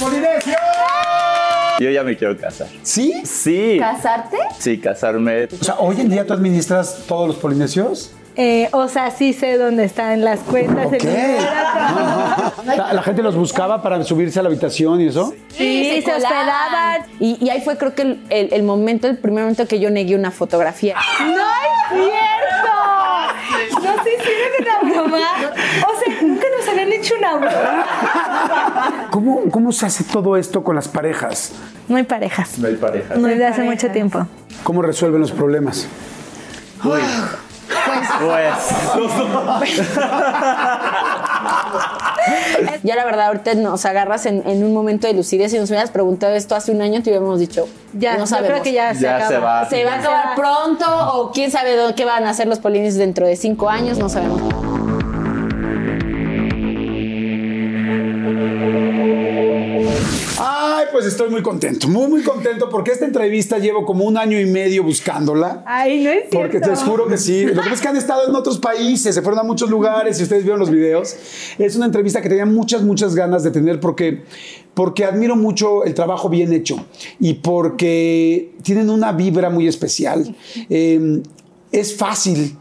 ¡Polinesio! 0.00 0.54
Yo 1.80 1.90
ya 1.90 2.02
me 2.04 2.16
quiero 2.16 2.36
casar. 2.38 2.68
¿Sí? 2.82 3.22
Sí. 3.24 3.76
¿Casarte? 3.80 4.38
Sí, 4.58 4.78
casarme. 4.78 5.44
O 5.60 5.64
sea, 5.64 5.76
hoy 5.78 6.00
en 6.00 6.08
día 6.08 6.26
tú 6.26 6.32
administras 6.32 7.02
todos 7.08 7.26
los 7.28 7.36
polinesios. 7.36 8.12
Eh, 8.36 8.68
o 8.72 8.88
sea, 8.88 9.10
sí 9.12 9.32
sé 9.32 9.56
dónde 9.58 9.84
están 9.84 10.24
las 10.24 10.40
cuentas. 10.40 10.86
Ok. 10.86 11.04
el- 11.04 11.36
La, 12.76 12.92
la 12.92 13.02
gente 13.02 13.22
los 13.22 13.36
buscaba 13.36 13.82
para 13.82 14.02
subirse 14.02 14.40
a 14.40 14.42
la 14.42 14.48
habitación 14.48 15.00
y 15.00 15.08
eso. 15.08 15.32
Sí, 15.56 16.02
se 16.04 16.12
hospedaban. 16.12 17.02
Y, 17.20 17.44
y 17.44 17.50
ahí 17.50 17.60
fue 17.60 17.76
creo 17.76 17.94
que 17.94 18.02
el, 18.02 18.24
el- 18.30 18.52
el 18.52 18.62
momento, 18.64 19.06
el 19.06 19.18
primer 19.18 19.42
momento 19.44 19.66
que 19.68 19.78
yo 19.78 19.90
negué 19.90 20.14
una 20.16 20.30
fotografía. 20.32 20.96
¡No 21.20 21.26
es 21.32 21.88
cierto! 21.90 23.82
¿No 23.84 24.02
se 24.02 24.10
hicieron 24.14 24.50
una 24.60 24.94
broma? 24.94 25.18
O 25.88 25.98
sea, 26.00 26.22
nunca 26.22 26.46
nos 26.58 26.68
habían 26.84 27.00
hecho 27.00 27.14
una 27.18 27.34
broma. 27.36 29.06
¿Cómo, 29.10 29.40
¿Cómo 29.50 29.72
se 29.72 29.86
hace 29.86 30.04
todo 30.04 30.36
esto 30.36 30.62
con 30.62 30.76
las 30.76 30.88
parejas? 30.88 31.52
No 31.88 31.96
hay 31.96 32.02
parejas. 32.04 32.58
No 32.58 32.68
hay 32.68 32.76
pareja. 32.76 33.14
No 33.16 33.28
desde 33.28 33.46
hace 33.46 33.62
mucho 33.62 33.90
tiempo. 33.90 34.26
¿Cómo 34.62 34.82
resuelven 34.82 35.20
los 35.20 35.32
problemas? 35.32 35.86
Pues. 36.82 37.02
Ya 42.82 42.96
la 42.96 43.04
verdad, 43.04 43.26
ahorita 43.28 43.54
nos 43.54 43.84
agarras 43.84 44.26
en, 44.26 44.46
en 44.46 44.64
un 44.64 44.72
momento 44.72 45.06
de 45.06 45.12
lucidez. 45.14 45.50
Si 45.52 45.58
nos 45.58 45.68
hubieras 45.70 45.90
preguntado 45.90 46.34
esto 46.34 46.54
hace 46.54 46.72
un 46.72 46.80
año, 46.82 47.02
te 47.02 47.10
hubiéramos 47.10 47.40
dicho, 47.40 47.66
Ya, 47.92 48.12
no 48.14 48.20
yo 48.20 48.26
sabemos. 48.26 48.50
creo 48.52 48.62
que 48.62 48.72
ya, 48.72 48.94
se 48.94 49.00
Ya 49.02 49.16
acaba. 49.16 49.28
se 49.30 49.38
va. 49.38 49.68
¿Se 49.68 49.84
va 49.84 49.92
a 49.94 49.98
acabar 49.98 50.34
pronto 50.36 50.84
o 51.14 51.30
quién 51.32 51.50
sabe 51.50 51.76
dónde- 51.76 51.94
qué 51.94 52.04
van 52.04 52.24
a 52.24 52.30
hacer 52.30 52.46
los 52.46 52.58
polines 52.58 52.96
dentro 52.96 53.26
de 53.26 53.36
cinco 53.36 53.68
años? 53.70 53.98
No 53.98 54.08
sabemos. 54.08 54.40
Pues 60.94 61.06
estoy 61.06 61.28
muy 61.28 61.42
contento, 61.42 61.88
muy, 61.88 62.06
muy 62.06 62.22
contento 62.22 62.68
porque 62.70 62.92
esta 62.92 63.04
entrevista 63.04 63.58
llevo 63.58 63.84
como 63.84 64.04
un 64.04 64.16
año 64.16 64.38
y 64.38 64.46
medio 64.46 64.84
buscándola. 64.84 65.64
Ay, 65.66 66.04
no 66.04 66.10
es 66.10 66.30
cierto. 66.30 66.38
Porque 66.38 66.60
te 66.60 66.76
juro 66.76 67.08
que 67.08 67.18
sí. 67.18 67.46
Lo 67.46 67.62
que 67.62 67.70
es 67.70 67.80
que 67.80 67.88
han 67.88 67.96
estado 67.96 68.28
en 68.28 68.34
otros 68.36 68.60
países, 68.60 69.12
se 69.12 69.20
fueron 69.20 69.40
a 69.40 69.42
muchos 69.42 69.68
lugares 69.68 70.20
y 70.20 70.22
ustedes 70.22 70.44
vieron 70.44 70.60
los 70.60 70.70
videos. 70.70 71.16
Es 71.58 71.74
una 71.74 71.86
entrevista 71.86 72.22
que 72.22 72.28
tenía 72.28 72.46
muchas, 72.46 72.82
muchas 72.82 73.16
ganas 73.16 73.42
de 73.42 73.50
tener 73.50 73.80
porque, 73.80 74.22
porque 74.72 75.04
admiro 75.04 75.34
mucho 75.34 75.82
el 75.82 75.94
trabajo 75.94 76.28
bien 76.28 76.52
hecho 76.52 76.86
y 77.18 77.34
porque 77.34 78.52
tienen 78.62 78.88
una 78.88 79.10
vibra 79.10 79.50
muy 79.50 79.66
especial. 79.66 80.36
Eh, 80.70 81.22
es 81.72 81.96
fácil 81.96 82.56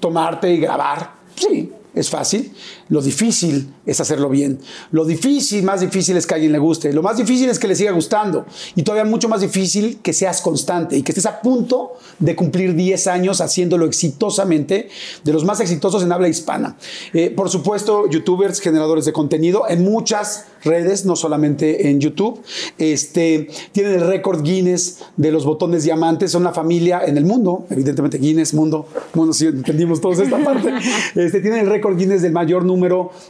tomarte 0.00 0.52
y 0.52 0.58
grabar, 0.58 1.12
sí. 1.36 1.70
Es 1.94 2.10
fácil. 2.10 2.52
Lo 2.88 3.02
difícil 3.02 3.74
es 3.84 4.00
hacerlo 4.00 4.30
bien. 4.30 4.58
Lo 4.92 5.04
difícil, 5.04 5.62
más 5.62 5.80
difícil 5.80 6.16
es 6.16 6.26
que 6.26 6.34
a 6.34 6.36
alguien 6.36 6.52
le 6.52 6.58
guste. 6.58 6.92
Lo 6.92 7.02
más 7.02 7.18
difícil 7.18 7.50
es 7.50 7.58
que 7.58 7.68
le 7.68 7.76
siga 7.76 7.92
gustando. 7.92 8.46
Y 8.76 8.82
todavía 8.82 9.04
mucho 9.08 9.28
más 9.28 9.42
difícil 9.42 9.98
que 10.02 10.12
seas 10.12 10.40
constante 10.40 10.96
y 10.96 11.02
que 11.02 11.12
estés 11.12 11.26
a 11.26 11.40
punto 11.40 11.92
de 12.18 12.34
cumplir 12.34 12.74
10 12.74 13.06
años 13.08 13.40
haciéndolo 13.40 13.84
exitosamente, 13.84 14.88
de 15.22 15.32
los 15.32 15.44
más 15.44 15.60
exitosos 15.60 16.02
en 16.02 16.12
habla 16.12 16.28
hispana. 16.28 16.76
Eh, 17.12 17.30
por 17.30 17.50
supuesto, 17.50 18.08
youtubers, 18.08 18.60
generadores 18.60 19.04
de 19.04 19.12
contenido 19.12 19.64
en 19.68 19.84
muchas 19.84 20.46
redes, 20.64 21.04
no 21.04 21.14
solamente 21.14 21.90
en 21.90 22.00
YouTube. 22.00 22.40
Este, 22.78 23.48
tienen 23.72 23.94
el 23.94 24.06
récord 24.06 24.42
Guinness 24.42 25.04
de 25.16 25.30
los 25.30 25.44
botones 25.44 25.84
diamantes. 25.84 26.32
Son 26.32 26.42
la 26.42 26.52
familia 26.52 27.02
en 27.04 27.18
el 27.18 27.24
mundo, 27.24 27.66
evidentemente 27.70 28.18
Guinness, 28.18 28.54
mundo, 28.54 28.86
mundo, 29.14 29.32
si 29.34 29.46
entendimos 29.46 30.00
todos 30.00 30.18
esta 30.20 30.38
parte. 30.44 30.72
Este, 31.14 31.40
tienen 31.40 31.60
el 31.60 31.66
récord 31.66 31.96
Guinness 31.96 32.22
del 32.22 32.32
mayor 32.32 32.64
número 32.64 32.77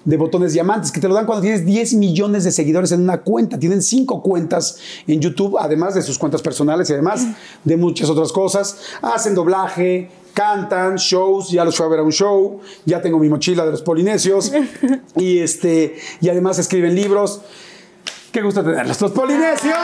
de 0.05 0.17
botones 0.17 0.53
diamantes, 0.53 0.93
que 0.93 1.01
te 1.01 1.09
lo 1.09 1.15
dan 1.15 1.27
cuando 1.27 1.43
tienes 1.43 1.65
10 1.65 1.95
millones 1.95 2.45
de 2.45 2.53
seguidores 2.53 2.93
en 2.93 3.01
una 3.01 3.23
cuenta. 3.23 3.59
Tienen 3.59 3.83
cinco 3.83 4.23
cuentas 4.23 4.79
en 5.07 5.21
YouTube, 5.21 5.57
además 5.59 5.95
de 5.95 6.03
sus 6.03 6.19
cuentas 6.19 6.43
personales 6.43 6.91
y 6.91 6.93
además 6.93 7.27
de 7.65 7.77
muchas 7.77 8.11
otras 8.11 8.33
cosas. 8.33 8.79
Hacen 9.03 9.35
doblaje, 9.35 10.11
cantan, 10.35 10.97
shows, 10.97 11.51
ya 11.51 11.65
los 11.65 11.77
fui 11.77 11.87
a 11.87 11.89
ver 11.89 12.01
a 12.01 12.03
un 12.03 12.13
show, 12.13 12.61
ya 12.85 13.01
tengo 13.01 13.19
mi 13.19 13.29
mochila 13.29 13.65
de 13.65 13.73
los 13.73 13.83
polinesios 13.83 14.53
y 15.17 15.39
este 15.39 15.97
y 16.21 16.29
además 16.29 16.59
escriben 16.59 16.95
libros. 16.95 17.41
Qué 18.31 18.43
gusto 18.43 18.63
tenerlos. 18.63 19.01
Los 19.01 19.13
polinesios. 19.13 19.75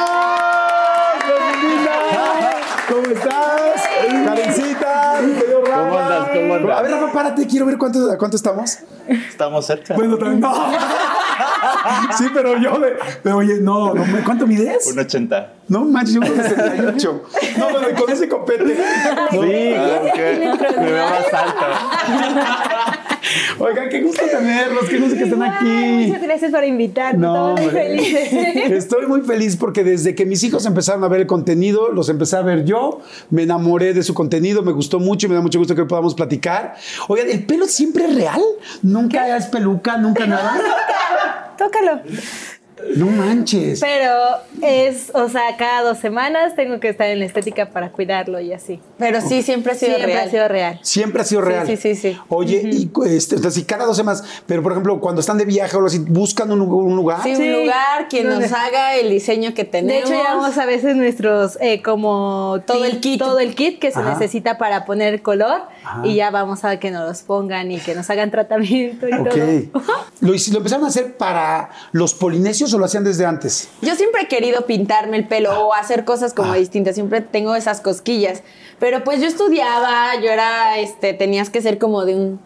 ¿Cómo 2.88 3.06
estás? 3.06 3.82
Karencita. 4.24 5.20
¿Cómo 5.64 6.13
andas? 6.38 6.78
A 6.78 6.82
ver, 6.82 6.90
Rafa, 6.90 7.12
párate, 7.12 7.46
quiero 7.46 7.66
ver 7.66 7.78
cuánto, 7.78 8.10
a 8.10 8.18
cuánto 8.18 8.36
estamos. 8.36 8.78
Estamos 9.08 9.66
cerca. 9.66 9.94
Bueno, 9.94 10.16
también 10.16 10.40
no. 10.40 10.52
Sí, 12.16 12.26
pero 12.32 12.56
yo 12.58 12.78
de, 12.78 12.96
pero 13.22 13.38
oye, 13.38 13.58
no, 13.60 13.94
no, 13.94 14.04
¿cuánto 14.24 14.46
mides? 14.46 14.86
Un 14.86 14.98
80. 14.98 15.52
No 15.68 15.84
manches, 15.84 16.14
yo 16.14 16.20
con 16.20 16.36
68. 16.36 17.22
No, 17.58 17.66
pero 17.68 18.00
con 18.00 18.12
ese 18.12 18.28
copete. 18.28 18.76
Sí, 19.30 19.74
aunque 19.74 20.52
me 20.78 20.92
veo 20.92 21.08
más 21.08 21.32
alto. 21.32 21.64
Oigan, 23.58 23.88
qué 23.88 24.00
gusto 24.02 24.22
tenerlos, 24.30 24.88
qué 24.88 24.98
gusto 24.98 25.16
que 25.16 25.24
estén 25.24 25.42
aquí. 25.42 26.06
Muchas 26.06 26.22
gracias 26.22 26.50
por 26.50 26.64
invitarnos. 26.64 27.20
No, 27.20 27.54
hombre. 27.54 27.70
felices. 27.70 28.32
Estoy 28.70 29.06
muy 29.06 29.22
feliz 29.22 29.56
porque 29.56 29.84
desde 29.84 30.14
que 30.14 30.26
mis 30.26 30.42
hijos 30.44 30.66
empezaron 30.66 31.04
a 31.04 31.08
ver 31.08 31.22
el 31.22 31.26
contenido, 31.26 31.90
los 31.90 32.08
empecé 32.08 32.36
a 32.36 32.42
ver 32.42 32.64
yo, 32.64 33.00
me 33.30 33.42
enamoré 33.42 33.94
de 33.94 34.02
su 34.02 34.14
contenido, 34.14 34.62
me 34.62 34.72
gustó 34.72 35.00
mucho 35.00 35.26
y 35.26 35.30
me 35.30 35.36
da 35.36 35.40
mucho 35.40 35.58
gusto 35.58 35.74
que 35.74 35.84
podamos 35.84 36.14
platicar. 36.14 36.74
Oigan, 37.08 37.28
¿el 37.30 37.44
pelo 37.44 37.66
siempre 37.66 38.04
es 38.06 38.14
real? 38.14 38.42
¿Nunca 38.82 39.36
es 39.36 39.46
peluca? 39.46 39.96
¿Nunca 39.96 40.26
nada? 40.26 40.54
Tócalo. 41.58 42.00
No 42.96 43.06
manches. 43.06 43.80
Pero 43.80 44.12
es, 44.62 45.10
o 45.14 45.28
sea, 45.28 45.56
cada 45.56 45.82
dos 45.82 45.98
semanas 45.98 46.54
tengo 46.54 46.80
que 46.80 46.88
estar 46.88 47.08
en 47.08 47.18
la 47.18 47.24
estética 47.24 47.66
para 47.70 47.90
cuidarlo 47.90 48.40
y 48.40 48.52
así. 48.52 48.80
Pero 48.98 49.20
sí, 49.20 49.42
siempre 49.42 49.72
ha 49.72 49.74
sido 49.74 49.92
Siempre 49.96 50.14
real. 50.14 50.28
ha 50.28 50.30
sido 50.30 50.48
real. 50.48 50.78
Siempre 50.82 51.22
ha 51.22 51.24
sido 51.24 51.40
real. 51.40 51.66
sí, 51.66 51.76
sí, 51.76 51.94
sí. 51.96 52.18
Oye, 52.28 52.62
y 52.72 52.90
este, 53.06 53.36
entonces, 53.36 53.62
y 53.62 53.64
cada 53.66 53.84
dos 53.86 53.96
semanas, 53.96 54.22
pero 54.46 54.62
por 54.62 54.72
ejemplo, 54.72 55.00
cuando 55.00 55.20
están 55.20 55.38
de 55.38 55.44
viaje 55.44 55.74
o 55.74 55.78
algo 55.78 55.86
así, 55.88 55.98
buscan 55.98 56.50
un, 56.52 56.58
lugar- 56.60 56.86
un 56.86 56.96
lugar. 56.96 57.22
Sí, 57.22 57.34
Sí. 57.36 57.42
un 57.42 57.62
lugar, 57.62 58.08
quien 58.08 58.28
¿Dónde? 58.28 58.48
nos 58.48 58.52
haga 58.56 58.94
el 58.96 59.10
diseño 59.10 59.54
que 59.54 59.64
De 59.64 59.70
tenemos. 59.70 60.10
hecho, 60.10 60.18
llevamos 60.18 60.56
a 60.58 60.66
veces 60.66 60.94
nuestros, 60.96 61.58
eh, 61.60 61.82
como 61.82 62.60
Todo 62.66 62.84
el 62.84 63.00
kit. 63.00 63.18
Todo 63.18 63.38
el 63.40 63.54
kit 63.54 63.78
que 63.80 63.90
se 63.90 63.98
Ajá. 63.98 64.10
necesita 64.10 64.58
para 64.58 64.84
poner 64.84 65.22
color 65.22 65.62
Ajá. 65.84 66.00
y 66.06 66.14
ya 66.16 66.30
vamos 66.30 66.64
a 66.64 66.78
que 66.78 66.90
nos 66.90 67.06
los 67.08 67.22
pongan 67.22 67.70
y 67.70 67.78
que 67.78 67.94
nos 67.94 68.08
hagan 68.10 68.30
tratamiento 68.30 69.06
y 69.08 69.10
todo. 69.10 69.80
¿Lo, 70.20 70.32
¿Lo 70.32 70.56
empezaron 70.58 70.84
a 70.84 70.88
hacer 70.88 71.16
para 71.16 71.70
los 71.92 72.14
polinesios 72.14 72.72
o 72.74 72.78
lo 72.78 72.84
hacían 72.86 73.04
desde 73.04 73.26
antes? 73.26 73.68
Yo 73.82 73.94
siempre 73.94 74.22
he 74.22 74.28
querido 74.28 74.66
pintarme 74.66 75.16
el 75.16 75.26
pelo 75.28 75.66
o 75.68 75.74
hacer 75.74 76.04
cosas 76.04 76.32
como 76.34 76.52
Ah. 76.52 76.56
distintas, 76.56 76.94
siempre 76.94 77.20
tengo 77.20 77.54
esas 77.54 77.80
cosquillas. 77.80 78.42
Pero 78.80 79.04
pues 79.04 79.20
yo 79.20 79.26
estudiaba, 79.26 80.14
yo 80.22 80.30
era, 80.30 80.78
este, 80.78 81.12
tenías 81.14 81.50
que 81.50 81.60
ser 81.62 81.78
como 81.78 82.04
de 82.04 82.14
un 82.14 82.40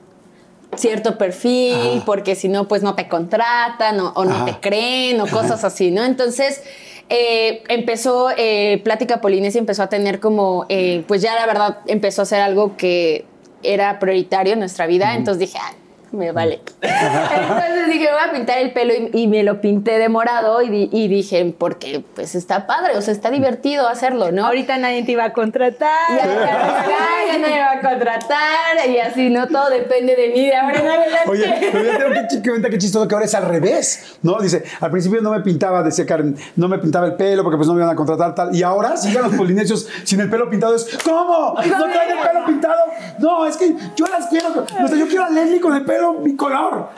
cierto 0.76 1.16
perfil, 1.16 2.00
Ah. 2.00 2.02
porque 2.04 2.34
si 2.34 2.48
no, 2.48 2.68
pues 2.68 2.82
no 2.82 2.94
te 2.94 3.08
contratan 3.08 3.98
o, 4.00 4.12
o 4.14 4.24
no 4.24 4.44
te 4.44 4.58
creen 4.60 5.20
o 5.20 5.26
cosas 5.26 5.64
así, 5.64 5.90
¿no? 5.90 6.04
Entonces, 6.04 6.62
eh, 7.08 7.62
empezó, 7.68 8.28
eh, 8.36 8.80
Plática 8.84 9.20
Polinesia 9.20 9.58
empezó 9.58 9.82
a 9.82 9.88
tener 9.88 10.20
como, 10.20 10.66
eh, 10.68 11.04
pues 11.08 11.22
ya 11.22 11.34
la 11.34 11.46
verdad 11.46 11.78
empezó 11.86 12.22
a 12.22 12.24
ser 12.26 12.40
algo 12.40 12.76
que 12.76 13.24
era 13.62 13.98
prioritario 13.98 14.52
en 14.52 14.58
nuestra 14.60 14.86
vida, 14.86 15.14
entonces 15.14 15.40
dije, 15.40 15.58
"Ah, 15.60 15.72
me 16.12 16.32
vale. 16.32 16.60
Entonces 16.80 17.86
dije, 17.88 18.08
voy 18.10 18.28
a 18.28 18.32
pintar 18.32 18.58
el 18.58 18.72
pelo 18.72 18.92
y, 18.94 19.10
y 19.22 19.26
me 19.26 19.42
lo 19.42 19.60
pinté 19.60 19.98
de 19.98 20.08
morado 20.08 20.62
y, 20.62 20.68
di- 20.68 20.88
y 20.92 21.08
dije, 21.08 21.54
porque 21.58 22.02
pues 22.14 22.34
está 22.34 22.66
padre, 22.66 22.96
o 22.96 23.02
sea, 23.02 23.12
está 23.12 23.30
divertido 23.30 23.88
hacerlo, 23.88 24.32
¿no? 24.32 24.46
Ahorita 24.46 24.76
nadie 24.78 25.04
te 25.04 25.12
iba 25.12 25.24
a 25.24 25.32
contratar. 25.32 25.90
ya, 26.10 26.26
ya, 26.26 27.38
nadie 27.38 27.54
me 27.54 27.60
va 27.60 27.72
a 27.72 27.80
contratar 27.80 28.88
y 28.88 28.98
así, 28.98 29.30
¿no? 29.30 29.46
Todo 29.48 29.68
depende 29.70 30.16
de 30.16 30.28
mí 30.28 30.46
de 30.46 30.56
ahora 30.56 30.80
en 30.80 30.86
adelante. 30.86 31.30
Oye, 31.30 31.54
pero 31.72 31.84
ya 31.84 31.98
tengo 31.98 32.62
que 32.62 32.68
que 32.70 32.78
chistoso 32.78 33.08
que 33.08 33.14
ahora 33.14 33.24
es 33.26 33.34
al 33.34 33.46
revés, 33.46 34.18
¿no? 34.22 34.38
Dice, 34.40 34.62
al 34.80 34.90
principio 34.90 35.20
no 35.22 35.30
me 35.30 35.40
pintaba, 35.40 35.82
decía 35.82 36.04
Karen, 36.06 36.36
no 36.56 36.68
me 36.68 36.78
pintaba 36.78 37.06
el 37.06 37.14
pelo 37.14 37.42
porque 37.42 37.56
pues 37.56 37.66
no 37.68 37.74
me 37.74 37.80
iban 37.80 37.90
a 37.92 37.96
contratar 37.96 38.34
tal. 38.34 38.54
Y 38.54 38.62
ahora 38.62 38.96
sigan 38.96 39.24
los 39.24 39.34
polinesios 39.34 39.88
sin 40.04 40.20
el 40.20 40.28
pelo 40.30 40.48
pintado. 40.50 40.74
Es, 40.76 40.86
¿cómo? 41.04 41.54
¿No 41.54 41.84
traen 41.84 42.10
el 42.10 42.18
pelo 42.28 42.44
pintado? 42.46 42.78
No, 43.18 43.46
es 43.46 43.56
que 43.56 43.74
yo 43.96 44.06
las 44.06 44.26
quiero. 44.26 44.48
O 44.82 44.88
sea, 44.88 44.96
yo 44.96 45.06
quiero 45.08 45.24
a 45.24 45.30
Leslie 45.30 45.60
con 45.60 45.74
el 45.74 45.84
pelo 45.84 45.97
bicolor. 46.22 46.88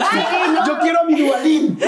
Yo 0.67 0.79
quiero 0.81 1.01
a 1.01 1.05
mi 1.05 1.21
dualín. 1.27 1.77
De, 1.79 1.85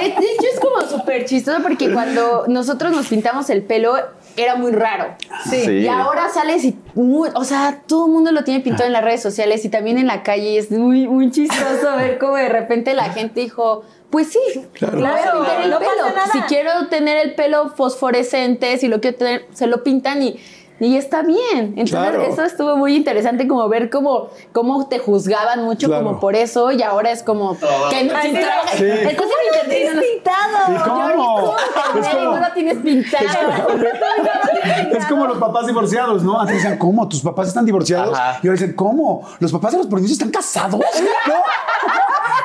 de- 0.00 0.10
de 0.10 0.26
hecho, 0.32 0.46
es 0.52 0.60
como 0.60 0.80
súper 0.82 1.24
chistoso 1.24 1.58
porque 1.62 1.92
cuando 1.92 2.44
nosotros 2.48 2.92
nos 2.92 3.06
pintamos 3.08 3.50
el 3.50 3.62
pelo 3.62 3.94
era 4.36 4.54
muy 4.56 4.72
raro. 4.72 5.14
Sí. 5.48 5.60
Sí. 5.64 5.70
Y 5.78 5.88
ahora 5.88 6.28
sales 6.28 6.64
y, 6.64 6.78
muy- 6.94 7.30
o 7.34 7.44
sea, 7.44 7.82
todo 7.86 8.06
el 8.06 8.12
mundo 8.12 8.32
lo 8.32 8.44
tiene 8.44 8.60
pintado 8.60 8.86
en 8.86 8.92
las 8.92 9.02
redes 9.04 9.22
sociales 9.22 9.64
y 9.64 9.68
también 9.68 9.98
en 9.98 10.06
la 10.06 10.22
calle. 10.22 10.50
Y 10.50 10.58
es 10.58 10.70
muy, 10.70 11.06
muy 11.08 11.30
chistoso 11.30 11.96
ver 11.96 12.18
cómo 12.18 12.36
de 12.36 12.48
repente 12.48 12.94
la 12.94 13.10
gente 13.12 13.40
dijo. 13.40 13.82
Pues 14.10 14.28
sí, 14.28 14.38
Claro. 14.74 14.96
pintar 14.98 15.62
el 15.62 15.70
no 15.70 15.78
pelo. 15.80 15.90
pasa 15.96 16.14
nada. 16.14 16.26
Si 16.32 16.40
quiero 16.42 16.86
tener 16.88 17.18
el 17.26 17.34
pelo 17.34 17.70
fosforescente, 17.70 18.78
si 18.78 18.86
lo 18.86 19.00
quiero 19.00 19.16
tener, 19.16 19.46
se 19.52 19.66
lo 19.66 19.82
pintan 19.82 20.22
y, 20.22 20.38
y 20.80 20.96
está 20.96 21.22
bien. 21.22 21.74
Entonces, 21.76 21.90
Claro. 21.90 22.22
eso 22.22 22.42
estuvo 22.44 22.76
muy 22.76 22.94
interesante 22.96 23.48
como 23.48 23.68
ver 23.68 23.88
cómo, 23.90 24.28
cómo 24.52 24.86
te 24.88 24.98
juzgaban 24.98 25.64
mucho 25.64 25.86
Claro. 25.88 26.04
como 26.04 26.20
por 26.20 26.34
eso 26.36 26.70
y 26.72 26.82
ahora 26.82 27.10
es 27.12 27.22
como 27.22 27.56
que 27.58 28.04
no, 28.04 28.20
sí. 28.20 28.36
Estás 28.84 29.26
en 29.26 29.64
internet 29.64 29.78
y 29.80 29.84
no 29.86 29.94
nos- 29.94 30.04
pintado? 30.04 30.74
¿Y 30.74 30.78
cómo? 30.88 31.56
Es 32.00 32.08
como- 32.08 32.30
no 32.36 32.40
lo 32.40 32.52
tienes 32.54 32.76
pintado. 32.78 33.26
Es 34.96 35.06
como 35.06 35.26
los 35.26 35.38
papás 35.38 35.66
divorciados, 35.66 36.22
¿no? 36.22 36.40
Antes 36.40 36.56
decían, 36.56 36.78
¿cómo? 36.78 37.08
¿Tus 37.08 37.20
papás 37.20 37.48
están 37.48 37.64
divorciados? 37.64 38.18
Ajá. 38.18 38.40
Y 38.42 38.48
ahora 38.48 38.58
dicen, 38.60 38.74
¿cómo? 38.74 39.22
¿Los 39.38 39.52
papás 39.52 39.72
de 39.72 39.78
los 39.78 39.86
políticos 39.86 40.12
están 40.12 40.30
casados? 40.30 40.80
¿No? 41.26 41.34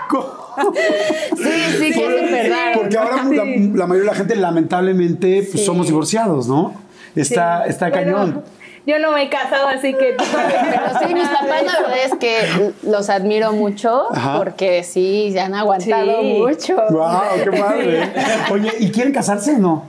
¿Cómo? 0.09 0.41
Sí, 1.37 1.49
sí, 1.79 1.91
que 1.93 2.41
es 2.43 2.49
raro. 2.49 2.79
Porque 2.81 2.97
ahora 2.97 3.23
la, 3.23 3.43
la 3.45 3.87
mayoría 3.87 3.99
de 4.01 4.05
la 4.05 4.13
gente, 4.15 4.35
lamentablemente, 4.35 5.47
pues, 5.49 5.61
Sí. 5.61 5.65
somos 5.65 5.87
divorciados, 5.87 6.47
¿no? 6.47 6.73
Está, 7.15 7.65
está 7.65 7.89
Bueno, 7.89 8.03
cañón. 8.17 8.43
Yo 8.87 8.97
no 8.97 9.11
me 9.11 9.23
he 9.23 9.29
casado, 9.29 9.67
así 9.67 9.93
que. 9.93 10.15
Pero 10.17 10.99
sí, 11.07 11.13
mis 11.13 11.27
papás 11.27 11.63
la 11.63 11.81
verdad 11.81 11.97
es 12.03 12.15
que 12.19 12.71
los 12.81 13.09
admiro 13.11 13.53
mucho 13.53 14.11
Ajá. 14.11 14.37
porque 14.39 14.83
sí, 14.83 15.31
ya 15.31 15.45
han 15.45 15.53
aguantado 15.53 16.21
Sí. 16.21 16.35
mucho. 16.39 16.77
¡Wow! 16.89 17.21
¡Qué 17.43 17.51
padre! 17.59 18.11
Oye, 18.51 18.71
¿y 18.79 18.89
quieren 18.91 19.13
casarse 19.13 19.55
o 19.55 19.59
no? 19.59 19.83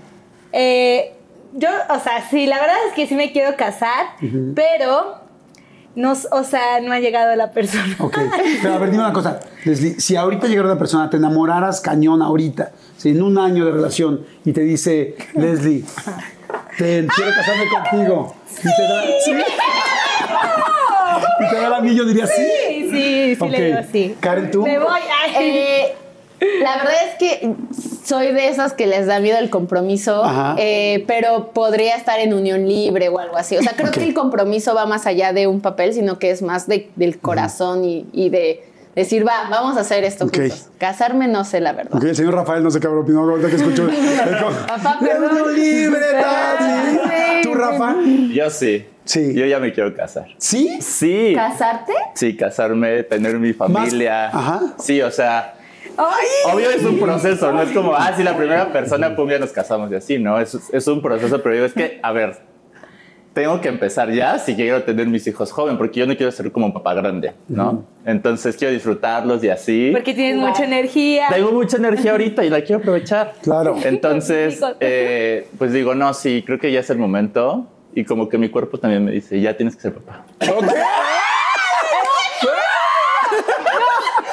Eh, 0.52 1.14
yo, 1.54 1.68
o 1.88 1.98
sea, 2.00 2.28
sí, 2.28 2.46
la 2.46 2.60
verdad 2.60 2.76
es 2.88 2.94
que 2.94 3.06
sí 3.06 3.14
me 3.14 3.32
quiero 3.32 3.56
casar, 3.56 4.06
pero 4.54 5.16
no, 5.94 6.12
o 6.12 6.44
sea, 6.44 6.80
no 6.82 6.92
ha 6.92 7.00
llegado 7.00 7.34
la 7.36 7.50
persona. 7.50 7.96
Ok. 7.98 8.18
Pero 8.62 8.74
a 8.74 8.78
ver, 8.78 8.90
dime 8.90 9.02
una 9.04 9.12
cosa. 9.12 9.40
Leslie, 9.64 10.00
si 10.00 10.16
ahorita 10.16 10.46
llegara 10.46 10.68
una 10.68 10.78
persona, 10.78 11.10
te 11.10 11.18
enamoraras 11.18 11.80
cañón 11.82 12.22
ahorita, 12.22 12.72
si 12.96 13.10
en 13.10 13.22
un 13.22 13.36
año 13.38 13.66
de 13.66 13.72
relación, 13.72 14.24
y 14.44 14.52
te 14.52 14.62
dice, 14.62 15.16
Leslie, 15.34 15.84
te, 16.82 17.06
quiero 17.14 17.30
casarme 17.36 17.64
contigo. 17.68 18.34
Y 18.58 18.62
te 18.62 18.82
da, 18.82 19.02
¿sí? 19.24 19.32
Y 21.40 21.48
te 21.50 21.56
da 21.56 21.66
el 21.68 21.74
anillo, 21.74 22.04
dirías 22.04 22.30
sí. 22.30 22.42
Sí, 22.42 22.90
sí, 22.90 23.36
sí 23.40 23.48
le 23.48 23.64
digo 23.64 23.78
sí. 23.90 24.16
Karen, 24.20 24.50
¿tú? 24.50 24.62
Me 24.62 24.78
voy. 24.78 25.00
Eh, 25.40 25.94
la 26.60 26.76
verdad 26.76 26.94
es 27.08 27.14
que 27.18 27.54
soy 28.04 28.32
de 28.32 28.48
esas 28.48 28.72
que 28.72 28.86
les 28.86 29.06
da 29.06 29.20
miedo 29.20 29.38
el 29.38 29.48
compromiso, 29.48 30.24
eh, 30.58 31.04
pero 31.06 31.50
podría 31.52 31.96
estar 31.96 32.18
en 32.20 32.34
unión 32.34 32.66
libre 32.68 33.08
o 33.08 33.18
algo 33.18 33.36
así. 33.36 33.56
O 33.56 33.62
sea, 33.62 33.72
creo 33.76 33.90
que 33.92 34.02
el 34.02 34.12
compromiso 34.14 34.74
va 34.74 34.86
más 34.86 35.06
allá 35.06 35.32
de 35.32 35.46
un 35.46 35.60
papel, 35.60 35.94
sino 35.94 36.18
que 36.18 36.30
es 36.30 36.42
más 36.42 36.66
de- 36.66 36.90
del 36.96 37.18
corazón 37.20 37.84
y, 37.84 38.06
y 38.12 38.28
de 38.30 38.64
decir, 38.94 39.26
va, 39.26 39.48
vamos 39.50 39.76
a 39.76 39.80
hacer 39.80 40.04
esto 40.04 40.24
juntos. 40.28 40.68
Casarme 40.78 41.28
no 41.28 41.44
sé, 41.44 41.60
la 41.60 41.72
verdad. 41.72 41.94
Ok, 41.94 42.04
el 42.04 42.16
señor 42.16 42.34
Rafael 42.34 42.62
no 42.62 42.70
sé 42.70 42.80
qué 42.80 42.86
habrá 42.86 43.00
opinado 43.00 43.30
ahorita 43.30 43.48
que 43.48 43.56
escuchó. 43.56 43.88
Papá, 44.68 44.98
¡La 45.00 45.06
perdón. 45.08 45.54
libre, 45.54 46.00
¿Tú, 47.42 47.54
Rafa? 47.54 47.96
Yo 48.32 48.50
sí. 48.50 48.86
Sí. 49.04 49.34
Yo 49.34 49.46
ya 49.46 49.58
me 49.58 49.72
quiero 49.72 49.94
casar. 49.94 50.26
¿Sí? 50.38 50.78
Sí. 50.80 51.32
¿Casarte? 51.34 51.92
Sí, 52.14 52.36
casarme, 52.36 53.02
tener 53.02 53.38
mi 53.38 53.52
familia. 53.52 54.28
Ajá. 54.28 54.60
Sí, 54.78 55.02
o 55.02 55.10
sea, 55.10 55.54
obvio 56.52 56.70
es 56.70 56.84
un 56.84 56.98
proceso, 57.00 57.52
no 57.52 57.62
es 57.62 57.70
como, 57.72 57.94
ah, 57.94 58.12
sí, 58.16 58.22
la 58.22 58.36
primera 58.36 58.72
persona, 58.72 59.16
pum, 59.16 59.28
ya 59.28 59.38
nos 59.38 59.50
casamos 59.50 59.90
y 59.90 59.96
así, 59.96 60.18
¿no? 60.18 60.38
Es, 60.38 60.56
es 60.72 60.86
un 60.86 61.02
proceso, 61.02 61.42
pero 61.42 61.56
yo 61.56 61.64
es 61.64 61.72
que, 61.72 61.98
a 62.02 62.12
ver, 62.12 62.38
tengo 63.32 63.60
que 63.60 63.68
empezar 63.68 64.10
ya 64.12 64.38
si 64.38 64.54
quiero 64.54 64.82
tener 64.82 65.06
mis 65.06 65.26
hijos 65.26 65.50
joven, 65.52 65.78
porque 65.78 66.00
yo 66.00 66.06
no 66.06 66.16
quiero 66.16 66.30
ser 66.32 66.52
como 66.52 66.66
un 66.66 66.72
papá 66.74 66.92
grande, 66.94 67.32
¿no? 67.48 67.84
Entonces 68.04 68.56
quiero 68.56 68.74
disfrutarlos 68.74 69.42
y 69.42 69.48
así. 69.48 69.90
Porque 69.92 70.12
tienes 70.14 70.36
Wow. 70.38 70.48
mucha 70.48 70.64
energía. 70.64 71.28
Tengo 71.32 71.50
mucha 71.52 71.76
energía 71.78 72.10
ahorita 72.12 72.44
y 72.44 72.50
la 72.50 72.60
quiero 72.62 72.80
aprovechar. 72.80 73.32
Claro. 73.42 73.76
Entonces, 73.84 74.60
eh, 74.80 75.48
pues 75.58 75.72
digo, 75.72 75.94
no, 75.94 76.12
sí, 76.14 76.42
creo 76.46 76.58
que 76.58 76.70
ya 76.72 76.80
es 76.80 76.90
el 76.90 76.98
momento. 76.98 77.66
Y 77.94 78.04
como 78.04 78.28
que 78.28 78.38
mi 78.38 78.48
cuerpo 78.48 78.78
también 78.78 79.04
me 79.04 79.12
dice, 79.12 79.40
ya 79.40 79.56
tienes 79.56 79.76
que 79.76 79.82
ser 79.82 79.94
papá. 79.94 80.24
Ok. 80.40 80.64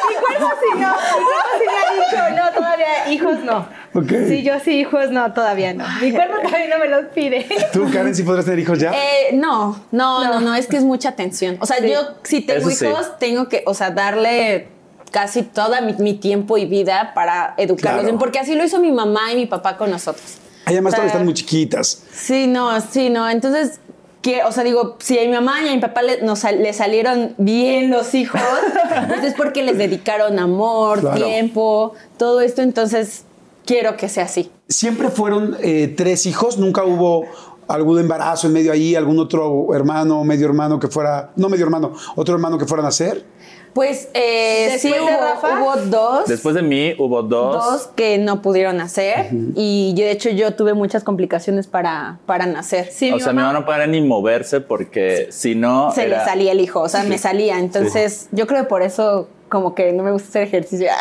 Mi 0.07 0.15
cuerpo 0.15 0.49
sí 0.61 0.79
no. 0.79 0.89
Mi 0.89 1.25
cuerpo 1.25 1.49
sí 1.59 1.65
me 1.65 1.77
ha 1.77 1.93
dicho, 1.93 2.35
no, 2.35 2.51
todavía 2.53 2.87
hijos 3.31 3.43
no. 3.45 3.67
Ok. 3.93 4.09
Sí, 4.27 4.43
yo 4.43 4.53
sí, 4.63 4.79
hijos 4.79 5.09
no, 5.11 5.33
todavía 5.33 5.73
no. 5.73 5.85
Mi 6.01 6.11
cuerpo 6.11 6.35
todavía 6.43 6.67
no 6.69 6.79
me 6.79 6.87
los 6.89 7.05
pide. 7.13 7.45
¿Tú, 7.73 7.89
Karen, 7.91 8.13
sí 8.15 8.23
podrás 8.23 8.45
tener 8.45 8.59
hijos 8.59 8.79
ya? 8.79 8.91
Eh, 8.91 9.33
no, 9.33 9.79
no, 9.91 10.23
no, 10.25 10.39
no, 10.39 10.55
es 10.55 10.67
que 10.67 10.77
es 10.77 10.83
mucha 10.83 11.13
tensión. 11.13 11.57
O 11.59 11.65
sea, 11.65 11.77
Sí. 11.77 11.89
yo 11.91 11.99
si 12.23 12.41
tengo 12.41 12.67
Eso 12.67 12.77
sí. 12.77 12.85
hijos, 12.85 13.17
tengo 13.19 13.47
que, 13.49 13.63
o 13.65 13.73
sea, 13.73 13.91
darle 13.91 14.67
casi 15.11 15.41
toda 15.43 15.81
mi, 15.81 15.93
mi 15.93 16.13
tiempo 16.13 16.57
y 16.57 16.65
vida 16.65 17.13
para 17.15 17.55
educarlos 17.57 18.03
Claro. 18.03 18.19
porque 18.19 18.39
así 18.39 18.53
lo 18.55 18.63
hizo 18.63 18.79
mi 18.79 18.91
mamá 18.91 19.31
y 19.33 19.37
mi 19.37 19.45
papá 19.47 19.75
con 19.77 19.89
nosotros. 19.89 20.37
Además, 20.65 20.93
o 20.93 20.95
sea, 20.95 20.97
todavía 20.97 21.07
están 21.13 21.25
muy 21.25 21.33
chiquitas. 21.33 22.03
Sí, 22.13 22.45
no, 22.45 22.79
sí, 22.81 23.09
no. 23.09 23.27
Entonces, 23.27 23.79
que, 24.21 24.43
o 24.43 24.51
sea, 24.51 24.63
digo, 24.65 24.97
si 24.99 25.17
a 25.17 25.21
mi 25.21 25.29
mamá 25.29 25.63
y 25.63 25.69
a 25.69 25.71
mi 25.71 25.79
papá 25.79 26.01
le, 26.03 26.21
nos 26.21 26.43
le 26.43 26.73
salieron 26.73 27.33
bien 27.37 27.89
los 27.89 28.13
hijos, 28.13 28.41
pues 29.07 29.23
es 29.23 29.33
porque 29.33 29.63
les 29.63 29.77
dedicaron 29.77 30.37
amor, 30.37 30.99
Claro. 30.99 31.15
tiempo, 31.25 31.93
todo 32.19 32.42
esto. 32.42 32.62
Entonces, 32.62 33.24
quiero 33.66 33.98
que 33.98 34.07
sea 34.10 34.25
así. 34.25 34.51
¿Siempre 34.68 35.10
fueron 35.10 35.57
eh, 35.62 35.92
tres 35.98 36.27
hijos? 36.27 36.60
¿Nunca 36.60 36.83
hubo 36.83 37.25
algún 37.68 38.00
embarazo 38.00 38.45
en 38.48 38.54
medio 38.54 38.71
ahí? 38.71 38.94
¿Algún 38.95 39.18
otro 39.18 39.74
hermano, 39.74 40.24
medio 40.24 40.45
hermano 40.45 40.80
que 40.80 40.88
fuera, 40.88 41.31
no 41.36 41.50
medio 41.50 41.66
hermano, 41.66 41.94
otro 42.16 42.36
hermano 42.36 42.60
que 42.60 42.66
fuera 42.66 42.83
a 42.83 42.86
nacer? 42.86 43.25
Pues 43.74 44.10
eh, 44.16 44.77
sí 44.80 44.89
¿Después 44.89 44.94
de 44.95 45.16
hubo, 45.16 45.21
Rafa? 45.21 45.62
hubo 45.62 45.75
dos. 45.92 46.25
Después 46.27 46.56
de 46.56 46.63
mí 46.63 46.95
hubo 46.98 47.21
dos. 47.21 47.54
dos 47.63 47.88
que 47.95 48.18
no 48.18 48.42
pudieron 48.42 48.77
nacer 48.77 49.30
y 49.56 49.94
yo 49.95 50.06
de 50.06 50.12
hecho 50.12 50.31
yo 50.31 50.56
tuve 50.56 50.74
muchas 50.74 51.04
complicaciones 51.04 51.68
para, 51.68 52.18
para 52.25 52.48
nacer. 52.48 52.89
Sí, 52.92 53.12
o 53.12 53.16
mi 53.18 53.21
sea, 53.21 53.31
mi 53.31 53.42
mamá 53.44 53.54
no 53.54 53.66
podía 53.66 53.86
ni 53.86 54.01
moverse 54.01 54.60
porque 54.62 55.27
si 55.30 55.54
no. 55.54 55.92
Se 55.92 56.06
era- 56.07 56.18
le 56.19 56.25
salía 56.25 56.51
el 56.54 56.60
hijo, 56.62 56.81
o 56.81 56.89
sea, 56.89 57.04
me 57.04 57.19
salía. 57.19 57.60
Entonces, 57.60 58.27
yo 58.31 58.48
creo 58.48 58.63
que 58.63 58.68
por 58.69 58.81
eso 58.81 59.27
como 59.49 59.75
que 59.75 59.91
no 59.93 60.03
me 60.03 60.11
gusta 60.11 60.29
hacer 60.29 60.43
ejercicio. 60.43 60.87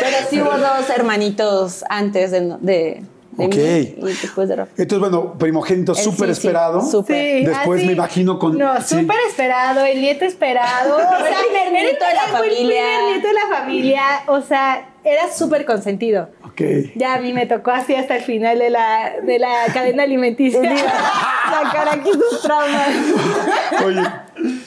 Pero 0.00 0.16
sí 0.28 0.40
hubo 0.40 0.50
dos 0.58 0.88
hermanitos 0.90 1.84
antes 1.88 2.30
de, 2.30 2.40
de, 2.60 3.02
de 3.32 3.44
Ok. 3.46 3.54
mí 3.54 4.10
y 4.10 4.14
después 4.20 4.48
de 4.48 4.56
Rafa. 4.56 4.72
Entonces, 4.76 4.98
bueno, 5.10 5.34
primogénito 5.38 5.92
Eh, 5.92 5.96
súper 5.96 6.28
sí, 6.28 6.34
sí, 6.34 6.40
esperado. 6.46 6.80
súper. 6.82 7.46
Después 7.46 7.78
así. 7.80 7.86
me 7.86 7.92
imagino 7.92 8.38
con- 8.38 8.58
No, 8.58 8.80
sí. 8.80 9.00
súper 9.00 9.16
esperado, 9.28 9.84
el 9.84 10.00
nieto 10.00 10.24
esperado. 10.24 10.96
O 10.96 11.00
sea, 11.00 11.36
primer 11.50 11.72
nieto 11.72 12.04
de 12.04 12.14
la 12.14 12.24
el 12.24 12.30
familia. 12.30 12.82
primer 12.82 13.04
nieto 13.04 13.28
de 13.28 13.34
la 13.34 13.46
familia. 13.58 14.02
O 14.26 14.40
sea, 14.40 14.88
era 15.04 15.32
súper 15.32 15.64
consentido. 15.64 16.28
Ok. 16.44 16.60
Ya 16.94 17.14
a 17.14 17.20
mí 17.20 17.32
me 17.32 17.46
tocó 17.46 17.70
así 17.70 17.94
hasta 17.94 18.16
el 18.16 18.22
final 18.22 18.58
de 18.58 18.70
la, 18.70 19.14
de 19.24 19.38
la 19.38 19.66
cadena 19.72 20.02
alimenticia. 20.04 20.60
Sacar 21.50 21.88
aquí 21.88 22.10
sus 22.12 22.42
traumas. 22.42 22.88
Oye, 23.84 24.00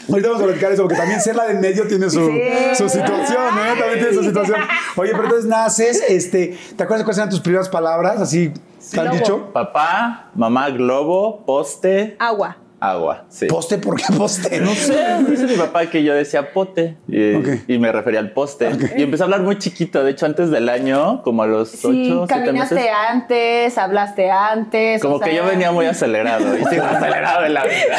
ahorita 0.10 0.30
vamos 0.30 0.42
a 0.42 0.46
platicar 0.46 0.72
eso, 0.72 0.84
porque 0.84 0.98
también 0.98 1.20
ser 1.22 1.36
la 1.36 1.46
de 1.46 1.52
en 1.54 1.62
medio 1.62 1.88
tiene 1.88 2.10
su, 2.10 2.32
su 2.76 2.90
situación, 2.90 3.58
¿eh? 3.58 3.80
También 3.80 4.00
tiene 4.00 4.14
su 4.14 4.24
situación. 4.24 4.60
Oye, 4.96 5.12
pero 5.12 5.24
entonces 5.24 5.46
naces, 5.50 6.04
este, 6.10 6.58
¿te 6.76 6.84
acuerdas 6.84 7.04
cuáles 7.06 7.18
eran 7.18 7.30
tus 7.30 7.40
primeras 7.40 7.70
palabras? 7.70 8.20
Así, 8.22 8.52
¿te 8.92 9.00
han 9.00 9.06
Globo. 9.08 9.18
dicho? 9.18 9.50
Papá, 9.54 10.30
mamá, 10.36 10.70
globo, 10.70 11.46
poste, 11.46 12.16
Agua. 12.20 12.58
Agua. 12.92 13.26
Sí. 13.30 13.48
¿Poste? 13.48 13.78
¿Por 13.78 13.96
qué 13.96 14.06
poste? 14.18 14.60
No 14.60 14.74
sé. 14.74 14.96
Dice 15.30 15.46
mi 15.46 15.56
papá 15.56 15.86
que 15.90 16.04
yo 16.04 16.14
decía 16.14 16.52
pote 16.54 16.96
y, 17.08 17.78
me 17.78 17.92
refería 17.92 18.20
al 18.20 18.32
poste. 18.32 18.70
Y 18.98 19.04
empecé 19.04 19.24
a 19.24 19.26
hablar 19.26 19.42
muy 19.42 19.58
chiquito, 19.60 20.04
de 20.04 20.12
hecho 20.12 20.26
antes 20.26 20.50
del 20.52 20.70
año, 20.70 21.22
como 21.24 21.44
a 21.44 21.48
los 21.48 21.70
Sí, 21.70 22.12
8, 22.12 22.26
7 22.28 22.44
caminaste 22.46 22.76
meses. 22.76 22.92
antes, 23.10 23.78
hablaste 23.78 24.32
antes. 24.32 25.02
Como 25.02 25.16
o 25.16 25.20
que 25.20 25.32
sea, 25.32 25.44
yo 25.44 25.46
venía 25.50 25.72
muy 25.72 25.86
acelerado 25.86 26.58
y 26.58 26.64
sigo 26.66 26.84
acelerado 26.90 27.46
en 27.46 27.54
la 27.54 27.64
vida. 27.64 27.98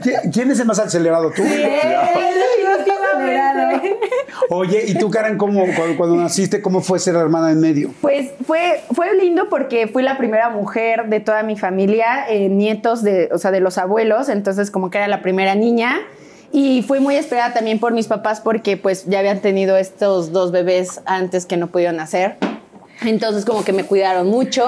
¿Qui- 0.00 0.32
¿Quién 0.32 0.50
es 0.50 0.60
el 0.60 0.66
más 0.66 0.78
acelerado? 0.78 1.30
¿Tú? 1.30 1.42
Definitivamente. 3.18 3.98
Oye, 4.50 4.84
¿y 4.88 4.94
tú, 4.94 5.10
Karen, 5.10 5.36
cómo, 5.38 5.64
cuando, 5.76 5.96
cuando 5.96 6.16
naciste, 6.16 6.60
cómo 6.62 6.80
fue 6.80 6.98
ser 6.98 7.16
hermana 7.16 7.50
en 7.50 7.60
medio? 7.60 7.92
Pues 8.00 8.30
fue, 8.46 8.80
fue 8.92 9.14
lindo 9.16 9.48
porque 9.48 9.86
fui 9.88 10.02
la 10.02 10.16
primera 10.18 10.50
mujer 10.50 11.08
de 11.08 11.20
toda 11.20 11.42
mi 11.42 11.56
familia, 11.56 12.26
eh, 12.28 12.48
nietos 12.48 13.02
de, 13.02 13.28
o 13.32 13.38
sea, 13.38 13.50
de 13.50 13.60
los 13.60 13.78
abuelos, 13.78 14.28
entonces 14.28 14.70
como 14.70 14.90
que 14.90 14.98
era 14.98 15.08
la 15.08 15.22
primera 15.22 15.54
niña. 15.54 15.96
Y 16.54 16.82
fui 16.82 17.00
muy 17.00 17.16
esperada 17.16 17.54
también 17.54 17.78
por 17.78 17.92
mis 17.94 18.08
papás 18.08 18.40
porque 18.42 18.76
pues 18.76 19.06
ya 19.06 19.20
habían 19.20 19.40
tenido 19.40 19.76
estos 19.78 20.32
dos 20.32 20.52
bebés 20.52 21.00
antes 21.06 21.46
que 21.46 21.56
no 21.56 21.68
pudieron 21.68 21.96
nacer. 21.96 22.36
Entonces 23.04 23.44
como 23.46 23.64
que 23.64 23.72
me 23.72 23.84
cuidaron 23.84 24.28
mucho. 24.28 24.66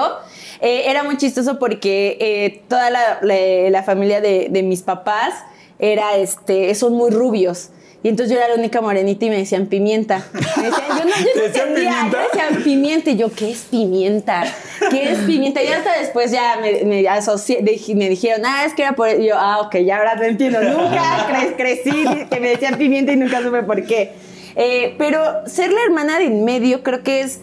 Eh, 0.61 0.85
era 0.89 1.03
muy 1.03 1.17
chistoso 1.17 1.59
porque 1.59 2.17
eh, 2.19 2.63
toda 2.67 2.89
la, 2.89 3.19
la- 3.21 3.69
la 3.69 3.83
familia 3.83 4.19
de, 4.19 4.47
de 4.49 4.63
mis 4.63 4.81
papás 4.81 5.33
era, 5.77 6.15
este, 6.15 6.73
son 6.73 6.93
muy 6.93 7.11
rubios. 7.11 7.69
Y 8.05 8.09
entonces 8.09 8.35
yo 8.35 8.39
era 8.39 8.49
la 8.49 8.59
única 8.59 8.81
morenita 8.81 9.25
y 9.25 9.29
me 9.31 9.37
decían 9.37 9.65
pimienta. 9.65 10.23
Me 10.57 10.63
decían, 10.69 10.87
yo 10.89 11.05
no, 11.05 11.09
yo 11.09 11.25
¿Te 11.33 11.39
no 11.39 11.43
decían 11.47 11.67
entendía, 11.69 11.91
pimienta? 11.91 12.17
yo 12.21 12.39
decía 12.51 12.63
pimienta. 12.63 13.09
Y 13.09 13.15
yo, 13.17 13.31
¿qué 13.33 13.49
es 13.49 13.57
pimienta? 13.71 14.43
¿Qué 14.91 15.11
es 15.11 15.17
pimienta? 15.21 15.63
Y 15.63 15.67
hasta 15.69 15.97
después 15.97 16.29
ya 16.29 16.59
me, 16.61 16.83
me 16.83 17.07
asocié, 17.09 17.63
me 17.95 18.07
dijeron, 18.09 18.43
ah, 18.45 18.63
es 18.63 18.75
que 18.75 18.83
era 18.83 18.91
por... 18.93 19.09
y 19.09 19.25
yo, 19.25 19.33
ah, 19.35 19.61
ok, 19.61 19.77
ya 19.77 19.97
ahora 19.97 20.13
lo 20.17 20.23
entiendo. 20.25 20.61
Nunca 20.61 21.27
cre- 21.27 21.55
crecí 21.57 22.05
que 22.29 22.39
me 22.39 22.49
decían 22.49 22.77
pimienta 22.77 23.11
y 23.11 23.15
nunca 23.15 23.41
supe 23.41 23.63
por 23.63 23.83
qué. 23.87 24.11
Eh, 24.55 24.93
pero 24.99 25.19
ser 25.47 25.73
la 25.73 25.81
hermana 25.83 26.19
de 26.19 26.25
en 26.25 26.45
medio 26.45 26.83
creo 26.83 27.01
que 27.01 27.21
es... 27.21 27.39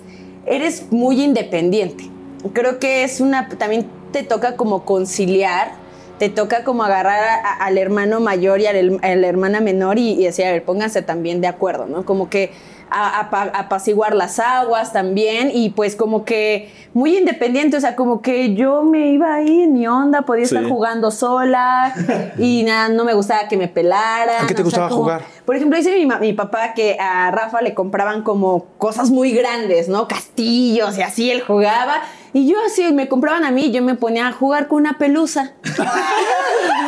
Eres 0.47 0.93
muy 0.93 1.21
independiente. 1.25 2.05
Creo 2.53 2.79
que 2.79 3.03
es 3.03 3.21
una... 3.21 3.49
También 3.49 3.87
te 4.13 4.23
toca 4.23 4.55
como 4.55 4.85
conciliar 4.85 5.82
te 6.19 6.29
toca 6.29 6.63
como 6.65 6.85
agarrar 6.85 7.23
a- 7.25 7.35
a- 7.49 7.65
al 7.67 7.79
hermano 7.79 8.21
mayor 8.21 8.61
y 8.61 8.67
al- 8.67 8.99
a 9.03 9.15
la 9.17 9.27
hermana 9.27 9.61
menor 9.61 9.99
y, 9.99 10.13
y 10.13 10.25
decir, 10.25 10.45
a 10.47 10.53
ver, 10.53 10.63
pónganse 10.65 11.03
también 11.03 11.41
de 11.41 11.49
acuerdo, 11.49 11.87
¿no? 11.87 12.05
Como 12.05 12.29
que 12.31 12.53
apaciguar 12.95 14.15
las 14.15 14.39
aguas 14.39 14.93
también 14.93 15.51
y 15.53 15.71
pues 15.71 15.97
como 15.97 16.25
que 16.25 16.71
muy 16.95 17.17
independiente, 17.17 17.77
o 17.77 17.81
sea, 17.81 17.97
como 17.97 18.21
que 18.21 18.55
yo 18.55 18.83
me 18.83 19.13
iba 19.13 19.35
ahí 19.35 19.63
en 19.63 19.73
mi 19.73 19.87
onda, 19.87 20.23
podía 20.23 20.45
estar 20.45 20.65
jugando 20.69 21.11
sola 21.11 21.95
y 22.39 22.63
nada, 22.67 22.89
no 22.91 23.05
me 23.05 23.15
gustaba 23.15 23.49
que 23.49 23.57
me 23.57 23.69
pelaran. 23.69 24.45
¿A 24.45 24.47
qué 24.47 24.55
te 24.55 24.57
sea, 24.59 24.65
gustaba 24.65 24.89
como- 24.91 25.03
jugar? 25.05 25.23
Por 25.47 25.57
ejemplo, 25.57 25.77
dice 25.79 25.97
mi, 25.99 26.07
mi 26.21 26.33
papá 26.35 26.75
que 26.75 26.97
a 27.01 27.31
Rafa 27.31 27.63
le 27.63 27.75
compraban 27.75 28.23
como 28.23 28.67
cosas 28.79 29.11
muy 29.11 29.33
grandes, 29.33 29.89
¿no? 29.89 30.07
Castillos 30.07 30.97
y 30.99 31.03
así 31.03 31.31
él 31.31 31.41
jugaba. 31.43 31.95
Y 32.35 32.49
yo 32.49 32.57
así 32.67 32.93
me 32.93 33.09
compraban 33.09 33.45
a 33.45 33.51
mí, 33.51 33.71
yo 33.71 33.83
me 33.83 33.95
ponía 33.95 34.29
a 34.29 34.33
jugar 34.33 34.69
con 34.69 34.79
una 34.79 34.99
pelusa. 34.99 35.53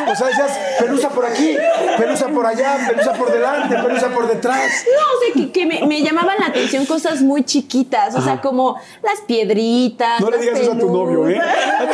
O 0.07 0.15
sea, 0.15 0.27
decías, 0.27 0.57
pelusa 0.79 1.09
por 1.09 1.25
aquí, 1.25 1.57
pelusa 1.97 2.27
por 2.27 2.45
allá, 2.45 2.77
pelusa 2.87 3.13
por 3.13 3.31
delante, 3.31 3.75
pelusa 3.75 4.09
por 4.09 4.27
detrás. 4.27 4.85
No, 4.85 5.01
o 5.17 5.19
sea, 5.19 5.33
que, 5.33 5.51
que 5.51 5.65
me, 5.65 5.85
me 5.87 6.01
llamaban 6.01 6.37
la 6.39 6.45
atención 6.47 6.85
cosas 6.85 7.21
muy 7.21 7.43
chiquitas, 7.43 8.15
o 8.15 8.21
sea, 8.21 8.39
como 8.39 8.79
las 9.01 9.21
piedritas. 9.27 10.21
No 10.21 10.29
le 10.29 10.37
digas 10.37 10.59
eso 10.59 10.73
a 10.73 10.77
tu 10.77 10.91
novio, 10.91 11.27
¿eh? 11.27 11.41
A 11.41 11.85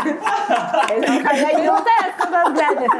Ojalá 1.18 1.52
yo 1.52 1.84
las 1.84 2.16
cosas 2.16 2.54
grandes. 2.54 2.90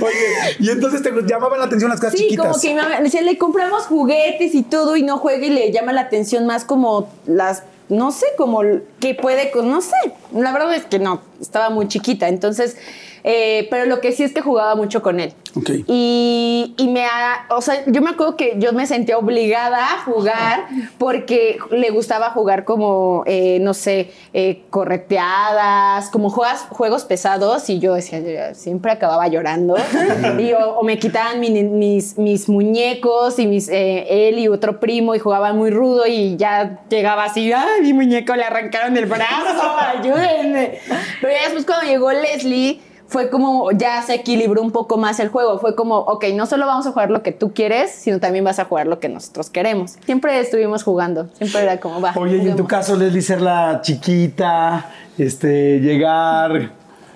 Oye, 0.00 0.56
y 0.58 0.70
entonces 0.70 1.02
te 1.02 1.10
llamaban 1.44 1.60
la 1.60 1.66
atención 1.66 1.90
las 1.90 2.00
cosas 2.00 2.12
Sí, 2.14 2.24
chiquitas. 2.24 2.46
como 2.46 2.60
que 2.60 3.02
decía, 3.02 3.22
le 3.22 3.38
compramos 3.38 3.84
juguetes 3.86 4.54
y 4.54 4.62
todo 4.62 4.96
y 4.96 5.02
no 5.02 5.18
juega 5.18 5.46
y 5.46 5.50
le 5.50 5.72
llama 5.72 5.92
la 5.92 6.02
atención 6.02 6.46
más 6.46 6.64
como 6.64 7.08
las, 7.26 7.62
no 7.88 8.10
sé, 8.12 8.26
como 8.36 8.62
que 9.00 9.14
puede, 9.14 9.50
con- 9.50 9.70
no 9.70 9.80
sé, 9.80 9.94
la 10.32 10.52
verdad 10.52 10.74
es 10.74 10.84
que 10.86 10.98
no, 10.98 11.20
estaba 11.40 11.70
muy 11.70 11.88
chiquita, 11.88 12.28
entonces, 12.28 12.76
eh, 13.24 13.66
pero 13.70 13.86
lo 13.86 14.00
que 14.00 14.12
sí 14.12 14.22
es 14.22 14.32
que 14.32 14.42
jugaba 14.42 14.74
mucho 14.74 15.02
con 15.02 15.18
él. 15.18 15.32
Ok. 15.56 15.70
Y, 15.86 16.74
y 16.76 16.88
me, 16.88 17.04
ha- 17.06 17.46
o 17.50 17.60
sea, 17.62 17.82
yo 17.86 18.02
me 18.02 18.10
acuerdo 18.10 18.36
que 18.36 18.54
yo 18.58 18.72
me 18.72 18.86
sentía 18.86 19.16
obligada 19.18 19.94
a 19.94 19.98
jugar 20.04 20.66
porque 20.98 21.58
le 21.70 21.90
gustaba 21.90 22.30
jugar 22.30 22.64
como, 22.64 23.22
eh, 23.26 23.58
no 23.60 23.72
sé, 23.72 24.10
eh, 24.32 24.62
correteadas, 24.70 26.10
como 26.10 26.30
juegas, 26.30 26.66
juegos 26.70 27.04
pesados 27.04 27.68
y 27.70 27.78
yo 27.78 27.94
decía, 27.94 28.54
siempre 28.54 28.90
acababa 28.92 29.26
llorando. 29.28 29.76
y, 30.38 30.52
o, 30.52 30.78
o 30.78 30.82
me 30.82 30.98
quitaban 30.98 31.40
mi- 31.40 31.50
mis, 31.62 32.18
mis 32.18 32.48
muñecos 32.48 33.38
y 33.38 33.46
mis, 33.46 33.68
él 33.70 34.38
y 34.38 34.48
otro 34.48 34.80
primo 34.80 35.14
y 35.14 35.18
jugaban 35.18 35.56
muy 35.56 35.70
rudo 35.70 36.06
y 36.06 36.36
ya 36.36 36.80
llegaba 36.88 37.24
así, 37.24 37.52
ay, 37.52 37.80
mi 37.82 37.92
muñeco 37.92 38.34
le 38.36 38.44
arrancaron 38.44 38.96
el 38.96 39.06
brazo, 39.06 39.76
ayúdenme. 39.98 40.78
Pero 41.20 41.32
ya 41.32 41.42
después 41.44 41.64
cuando 41.64 41.86
llegó 41.86 42.10
Leslie 42.12 42.80
fue 43.06 43.30
como 43.30 43.70
ya 43.72 44.02
se 44.02 44.14
equilibró 44.14 44.62
un 44.62 44.70
poco 44.70 44.96
más 44.96 45.20
el 45.20 45.28
juego. 45.28 45.58
Fue 45.58 45.74
como, 45.74 45.98
ok, 45.98 46.26
no 46.34 46.46
solo 46.46 46.66
vamos 46.66 46.86
a 46.86 46.92
jugar 46.92 47.10
lo 47.10 47.22
que 47.22 47.32
tú 47.32 47.52
quieres, 47.52 47.90
sino 47.90 48.18
también 48.20 48.44
vas 48.44 48.58
a 48.58 48.64
jugar 48.64 48.86
lo 48.86 48.98
que 48.98 49.08
nosotros 49.08 49.50
queremos. 49.50 49.96
Siempre 50.04 50.38
estuvimos 50.40 50.82
jugando, 50.82 51.28
siempre 51.34 51.62
era 51.62 51.78
como, 51.80 52.00
va. 52.00 52.12
Oye, 52.16 52.38
y 52.38 52.48
en 52.48 52.56
tu 52.56 52.66
caso, 52.66 52.96
Leslie, 52.96 53.22
ser 53.22 53.40
la 53.40 53.80
chiquita, 53.82 54.90
este, 55.18 55.80
llegar, 55.80 56.72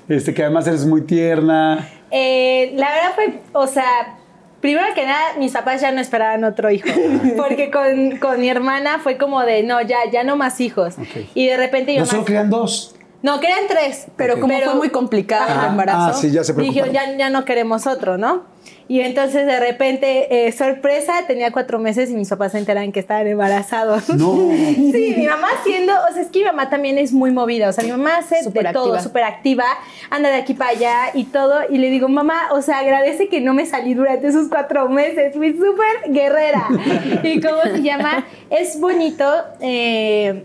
este, 0.08 0.34
que 0.34 0.42
además 0.42 0.66
eres 0.66 0.86
muy 0.86 1.02
tierna. 1.02 1.88
Eh, 2.10 2.72
la 2.76 2.88
verdad 2.90 3.10
fue, 3.14 3.40
o 3.52 3.66
sea, 3.66 4.18
primero 4.60 4.86
que 4.94 5.04
nada, 5.04 5.34
mis 5.38 5.52
papás 5.52 5.80
ya 5.80 5.92
no 5.92 6.00
esperaban 6.00 6.44
otro 6.44 6.70
hijo. 6.70 6.88
Porque 7.36 7.70
con, 7.70 8.18
con 8.18 8.40
mi 8.40 8.48
hermana 8.48 8.98
fue 9.02 9.16
como 9.16 9.42
de, 9.42 9.62
no, 9.62 9.80
ya, 9.82 9.98
ya 10.12 10.24
no 10.24 10.36
más 10.36 10.60
hijos. 10.60 10.98
Ok. 10.98 11.26
Y 11.34 11.46
de 11.46 11.56
repente 11.56 11.92
mi 11.92 11.98
No 11.98 12.04
mamá... 12.04 12.10
solo 12.10 12.24
querían 12.24 12.50
dos. 12.50 12.94
No, 13.22 13.40
querían 13.40 13.66
tres. 13.68 14.06
Pero 14.16 14.40
como 14.40 14.56
fue 14.58 14.74
muy 14.74 14.90
complicado 14.90 15.44
Ajá. 15.50 15.64
el 15.64 15.70
embarazo. 15.70 16.10
Ah, 16.10 16.12
sí, 16.14 16.30
ya 16.30 16.44
se 16.44 16.52
Dijeron, 16.52 16.92
ya, 16.92 17.16
ya 17.16 17.30
no 17.30 17.44
queremos 17.44 17.86
otro, 17.86 18.16
¿no? 18.16 18.44
Y 18.90 19.00
entonces 19.00 19.44
de 19.44 19.60
repente, 19.60 20.46
eh, 20.46 20.52
sorpresa, 20.52 21.12
tenía 21.26 21.52
cuatro 21.52 21.78
meses 21.78 22.10
y 22.10 22.14
mis 22.14 22.30
papás 22.30 22.52
se 22.52 22.58
enteran 22.58 22.90
que 22.90 23.00
estaban 23.00 23.26
embarazados. 23.26 24.08
No. 24.08 24.48
Sí, 24.58 25.14
mi 25.16 25.26
mamá 25.26 25.48
haciendo, 25.60 25.92
o 26.08 26.12
sea, 26.12 26.22
es 26.22 26.28
que 26.28 26.40
mi 26.40 26.44
mamá 26.46 26.70
también 26.70 26.98
es 26.98 27.12
muy 27.12 27.30
movida, 27.30 27.68
o 27.68 27.72
sea, 27.72 27.84
mi 27.84 27.90
mamá 27.90 28.16
hace 28.18 28.36
de 28.48 28.72
todo, 28.72 28.98
súper 29.00 29.24
activa, 29.24 29.64
anda 30.10 30.30
de 30.30 30.36
aquí 30.36 30.54
para 30.54 30.70
allá 30.70 31.10
y 31.14 31.24
todo, 31.24 31.60
y 31.68 31.78
le 31.78 31.90
digo, 31.90 32.08
mamá, 32.08 32.48
o 32.52 32.62
sea, 32.62 32.78
agradece 32.78 33.28
que 33.28 33.40
no 33.40 33.52
me 33.54 33.66
salí 33.66 33.94
durante 33.94 34.28
esos 34.28 34.48
cuatro 34.48 34.88
meses, 34.88 35.34
fui 35.34 35.52
súper 35.52 36.12
guerrera. 36.12 36.68
¿Y 37.22 37.40
cómo 37.40 37.62
se 37.62 37.82
llama? 37.82 38.26
Es 38.50 38.80
bonito, 38.80 39.24
eh, 39.60 40.44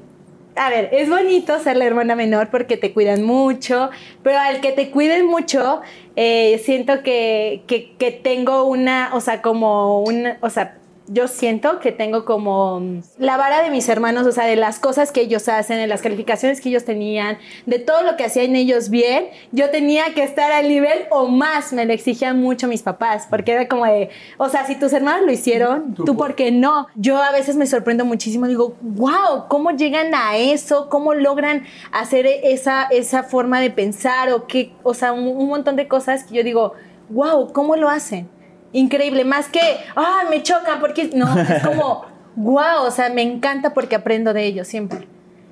a 0.55 0.69
ver, 0.69 0.89
es 0.91 1.10
bonito 1.10 1.57
ser 1.60 1.77
la 1.77 1.86
hermana 1.86 2.15
menor 2.15 2.50
porque 2.50 2.77
te 2.77 2.93
cuidan 2.93 3.24
mucho, 3.24 3.89
pero 4.22 4.39
al 4.39 4.62
que 4.62 4.72
te 4.72 4.91
cuiden 4.91 5.25
mucho, 5.25 5.81
eh, 6.15 6.62
siento 6.63 7.01
que, 7.03 7.63
que, 7.67 8.12
tengo 8.12 8.65
una, 8.65 9.12
o 9.13 9.22
sea, 9.22 9.41
como 9.41 10.01
una, 10.03 10.38
o 10.41 10.50
sea, 10.50 10.77
yo 11.07 11.27
siento 11.27 11.79
que 11.79 11.91
tengo 11.91 12.25
como 12.25 12.79
mm, 12.79 13.01
la 13.17 13.38
vara 13.38 13.62
de 13.62 13.69
mis 13.69 13.88
hermanos, 13.89 14.25
o 14.25 14.31
sea, 14.31 14.45
de 14.45 14.55
las 14.55 14.79
cosas 14.79 15.12
que 15.12 15.22
ellos 15.22 15.50
hacen, 15.50 15.77
de 15.77 15.88
las 15.88 16.01
calificaciones 16.01 16.62
que 16.62 16.69
ellos 16.69 16.86
tenían, 16.86 17.38
de 17.65 17.79
todo 17.79 18.03
lo 18.03 18.15
que 18.15 18.24
hacían 18.24 18.55
ellos 18.55 18.89
bien, 18.89 19.27
yo 19.51 19.69
tenía 19.69 20.13
que 20.13 20.24
estar 20.24 20.51
al 20.51 20.67
nivel 20.67 21.05
o 21.10 21.27
más, 21.27 21.74
me 21.74 21.86
lo 21.86 21.93
exigían 21.93 22.39
mucho 22.39 22.67
mis 22.67 22.83
papás, 22.83 23.27
porque 23.29 23.51
era 23.51 23.67
como 23.67 23.86
de, 23.86 24.10
o 24.38 24.50
sea, 24.50 24.65
si 24.65 24.75
tus 24.75 24.93
hermanos 24.93 25.25
lo 25.25 25.31
hicieron, 25.31 25.93
tú 25.95 26.15
por 26.15 26.36
qué 26.36 26.51
no. 26.51 26.88
Yo 26.95 27.22
a 27.22 27.31
veces 27.31 27.55
me 27.55 27.65
sorprendo 27.65 28.05
muchísimo, 28.05 28.48
digo, 28.48 28.75
wow, 28.81 29.48
¿cómo 29.50 29.72
llegan 29.72 30.13
a 30.15 30.38
eso? 30.38 30.89
¿Cómo 30.89 31.13
logran 31.13 31.63
hacer 31.91 32.25
esa, 32.25 32.83
esa 32.83 33.24
forma 33.24 33.60
de 33.60 33.72
pensar? 33.72 34.31
O, 34.31 34.48
qué, 34.48 34.74
o 34.83 34.93
sea, 34.93 35.12
un, 35.12 35.27
un 35.27 35.50
montón 35.50 35.75
de 35.75 35.88
cosas 35.88 36.24
que 36.24 36.36
yo 36.36 36.43
digo, 36.43 36.74
wow, 37.10 37.51
¿cómo 37.51 37.75
lo 37.75 37.89
hacen? 37.89 38.29
Increíble, 38.74 39.24
más 39.24 39.48
que, 39.48 39.62
ah, 39.96 40.24
me 40.30 40.44
chocan 40.44 40.80
porque, 40.80 41.12
no, 41.13 41.39
es 41.39 41.63
como, 41.65 42.06
wow, 42.36 42.86
o 42.86 42.92
sea, 42.92 43.10
me 43.10 43.22
encanta 43.22 43.74
porque 43.74 43.96
aprendo 43.96 44.34
de 44.34 44.46
ellos 44.46 44.68
siempre. 44.68 45.08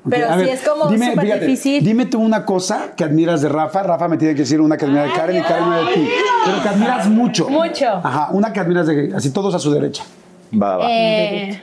Pero 0.09 0.33
sí 0.33 0.39
ver, 0.39 0.49
es 0.49 0.67
como 0.67 0.87
dime, 0.87 1.11
súper 1.11 1.25
fíjate, 1.25 1.45
difícil. 1.45 1.83
Dime 1.83 2.05
tú 2.07 2.19
una 2.19 2.43
cosa 2.43 2.95
que 2.95 3.03
admiras 3.03 3.41
de 3.41 3.49
Rafa. 3.49 3.83
Rafa 3.83 4.07
me 4.07 4.17
tiene 4.17 4.33
que 4.33 4.41
decir 4.41 4.59
una 4.59 4.75
que 4.75 4.85
admira 4.85 5.03
de 5.03 5.09
Ay, 5.09 5.15
Karen 5.15 5.37
y 5.37 5.41
Karen 5.43 5.69
Dios 5.69 5.87
de 5.87 5.93
ti. 5.93 6.09
Pero 6.43 6.63
que 6.63 6.69
admiras 6.69 7.07
mucho. 7.07 7.49
Mucho. 7.49 7.87
Ajá, 8.03 8.29
una 8.31 8.51
que 8.51 8.59
admiras 8.59 8.87
de 8.87 9.13
así 9.15 9.31
todos 9.31 9.53
a 9.53 9.59
su 9.59 9.71
derecha. 9.71 10.03
Va, 10.59 10.77
va. 10.77 10.87
Eh, 10.89 11.61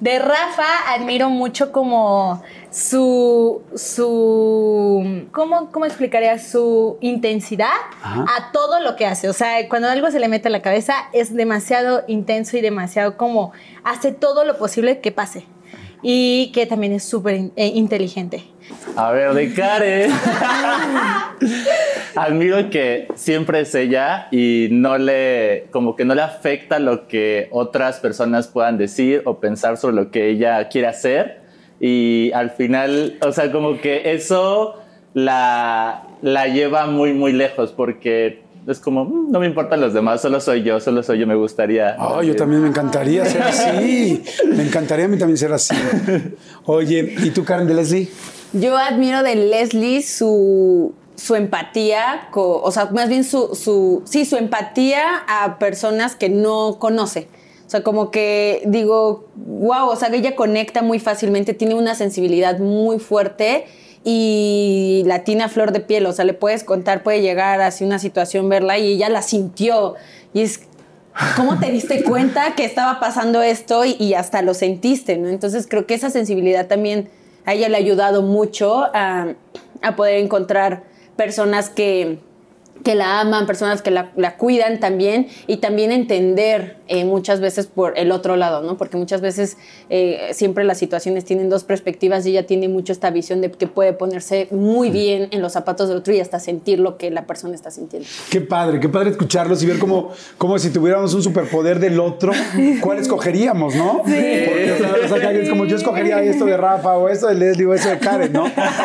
de 0.00 0.18
Rafa 0.18 0.94
admiro 0.94 1.28
mucho 1.28 1.72
como 1.72 2.42
su, 2.74 3.62
su, 3.76 5.28
¿cómo, 5.30 5.70
cómo 5.70 5.86
explicaría? 5.86 6.40
Su 6.40 6.98
intensidad 7.00 7.70
Ajá. 8.02 8.24
a 8.36 8.50
todo 8.50 8.80
lo 8.80 8.96
que 8.96 9.06
hace. 9.06 9.28
O 9.28 9.32
sea, 9.32 9.68
cuando 9.68 9.88
algo 9.88 10.10
se 10.10 10.18
le 10.18 10.26
mete 10.26 10.48
a 10.48 10.50
la 10.50 10.60
cabeza 10.60 10.94
es 11.12 11.32
demasiado 11.32 12.02
intenso 12.08 12.56
y 12.56 12.62
demasiado 12.62 13.16
como 13.16 13.52
hace 13.84 14.10
todo 14.10 14.44
lo 14.44 14.58
posible 14.58 14.98
que 14.98 15.12
pase. 15.12 15.46
Y 16.02 16.50
que 16.52 16.66
también 16.66 16.92
es 16.92 17.04
súper 17.04 17.52
eh, 17.54 17.68
inteligente. 17.68 18.44
A 18.96 19.12
ver, 19.12 19.34
de 19.34 19.54
Karen. 19.54 20.10
Admiro 22.16 22.70
que 22.70 23.06
siempre 23.14 23.60
es 23.60 23.72
ella 23.76 24.26
y 24.32 24.66
no 24.72 24.98
le, 24.98 25.68
como 25.70 25.94
que 25.94 26.04
no 26.04 26.16
le 26.16 26.22
afecta 26.22 26.80
lo 26.80 27.06
que 27.06 27.48
otras 27.52 28.00
personas 28.00 28.48
puedan 28.48 28.78
decir 28.78 29.22
o 29.26 29.38
pensar 29.38 29.76
sobre 29.76 29.94
lo 29.94 30.10
que 30.10 30.28
ella 30.28 30.68
quiere 30.68 30.88
hacer. 30.88 31.43
Y 31.80 32.30
al 32.32 32.50
final, 32.50 33.18
o 33.26 33.32
sea, 33.32 33.50
como 33.52 33.80
que 33.80 34.12
eso 34.14 34.74
la, 35.12 36.04
la 36.22 36.46
lleva 36.48 36.86
muy, 36.86 37.12
muy 37.12 37.32
lejos 37.32 37.72
porque 37.72 38.42
es 38.66 38.78
como, 38.78 39.04
"Mm, 39.04 39.30
no 39.30 39.40
me 39.40 39.46
importan 39.46 39.80
los 39.80 39.92
demás, 39.92 40.22
solo 40.22 40.40
soy 40.40 40.62
yo, 40.62 40.80
solo 40.80 41.02
soy 41.02 41.18
yo, 41.18 41.26
me 41.26 41.34
gustaría. 41.34 41.96
Ay, 41.98 42.28
yo 42.28 42.36
también 42.36 42.62
me 42.62 42.68
encantaría 42.68 43.24
ser 43.26 43.42
así. 43.42 44.22
Me 44.46 44.62
encantaría 44.62 45.04
a 45.04 45.08
mí 45.08 45.18
también 45.18 45.36
ser 45.36 45.52
así. 45.52 45.74
Oye, 46.64 47.14
¿y 47.18 47.30
tú, 47.30 47.44
Karen 47.44 47.66
de 47.66 47.74
Leslie? 47.74 48.08
Yo 48.52 48.76
admiro 48.76 49.22
de 49.22 49.34
Leslie 49.34 50.02
su, 50.02 50.94
su 51.16 51.34
empatía, 51.34 52.28
o 52.32 52.70
sea, 52.70 52.86
más 52.86 53.08
bien 53.08 53.24
su, 53.24 53.54
su, 53.54 54.02
sí, 54.06 54.24
su 54.24 54.36
empatía 54.36 55.02
a 55.28 55.58
personas 55.58 56.14
que 56.14 56.28
no 56.28 56.78
conoce. 56.78 57.28
O 57.66 57.70
sea, 57.70 57.82
como 57.82 58.10
que 58.10 58.62
digo, 58.66 59.26
wow, 59.36 59.88
o 59.88 59.96
sea, 59.96 60.08
ella 60.12 60.36
conecta 60.36 60.82
muy 60.82 60.98
fácilmente, 60.98 61.54
tiene 61.54 61.74
una 61.74 61.94
sensibilidad 61.94 62.58
muy 62.58 62.98
fuerte 62.98 63.64
y 64.04 65.02
la 65.06 65.24
tiene 65.24 65.44
a 65.44 65.48
flor 65.48 65.72
de 65.72 65.80
piel, 65.80 66.04
o 66.06 66.12
sea, 66.12 66.26
le 66.26 66.34
puedes 66.34 66.62
contar, 66.62 67.02
puede 67.02 67.22
llegar 67.22 67.62
así 67.62 67.84
una 67.84 67.98
situación, 67.98 68.48
verla 68.48 68.78
y 68.78 68.92
ella 68.92 69.08
la 69.08 69.22
sintió. 69.22 69.94
Y 70.34 70.42
es, 70.42 70.60
¿cómo 71.36 71.58
te 71.58 71.70
diste 71.70 72.04
cuenta 72.04 72.54
que 72.54 72.66
estaba 72.66 73.00
pasando 73.00 73.40
esto 73.42 73.84
y, 73.86 73.96
y 73.98 74.12
hasta 74.12 74.42
lo 74.42 74.52
sentiste, 74.52 75.16
¿no? 75.16 75.28
Entonces 75.28 75.66
creo 75.68 75.86
que 75.86 75.94
esa 75.94 76.10
sensibilidad 76.10 76.66
también 76.66 77.08
a 77.46 77.54
ella 77.54 77.68
le 77.70 77.76
ha 77.76 77.80
ayudado 77.80 78.22
mucho 78.22 78.84
a, 78.92 79.34
a 79.80 79.96
poder 79.96 80.18
encontrar 80.18 80.84
personas 81.16 81.70
que, 81.70 82.18
que 82.82 82.94
la 82.94 83.20
aman, 83.20 83.46
personas 83.46 83.82
que 83.82 83.90
la, 83.90 84.10
la 84.16 84.36
cuidan 84.36 84.80
también 84.80 85.28
y 85.46 85.58
también 85.58 85.92
entender 85.92 86.76
eh, 86.86 87.04
muchas 87.04 87.40
veces 87.40 87.66
por 87.66 87.98
el 87.98 88.12
otro 88.12 88.36
lado, 88.36 88.62
¿no? 88.62 88.76
Porque 88.76 88.96
muchas 88.96 89.20
veces 89.20 89.56
eh, 89.88 90.30
siempre 90.32 90.64
las 90.64 90.76
situaciones 90.78 91.24
tienen 91.24 91.48
dos 91.48 91.64
perspectivas 91.64 92.26
y 92.26 92.30
ella 92.30 92.46
tiene 92.46 92.68
mucho 92.68 92.92
esta 92.92 93.10
visión 93.10 93.40
de 93.40 93.50
que 93.50 93.66
puede 93.66 93.94
ponerse 93.94 94.48
muy 94.50 94.90
bien 94.90 95.28
en 95.30 95.40
los 95.40 95.52
zapatos 95.52 95.88
del 95.88 95.98
otro 95.98 96.12
y 96.12 96.20
hasta 96.20 96.38
sentir 96.40 96.80
lo 96.80 96.98
que 96.98 97.10
la 97.10 97.26
persona 97.26 97.54
está 97.54 97.70
sintiendo. 97.70 98.06
Qué 98.28 98.40
padre, 98.40 98.80
qué 98.80 98.88
padre 98.88 99.10
escucharlos 99.10 99.62
y 99.62 99.66
ver 99.66 99.78
cómo, 99.78 100.10
cómo 100.36 100.58
si 100.58 100.70
tuviéramos 100.70 101.14
un 101.14 101.22
superpoder 101.22 101.78
del 101.78 101.98
otro, 102.00 102.32
¿cuál 102.80 102.98
escogeríamos, 102.98 103.74
no? 103.74 104.02
Sí. 104.04 104.42
Porque, 104.46 104.72
o 105.04 105.08
sea, 105.08 105.32
es 105.32 105.48
como 105.48 105.64
yo 105.64 105.76
escogería 105.76 106.22
esto 106.22 106.44
de 106.44 106.56
Rafa 106.56 106.98
o 106.98 107.08
esto 107.08 107.28
de 107.28 107.34
Leslie 107.34 107.66
o 107.66 107.72
esto 107.72 107.88
de 107.88 107.98
Karen, 107.98 108.32
¿no? 108.32 108.44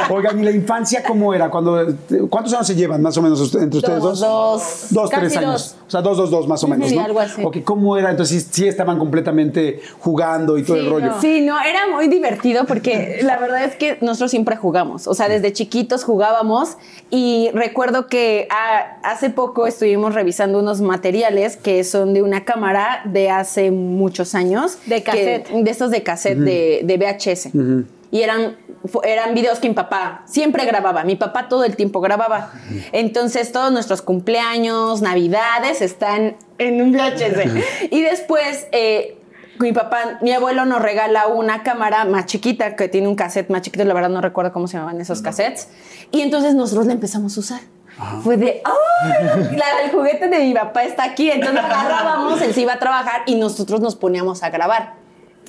Oigan, 0.09 0.39
¿y 0.39 0.43
la 0.43 0.51
infancia 0.51 1.03
cómo 1.03 1.33
era? 1.33 1.49
Cuando, 1.49 1.95
¿Cuántos 2.29 2.53
años 2.53 2.67
se 2.67 2.75
llevan 2.75 3.01
más 3.01 3.17
o 3.17 3.21
menos 3.21 3.53
entre 3.55 3.78
ustedes 3.79 4.01
dos? 4.03 4.19
Dos. 4.19 4.87
Dos, 4.91 5.09
Casi 5.09 5.21
tres 5.21 5.37
años. 5.37 5.51
dos. 5.53 5.75
O 5.87 5.91
sea, 5.91 6.01
dos, 6.01 6.17
dos, 6.17 6.29
dos 6.29 6.47
más 6.47 6.63
o 6.63 6.67
menos, 6.67 6.89
Sí, 6.89 6.95
¿no? 6.95 7.03
algo 7.03 7.19
así. 7.19 7.43
Ok, 7.43 7.57
¿cómo 7.63 7.97
era? 7.97 8.11
Entonces 8.11 8.47
sí, 8.51 8.67
estaban 8.67 8.99
completamente 8.99 9.81
jugando 9.99 10.57
y 10.57 10.63
todo 10.63 10.77
Sí, 10.77 10.83
el 10.83 10.89
rollo. 10.89 11.05
no. 11.07 11.21
Sí, 11.21 11.41
no, 11.41 11.59
era 11.61 11.87
muy 11.93 12.07
divertido 12.07 12.65
porque 12.65 13.19
la 13.23 13.37
verdad 13.37 13.63
es 13.65 13.75
que 13.75 13.97
nosotros 14.01 14.31
siempre 14.31 14.55
jugamos. 14.55 15.07
O 15.07 15.13
sea, 15.15 15.27
desde 15.29 15.51
chiquitos 15.51 16.03
jugábamos 16.03 16.77
y 17.09 17.49
recuerdo 17.53 18.07
que 18.07 18.47
ah, 18.51 18.99
hace 19.03 19.29
poco 19.31 19.65
estuvimos 19.67 20.13
revisando 20.13 20.59
unos 20.59 20.81
materiales 20.81 21.57
que 21.57 21.83
son 21.83 22.13
de 22.13 22.21
una 22.21 22.45
cámara 22.45 23.01
de 23.05 23.29
hace 23.31 23.71
muchos 23.71 24.35
años. 24.35 24.77
De 24.85 24.97
que- 24.97 25.03
cassette. 25.03 25.49
de 25.49 25.71
estos 25.71 25.91
de 25.91 26.03
cassette 26.03 26.37
de, 26.39 26.81
de 26.83 26.97
VHS. 26.97 27.49
Y 28.11 28.23
eran, 28.23 28.57
eran 29.03 29.35
videos 29.35 29.59
que 29.59 29.67
mi 29.69 29.75
papá 29.75 30.23
siempre 30.25 30.65
grababa. 30.65 31.03
Mi 31.03 31.15
papá 31.15 31.47
todo 31.47 31.63
el 31.63 31.75
tiempo 31.75 32.01
grababa. 32.01 32.51
Entonces, 32.91 33.51
todos 33.51 33.71
nuestros 33.71 34.01
cumpleaños, 34.01 35.01
navidades 35.01 35.81
están 35.81 36.37
en 36.57 36.81
un 36.81 36.91
VHS. 36.91 37.63
y 37.91 38.01
después, 38.01 38.67
eh, 38.71 39.17
mi 39.59 39.73
papá, 39.73 40.17
mi 40.21 40.31
abuelo 40.31 40.65
nos 40.65 40.81
regala 40.81 41.27
una 41.27 41.61
cámara 41.63 42.05
más 42.05 42.25
chiquita 42.25 42.75
que 42.75 42.87
tiene 42.87 43.07
un 43.07 43.15
cassette 43.15 43.49
más 43.49 43.61
chiquito. 43.61 43.83
La 43.85 43.93
verdad, 43.93 44.09
no 44.09 44.21
recuerdo 44.21 44.51
cómo 44.53 44.67
se 44.67 44.77
llamaban 44.77 44.99
esos 45.01 45.21
cassettes. 45.21 45.67
Y 46.11 46.21
entonces, 46.21 46.55
nosotros 46.55 46.87
la 46.87 46.93
empezamos 46.93 47.37
a 47.37 47.39
usar. 47.41 47.61
Fue 48.23 48.37
de, 48.37 48.61
¡ay! 48.63 49.57
La- 49.57 49.83
el 49.83 49.91
juguete 49.91 50.29
de 50.29 50.39
mi 50.39 50.53
papá 50.53 50.83
está 50.83 51.03
aquí. 51.03 51.29
Entonces 51.29 51.59
agarrábamos, 51.59 52.41
él 52.41 52.53
se 52.53 52.61
iba 52.61 52.73
a 52.73 52.79
trabajar 52.79 53.23
y 53.25 53.35
nosotros 53.35 53.81
nos 53.81 53.97
poníamos 53.97 54.41
a 54.41 54.49
grabar. 54.49 54.93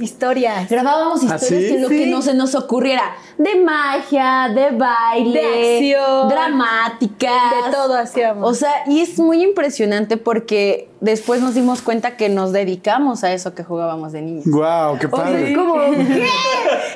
Historias. 0.01 0.69
Grabábamos 0.69 1.21
¿Ah, 1.23 1.37
historias 1.37 1.63
sí? 1.65 1.69
que 1.75 1.79
lo 1.81 1.89
Sí. 1.89 1.99
que 1.99 2.07
no 2.07 2.23
se 2.23 2.35
nos 2.35 2.55
ocurriera. 2.55 3.03
De 3.39 3.57
magia, 3.57 4.51
de 4.55 4.71
baile, 4.71 5.41
De 5.41 5.95
acción. 5.95 6.29
dramáticas. 6.29 7.65
De 7.67 7.71
todo 7.73 7.95
hacíamos. 7.97 8.49
O 8.51 8.55
sea, 8.55 8.71
y 8.87 9.01
es 9.01 9.19
muy 9.19 9.43
impresionante 9.43 10.17
porque 10.17 10.90
después 11.01 11.41
nos 11.41 11.55
dimos 11.55 11.83
cuenta 11.83 12.17
que 12.17 12.29
nos 12.29 12.53
dedicamos 12.53 13.25
a 13.25 13.33
eso 13.33 13.55
que 13.55 13.65
jugábamos 13.65 14.13
de 14.13 14.23
niños. 14.23 14.45
Guau, 14.47 14.99
qué 14.99 15.07
O 15.07 15.11
sea, 15.11 15.25
padre. 15.25 15.51
es 15.53 15.57
como, 15.59 15.75
¿qué? 15.81 16.27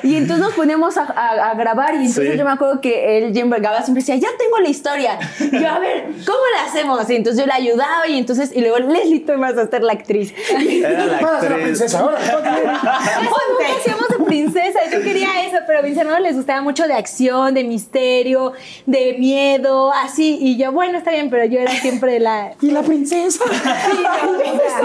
Y 0.03 0.15
entonces 0.15 0.45
nos 0.45 0.53
poníamos 0.53 0.97
a, 0.97 1.03
a- 1.03 1.51
a 1.51 1.53
grabar 1.55 1.93
y 1.95 1.97
entonces 2.05 2.31
Sí. 2.31 2.37
yo 2.37 2.45
me 2.45 2.51
acuerdo 2.51 2.81
que 2.81 3.17
él, 3.17 3.33
Jim 3.33 3.51
siempre 3.51 3.93
decía, 4.01 4.15
ya 4.15 4.29
tengo 4.37 4.59
la 4.59 4.69
historia. 4.69 5.19
Y 5.39 5.59
yo, 5.59 5.67
a 5.69 5.79
ver, 5.79 6.05
¿cómo 6.25 6.37
la 6.55 6.69
hacemos? 6.69 7.09
Y 7.09 7.15
entonces 7.15 7.39
yo 7.41 7.47
le 7.47 7.53
ayudaba 7.53 8.07
y 8.07 8.17
entonces, 8.17 8.51
y 8.55 8.61
luego, 8.61 8.77
Leslie, 8.79 9.21
tú 9.21 9.33
vas 9.39 9.57
a 9.57 9.67
ser 9.67 9.83
la 9.83 9.93
actriz. 9.93 10.33
Era 10.49 11.05
la 11.05 11.19
Vas 11.19 11.31
a 11.33 11.39
ser 11.41 11.49
la 11.51 11.55
actriz. 11.57 11.61
princesa 11.77 11.99
ahora. 11.99 12.19
Nunca 12.19 13.75
hacíamos 13.79 14.07
de 14.09 14.23
princesa, 14.25 14.79
yo 14.91 15.01
quería 15.01 15.45
eso, 15.47 15.57
pero 15.67 15.79
a 15.79 15.81
mis 15.81 15.97
hermanos 15.97 16.21
les 16.21 16.35
gustaba 16.35 16.61
mucho 16.61 16.87
de 16.87 16.93
acción, 16.93 17.53
de 17.53 17.63
misterio, 17.63 18.53
de 18.85 19.15
miedo, 19.17 19.91
así. 19.91 20.37
Y 20.39 20.57
yo, 20.57 20.71
bueno, 20.71 20.97
está 20.97 21.11
bien, 21.11 21.29
pero 21.29 21.45
yo 21.45 21.59
era 21.59 21.71
siempre 21.71 22.19
la. 22.19 22.53
Y 22.61 22.71
la 22.71 22.81
princesa. 22.83 23.43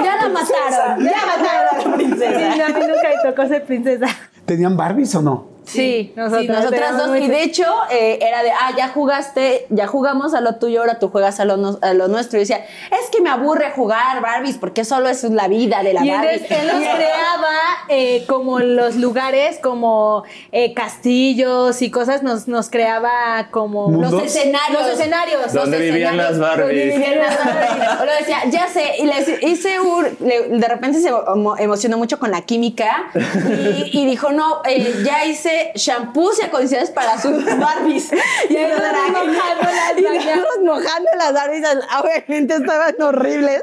ya 0.05 0.17
la 0.17 0.29
mataron, 0.29 1.05
ya 1.05 1.27
mataron 1.27 1.69
a 1.71 1.89
la 1.89 1.97
princesa. 1.97 2.53
Sí, 2.53 2.59
no, 2.59 2.65
a 2.65 2.69
mí 2.69 2.81
nunca 2.87 3.09
me 3.09 3.31
tocó 3.31 3.49
ser 3.49 3.65
princesa. 3.65 4.07
¿Tenían 4.45 4.77
Barbies 4.77 5.15
o 5.15 5.23
no? 5.23 5.50
Sí, 5.65 6.13
nosotras, 6.17 6.43
Sí, 6.43 6.49
nosotras 6.49 6.99
dos. 6.99 7.17
Y 7.19 7.29
de 7.29 7.43
hecho, 7.43 7.65
eh, 7.91 8.19
era 8.23 8.43
de, 8.43 8.51
ah, 8.51 8.73
ya 8.77 8.89
jugaste, 8.89 9.67
ya 9.71 9.87
jugamos 9.87 10.35
a 10.35 10.41
lo 10.41 10.57
tuyo, 10.57 10.81
ahora 10.81 10.99
tú 10.99 11.09
juegas 11.11 11.39
a 11.41 11.45
lo, 11.45 11.57
no- 11.57 11.79
a 11.83 11.93
lo 11.95 12.09
nuestro. 12.09 12.39
Y 12.39 12.41
decía, 12.41 12.59
es 12.91 13.11
que 13.11 13.21
me 13.21 13.31
aburre 13.31 13.71
jugar 13.71 14.21
Barbies, 14.21 14.57
porque 14.59 14.85
solo 14.85 15.09
es 15.09 15.23
la 15.25 15.49
vida 15.49 15.83
de 15.83 15.93
la 15.95 16.05
Y 16.05 16.11
Barbie. 16.11 16.29
entonces 16.35 16.59
él 16.61 16.67
nos 16.67 16.77
creaba 16.97 17.49
eh, 17.89 18.25
como 18.27 18.59
los 18.61 18.97
lugares, 18.97 19.59
como 19.63 20.25
eh, 20.53 20.75
castillos 20.75 21.83
y 21.83 21.91
cosas, 21.91 22.23
nos, 22.23 22.49
nos 22.49 22.71
creaba 22.71 23.49
como 23.51 23.89
Mundos. 23.89 24.13
los 24.13 24.23
escenarios. 24.25 24.83
Los 24.83 24.91
escenarios. 24.93 25.53
¿Dónde 25.53 25.79
Los 25.79 25.81
vivían 25.87 26.15
escenarios, 26.15 26.39
las 26.39 26.57
Barbies? 26.57 26.67
donde 26.95 26.99
vivían 26.99 27.19
las 27.19 27.39
Barbies. 27.45 27.89
O 28.01 28.05
lo 28.05 28.13
decía, 28.13 28.39
ya 28.51 28.67
sé, 28.69 28.95
y 28.99 29.05
les 29.07 29.43
hice 29.43 29.79
un, 29.81 30.07
le- 30.21 30.49
de 30.59 30.69
repente 30.69 31.01
se 31.01 31.11
emo- 31.13 31.57
emocionó 31.59 31.99
mucho 31.99 32.19
con 32.19 32.31
la 32.31 32.43
química 32.43 33.11
y, 33.15 33.91
y 34.01 34.07
dijo, 34.07 34.33
no, 34.33 34.63
eh, 34.65 35.03
ya 35.05 35.25
hice 35.25 35.50
shampoos 35.75 36.39
y 36.41 36.43
acondiciones 36.43 36.91
para 36.91 37.21
sus 37.21 37.45
Barbies. 37.59 38.11
Y 38.49 38.57
ahí 38.57 38.71
nosotros 38.71 38.93
mojando 39.13 39.63
las 39.63 39.99
y 39.99 40.03
Barbies. 40.05 40.25
nosotros 40.27 40.57
mojando 40.65 41.11
las 41.19 41.33
Barbies, 41.33 41.67
obviamente 42.03 42.55
estaban 42.55 42.95
horribles. 43.03 43.63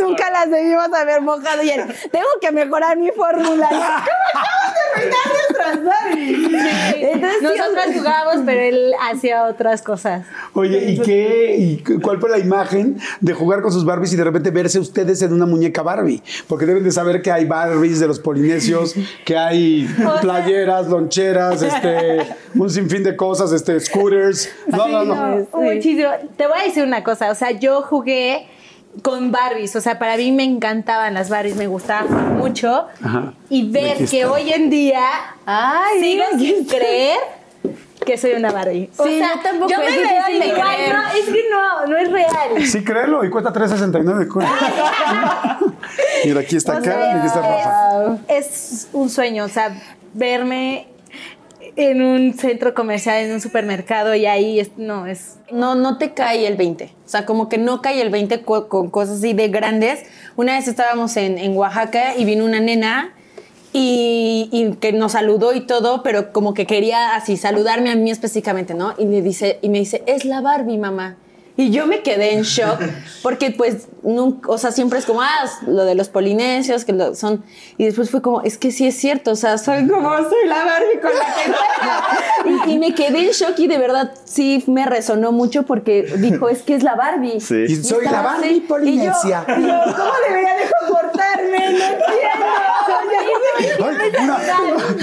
Nunca 0.00 0.30
las 0.30 0.50
debimos 0.50 0.92
haber 0.92 1.20
mojado 1.22 1.62
y 1.62 1.70
él, 1.70 1.82
tengo 2.10 2.26
que 2.40 2.52
mejorar 2.52 2.96
mi 2.96 3.10
fórmula. 3.10 3.68
Entonces, 4.96 5.94
sí, 6.14 7.06
Nosotras 7.42 7.86
jugábamos, 7.94 8.42
pero 8.44 8.60
él 8.60 8.92
hacía 9.10 9.44
otras 9.44 9.82
cosas. 9.82 10.24
Oye, 10.54 10.90
¿y 10.92 10.98
qué? 11.00 11.56
¿Y 11.58 11.78
cu- 11.82 12.00
cuál 12.00 12.18
fue 12.20 12.30
la 12.30 12.38
imagen 12.38 12.98
de 13.20 13.32
jugar 13.32 13.62
con 13.62 13.72
sus 13.72 13.84
Barbies 13.84 14.12
y 14.12 14.16
de 14.16 14.24
repente 14.24 14.50
verse 14.50 14.78
ustedes 14.78 15.22
en 15.22 15.32
una 15.32 15.46
muñeca 15.46 15.82
Barbie? 15.82 16.22
Porque 16.48 16.66
deben 16.66 16.84
de 16.84 16.90
saber 16.92 17.22
que 17.22 17.30
hay 17.30 17.44
Barbies 17.44 18.00
de 18.00 18.06
los 18.08 18.18
polinesios, 18.18 18.94
que 19.24 19.36
hay 19.36 19.88
playeras, 20.20 20.86
loncheras, 20.88 21.27
este, 21.36 22.26
un 22.54 22.70
sinfín 22.70 23.02
de 23.02 23.16
cosas, 23.16 23.52
este, 23.52 23.78
scooters. 23.80 24.50
No, 24.66 24.88
no, 24.88 25.04
no. 25.04 25.14
No, 25.14 25.46
muchísimo. 25.60 26.10
Te 26.36 26.46
voy 26.46 26.58
a 26.60 26.64
decir 26.64 26.84
una 26.84 27.02
cosa, 27.04 27.30
o 27.30 27.34
sea, 27.34 27.50
yo 27.52 27.82
jugué 27.82 28.46
con 29.02 29.30
Barbies, 29.30 29.76
o 29.76 29.80
sea, 29.80 29.98
para 29.98 30.16
mí 30.16 30.32
me 30.32 30.44
encantaban 30.44 31.14
las 31.14 31.28
Barbies, 31.28 31.56
me 31.56 31.66
gustaban 31.66 32.38
mucho. 32.38 32.86
Ajá. 33.02 33.32
Y 33.48 33.70
ver 33.70 34.06
que 34.06 34.24
hoy 34.24 34.52
en 34.52 34.70
día 34.70 35.04
Ay, 35.46 36.00
sigo 36.00 36.24
sin 36.38 36.64
creer 36.66 37.18
que 38.04 38.16
soy 38.16 38.32
una 38.32 38.50
Barbie. 38.50 38.88
Sí, 39.02 39.20
yo 39.20 39.40
tampoco, 39.42 39.70
Yo 39.70 39.78
me 39.78 39.84
veo 39.86 40.22
y 40.30 40.40
digo, 40.40 40.56
ay, 40.64 40.78
no, 40.90 41.08
es 41.08 41.24
que 41.26 41.44
no, 41.50 41.86
no 41.86 41.96
es 41.98 42.10
real. 42.10 42.66
Sí, 42.66 42.82
créelo, 42.82 43.22
y 43.24 43.28
cuesta 43.30 43.52
3.69. 43.52 44.28
cu- 44.28 44.40
Mira, 46.24 46.40
aquí 46.40 46.56
está 46.56 46.78
O 46.78 46.82
sea, 46.82 46.92
Karen 46.92 47.16
y 47.16 47.18
aquí 47.18 47.26
está 47.26 47.40
Rafa. 47.40 48.18
Es 48.28 48.88
un 48.92 49.10
sueño, 49.10 49.44
o 49.44 49.48
sea, 49.48 49.78
verme 50.14 50.86
en 51.78 52.02
un 52.02 52.34
centro 52.34 52.74
comercial, 52.74 53.18
en 53.24 53.32
un 53.32 53.40
supermercado 53.40 54.14
y 54.16 54.26
ahí 54.26 54.58
es, 54.58 54.72
no, 54.76 55.06
es 55.06 55.36
no, 55.52 55.76
no 55.76 55.96
te 55.96 56.12
cae 56.12 56.46
el 56.48 56.56
20. 56.56 56.92
O 57.06 57.08
sea, 57.08 57.24
como 57.24 57.48
que 57.48 57.56
no 57.56 57.80
cae 57.82 58.02
el 58.02 58.10
20 58.10 58.42
co- 58.42 58.68
con, 58.68 58.90
cosas 58.90 59.18
así 59.18 59.32
de 59.32 59.46
grandes. 59.48 60.00
Una 60.36 60.56
vez 60.56 60.66
estábamos 60.66 61.16
en, 61.16 61.38
en 61.38 61.56
Oaxaca 61.56 62.16
y 62.16 62.24
vino 62.24 62.44
una 62.44 62.58
nena 62.58 63.14
y, 63.72 64.48
y 64.50 64.72
que 64.80 64.92
nos 64.92 65.12
saludó 65.12 65.52
y 65.54 65.60
todo, 65.60 66.02
pero 66.02 66.32
como 66.32 66.52
que 66.52 66.66
quería 66.66 67.14
así 67.14 67.36
saludarme 67.36 67.90
a 67.90 67.94
mí 67.96 68.10
específicamente, 68.10 68.74
¿no? 68.74 68.94
Y 68.98 69.06
me 69.06 69.22
dice, 69.22 69.58
y 69.62 69.68
me 69.68 69.78
dice, 69.78 70.02
es 70.06 70.24
la 70.24 70.40
Barbie, 70.40 70.78
mamá. 70.78 71.16
Y 71.58 71.70
yo 71.70 71.88
me 71.88 72.02
quedé 72.02 72.34
en 72.34 72.42
shock 72.42 72.80
porque 73.22 73.50
pues 73.50 73.88
nunca, 74.04 74.48
o 74.48 74.58
sea, 74.58 74.70
siempre 74.70 75.00
es 75.00 75.04
como, 75.04 75.22
ah, 75.22 75.50
lo 75.66 75.84
de 75.84 75.96
los 75.96 76.08
polinesios, 76.08 76.84
que 76.84 76.92
lo 76.92 77.16
son, 77.16 77.42
y 77.76 77.84
después 77.84 78.12
fue 78.12 78.22
como, 78.22 78.42
es 78.42 78.56
que 78.58 78.70
sí 78.70 78.86
es 78.86 78.96
cierto, 78.96 79.32
o 79.32 79.34
sea, 79.34 79.58
soy 79.58 79.88
como, 79.88 80.08
soy 80.18 80.46
la 80.46 80.64
Barbie 80.64 81.00
con 81.02 81.10
la 81.12 81.34
que 81.34 81.50
juega. 82.44 82.64
y, 82.68 82.70
y 82.74 82.78
me 82.78 82.94
quedé 82.94 83.26
en 83.26 83.30
shock 83.30 83.58
y 83.58 83.66
de 83.66 83.76
verdad 83.76 84.12
sí 84.24 84.62
me 84.68 84.86
resonó 84.86 85.32
mucho 85.32 85.64
porque 85.64 86.04
dijo, 86.18 86.48
es 86.48 86.62
que 86.62 86.76
es 86.76 86.84
la 86.84 86.94
Barbie. 86.94 87.40
Sí. 87.40 87.64
Y 87.68 87.74
soy 87.82 88.04
la 88.04 88.22
Barbie 88.22 88.50
así, 88.50 88.60
polinesia. 88.60 89.44
Y 89.48 89.50
yo, 89.50 89.58
y 89.58 89.62
yo, 89.66 89.80
¿cómo 89.96 90.12
debería 90.28 90.54
de 90.54 90.62
comportarme? 90.78 91.58
No 91.58 91.84
entiendo. 91.84 92.37
Ay, 93.58 93.68
una, 94.22 94.38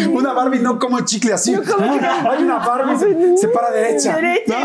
una 0.10 0.34
Barbie 0.34 0.60
no 0.60 0.80
como 0.80 1.00
chicle 1.02 1.34
así. 1.34 1.54
Hay 1.54 2.44
una 2.44 2.58
Barbie 2.60 3.38
se, 3.38 3.48
para 3.50 3.72
derecha. 3.72 4.16
Derecha. 4.16 4.56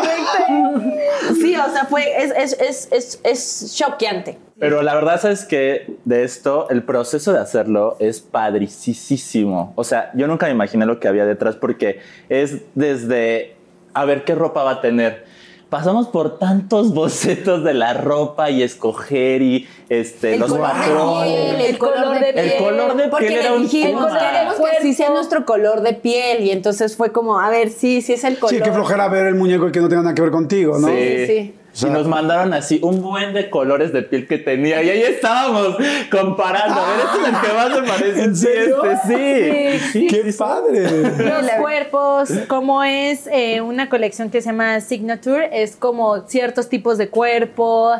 Sí, 1.40 1.56
o 1.56 1.72
sea, 1.72 1.86
fue, 1.88 2.22
es, 2.22 2.32
es, 2.36 2.60
es, 2.60 2.88
es, 2.90 3.20
es 3.22 3.74
choqueante. 3.76 4.38
Pero 4.58 4.82
la 4.82 4.94
verdad 4.94 5.24
es 5.30 5.46
que 5.46 5.96
de 6.04 6.22
esto, 6.22 6.68
el 6.68 6.82
proceso 6.82 7.32
de 7.32 7.38
hacerlo 7.38 7.96
es 7.98 8.20
padricísimo. 8.20 9.72
O 9.74 9.84
sea, 9.84 10.10
yo 10.14 10.26
nunca 10.26 10.46
me 10.46 10.52
imaginé 10.52 10.84
lo 10.84 11.00
que 11.00 11.08
había 11.08 11.24
detrás 11.24 11.56
porque 11.56 12.00
es 12.28 12.58
desde 12.74 13.56
a 13.94 14.04
ver 14.04 14.24
qué 14.24 14.34
ropa 14.34 14.62
va 14.62 14.72
a 14.72 14.80
tener. 14.80 15.24
Pasamos 15.70 16.08
por 16.08 16.38
tantos 16.38 16.92
bocetos 16.94 17.64
de 17.64 17.74
la 17.74 17.94
ropa 17.94 18.50
y 18.50 18.62
escoger 18.62 19.40
y 19.40 19.68
este, 19.88 20.36
los 20.36 20.50
color 20.50 20.66
de 20.66 20.72
patrones. 20.74 21.32
piel, 21.32 21.60
el 21.60 21.78
color 21.78 22.20
de 22.20 22.32
piel. 22.32 22.48
El 22.48 22.58
color 22.58 22.96
de 22.96 23.08
Porque 23.08 23.26
piel 23.28 23.40
era 23.40 23.52
un 23.54 23.62
dijimos, 23.62 24.12
queremos 24.12 24.56
que 24.56 24.82
sí 24.82 24.94
sea 24.94 25.10
nuestro 25.10 25.46
color 25.46 25.80
de 25.82 25.94
piel. 25.94 26.42
Y 26.42 26.50
entonces 26.50 26.96
fue 26.96 27.12
como, 27.12 27.40
a 27.40 27.48
ver, 27.50 27.70
sí, 27.70 28.02
sí 28.02 28.12
es 28.12 28.24
el 28.24 28.38
color. 28.38 28.54
Sí, 28.54 28.60
qué 28.62 28.72
flojera 28.72 29.08
ver 29.08 29.26
el 29.28 29.36
muñeco 29.36 29.68
y 29.68 29.72
que 29.72 29.80
no 29.80 29.88
tenga 29.88 30.02
nada 30.02 30.14
que 30.14 30.22
ver 30.22 30.32
contigo, 30.32 30.78
¿no? 30.78 30.88
Sí. 30.88 30.94
Sí, 30.94 31.26
sí. 31.26 31.54
Y 31.80 31.84
nos 31.86 32.06
mandaron 32.06 32.52
así 32.52 32.80
un 32.82 33.00
buen 33.02 33.32
de 33.32 33.48
colores 33.50 33.92
de 33.92 34.02
piel 34.02 34.26
que 34.26 34.38
tenía. 34.38 34.82
Y 34.82 34.90
ahí 34.90 35.02
estábamos 35.02 35.76
comparando. 36.10 36.80
a 36.80 36.88
ver, 36.90 37.00
este 37.00 37.20
es 37.22 37.28
el 37.28 37.40
que 37.40 37.56
más 37.56 37.80
me 37.80 37.88
parece. 37.88 38.22
¿En 38.24 38.36
serio? 38.36 38.84
Este, 38.84 39.78
sí. 39.78 39.90
Sí. 39.92 40.06
¡Qué 40.08 40.32
padre! 40.36 41.02
Los 41.18 41.50
cuerpos, 41.60 42.30
como 42.48 42.82
es 42.82 43.26
eh, 43.32 43.60
una 43.60 43.88
colección 43.88 44.30
que 44.30 44.40
se 44.40 44.46
llama 44.50 44.80
Signature, 44.80 45.62
es 45.62 45.76
como 45.76 46.26
ciertos 46.28 46.68
tipos 46.68 46.98
de 46.98 47.08
cuerpo. 47.08 47.92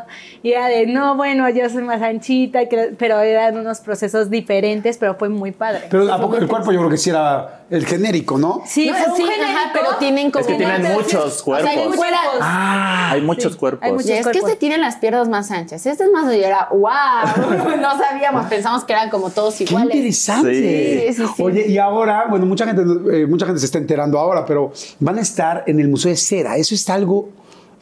Y 0.43 0.53
era 0.53 0.69
de, 0.69 0.87
no, 0.87 1.17
bueno, 1.17 1.49
yo 1.51 1.69
soy 1.69 1.83
más 1.83 2.03
anchita, 2.03 2.61
pero 2.99 3.21
eran 3.21 3.59
unos 3.59 3.81
procesos 3.81 4.31
diferentes, 4.31 4.99
pero 4.99 5.15
fue 5.15 5.29
muy 5.29 5.53
padre. 5.53 5.83
Pero 5.91 6.13
¿a 6.13 6.21
poco 6.21 6.37
el 6.37 6.47
cuerpo 6.49 6.73
yo 6.73 6.79
creo 6.79 6.91
que 6.91 6.97
sí 6.97 7.11
era 7.11 7.61
el 7.71 7.87
genérico, 7.87 8.37
¿no? 8.39 8.63
sí, 8.67 8.89
No, 8.91 8.97
fue 8.97 9.11
un 9.13 9.17
sí, 9.17 9.23
genérico. 9.23 9.45
ajá, 9.59 9.71
pero 9.73 9.87
tienen 9.99 10.31
como 10.31 10.41
Es 10.41 10.47
que 10.47 10.55
tienen 10.57 10.93
muchos 10.93 11.43
O 11.47 11.57
sea, 11.57 11.71
hay 11.71 11.77
cuerpos. 11.87 12.01
Ah, 12.41 13.11
Hay 13.13 13.21
muchos 13.21 13.53
Sí, 13.53 13.59
cuerpos. 13.61 13.87
hay 13.87 13.93
muchos 13.93 14.11
Y 14.11 14.13
es 14.15 14.27
que 14.27 14.39
este 14.39 14.57
tiene 14.57 14.79
las 14.79 14.97
piernas 14.97 15.29
más 15.29 15.51
anchas. 15.51 15.87
Este 15.87 16.05
es 16.05 16.11
más 16.11 16.35
y 16.35 16.43
era, 16.43 16.69
wow. 16.71 17.77
no 17.81 17.99
sabíamos, 17.99 18.47
pensamos 18.47 18.85
que 18.85 18.93
eran 18.93 19.11
como 19.11 19.31
todos 19.31 19.55
¡Qué 19.55 19.65
iguales. 19.65 19.95
interesante! 19.95 21.13
Sí, 21.13 21.15
sí, 21.15 21.25
sí. 21.37 21.43
Oye, 21.43 21.69
y 21.69 21.79
ahora, 21.79 22.27
bueno, 22.29 22.47
mucha 22.47 22.67
gente, 22.67 22.83
eh, 23.13 23.27
mucha 23.27 23.47
gente 23.47 23.61
se 23.61 23.67
está 23.67 23.79
enterando 23.79 24.19
ahora, 24.19 24.45
pero 24.45 24.73
van 24.99 25.19
a 25.19 25.21
estar 25.21 25.63
en 25.67 25.79
el 25.79 25.89
Museo 25.89 26.11
de 26.11 26.17
Cera. 26.17 26.57
Eso 26.57 26.75
es 26.75 26.89
algo 26.89 27.29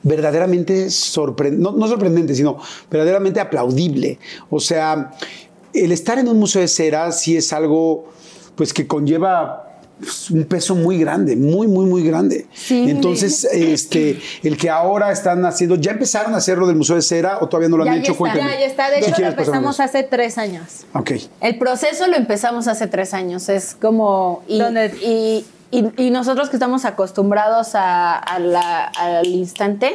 verdaderamente 0.03 0.91
sorprendente, 0.91 1.63
no, 1.63 1.77
no 1.77 1.89
sorprendente, 1.89 2.35
sino 2.35 2.59
verdaderamente 2.91 3.41
aplaudible. 3.41 4.19
O 4.51 4.61
sea, 4.61 5.13
el 5.73 5.93
estar 5.93 6.19
en 6.19 6.29
un 6.29 6.39
museo 6.39 6.63
de 6.63 6.69
cera 6.69 7.11
sí 7.13 7.37
es 7.37 7.53
algo 7.53 8.09
pues 8.57 8.73
que 8.73 8.87
conlleva 8.87 9.68
un 10.31 10.45
peso 10.45 10.75
muy 10.75 10.99
grande, 10.99 11.37
muy, 11.37 11.67
muy, 11.67 11.87
muy 11.87 12.03
grande. 12.03 12.47
Sí. 12.53 12.89
Entonces, 12.89 13.45
este, 13.45 14.21
el 14.43 14.57
que 14.57 14.71
ahora 14.71 15.11
están 15.11 15.45
haciendo, 15.45 15.77
¿ya 15.77 15.93
empezaron 15.93 16.35
a 16.35 16.39
hacerlo 16.39 16.67
del 16.67 16.77
Museo 16.77 16.97
de 16.97 17.03
Cera 17.03 17.39
o 17.41 17.49
todavía 17.49 17.69
no 17.69 17.77
lo 17.77 17.83
han 17.85 17.89
Ya, 17.89 17.95
ya 17.97 18.01
hecho? 18.13 18.13
está. 18.27 18.37
Ya, 18.39 18.59
ya 18.59 18.67
está. 18.67 18.91
De 18.91 18.99
hecho, 19.01 19.21
lo 19.21 19.27
empezamos 19.27 19.81
hace 19.81 20.03
tres 20.05 20.39
años. 20.39 20.87
Ok. 20.95 21.13
El 21.41 21.59
proceso 21.59 22.07
lo 22.07 22.17
empezamos 22.17 22.69
hace 22.69 22.87
tres 22.87 23.15
años. 23.15 23.49
Es 23.49 23.75
como. 23.81 24.43
Y, 24.47 24.59
¿Dónde? 24.59 24.87
y, 25.03 25.45
y- 25.71 26.07
y 26.07 26.11
nosotros 26.11 26.49
que 26.49 26.57
estamos 26.57 26.85
acostumbrados 26.85 27.75
a, 27.75 28.17
a 28.17 28.39
la- 28.39 28.85
al 28.87 29.27
instante, 29.27 29.95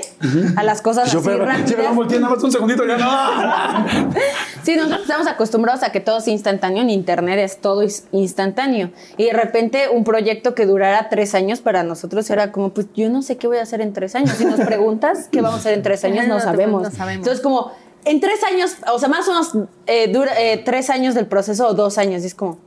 a 0.56 0.64
las 0.64 0.82
cosas 0.82 1.12
Yo, 1.12 1.20
así 1.20 1.30
pero, 1.30 1.46
rápidas. 1.46 1.96
volteé 1.96 2.20
nada 2.20 2.36
más 2.36 2.44
un 2.44 2.52
segundito, 2.52 2.86
ya 2.86 2.98
no. 2.98 4.14
Sí, 4.64 4.76
nosotros 4.78 5.02
estamos 5.02 5.28
acostumbrados 5.28 5.84
a 5.84 5.92
que 5.92 6.00
todo 6.00 6.20
es 6.20 6.28
instantáneo. 6.30 6.84
En 6.84 6.90
internet 6.90 7.40
es 7.40 7.60
todo 7.60 7.84
instantáneo. 8.14 8.92
Y 9.18 9.26
de 9.26 9.34
repente 9.34 9.90
un 9.90 10.04
proyecto 10.06 10.56
que 10.56 10.66
durara 10.66 11.10
tres 11.10 11.36
años 11.36 11.60
para 11.60 11.84
nosotros 11.84 12.30
era 12.30 12.52
como, 12.54 12.70
pues 12.74 12.88
yo 12.96 13.10
no 13.10 13.22
sé 13.24 13.38
qué 13.38 13.48
voy 13.48 13.58
a 13.58 13.64
hacer 13.64 13.82
en 13.82 13.92
tres 13.92 14.16
años. 14.16 14.32
Si 14.38 14.46
nos 14.46 14.62
preguntas 14.62 15.28
qué 15.32 15.42
vamos 15.42 15.58
a 15.58 15.60
hacer 15.60 15.74
en 15.74 15.82
tres 15.84 16.04
años, 16.06 16.28
no 16.28 16.36
No, 16.36 16.40
no 16.40 16.40
sabemos. 16.46 16.94
sabemos. 16.94 17.26
Entonces 17.28 17.44
como, 17.44 17.72
en 18.06 18.20
tres 18.22 18.42
años, 18.44 18.76
o 18.94 19.00
sea, 19.00 19.10
más 19.10 19.28
o 19.28 19.32
menos 19.32 19.70
eh, 19.86 20.12
dura 20.14 20.32
eh, 20.40 20.62
tres 20.64 20.90
años 20.90 21.14
del 21.16 21.26
proceso 21.26 21.68
o 21.68 21.74
dos 21.74 21.98
años. 21.98 22.24
Y 22.24 22.28
es 22.28 22.36
como, 22.36 22.58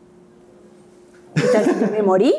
¿Qué 1.36 1.48
tal 1.52 1.64
si 1.66 1.72
me 1.92 2.02
morí? 2.02 2.34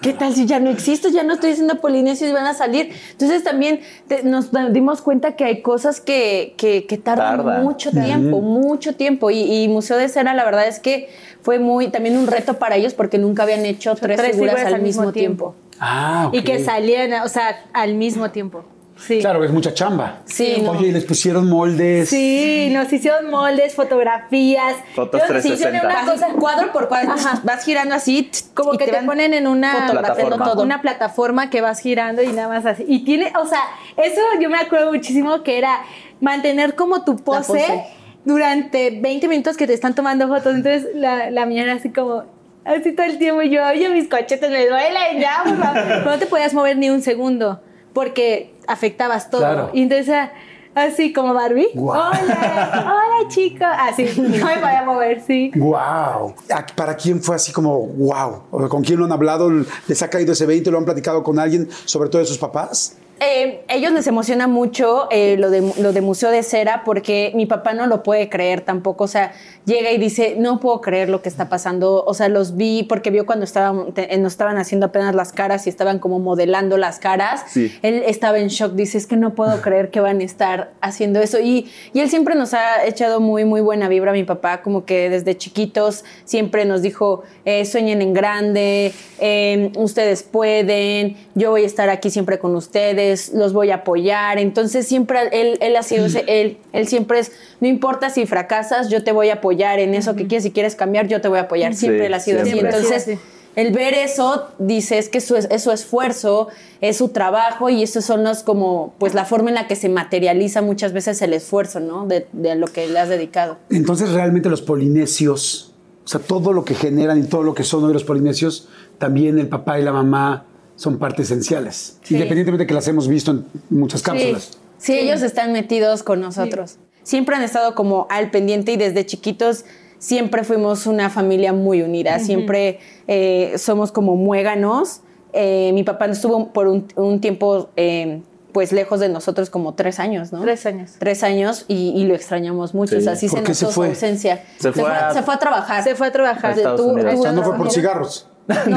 ¿Qué 0.00 0.12
tal 0.12 0.32
si 0.34 0.46
ya 0.46 0.60
no 0.60 0.70
existo? 0.70 1.08
Ya 1.08 1.24
no 1.24 1.34
estoy 1.34 1.50
haciendo 1.52 1.80
polinesios 1.80 2.30
y 2.30 2.32
van 2.32 2.46
a 2.46 2.54
salir. 2.54 2.92
Entonces 3.12 3.42
también 3.42 3.80
te- 4.06 4.22
nos 4.22 4.50
dimos 4.72 5.02
cuenta 5.02 5.34
que 5.36 5.44
hay 5.44 5.60
cosas 5.60 6.00
que, 6.00 6.54
que, 6.56 6.86
que 6.86 6.98
tardan 6.98 7.62
mucho 7.64 7.90
tiempo, 7.90 8.40
mucho 8.40 8.94
tiempo. 8.94 9.30
Y, 9.30 9.40
y 9.64 9.68
Museo 9.68 9.96
de 9.96 10.08
Cera, 10.08 10.34
la 10.34 10.44
verdad 10.44 10.68
es 10.68 10.78
que 10.78 11.08
fue 11.42 11.58
muy 11.58 11.88
también 11.88 12.16
un 12.16 12.26
reto 12.28 12.58
para 12.58 12.76
ellos 12.76 12.94
porque 12.94 13.18
nunca 13.18 13.42
habían 13.42 13.64
hecho 13.66 13.94
tres, 13.96 14.20
figuras, 14.20 14.64
al 14.66 14.82
mismo 14.82 15.12
tiempo. 15.12 15.54
Ah, 15.80 16.30
Y 16.32 16.38
ok. 16.38 16.44
que 16.44 16.64
salían, 16.64 17.12
o 17.24 17.28
sea, 17.28 17.64
al 17.72 17.94
mismo 17.94 18.30
tiempo. 18.30 18.64
Sí. 18.98 19.20
Claro, 19.20 19.44
es 19.44 19.50
mucha 19.50 19.72
chamba. 19.74 20.20
Sí, 20.24 20.60
no. 20.62 20.72
Oye, 20.72 20.88
y 20.88 20.92
les 20.92 21.04
pusieron 21.04 21.48
moldes. 21.48 22.08
Sí, 22.08 22.68
nos 22.72 22.92
hicieron 22.92 23.30
moldes, 23.30 23.74
fotografías. 23.74 24.74
Fotos 24.94 25.20
Yo 25.28 25.40
sí 25.40 25.52
hice 25.52 25.66
360. 25.70 25.86
una 25.86 26.12
cosa 26.12 26.28
cuadro 26.38 26.72
por 26.72 26.88
cuadro, 26.88 27.12
Ajá. 27.12 27.40
vas 27.44 27.64
girando 27.64 27.94
así. 27.94 28.30
como 28.54 28.72
que 28.72 28.86
te, 28.86 29.02
ponen 29.02 29.34
en 29.34 29.46
una 29.46 29.86
Plataforma. 29.90 30.44
todo. 30.44 30.62
una 30.62 30.82
plataforma 30.82 31.48
que 31.50 31.60
vas 31.60 31.80
girando 31.80 32.22
y 32.22 32.28
nada 32.28 32.48
más 32.48 32.66
así. 32.66 32.84
Y 32.88 33.04
tiene, 33.04 33.32
o 33.40 33.46
sea, 33.46 33.60
eso 33.96 34.20
yo 34.40 34.50
me 34.50 34.58
acuerdo 34.58 34.92
muchísimo 34.92 35.42
que 35.42 35.58
era 35.58 35.80
mantener 36.20 36.74
como 36.74 37.04
tu 37.04 37.16
pose, 37.16 37.52
pose. 37.52 37.84
durante 38.24 38.90
20 39.00 39.28
minutos 39.28 39.56
que 39.56 39.66
te 39.66 39.74
están 39.74 39.94
tomando 39.94 40.28
fotos. 40.28 40.54
Entonces 40.54 40.88
la, 40.94 41.30
la 41.30 41.46
mía 41.46 41.62
era 41.62 41.74
así 41.74 41.90
como, 41.90 42.24
así 42.64 42.92
todo 42.92 43.06
el 43.06 43.18
tiempo. 43.18 43.42
Y 43.42 43.50
yo, 43.50 43.64
oye, 43.66 43.88
mis 43.90 44.08
cochetes 44.08 44.50
me 44.50 44.66
duelen 44.66 45.20
ya, 45.20 45.42
por 45.44 45.56
favor". 45.56 45.82
Pero 45.88 46.04
no 46.10 46.18
te 46.18 46.26
podías 46.26 46.52
mover 46.52 46.76
ni 46.76 46.90
un 46.90 47.00
segundo 47.02 47.60
porque 47.94 48.54
afectabas 48.68 49.30
todo. 49.30 49.40
Claro. 49.40 49.70
Y 49.72 49.82
entonces 49.82 50.28
así 50.74 51.12
como 51.12 51.34
Barbie. 51.34 51.68
Guau. 51.74 52.12
Hola, 52.12 52.70
hola 52.84 53.28
chicos. 53.28 53.66
Así, 53.78 54.04
no 54.16 54.28
me 54.46 54.58
podía 54.58 54.82
mover, 54.84 55.22
sí. 55.26 55.50
Wow. 55.56 56.34
¿Para 56.76 56.96
quién 56.96 57.22
fue 57.22 57.36
así 57.36 57.52
como 57.52 57.86
wow? 57.86 58.68
¿Con 58.68 58.82
quién 58.82 58.98
lo 58.98 59.04
han 59.04 59.12
hablado? 59.12 59.50
¿Les 59.86 60.02
ha 60.02 60.08
caído 60.08 60.32
ese 60.32 60.46
20? 60.46 60.70
¿Lo 60.70 60.78
han 60.78 60.84
platicado 60.84 61.22
con 61.22 61.38
alguien, 61.38 61.68
sobre 61.84 62.08
todo 62.08 62.20
de 62.20 62.26
sus 62.26 62.38
papás? 62.38 62.96
Eh, 63.20 63.62
ellos 63.68 63.92
les 63.92 64.06
emociona 64.06 64.46
mucho 64.46 65.08
eh, 65.10 65.36
lo, 65.38 65.50
de, 65.50 65.72
lo 65.80 65.92
de 65.92 66.00
Museo 66.00 66.30
de 66.30 66.42
Cera 66.42 66.82
porque 66.84 67.32
mi 67.34 67.46
papá 67.46 67.72
no 67.74 67.86
lo 67.86 68.02
puede 68.02 68.28
creer 68.28 68.60
tampoco. 68.60 69.04
O 69.04 69.08
sea, 69.08 69.32
llega 69.64 69.90
y 69.90 69.98
dice, 69.98 70.36
no 70.38 70.60
puedo 70.60 70.80
creer 70.80 71.08
lo 71.08 71.20
que 71.20 71.28
está 71.28 71.48
pasando. 71.48 72.04
O 72.04 72.14
sea, 72.14 72.28
los 72.28 72.56
vi 72.56 72.84
porque 72.84 73.10
vio 73.10 73.26
cuando 73.26 73.44
estaban, 73.44 73.92
te- 73.92 74.16
nos 74.18 74.32
estaban 74.34 74.56
haciendo 74.56 74.86
apenas 74.86 75.14
las 75.14 75.32
caras 75.32 75.66
y 75.66 75.70
estaban 75.70 75.98
como 75.98 76.18
modelando 76.20 76.76
las 76.76 76.98
caras. 76.98 77.42
Sí. 77.48 77.76
Él 77.82 78.02
estaba 78.06 78.38
en 78.38 78.48
shock. 78.48 78.72
Dice, 78.74 78.98
es 78.98 79.06
que 79.06 79.16
no 79.16 79.34
puedo 79.34 79.60
creer 79.62 79.90
que 79.90 80.00
van 80.00 80.20
a 80.20 80.24
estar 80.24 80.72
haciendo 80.80 81.20
eso. 81.20 81.40
Y, 81.40 81.70
y 81.92 82.00
él 82.00 82.10
siempre 82.10 82.34
nos 82.36 82.54
ha 82.54 82.84
echado 82.86 83.20
muy, 83.20 83.44
muy 83.44 83.60
buena 83.60 83.88
vibra. 83.88 84.12
Mi 84.12 84.24
papá 84.24 84.62
como 84.62 84.84
que 84.84 85.10
desde 85.10 85.36
chiquitos 85.36 86.04
siempre 86.24 86.64
nos 86.64 86.82
dijo, 86.82 87.22
eh, 87.44 87.64
sueñen 87.64 88.00
en 88.02 88.12
grande, 88.14 88.92
eh, 89.18 89.72
ustedes 89.76 90.22
pueden, 90.22 91.16
yo 91.34 91.50
voy 91.50 91.64
a 91.64 91.66
estar 91.66 91.88
aquí 91.90 92.10
siempre 92.10 92.38
con 92.38 92.54
ustedes, 92.54 93.07
los 93.34 93.52
voy 93.52 93.70
a 93.70 93.76
apoyar. 93.76 94.38
Entonces 94.38 94.86
siempre 94.86 95.18
él, 95.32 95.58
él 95.60 95.76
ha 95.76 95.82
sido 95.82 96.06
ese, 96.06 96.24
él, 96.26 96.58
él 96.72 96.88
siempre 96.88 97.20
es, 97.20 97.32
no 97.60 97.68
importa 97.68 98.10
si 98.10 98.26
fracasas, 98.26 98.88
yo 98.88 99.04
te 99.04 99.12
voy 99.12 99.30
a 99.30 99.34
apoyar 99.34 99.78
en 99.78 99.94
eso 99.94 100.14
que 100.16 100.26
quieres, 100.26 100.44
si 100.44 100.50
quieres 100.50 100.74
cambiar, 100.74 101.08
yo 101.08 101.20
te 101.20 101.28
voy 101.28 101.38
a 101.38 101.42
apoyar. 101.42 101.74
Siempre 101.74 102.00
Sí, 102.00 102.06
él 102.06 102.14
ha 102.14 102.20
sido 102.20 102.42
así. 102.42 102.58
Entonces, 102.58 103.04
Sí, 103.04 103.14
sí. 103.14 103.20
el 103.56 103.72
ver 103.72 103.94
eso, 103.94 104.48
dice, 104.58 104.98
es 104.98 105.08
que 105.08 105.20
su, 105.20 105.36
es 105.36 105.62
su 105.62 105.70
esfuerzo, 105.70 106.48
es 106.80 106.96
su 106.96 107.08
trabajo 107.08 107.68
y 107.70 107.82
eso 107.82 108.00
son 108.02 108.22
los 108.24 108.42
como, 108.42 108.94
pues 108.98 109.14
la 109.14 109.24
forma 109.24 109.48
en 109.50 109.54
la 109.56 109.66
que 109.66 109.76
se 109.76 109.88
materializa 109.88 110.62
muchas 110.62 110.92
veces 110.92 111.20
el 111.22 111.32
esfuerzo, 111.32 111.80
¿no? 111.80 112.06
De, 112.06 112.26
de 112.32 112.54
lo 112.54 112.66
que 112.68 112.86
le 112.88 112.98
has 112.98 113.08
dedicado. 113.08 113.56
Entonces, 113.70 114.12
realmente 114.12 114.48
los 114.48 114.62
polinesios, 114.62 115.74
o 116.04 116.08
sea, 116.08 116.20
todo 116.20 116.52
lo 116.52 116.64
que 116.64 116.74
generan 116.74 117.18
y 117.18 117.24
todo 117.24 117.42
lo 117.42 117.54
que 117.54 117.64
son 117.64 117.84
hoy 117.84 117.92
los 117.92 118.04
polinesios, 118.04 118.68
también 118.98 119.38
el 119.38 119.48
papá 119.48 119.78
y 119.78 119.82
la 119.82 119.92
mamá 119.92 120.44
son 120.78 120.98
parte 120.98 121.22
esenciales. 121.22 121.98
Sí. 122.02 122.14
Independientemente 122.14 122.62
de 122.62 122.66
que 122.68 122.74
las 122.74 122.86
hemos 122.86 123.08
visto 123.08 123.32
en 123.32 123.44
muchas 123.68 124.00
cápsulas. 124.02 124.52
Sí, 124.78 124.96
ellos 124.96 125.22
están 125.22 125.52
metidos 125.52 126.02
con 126.04 126.20
nosotros. 126.20 126.76
Siempre 127.02 127.34
han 127.34 127.42
estado 127.42 127.74
como 127.74 128.06
al 128.10 128.30
pendiente 128.30 128.72
y 128.72 128.76
desde 128.76 129.04
chiquitos 129.04 129.64
siempre 129.98 130.44
fuimos 130.44 130.86
una 130.86 131.10
familia 131.10 131.52
muy 131.52 131.82
unida. 131.82 132.20
Siempre 132.20 132.78
eh, 133.08 133.54
somos 133.58 133.90
como 133.90 134.14
muéganos. 134.14 135.00
Eh, 135.32 135.72
mi 135.74 135.82
papá 135.82 136.06
estuvo 136.06 136.52
por 136.52 136.68
un, 136.68 136.86
un 136.94 137.20
tiempo 137.20 137.70
eh, 137.76 138.22
pues 138.52 138.70
lejos 138.72 139.00
de 139.00 139.08
nosotros 139.08 139.50
como 139.50 139.74
tres 139.74 139.98
años, 139.98 140.32
¿no? 140.32 140.40
Tres 140.42 140.64
años. 140.64 140.92
Tres 140.98 141.22
años 141.24 141.64
y, 141.66 141.90
y 141.96 142.04
lo 142.04 142.14
extrañamos 142.14 142.72
mucho. 142.72 142.92
Sí. 142.92 142.98
O 142.98 143.00
sea, 143.02 143.16
sí 143.16 143.26
¿Por 143.28 143.38
se 143.38 143.42
notó 143.42 143.54
se 143.54 143.66
fue? 143.66 143.72
su 143.72 143.90
ausencia. 143.90 144.44
Se 144.60 144.72
fue 144.72 144.88
a- 144.90 145.12
se 145.12 145.22
fue 145.22 145.34
a 145.34 145.38
trabajar. 145.38 145.82
Se 145.82 145.94
fue 145.96 146.06
a 146.06 146.12
trabajar. 146.12 146.52
A 146.52 146.54
Estados 146.54 146.80
Tuvo- 146.80 146.92
Unidos. 146.92 147.14
O 147.18 147.22
sea, 147.22 147.32
no 147.32 147.42
fue 147.42 147.56
por 147.56 147.70
cigarros. 147.72 148.28
No, 148.66 148.76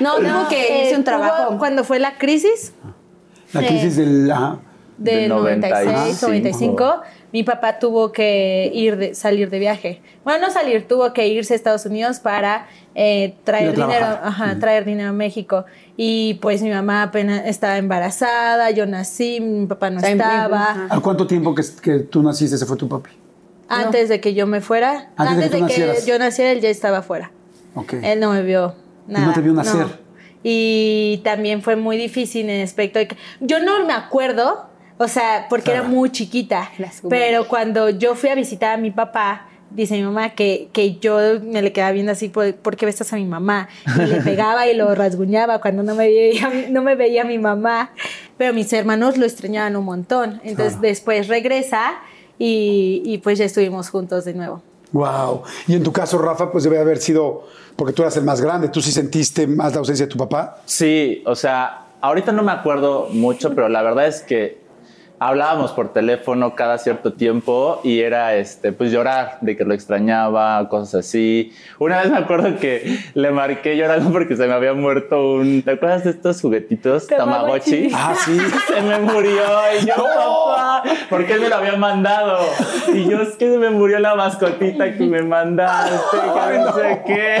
no, 0.00 0.20
no, 0.20 0.20
no, 0.20 0.40
tuvo 0.40 0.48
que 0.48 0.60
irse 0.80 0.90
Eh, 0.92 0.96
un 0.96 1.04
trabajo. 1.04 1.48
tuvo- 1.50 1.58
cuando 1.58 1.84
fue 1.84 1.98
la 1.98 2.16
crisis 2.18 2.72
La 3.52 3.60
crisis 3.66 3.96
del... 3.96 4.30
ajá. 4.30 4.58
de 4.96 5.16
Del 5.16 5.28
96, 5.28 6.22
95. 6.22 6.26
95, 6.84 7.02
mi 7.32 7.42
papá 7.42 7.78
tuvo 7.78 8.10
que 8.10 8.70
ir 8.72 8.96
de, 8.96 9.14
salir 9.14 9.50
de 9.50 9.58
viaje. 9.58 10.00
Bueno, 10.24 10.46
no 10.46 10.52
salir, 10.52 10.88
tuvo 10.88 11.12
que 11.12 11.28
irse 11.28 11.52
a 11.52 11.56
Estados 11.56 11.84
Unidos 11.86 12.20
para 12.20 12.66
eh, 12.94 13.34
traer 13.44 13.74
dinero, 13.74 14.06
ajá, 14.22 14.58
traer 14.58 14.84
dinero 14.84 15.10
a 15.10 15.12
México. 15.12 15.64
Y 15.96 16.34
pues 16.40 16.62
mi 16.62 16.70
mamá 16.70 17.02
apenas 17.02 17.42
estaba 17.46 17.76
embarazada, 17.76 18.70
yo 18.70 18.86
nací, 18.86 19.40
mi 19.40 19.66
papá 19.66 19.90
no 19.90 20.00
estaba. 20.00 20.86
¿A 20.88 21.00
cuánto 21.00 21.26
tiempo 21.26 21.54
que, 21.54 21.62
que 21.82 21.98
tú 22.00 22.22
naciste 22.22 22.56
se 22.56 22.64
fue 22.66 22.76
tu 22.76 22.88
papi? 22.88 23.10
Antes 23.68 24.08
de 24.08 24.20
que 24.20 24.32
yo 24.32 24.46
me 24.46 24.60
fuera, 24.62 25.10
Antes 25.16 25.36
de 25.36 25.50
que 25.50 25.56
tú 25.58 25.62
nacieras. 25.64 26.06
yo 26.06 26.18
naciera, 26.18 26.50
él 26.52 26.60
ya 26.60 26.70
estaba 26.70 27.02
fuera. 27.02 27.30
Él 28.02 28.20
no 28.20 28.32
me 28.32 28.42
vio 28.42 28.74
nada. 29.06 29.26
no 29.26 29.32
te 29.32 29.40
vio 29.40 29.52
nacer. 29.52 29.86
Y 30.42 31.20
también 31.24 31.62
fue 31.62 31.76
muy 31.76 31.96
difícil 31.96 32.48
en 32.48 32.62
aspecto 32.62 32.98
de 32.98 33.08
que 33.08 33.16
yo 33.40 33.58
no 33.60 33.84
me 33.84 33.92
acuerdo, 33.92 34.66
o 34.96 35.08
sea, 35.08 35.46
porque 35.50 35.70
Claro. 35.72 35.80
era 35.80 35.88
muy 35.88 36.10
chiquita, 36.10 36.70
pero 37.10 37.48
cuando 37.48 37.90
yo 37.90 38.14
fui 38.14 38.30
a 38.30 38.34
visitar 38.34 38.74
a 38.74 38.76
mi 38.76 38.90
papá, 38.90 39.48
dice 39.70 39.96
mi 39.96 40.02
mamá 40.02 40.30
que, 40.30 40.68
que 40.72 40.94
yo 40.96 41.18
me 41.42 41.60
le 41.60 41.72
quedaba 41.72 41.92
viendo 41.92 42.12
así, 42.12 42.28
¿por, 42.28 42.54
¿por 42.54 42.76
qué 42.76 42.86
besas 42.86 43.12
a 43.12 43.16
mi 43.16 43.24
mamá? 43.26 43.68
Y 43.96 44.06
le 44.06 44.20
pegaba 44.22 44.66
y 44.68 44.74
lo 44.74 44.94
rasguñaba 44.94 45.60
cuando 45.60 45.82
no 45.82 45.94
me 45.94 46.06
veía, 46.06 46.50
no 46.70 46.82
me 46.82 46.94
veía 46.94 47.24
mi 47.24 47.38
mamá. 47.38 47.90
pero 48.38 48.54
mis 48.54 48.72
hermanos 48.72 49.18
lo 49.18 49.26
extrañaban 49.26 49.76
un 49.76 49.84
montón. 49.84 50.40
Entonces 50.44 50.80
después 50.80 51.26
regresa 51.28 51.94
y, 52.38 53.02
y 53.04 53.18
pues 53.18 53.38
ya 53.38 53.44
estuvimos 53.44 53.90
juntos 53.90 54.24
de 54.24 54.32
nuevo. 54.34 54.62
Wow. 54.92 55.42
Y 55.66 55.74
en 55.74 55.82
tu 55.82 55.92
caso, 55.92 56.18
Rafa, 56.18 56.50
pues 56.50 56.64
debe 56.64 56.78
haber 56.78 56.98
sido, 56.98 57.46
porque 57.76 57.92
tú 57.92 58.02
eras 58.02 58.16
el 58.16 58.24
más 58.24 58.40
grande, 58.40 58.68
¿tú 58.68 58.80
sí 58.80 58.92
sentiste 58.92 59.46
más 59.46 59.72
la 59.72 59.80
ausencia 59.80 60.06
de 60.06 60.12
tu 60.12 60.18
papá? 60.18 60.58
Sí, 60.64 61.22
o 61.26 61.34
sea, 61.34 61.86
ahorita 62.00 62.32
no 62.32 62.42
me 62.42 62.52
acuerdo 62.52 63.08
mucho, 63.10 63.54
pero 63.54 63.68
la 63.68 63.82
verdad 63.82 64.06
es 64.06 64.22
que 64.22 64.67
hablábamos 65.20 65.72
por 65.72 65.92
teléfono 65.92 66.54
cada 66.54 66.78
cierto 66.78 67.12
tiempo 67.12 67.80
y 67.82 68.00
era 68.00 68.34
este 68.36 68.72
pues 68.72 68.92
llorar 68.92 69.38
de 69.40 69.56
que 69.56 69.64
lo 69.64 69.74
extrañaba, 69.74 70.68
cosas 70.68 71.06
así. 71.06 71.52
Una 71.78 72.00
vez 72.02 72.10
me 72.10 72.18
acuerdo 72.18 72.56
que 72.58 72.98
le 73.14 73.30
marqué 73.30 73.76
llorando 73.76 74.10
porque 74.12 74.36
se 74.36 74.46
me 74.46 74.52
había 74.52 74.74
muerto 74.74 75.32
un 75.34 75.62
¿te 75.62 75.72
acuerdas 75.72 76.04
de 76.04 76.10
estos 76.10 76.40
juguetitos 76.40 77.06
Tamagotchi? 77.06 77.90
Ah, 77.94 78.14
sí. 78.24 78.38
Se 78.68 78.80
me 78.82 78.98
murió 79.00 79.42
y 79.80 79.86
yo, 79.86 79.94
papá, 79.94 80.82
porque 81.10 81.34
él 81.34 81.40
me 81.40 81.48
lo 81.48 81.56
había 81.56 81.76
mandado. 81.76 82.38
Y 82.94 83.08
yo, 83.08 83.20
es 83.22 83.36
que 83.36 83.50
se 83.50 83.58
me 83.58 83.70
murió 83.70 83.98
la 83.98 84.14
mascotita 84.14 84.94
que 84.96 85.04
me 85.04 85.22
mandaste, 85.22 86.16
que 86.16 86.58
no 86.58 86.72
sé 86.74 87.02
qué. 87.06 87.36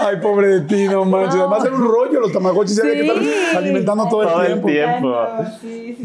Ay, 0.00 0.16
pobre 0.20 0.46
de 0.48 0.60
ti, 0.62 0.88
no 0.88 1.04
manches. 1.04 1.40
Además 1.40 1.64
era 1.64 1.74
un 1.74 1.84
rollo 1.84 2.20
los 2.20 2.32
tamagotchis, 2.32 2.78
era 2.78 2.92
que 2.92 3.00
estar 3.00 3.56
alimentando 3.58 4.08
todo, 4.08 4.26
Todo 4.26 4.42
el 4.42 4.52
el 4.52 4.62
tiempo. 4.62 4.68
tiempo. 4.68 5.08
Guau, 5.08 5.46
Sí. 5.60 5.96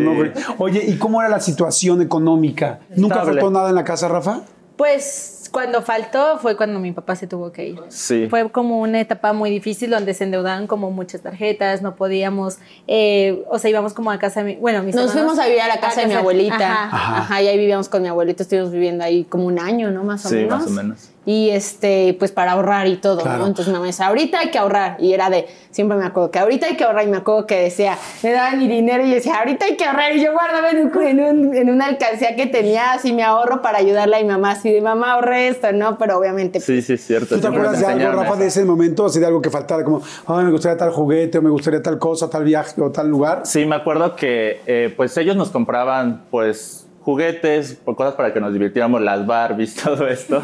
No, 0.00 0.14
güey. 0.14 0.32
Oye, 0.58 0.84
¿y 0.86 0.96
cómo 0.98 1.20
era 1.20 1.28
la 1.30 1.40
situación 1.40 2.00
económica? 2.02 2.80
¿Nunca 2.96 3.16
Estable. 3.16 3.40
faltó 3.40 3.50
nada 3.50 3.68
en 3.70 3.74
la 3.74 3.84
casa, 3.84 4.08
Rafa? 4.08 4.40
Pues 4.76 5.48
cuando 5.52 5.82
faltó 5.82 6.38
fue 6.38 6.56
cuando 6.56 6.80
mi 6.80 6.92
papá 6.92 7.14
se 7.14 7.26
tuvo 7.26 7.52
que 7.52 7.68
ir. 7.68 7.80
Sí. 7.88 8.26
Fue 8.30 8.50
como 8.50 8.80
una 8.80 9.00
etapa 9.00 9.32
muy 9.34 9.50
difícil 9.50 9.90
donde 9.90 10.14
se 10.14 10.24
endeudaban 10.24 10.66
como 10.66 10.90
muchas 10.90 11.20
tarjetas, 11.20 11.82
no 11.82 11.94
podíamos, 11.94 12.56
eh, 12.86 13.44
o 13.50 13.58
sea, 13.58 13.70
íbamos 13.70 13.92
como 13.92 14.10
a 14.10 14.18
casa 14.18 14.40
de 14.42 14.46
mi, 14.54 14.56
bueno, 14.60 14.82
mis 14.82 14.94
Nos 14.94 15.10
hermanos- 15.10 15.32
fuimos 15.34 15.38
a 15.44 15.46
vivir 15.48 15.60
a 15.60 15.68
la 15.68 15.78
casa 15.78 16.00
de 16.00 16.06
mi 16.06 16.14
abuelita. 16.14 16.54
Ajá. 16.56 16.84
Ajá. 16.96 17.16
Ajá. 17.18 17.42
y 17.42 17.48
ahí 17.48 17.58
vivíamos 17.58 17.88
con 17.90 18.00
mi 18.02 18.08
abuelita, 18.08 18.42
estuvimos 18.44 18.72
viviendo 18.72 19.04
ahí 19.04 19.24
como 19.24 19.44
un 19.44 19.58
año, 19.58 19.90
¿no? 19.90 20.04
Más 20.04 20.24
o 20.24 20.30
Sí, 20.30 20.36
menos. 20.36 20.50
más 20.60 20.66
o 20.66 20.70
menos. 20.70 21.10
Y 21.24 21.50
este, 21.50 22.16
pues 22.18 22.32
para 22.32 22.52
ahorrar 22.52 22.88
y 22.88 22.96
todo, 22.96 23.20
Claro. 23.22 23.38
¿no? 23.38 23.46
Entonces 23.46 23.68
mi 23.68 23.74
mamá 23.74 23.86
decía, 23.86 24.08
ahorita 24.08 24.40
hay 24.40 24.50
que 24.50 24.58
ahorrar. 24.58 24.96
Y 24.98 25.12
era 25.12 25.30
de, 25.30 25.46
siempre 25.70 25.96
me 25.96 26.04
acuerdo 26.04 26.32
que 26.32 26.40
ahorita 26.40 26.66
hay 26.66 26.76
que 26.76 26.82
ahorrar. 26.82 27.04
Y 27.04 27.10
me 27.10 27.18
acuerdo 27.18 27.46
que 27.46 27.60
decía, 27.60 27.96
me 28.24 28.32
daban 28.32 28.58
mi 28.58 28.66
dinero 28.66 29.04
y 29.06 29.08
yo 29.10 29.14
decía, 29.14 29.36
ahorita 29.38 29.66
hay 29.66 29.76
que 29.76 29.84
ahorrar. 29.84 30.16
Y 30.16 30.20
yo 30.24 30.32
guardaba 30.32 30.70
en, 30.70 30.78
un- 30.86 31.02
en, 31.06 31.20
un- 31.20 31.54
en 31.54 31.70
una 31.70 31.86
alcancía 31.86 32.34
que 32.34 32.46
tenía 32.46 32.92
así 32.92 33.12
mi 33.12 33.22
ahorro 33.22 33.62
para 33.62 33.78
ayudarle 33.78 34.16
a 34.16 34.18
mi 34.20 34.24
mamá. 34.26 34.50
Así 34.50 34.72
de, 34.72 34.80
mamá, 34.80 35.12
ahorré 35.12 35.46
esto, 35.46 35.72
¿no? 35.72 35.96
Pero 35.96 36.18
obviamente. 36.18 36.58
Sí, 36.58 36.82
sí, 36.82 36.94
es 36.94 37.06
cierto. 37.06 37.36
¿Tú 37.36 37.40
te 37.40 37.46
acuerdas 37.46 37.78
de 37.78 37.86
algo, 37.86 38.20
Rafa, 38.20 38.34
de 38.36 38.46
ese 38.48 38.64
momento? 38.64 39.06
Así 39.06 39.20
de 39.20 39.26
algo 39.26 39.40
que 39.40 39.50
faltara, 39.50 39.84
como, 39.84 40.02
ay, 40.26 40.44
me 40.44 40.50
gustaría 40.50 40.76
tal 40.76 40.90
juguete, 40.90 41.38
o 41.38 41.42
me 41.42 41.50
gustaría 41.50 41.80
tal 41.80 42.00
cosa, 42.00 42.28
tal 42.28 42.42
viaje 42.42 42.80
o 42.82 42.90
tal 42.90 43.06
lugar. 43.08 43.42
Sí, 43.44 43.64
me 43.64 43.76
acuerdo 43.76 44.16
que 44.16 44.60
eh, 44.66 44.92
pues 44.96 45.16
ellos 45.18 45.36
nos 45.36 45.50
compraban 45.50 46.24
pues 46.32 46.81
juguetes, 47.04 47.80
cosas 47.84 48.14
para 48.14 48.32
que 48.32 48.40
nos 48.40 48.52
divirtiéramos, 48.52 49.00
las 49.00 49.26
Barbies, 49.26 49.74
todo 49.84 50.06
esto. 50.06 50.40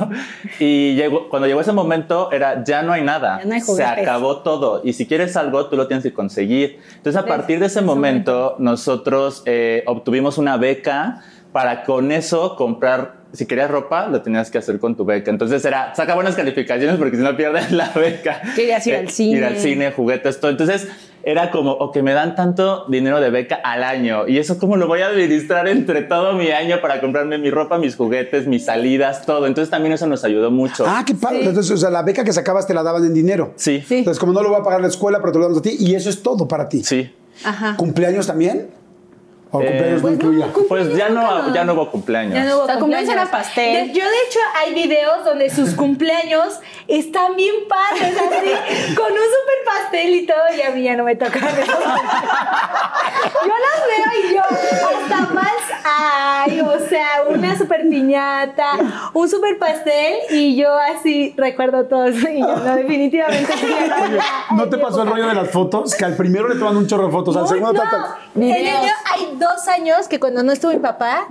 Y 0.58 0.94
llegó, 0.94 1.28
cuando 1.28 1.46
llegó 1.46 1.60
ese 1.60 1.72
momento 1.72 2.30
era, 2.32 2.64
ya 2.64 2.82
no 2.82 2.92
hay 2.92 3.02
nada, 3.02 3.38
Ya 3.40 3.44
no 3.46 3.54
hay 3.54 3.60
se 3.60 3.84
acabó 3.84 4.38
todo. 4.38 4.82
Y 4.84 4.92
si 4.92 5.06
quieres 5.06 5.36
algo, 5.36 5.66
tú 5.66 5.76
lo 5.76 5.86
tienes 5.86 6.02
que 6.02 6.12
conseguir. 6.12 6.80
Entonces 6.96 7.16
a 7.16 7.26
partir 7.26 7.60
de 7.60 7.66
ese 7.66 7.82
momento 7.82 8.56
nosotros 8.58 9.42
eh, 9.46 9.82
obtuvimos 9.86 10.38
una 10.38 10.56
beca 10.56 11.22
para 11.52 11.84
con 11.84 12.12
eso 12.12 12.56
comprar... 12.56 13.17
Si 13.32 13.44
querías 13.46 13.70
ropa, 13.70 14.06
lo 14.08 14.22
tenías 14.22 14.50
que 14.50 14.58
hacer 14.58 14.78
con 14.78 14.96
tu 14.96 15.04
beca. 15.04 15.30
Entonces 15.30 15.62
era, 15.64 15.94
saca 15.94 16.14
buenas 16.14 16.34
calificaciones 16.34 16.96
porque 16.96 17.16
si 17.18 17.22
no 17.22 17.36
pierdes 17.36 17.70
la 17.72 17.90
beca. 17.90 18.40
Querías 18.56 18.86
ir 18.86 18.94
al 18.96 19.04
Eh, 19.04 19.10
cine. 19.10 19.38
Ir 19.38 19.44
al 19.44 19.56
cine, 19.58 19.92
juguetes, 19.92 20.40
todo. 20.40 20.50
Entonces 20.50 20.88
era 21.22 21.50
como, 21.50 21.72
o 21.72 21.92
que 21.92 22.02
me 22.02 22.14
dan 22.14 22.34
tanto 22.34 22.86
dinero 22.88 23.20
de 23.20 23.28
beca 23.28 23.56
al 23.56 23.84
año. 23.84 24.26
Y 24.26 24.38
eso, 24.38 24.58
¿cómo 24.58 24.76
lo 24.78 24.86
voy 24.86 25.02
a 25.02 25.08
administrar 25.08 25.68
entre 25.68 26.00
todo 26.02 26.32
mi 26.32 26.50
año 26.52 26.80
para 26.80 27.02
comprarme 27.02 27.36
mi 27.36 27.50
ropa, 27.50 27.76
mis 27.76 27.96
juguetes, 27.96 28.46
mis 28.46 28.64
salidas, 28.64 29.26
todo? 29.26 29.46
Entonces 29.46 29.68
también 29.70 29.92
eso 29.92 30.06
nos 30.06 30.24
ayudó 30.24 30.50
mucho. 30.50 30.84
Ah, 30.86 31.02
qué 31.06 31.14
padre. 31.14 31.44
Entonces, 31.44 31.70
o 31.70 31.76
sea, 31.76 31.90
la 31.90 32.02
beca 32.02 32.24
que 32.24 32.32
sacabas 32.32 32.66
te 32.66 32.72
la 32.72 32.82
daban 32.82 33.04
en 33.04 33.12
dinero. 33.12 33.52
Sí, 33.56 33.82
Sí. 33.86 33.96
Entonces, 33.98 34.18
como 34.18 34.32
no 34.32 34.42
lo 34.42 34.48
voy 34.48 34.60
a 34.60 34.62
pagar 34.64 34.80
la 34.80 34.88
escuela, 34.88 35.18
pero 35.20 35.32
te 35.32 35.38
lo 35.38 35.44
damos 35.44 35.58
a 35.58 35.62
ti, 35.62 35.76
y 35.78 35.94
eso 35.94 36.08
es 36.08 36.22
todo 36.22 36.48
para 36.48 36.66
ti. 36.68 36.82
sí. 36.82 37.12
Ajá. 37.44 37.76
¿Cumpleaños 37.76 38.26
también? 38.26 38.68
¿O 39.50 39.62
Eh, 39.62 39.66
cumpleaños 39.66 39.96
no 39.96 40.02
pues 40.02 40.18
no, 40.18 40.32
incluía? 40.32 40.46
Pues 40.68 40.96
ya 40.96 41.08
no, 41.08 41.54
ya 41.54 41.64
no 41.64 41.72
hubo 41.74 41.90
cumpleaños. 41.90 42.34
Ya 42.34 42.44
no 42.44 42.56
hubo 42.56 42.62
O 42.64 42.66
sea, 42.66 42.78
cumpleaños 42.78 43.10
era 43.10 43.30
pastel. 43.30 43.88
De- 43.88 43.92
yo, 43.94 44.04
de 44.04 44.16
hecho, 44.28 44.38
hay 44.58 44.74
videos 44.74 45.24
donde 45.24 45.48
sus 45.48 45.74
cumpleaños 45.74 46.60
están 46.86 47.34
bien 47.36 47.54
padres, 47.68 48.14
así, 48.16 48.94
con 48.94 49.06
un 49.12 49.18
super 49.18 49.64
pastel 49.64 50.14
y 50.14 50.26
todo, 50.26 50.36
y 50.56 50.60
a 50.62 50.70
mí 50.70 50.82
ya 50.82 50.96
no 50.96 51.04
me 51.04 51.16
toca 51.16 51.38
ver. 51.40 51.66
Yo 53.44 53.52
las 53.54 53.86
veo 53.86 54.30
y 54.30 54.34
yo, 54.34 54.42
hasta 54.42 55.32
más 55.32 55.48
hay, 55.84 56.60
o 56.60 56.78
sea, 56.88 57.22
una 57.28 57.56
super 57.56 57.82
piñata, 57.88 58.72
un 59.12 59.28
super 59.28 59.58
pastel, 59.58 60.16
y 60.30 60.56
yo 60.56 60.74
así 60.76 61.34
recuerdo 61.36 61.84
todo 61.86 62.04
eso, 62.04 62.28
y 62.28 62.40
yo, 62.40 62.46
no, 62.56 62.76
definitivamente 62.76 63.52
la- 63.86 64.56
¿No 64.56 64.68
te 64.68 64.78
pasó 64.78 65.02
el 65.02 65.08
rollo 65.10 65.26
de 65.28 65.34
las 65.34 65.50
fotos? 65.50 65.94
Que 65.94 66.04
al 66.04 66.16
primero 66.16 66.48
le 66.48 66.56
toman 66.56 66.76
un 66.76 66.86
chorro 66.86 67.06
de 67.06 67.12
fotos, 67.12 67.36
al 67.36 67.48
segundo 67.48 67.72
no. 67.72 67.90
Videos. 68.34 68.82
mío 68.82 68.92
hay 69.14 69.37
dos 69.38 69.68
años 69.68 70.08
que 70.08 70.18
cuando 70.20 70.42
no 70.42 70.52
estuvo 70.52 70.72
mi 70.72 70.78
papá, 70.78 71.28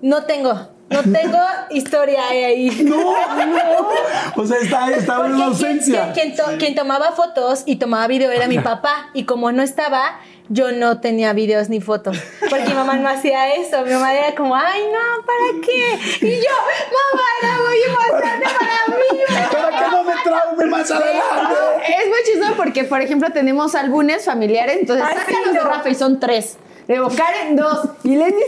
no 0.00 0.24
tengo, 0.24 0.52
no 0.90 1.02
tengo 1.02 1.38
historia 1.70 2.28
ahí. 2.28 2.70
No, 2.84 2.96
no. 2.96 3.88
O 4.36 4.46
sea, 4.46 4.58
está, 4.58 4.90
está 4.92 5.26
en 5.26 5.34
ausencia. 5.42 6.12
quien- 6.12 6.32
quien 6.32 6.36
to- 6.36 6.58
quien 6.58 6.74
tomaba 6.74 7.12
fotos 7.12 7.62
y 7.66 7.76
tomaba 7.76 8.06
video 8.06 8.30
era 8.30 8.46
mi 8.46 8.58
papá. 8.58 9.10
Y 9.14 9.24
como 9.24 9.50
no 9.52 9.62
estaba, 9.62 10.20
yo 10.48 10.72
no 10.72 11.00
tenía 11.00 11.32
videos 11.32 11.68
ni 11.68 11.80
fotos. 11.80 12.16
Porque 12.48 12.64
mi 12.66 12.74
mamá 12.74 12.94
no 12.96 13.08
hacía 13.08 13.54
eso. 13.54 13.82
Mi 13.84 13.90
mamá 13.92 14.14
era 14.14 14.34
como, 14.34 14.54
ay, 14.56 14.82
no, 14.92 15.24
¿para 15.26 15.66
qué? 15.66 16.26
Y 16.26 16.36
yo, 16.36 16.54
mamá, 16.96 17.24
era 17.42 17.56
muy 17.60 17.76
importante 17.88 18.46
para 18.58 18.96
mí. 18.98 19.52
Para 19.52 19.84
que 19.84 19.90
no 19.90 20.04
me 20.04 20.12
traume 20.22 20.66
más 20.66 20.90
adelante. 20.90 21.54
Es 22.00 22.08
muy 22.08 22.18
chistoso 22.24 22.54
porque, 22.56 22.84
por 22.84 23.00
ejemplo, 23.02 23.30
tenemos 23.32 23.74
álbumes 23.74 24.24
familiares, 24.24 24.78
entonces 24.80 25.04
sacan 25.06 25.26
sí, 25.26 25.34
los 25.44 25.54
de. 25.54 25.60
Rafa 25.60 25.88
y 25.90 25.94
son 25.94 26.18
tres. 26.20 26.56
Luego 26.88 27.08
Karen, 27.14 27.54
dos. 27.54 27.80
Y 28.02 28.16
Lenny, 28.16 28.40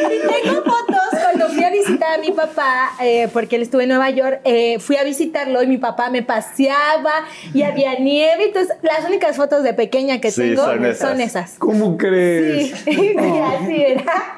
Y 0.00 0.20
tengo 0.44 0.62
fotos 0.62 1.20
cuando 1.22 1.48
fui 1.48 1.64
a 1.64 1.70
visitar 1.70 2.14
a 2.14 2.18
mi 2.18 2.30
papá, 2.30 2.92
eh, 3.00 3.28
porque 3.32 3.56
él 3.56 3.62
estuvo 3.62 3.80
en 3.80 3.88
Nueva 3.88 4.10
York, 4.10 4.40
eh, 4.44 4.78
fui 4.78 4.96
a 4.96 5.02
visitarlo 5.02 5.60
y 5.62 5.66
mi 5.66 5.78
papá 5.78 6.08
me 6.10 6.22
paseaba 6.22 7.12
y 7.52 7.62
había 7.62 7.98
nieve. 7.98 8.44
Entonces, 8.46 8.76
las 8.82 9.04
únicas 9.04 9.36
fotos 9.36 9.64
de 9.64 9.74
pequeña 9.74 10.20
que 10.20 10.30
Sí, 10.30 10.40
tengo 10.54 10.64
son 10.64 10.94
son 10.94 11.20
esas. 11.20 11.54
¿Cómo 11.58 11.96
crees? 11.96 12.70
Sí, 12.70 12.84
sí, 12.84 13.16
así 13.16 13.82
era. 13.82 14.36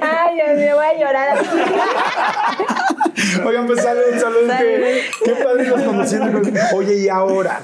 Ay, 0.00 0.34
Dios 0.34 0.58
mío, 0.58 0.74
voy 0.74 0.84
a 0.86 0.98
llorar. 0.98 1.38
Oigan, 3.46 3.66
pues 3.66 3.82
salud, 3.82 4.02
salud. 4.20 4.50
Qué, 4.58 5.02
qué 5.24 5.32
padre 5.36 5.68
los 5.68 5.82
conociendo. 5.82 6.42
Oye, 6.74 6.98
y 6.98 7.08
ahora, 7.08 7.60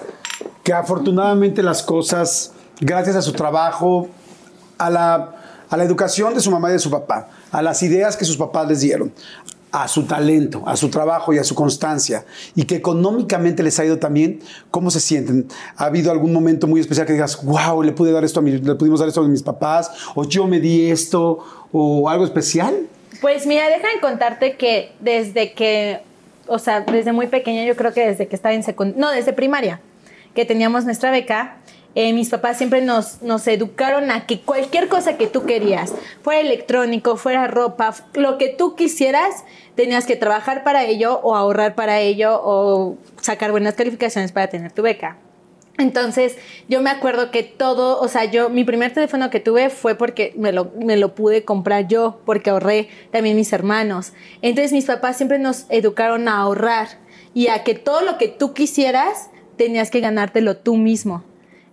que 0.63 0.73
afortunadamente 0.73 1.63
las 1.63 1.83
cosas, 1.83 2.53
gracias 2.81 3.17
a 3.17 3.23
su 3.23 3.33
trabajo, 3.33 4.09
a 4.79 4.91
la, 4.91 5.35
a 5.69 5.77
la 5.77 5.85
educación 5.85 6.35
de 6.35 6.41
su 6.41 6.51
mamá 6.51 6.71
y 6.71 6.73
de 6.75 6.79
su 6.79 6.91
papá, 6.91 7.29
a 7.51 7.63
las 7.63 7.83
ideas 7.83 8.17
que 8.17 8.25
sus 8.25 8.37
papás 8.37 8.69
les 8.69 8.81
dieron, 8.81 9.13
a 9.73 9.89
su 9.89 10.05
talento, 10.05 10.63
a 10.67 10.77
su 10.77 10.91
trabajo 10.91 11.33
y 11.33 11.39
a 11.39 11.45
su 11.45 11.55
constancia, 11.55 12.25
y 12.55 12.65
que 12.65 12.77
económicamente 12.77 13.63
les 13.63 13.79
ha 13.81 13.85
ido 13.85 13.99
también, 13.99 14.41
¿cómo 14.71 14.91
se 14.91 15.01
sienten? 15.01 15.49
¿Ha 15.77 15.87
habido 15.87 16.13
algún 16.13 16.33
momento 16.33 16.67
muy 16.67 16.81
especial 16.81 17.07
que 17.07 17.15
digas, 17.15 17.43
wow, 17.45 17.83
le 17.83 17.93
pude 17.93 18.13
dar 18.13 18.23
esto 18.25 18.41
a 18.41 18.43
mi- 18.43 18.59
le 18.59 18.75
pudimos 18.75 19.01
dar 19.01 19.09
esto 19.09 19.23
a 19.23 19.29
mis 19.29 19.43
papás, 19.43 19.91
o 20.15 20.25
yo 20.25 20.47
me 20.47 20.61
di 20.61 20.91
esto, 20.91 21.39
o 21.73 22.09
algo 22.09 22.25
especial? 22.25 22.75
Pues 23.21 23.47
mira, 23.47 23.67
déjame 23.69 24.01
contarte 24.01 24.57
que 24.57 24.93
desde 25.01 25.53
que, 25.55 26.03
o 26.49 26.59
sea, 26.59 26.81
desde 26.83 27.13
muy 27.13 27.29
pequeña, 27.29 27.65
yo 27.65 27.75
creo 27.77 27.95
que 27.95 28.07
desde 28.09 28.27
que 28.29 28.37
estaba 28.37 28.55
en 28.55 28.63
secundaria, 28.65 29.01
no, 29.01 29.11
desde 29.11 29.33
primaria, 29.33 29.81
que 30.35 30.45
teníamos 30.45 30.85
nuestra 30.85 31.11
beca, 31.11 31.59
eh, 31.95 32.13
mis 32.15 32.31
papás 32.31 32.57
siempre 32.57 32.81
nos, 32.81 33.21
nos 33.21 33.47
educaron 33.47 34.11
a 34.11 34.27
que 34.27 34.41
cualquier 34.41 34.89
cosa 34.89 35.19
que 35.19 35.27
tú 35.27 35.45
querías, 35.45 35.93
fuera 36.23 36.41
electrónico, 36.41 37.17
fuera 37.17 37.47
ropa, 37.49 37.95
lo 38.15 38.39
que 38.39 38.49
tú 38.49 38.75
quisieras, 38.77 39.45
tenías 39.75 40.07
que 40.07 40.17
trabajar 40.17 40.65
para 40.65 40.85
ello 40.85 41.21
o 41.23 41.37
ahorrar 41.37 41.75
para 41.75 42.01
ello 42.01 42.41
o 42.43 42.97
sacar 43.21 43.51
buenas 43.51 43.75
calificaciones 43.75 44.33
para 44.33 44.49
tener 44.49 44.73
tu 44.73 44.83
beca. 44.83 45.19
Entonces, 45.79 46.37
yo 46.69 46.83
me 46.83 46.91
acuerdo 46.91 47.31
que 47.31 47.43
todo, 47.43 48.01
o 48.01 48.09
sea, 48.09 48.27
yo, 48.27 48.51
mi 48.51 48.63
primer 48.65 48.93
teléfono 48.93 49.31
que 49.31 49.41
tuve 49.41 49.71
fue 49.71 49.95
porque 49.95 50.35
me 50.37 50.53
lo, 50.53 50.71
me 50.79 50.97
lo 50.97 51.15
pude 51.15 51.45
comprar 51.45 51.89
yo, 51.89 52.21
porque 52.27 52.51
ahorré 52.51 52.89
también 53.11 53.37
mis 53.37 53.53
hermanos. 53.53 54.13
Entonces, 54.43 54.73
mis 54.73 54.85
papás 54.85 55.17
siempre 55.17 55.39
nos 55.39 55.65
educaron 55.71 56.29
a 56.29 56.39
ahorrar 56.39 56.89
y 57.35 57.49
a 57.49 57.65
que 57.65 57.75
todo 57.75 58.03
lo 58.03 58.19
que 58.19 58.29
tú 58.29 58.53
quisieras, 58.53 59.31
tenías 59.57 59.91
que 59.91 60.01
ganártelo 60.01 60.57
tú 60.57 60.77
mismo. 60.77 61.25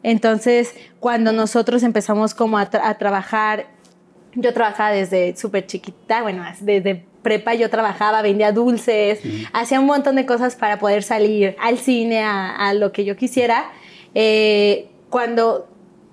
Entonces, 0.04 0.74
cuando 1.00 1.32
nosotros 1.34 1.84
empezamos 1.84 2.34
como 2.34 2.58
a, 2.58 2.70
tra- 2.70 2.82
a 2.84 2.98
trabajar, 2.98 3.68
yo 4.36 4.54
trabajaba 4.54 4.92
desde 4.92 5.36
súper 5.36 5.66
chiquita, 5.66 6.22
bueno, 6.22 6.44
desde 6.62 7.06
prepa 7.22 7.54
yo 7.54 7.70
trabajaba, 7.70 8.22
vendía 8.22 8.52
dulces, 8.54 9.20
hacía 9.52 9.80
un 9.80 9.88
montón 9.88 10.16
de 10.16 10.26
cosas 10.26 10.56
para 10.56 10.80
poder 10.80 11.04
salir 11.04 11.56
al 11.60 11.78
cine, 11.78 12.22
a, 12.22 12.56
a 12.56 12.74
lo 12.74 12.92
que 12.94 13.04
yo 13.04 13.16
quisiera. 13.18 13.72
eh, 14.16 14.90
cuando 15.10 15.68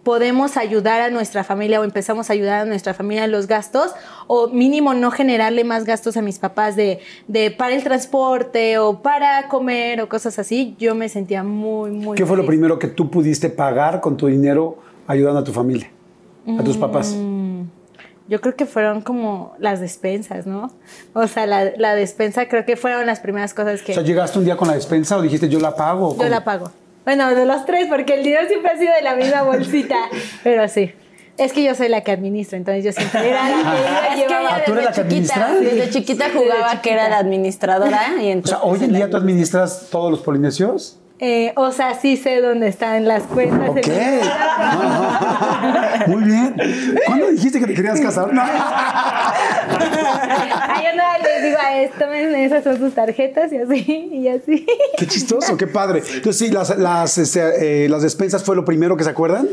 podemos 0.07 0.57
ayudar 0.57 1.01
a 1.01 1.11
nuestra 1.11 1.43
familia 1.43 1.81
o 1.81 1.85
empezamos 1.85 2.31
a 2.31 2.33
ayudar 2.33 2.61
a 2.61 2.65
nuestra 2.65 2.95
familia 2.95 3.25
en 3.25 3.33
los 3.33 3.49
gastos 3.49 3.91
o 4.29 4.47
mínimo 4.47 4.95
no 4.95 5.11
generarle 5.11 5.65
más 5.65 5.85
gastos 5.85 6.17
a 6.17 6.23
mis 6.23 6.39
papás 6.39 6.77
de, 6.77 7.01
de 7.27 7.51
para 7.51 7.75
el 7.75 7.83
transporte 7.83 8.79
o 8.79 9.03
para 9.03 9.49
comer 9.49 10.01
o 10.01 10.09
cosas 10.09 10.39
así, 10.39 10.77
yo 10.79 10.95
me 10.95 11.09
sentía 11.09 11.43
muy, 11.43 11.91
muy... 11.91 12.17
¿Qué 12.17 12.25
fue 12.25 12.37
lo 12.37 12.47
primero 12.47 12.79
que 12.79 12.87
tú 12.87 13.11
pudiste 13.11 13.51
pagar 13.51 14.01
con 14.01 14.17
tu 14.17 14.29
dinero 14.29 14.79
ayudando 15.09 15.41
a 15.41 15.45
tu 15.45 15.53
familia, 15.53 15.91
a 16.57 16.63
tus 16.63 16.77
papás? 16.77 17.13
Mm, 17.13 17.63
Yo 18.29 18.41
creo 18.41 18.55
que 18.55 18.65
fueron 18.65 19.01
como 19.01 19.57
las 19.59 19.81
despensas, 19.81 20.47
¿no? 20.47 20.71
O 21.15 21.27
sea, 21.27 21.47
la, 21.47 21.73
la 21.77 21.97
despensa 21.97 22.47
creo 22.47 22.65
que 22.65 22.77
fueron 22.77 23.07
las 23.07 23.19
primeras 23.19 23.55
cosas 23.55 23.83
que 23.83 23.91
O 23.91 23.95
sea, 23.97 24.05
¿llegaste 24.05 24.39
un 24.39 24.45
día 24.45 24.57
con 24.57 24.69
la 24.69 24.75
despensa 24.75 25.17
o 25.17 25.23
dijiste 25.23 25.49
yo 25.49 25.59
la 25.59 25.75
pago? 25.75 26.17
yo 26.17 26.29
la 26.29 26.45
pago. 26.45 26.71
Bueno, 27.07 27.35
de 27.35 27.47
los 27.47 27.65
tres, 27.65 27.87
porque 27.89 28.15
el 28.17 28.23
dinero 28.25 28.47
siempre 28.49 28.73
ha 28.73 28.77
sido 28.77 28.93
de 28.93 29.01
la 29.03 29.15
misma 29.17 29.43
bolsita, 29.43 29.97
pero 30.45 30.69
sí. 30.69 30.93
Es 31.39 31.53
que 31.53 31.63
yo 31.63 31.75
soy 31.75 31.89
la 31.89 32.01
que 32.03 32.13
administra, 32.13 32.57
entonces 32.59 32.83
yo 32.85 32.93
siempre 32.93 33.29
era 33.31 33.49
la 33.49 33.55
que 33.57 33.61
iba 33.61 33.71
y 34.17 34.21
Es 34.21 34.27
que 34.27 34.35
llevaba- 34.35 34.57
ella 34.57 34.65
¿tú 34.67 34.73
eres 34.73 34.85
la 34.85 34.91
desde 34.91 35.03
que 35.03 35.09
chiquita, 35.15 35.35
administra? 35.47 35.75
desde 35.77 35.91
chiquita 35.91 36.25
Sí, 36.27 36.31
jugaba 36.35 36.69
desde 36.71 36.81
que 36.83 36.93
era 36.93 37.09
la 37.11 37.19
administradora 37.19 38.01
y 38.21 38.27
O 38.27 38.31
entonces 38.31 38.59
sea, 38.59 38.69
hoy 38.69 38.83
en 38.85 38.93
día 38.93 39.09
tú 39.11 39.17
administras 39.19 39.89
todos 39.91 40.11
los 40.11 40.21
polinesios. 40.21 40.99
Eh, 41.19 41.53
o 41.57 41.73
sea, 41.73 41.95
sí 41.95 42.19
sé 42.19 42.43
dónde 42.43 42.69
están 42.69 43.07
las 43.09 43.23
cuentas. 43.23 43.71
Ok. 43.71 43.79
Muy 46.09 46.25
bien. 46.25 46.55
¿Cuándo 47.07 47.29
dijiste 47.31 47.59
que 47.61 47.67
te 47.67 47.73
querías 47.75 47.99
casar? 48.01 48.33
No. 48.35 48.43
Ay, 50.69 50.85
yo 50.85 50.97
nada 50.97 51.19
les 51.19 51.43
digo 51.43 51.59
a 51.59 51.81
esto, 51.83 51.99
tomen, 51.99 52.35
esas 52.35 52.65
son 52.65 52.79
sus 52.79 52.95
tarjetas 52.95 53.53
y 53.53 53.59
así, 53.59 54.09
y 54.13 54.29
así. 54.29 54.67
Qué 54.99 55.07
chistoso, 55.07 55.57
qué 55.57 55.67
padre. 55.67 56.03
Entonces, 56.15 56.39
sí, 56.39 56.53
las, 56.53 56.77
las, 56.79 57.19
este, 57.19 57.85
eh, 57.85 57.89
las 57.89 58.03
despensas 58.03 58.45
fue 58.45 58.57
lo 58.57 58.65
primero 58.65 58.97
que 58.97 59.05
se 59.05 59.11
acuerdan. 59.11 59.49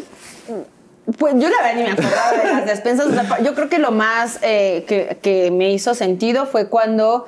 Pues 1.18 1.34
yo 1.36 1.50
la 1.50 1.58
verdad 1.62 1.76
ni 1.76 1.84
me 1.84 1.92
acordaba 1.92 2.32
de 2.32 2.44
las 2.44 2.66
despensas. 2.66 3.08
Yo 3.44 3.54
creo 3.56 3.70
que 3.70 3.78
lo 3.78 3.92
más 3.92 4.40
eh, 4.42 4.86
que, 4.88 5.18
que 5.22 5.52
me 5.52 5.72
hizo 5.74 5.94
sentido 5.96 6.46
fue 6.46 6.70
cuando 6.70 7.26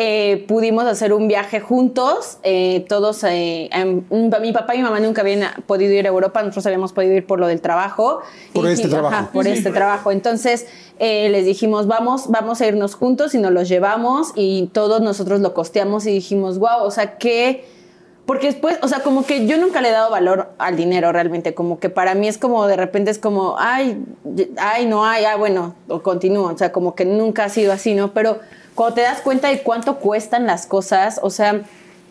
eh, 0.00 0.44
pudimos 0.46 0.84
hacer 0.84 1.12
un 1.12 1.26
viaje 1.26 1.58
juntos. 1.58 2.38
eh, 2.44 2.86
todos, 2.88 3.24
eh, 3.24 3.68
em, 3.72 4.04
mi 4.40 4.52
papá 4.52 4.74
y 4.74 4.78
mi 4.78 4.84
mamá 4.84 5.00
nunca 5.00 5.22
habían 5.22 5.42
podido 5.66 5.92
ir 5.92 6.06
a 6.06 6.08
Europa, 6.08 6.40
nosotros 6.40 6.66
habíamos 6.66 6.92
podido 6.92 7.14
ir 7.14 7.26
por 7.26 7.40
lo 7.40 7.48
del 7.48 7.60
trabajo. 7.60 8.20
Por 8.52 8.66
Y 8.66 8.72
este 8.72 8.88
trabajo. 8.88 9.30
por 9.32 9.48
este 9.48 9.72
trabajo. 9.72 10.12
Entonces 10.12 10.66
eh, 11.00 11.28
les 11.30 11.44
dijimos, 11.44 11.88
vamos, 11.88 12.30
vamos 12.30 12.60
a 12.60 12.66
irnos 12.66 12.94
juntos 12.94 13.34
y 13.34 13.38
nos 13.38 13.50
los 13.50 13.68
llevamos 13.68 14.32
y 14.36 14.70
todos 14.72 15.00
nosotros 15.02 15.40
lo 15.40 15.52
costeamos 15.52 16.06
y 16.06 16.12
dijimos, 16.12 16.58
wow, 16.58 16.82
o 16.84 16.90
sea, 16.92 17.18
qué... 17.18 17.64
Porque 18.24 18.48
después, 18.48 18.78
o 18.82 18.88
sea, 18.88 19.00
como 19.00 19.24
que 19.24 19.46
yo 19.46 19.56
nunca 19.56 19.80
le 19.80 19.88
he 19.88 19.92
dado 19.92 20.10
valor 20.10 20.50
al 20.58 20.76
dinero 20.76 21.10
realmente, 21.12 21.54
como 21.54 21.80
que 21.80 21.88
para 21.88 22.14
mí 22.14 22.28
es 22.28 22.36
como 22.36 22.66
de 22.66 22.76
repente 22.76 23.10
es 23.10 23.18
como, 23.18 23.56
ay, 23.58 24.04
ay, 24.58 24.84
no 24.84 25.06
hay, 25.06 25.24
ah, 25.24 25.36
bueno, 25.36 25.74
o 25.88 26.02
continúo, 26.02 26.52
o 26.52 26.58
sea, 26.58 26.70
como 26.70 26.94
que 26.94 27.06
nunca 27.06 27.44
ha 27.44 27.48
sido 27.48 27.72
así, 27.72 27.94
¿no? 27.94 28.12
Pero 28.12 28.38
cuando 28.78 28.94
te 28.94 29.00
das 29.00 29.22
cuenta 29.22 29.48
de 29.48 29.64
cuánto 29.64 29.96
cuestan 29.96 30.46
las 30.46 30.64
cosas, 30.64 31.18
o 31.20 31.30
sea, 31.30 31.62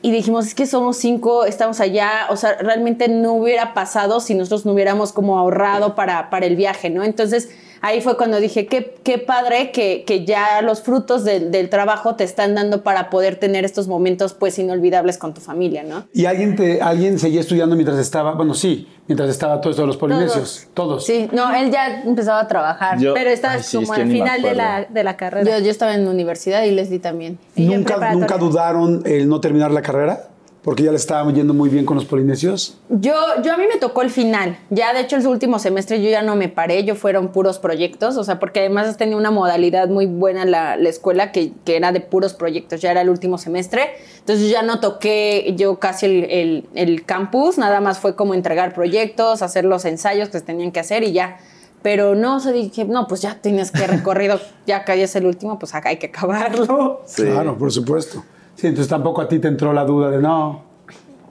y 0.01 0.12
dijimos, 0.12 0.47
es 0.47 0.53
que 0.53 0.65
somos 0.65 0.97
cinco, 0.97 1.45
estamos 1.45 1.80
allá, 1.80 2.27
o 2.30 2.36
sea, 2.36 2.58
realmente 2.60 3.08
no 3.08 3.36
hubiera 3.36 3.73
pasado 3.73 4.19
si 4.19 4.36
nosotros 4.36 4.65
no 4.65 4.73
hubiéramos 4.73 5.13
como 5.13 5.39
ahorrado 5.39 5.95
para, 5.95 6.30
para 6.30 6.45
el 6.45 6.58
viaje, 6.58 6.89
¿no? 6.89 7.06
Entonces, 7.06 7.47
ahí 7.82 8.02
fue 8.02 8.18
cuando 8.18 8.40
dije, 8.40 8.66
qué, 8.68 8.96
qué 9.04 9.18
padre 9.18 9.72
que, 9.72 10.04
que 10.06 10.26
ya 10.26 10.62
los 10.62 10.82
frutos 10.82 11.24
del, 11.24 11.52
del 11.52 11.70
trabajo 11.70 12.16
te 12.16 12.24
están 12.24 12.56
dando 12.56 12.84
para 12.84 13.10
poder 13.10 13.36
tener 13.38 13.66
estos 13.66 13.88
momentos, 13.88 14.34
pues, 14.34 14.58
inolvidables 14.60 15.18
con 15.18 15.34
tu 15.34 15.42
familia, 15.42 15.84
¿no? 15.84 16.06
¿Y 16.13 16.26
alguien, 16.26 16.56
te, 16.56 16.82
alguien 16.82 17.20
seguía 17.20 17.42
estudiando 17.42 17.76
mientras 17.76 17.98
estaba? 18.00 18.34
Bueno, 18.34 18.54
sí, 18.54 18.88
mientras 19.08 19.30
estaba 19.30 19.62
todo 19.62 19.72
esto 19.72 19.84
de 19.84 19.88
los 19.88 19.98
polinesios. 19.98 20.68
Todos. 20.74 21.06
Sí, 21.06 21.28
no, 21.32 21.54
él 21.56 21.72
ya 21.72 22.02
empezaba 22.02 22.40
a 22.42 22.48
trabajar. 22.48 23.00
Yo- 23.00 23.13
Pero 23.13 23.30
Ay, 23.30 23.60
sí, 23.63 23.78
como 23.78 23.94
es 23.94 23.96
que 23.98 24.02
al 24.04 24.12
final 24.12 24.42
de 24.42 24.56
la, 24.56 24.86
de 24.90 25.04
la 25.04 25.18
carrera. 25.18 25.58
Yo, 25.60 25.63
yo 25.66 25.72
estaba 25.72 25.94
en 25.94 26.06
la 26.06 26.12
universidad 26.12 26.63
y 26.63 26.72
Leslie 26.72 27.00
también. 27.00 27.38
Y 27.56 27.66
¿Nunca. 27.66 28.13
¿Nunca 28.13 28.38
dudaron 28.38 29.02
el 29.06 29.28
no 29.30 29.40
terminar 29.40 29.72
la 29.72 29.82
carrera? 29.82 30.28
Porque 30.67 30.84
ya 30.84 30.91
le 30.91 30.97
estaba 30.97 31.32
yendo 31.32 31.53
muy 31.53 31.69
bien 31.69 31.86
con 31.86 31.95
los 31.95 32.03
polinesios. 32.03 32.77
Yo, 32.89 33.13
yo 33.41 33.53
a 33.53 33.58
mí 33.58 33.63
me 33.73 33.80
tocó 33.80 34.01
el 34.01 34.10
final. 34.10 34.58
Ya, 34.69 34.93
de 34.93 34.99
hecho, 34.99 35.15
el 35.15 35.25
último 35.25 35.60
semestre 35.60 36.03
yo 36.03 36.10
ya 36.10 36.21
no 36.23 36.36
me 36.36 36.49
paré, 36.49 36.84
yo 36.84 36.95
fueron 36.95 37.30
puros 37.30 37.58
proyectos, 37.58 38.17
o 38.17 38.25
sea, 38.25 38.38
porque 38.38 38.60
además 38.60 38.97
tenía 38.97 39.15
una 39.15 39.32
modalidad 39.32 39.88
muy 39.88 40.08
buena 40.08 40.43
la, 40.43 40.75
la 40.75 40.89
escuela 40.89 41.32
que, 41.32 41.53
que 41.63 41.77
era 41.77 41.93
de 41.93 42.01
puros 42.01 42.34
proyectos, 42.34 42.82
ya 42.82 42.91
era 42.91 42.99
el 42.99 43.08
último 43.10 43.38
semestre. 43.38 43.91
Entonces 44.19 44.49
ya 44.49 44.62
no 44.62 44.82
toqué 44.82 45.53
yo 45.58 45.80
casi 45.80 46.06
el, 46.08 46.23
el- 46.25 46.65
el 46.75 47.06
campus, 47.06 47.58
nada 47.58 47.80
más 47.80 47.99
fue 47.99 48.17
como 48.17 48.34
entregar 48.34 48.73
proyectos, 48.73 49.41
hacer 49.41 49.63
los 49.63 49.86
ensayos 49.86 50.27
que 50.27 50.39
se 50.39 50.43
tenían 50.45 50.73
que 50.73 50.82
hacer 50.82 51.01
y 51.03 51.13
ya. 51.13 51.38
Pero 51.82 52.13
no, 52.13 52.36
o 52.36 52.39
sea, 52.41 52.51
dije, 52.51 52.84
no, 52.84 53.08
pues 53.08 53.21
ya 53.21 53.36
tienes 53.39 53.71
que 53.71 53.88
recorrido, 53.88 54.38
ya 54.65 54.84
que 54.84 55.01
es 55.01 55.15
el 55.15 55.27
último, 55.27 55.58
pues 55.60 55.73
acá 55.73 55.88
hay 55.89 55.97
que 55.97 56.08
acabarlo. 56.08 57.03
Sí. 57.06 57.23
Claro, 57.23 57.58
por 57.58 57.71
supuesto. 57.71 58.25
Sí, 58.58 58.67
entonces 58.67 58.89
tampoco 58.89 59.22
a 59.22 59.28
ti 59.28 59.38
te 59.39 59.48
entró 59.48 59.72
la 59.72 59.86
duda 59.86 60.10
de 60.10 60.17
no. 60.17 60.63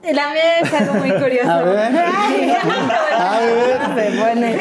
La 0.01 0.31
mía 0.31 0.59
es 0.61 0.73
algo 0.73 0.93
muy 0.93 1.11
curioso. 1.11 1.51
A 1.51 1.61
ver. 1.61 1.91
Ay, 1.93 2.51
A 3.17 3.39
ver. 3.39 4.11
se 4.11 4.17
pone. 4.17 4.59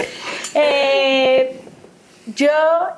Eh, 0.55 1.61
yo, 2.35 2.49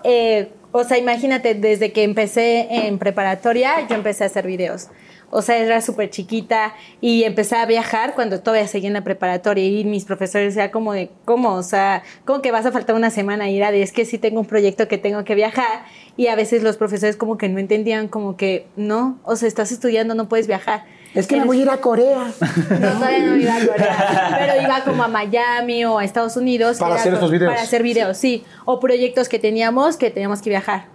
eh, 0.04 0.50
o 0.72 0.84
sea, 0.84 0.96
imagínate, 0.96 1.54
desde 1.54 1.92
que 1.92 2.02
empecé 2.02 2.86
en 2.86 2.98
preparatoria, 2.98 3.86
yo 3.86 3.94
empecé 3.94 4.24
a 4.24 4.28
hacer 4.28 4.46
videos. 4.46 4.88
O 5.30 5.42
sea, 5.42 5.58
era 5.58 5.82
súper 5.82 6.08
chiquita 6.08 6.74
y 7.00 7.24
empecé 7.24 7.56
a 7.56 7.66
viajar 7.66 8.14
cuando 8.14 8.40
todavía 8.40 8.66
seguía 8.66 8.88
en 8.88 8.94
la 8.94 9.04
preparatoria 9.04 9.64
y 9.66 9.84
mis 9.84 10.04
profesores 10.04 10.56
era 10.56 10.70
como 10.70 10.94
de, 10.94 11.10
¿cómo? 11.26 11.54
O 11.54 11.62
sea, 11.62 12.02
¿cómo 12.24 12.40
que 12.40 12.50
vas 12.50 12.64
a 12.64 12.72
faltar 12.72 12.96
una 12.96 13.10
semana? 13.10 13.50
Y 13.50 13.58
era 13.58 13.70
de, 13.70 13.82
es 13.82 13.92
que 13.92 14.06
sí 14.06 14.16
tengo 14.16 14.40
un 14.40 14.46
proyecto 14.46 14.88
que 14.88 14.96
tengo 14.96 15.24
que 15.24 15.34
viajar 15.34 15.84
y 16.16 16.28
a 16.28 16.34
veces 16.34 16.62
los 16.62 16.78
profesores 16.78 17.16
como 17.16 17.36
que 17.36 17.48
no 17.48 17.58
entendían, 17.58 18.08
como 18.08 18.36
que, 18.36 18.66
no, 18.76 19.18
o 19.22 19.36
sea, 19.36 19.48
estás 19.48 19.70
estudiando, 19.70 20.14
no 20.14 20.28
puedes 20.28 20.46
viajar. 20.46 20.84
Es 21.14 21.26
que 21.26 21.36
me 21.36 21.44
voy 21.44 21.60
a 21.60 21.62
ir 21.62 21.70
a 21.70 21.78
Corea. 21.78 22.32
no, 22.70 22.92
todavía 22.92 23.18
no 23.20 23.36
iba 23.36 23.56
a 23.56 23.66
Corea, 23.66 24.36
pero 24.38 24.62
iba 24.62 24.84
como 24.84 25.02
a 25.02 25.08
Miami 25.08 25.84
o 25.84 25.98
a 25.98 26.04
Estados 26.04 26.36
Unidos. 26.36 26.78
Para 26.78 26.96
hacer 26.96 27.14
estos 27.14 27.30
videos. 27.30 27.52
Para 27.52 27.62
hacer 27.62 27.82
videos, 27.82 28.16
sí. 28.16 28.44
O 28.64 28.80
proyectos 28.80 29.28
que 29.28 29.38
teníamos 29.38 29.96
que 29.96 30.10
teníamos 30.10 30.42
que 30.42 30.50
viajar. 30.50 30.86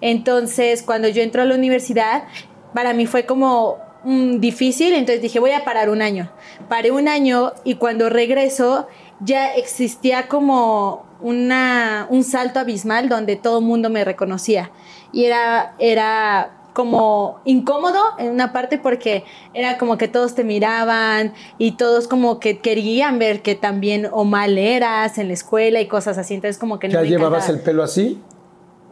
Entonces, 0.00 0.82
cuando 0.82 1.08
yo 1.08 1.22
entré 1.22 1.42
a 1.42 1.44
la 1.44 1.54
universidad, 1.54 2.24
para 2.74 2.92
mí 2.92 3.06
fue 3.06 3.26
como 3.26 3.78
mm, 4.04 4.38
difícil, 4.38 4.94
entonces 4.94 5.22
dije, 5.22 5.38
voy 5.40 5.52
a 5.52 5.64
parar 5.64 5.90
un 5.90 6.02
año. 6.02 6.30
Paré 6.68 6.90
un 6.90 7.08
año 7.08 7.52
y 7.64 7.74
cuando 7.74 8.08
regreso 8.08 8.86
ya 9.20 9.54
existía 9.54 10.28
como 10.28 11.06
una, 11.20 12.06
un 12.10 12.24
salto 12.24 12.58
abismal 12.60 13.08
donde 13.08 13.36
todo 13.36 13.58
el 13.60 13.64
mundo 13.64 13.90
me 13.90 14.04
reconocía. 14.04 14.70
Y 15.12 15.24
era, 15.24 15.74
era 15.78 16.58
como 16.72 17.40
incómodo 17.44 18.00
en 18.18 18.30
una 18.30 18.52
parte 18.52 18.78
porque 18.78 19.24
era 19.54 19.78
como 19.78 19.98
que 19.98 20.08
todos 20.08 20.34
te 20.34 20.42
miraban 20.42 21.34
y 21.58 21.72
todos 21.72 22.08
como 22.08 22.40
que 22.40 22.58
querían 22.58 23.18
ver 23.18 23.42
que 23.42 23.54
también 23.54 24.08
o 24.10 24.24
mal 24.24 24.56
eras 24.58 25.18
en 25.18 25.28
la 25.28 25.34
escuela 25.34 25.80
y 25.80 25.86
cosas 25.86 26.18
así. 26.18 26.34
Entonces 26.34 26.58
como 26.58 26.78
que 26.78 26.88
¿Ya 26.88 27.02
llevabas 27.02 27.44
encantaba. 27.44 27.58
el 27.58 27.64
pelo 27.64 27.82
así? 27.82 28.20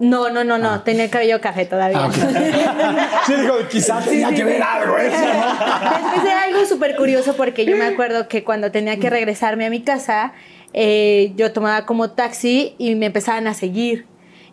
No, 0.00 0.30
no, 0.30 0.44
no, 0.44 0.56
no. 0.56 0.80
Tenía 0.80 1.04
el 1.04 1.10
cabello 1.10 1.40
café 1.40 1.66
todavía. 1.66 2.00
Ah. 2.02 2.10
Sí, 3.26 3.34
digo, 3.34 3.54
quizás 3.70 4.04
tenía 4.06 4.32
que 4.34 4.42
ver 4.44 4.62
algo 4.62 4.96
eso. 4.96 5.14
Después 5.14 6.24
era 6.24 6.42
algo 6.44 6.64
súper 6.64 6.96
curioso 6.96 7.36
porque 7.36 7.66
yo 7.66 7.76
me 7.76 7.84
acuerdo 7.84 8.26
que 8.26 8.42
cuando 8.42 8.72
tenía 8.72 8.98
que 8.98 9.10
regresarme 9.10 9.66
a 9.66 9.70
mi 9.70 9.82
casa, 9.82 10.32
eh, 10.72 11.32
yo 11.36 11.52
tomaba 11.52 11.84
como 11.84 12.10
taxi 12.12 12.74
y 12.78 12.94
me 12.94 13.06
empezaban 13.06 13.46
a 13.46 13.54
seguir. 13.54 14.06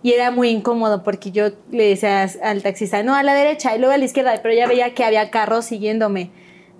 Y 0.03 0.12
era 0.12 0.31
muy 0.31 0.49
incómodo 0.49 1.01
porque 1.01 1.31
yo 1.31 1.49
le 1.71 1.89
decía 1.89 2.29
al 2.43 2.62
taxista, 2.62 3.01
no, 3.01 3.15
a 3.15 3.23
la 3.23 3.33
derecha 3.33 3.73
y 3.75 3.79
luego 3.79 3.93
a 3.93 3.97
la 3.97 4.05
izquierda, 4.05 4.39
pero 4.43 4.53
ya 4.53 4.67
veía 4.67 4.93
que 4.93 5.03
había 5.03 5.31
carros 5.31 5.65
siguiéndome 5.65 6.29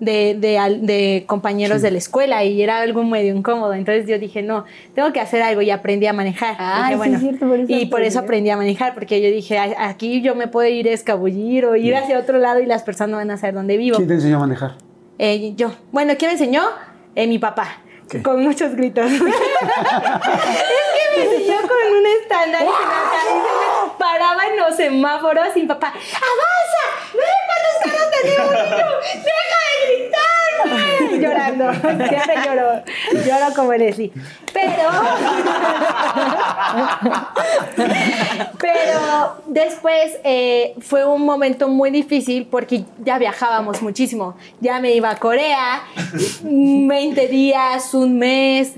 de, 0.00 0.36
de, 0.38 0.58
al- 0.58 0.86
de 0.86 1.24
compañeros 1.26 1.82
de 1.82 1.90
la 1.90 1.98
escuela 1.98 2.44
y 2.44 2.62
era 2.62 2.78
algo 2.80 3.02
medio 3.04 3.34
incómodo. 3.34 3.74
Entonces 3.74 4.06
yo 4.06 4.18
dije, 4.18 4.42
no, 4.42 4.64
tengo 4.94 5.12
que 5.12 5.20
hacer 5.20 5.42
algo 5.42 5.60
y 5.62 5.70
aprendí 5.70 6.06
a 6.06 6.12
manejar. 6.12 6.54
Ay, 6.58 6.94
Dije, 6.94 7.08
sí 7.08 7.14
es 7.14 7.20
cierto, 7.20 7.46
por 7.48 7.58
eso 7.60 7.72
y 7.72 7.86
por 7.86 8.02
eso 8.02 8.18
aprendí 8.20 8.50
a 8.50 8.56
manejar 8.56 8.94
porque 8.94 9.20
yo 9.20 9.28
dije, 9.28 9.58
"A- 9.58 9.88
aquí 9.88 10.20
yo 10.22 10.34
me 10.34 10.46
puedo 10.48 10.68
ir 10.68 10.88
a 10.88 10.92
escabullir 10.92 11.66
o 11.66 11.74
ir 11.76 11.96
hacia 11.96 12.18
otro 12.18 12.38
lado 12.38 12.60
y 12.60 12.66
las 12.66 12.82
personas 12.84 13.10
no 13.10 13.16
van 13.16 13.30
a 13.30 13.36
saber 13.38 13.54
dónde 13.54 13.76
vivo. 13.76 13.96
¿Quién 13.96 14.08
te 14.08 14.14
enseñó 14.14 14.36
a 14.36 14.40
manejar? 14.40 14.76
Eh, 15.18 15.52
yo. 15.56 15.72
Bueno, 15.90 16.14
¿quién 16.16 16.28
me 16.28 16.32
enseñó? 16.34 16.62
Eh, 17.16 17.26
mi 17.26 17.38
papá. 17.38 17.78
¿Qué? 18.08 18.22
Con 18.22 18.42
muchos 18.42 18.74
gritos. 18.74 19.10
es 19.12 19.18
que 19.20 19.24
me 21.18 21.24
enseñó 21.24 21.56
con 21.62 21.96
un 21.98 22.06
estándar 22.22 22.62
y 22.62 22.66
se 22.66 22.70
me- 22.70 23.38
y 23.38 23.40
se 23.42 23.86
me 23.86 23.98
paraba 23.98 24.46
en 24.46 24.56
los 24.56 24.76
semáforos 24.76 25.48
y 25.56 25.60
mi 25.62 25.66
papá, 25.66 25.88
¡avanza! 25.88 26.67
¡Ve 27.84 27.90
cuántos 27.90 27.92
carros 27.92 28.10
tenemos! 28.22 28.54
Y 28.54 28.70
yo, 28.70 28.86
¡deja 29.24 29.58
de 29.68 29.74
gritar! 29.86 30.18
Llorando. 31.20 31.64
Siempre 32.08 32.34
lloro. 32.44 32.68
Lloro 33.24 33.54
como 33.54 33.72
Leslie. 33.74 34.12
Pero... 34.52 34.82
Pero 38.58 39.42
después 39.46 40.18
eh, 40.24 40.74
fue 40.80 41.04
un 41.04 41.24
momento 41.24 41.68
muy 41.68 41.90
difícil 41.90 42.46
porque 42.50 42.84
ya 43.04 43.18
viajábamos 43.18 43.82
muchísimo. 43.82 44.36
Ya 44.60 44.80
me 44.80 44.94
iba 44.94 45.10
a 45.10 45.16
Corea, 45.16 45.82
20 46.42 47.28
días, 47.28 47.94
un 47.94 48.18
mes, 48.18 48.74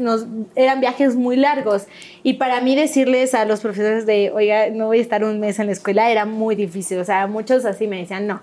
eran 0.54 0.80
viajes 0.80 1.16
muy 1.16 1.36
largos. 1.36 1.86
Y 2.22 2.34
para 2.34 2.60
mí 2.60 2.76
decirles 2.76 3.34
a 3.34 3.44
los 3.44 3.60
profesores 3.60 4.06
de, 4.06 4.30
oiga, 4.34 4.70
no 4.70 4.86
voy 4.86 4.98
a 4.98 5.02
estar 5.02 5.24
un 5.24 5.40
mes 5.40 5.58
en 5.58 5.66
la 5.66 5.72
escuela, 5.72 6.10
era 6.10 6.26
muy 6.26 6.54
difícil. 6.54 6.98
O 6.98 7.04
sea, 7.04 7.26
muchos 7.26 7.64
así 7.64 7.86
me 7.86 7.98
decían, 7.98 8.26
no, 8.26 8.40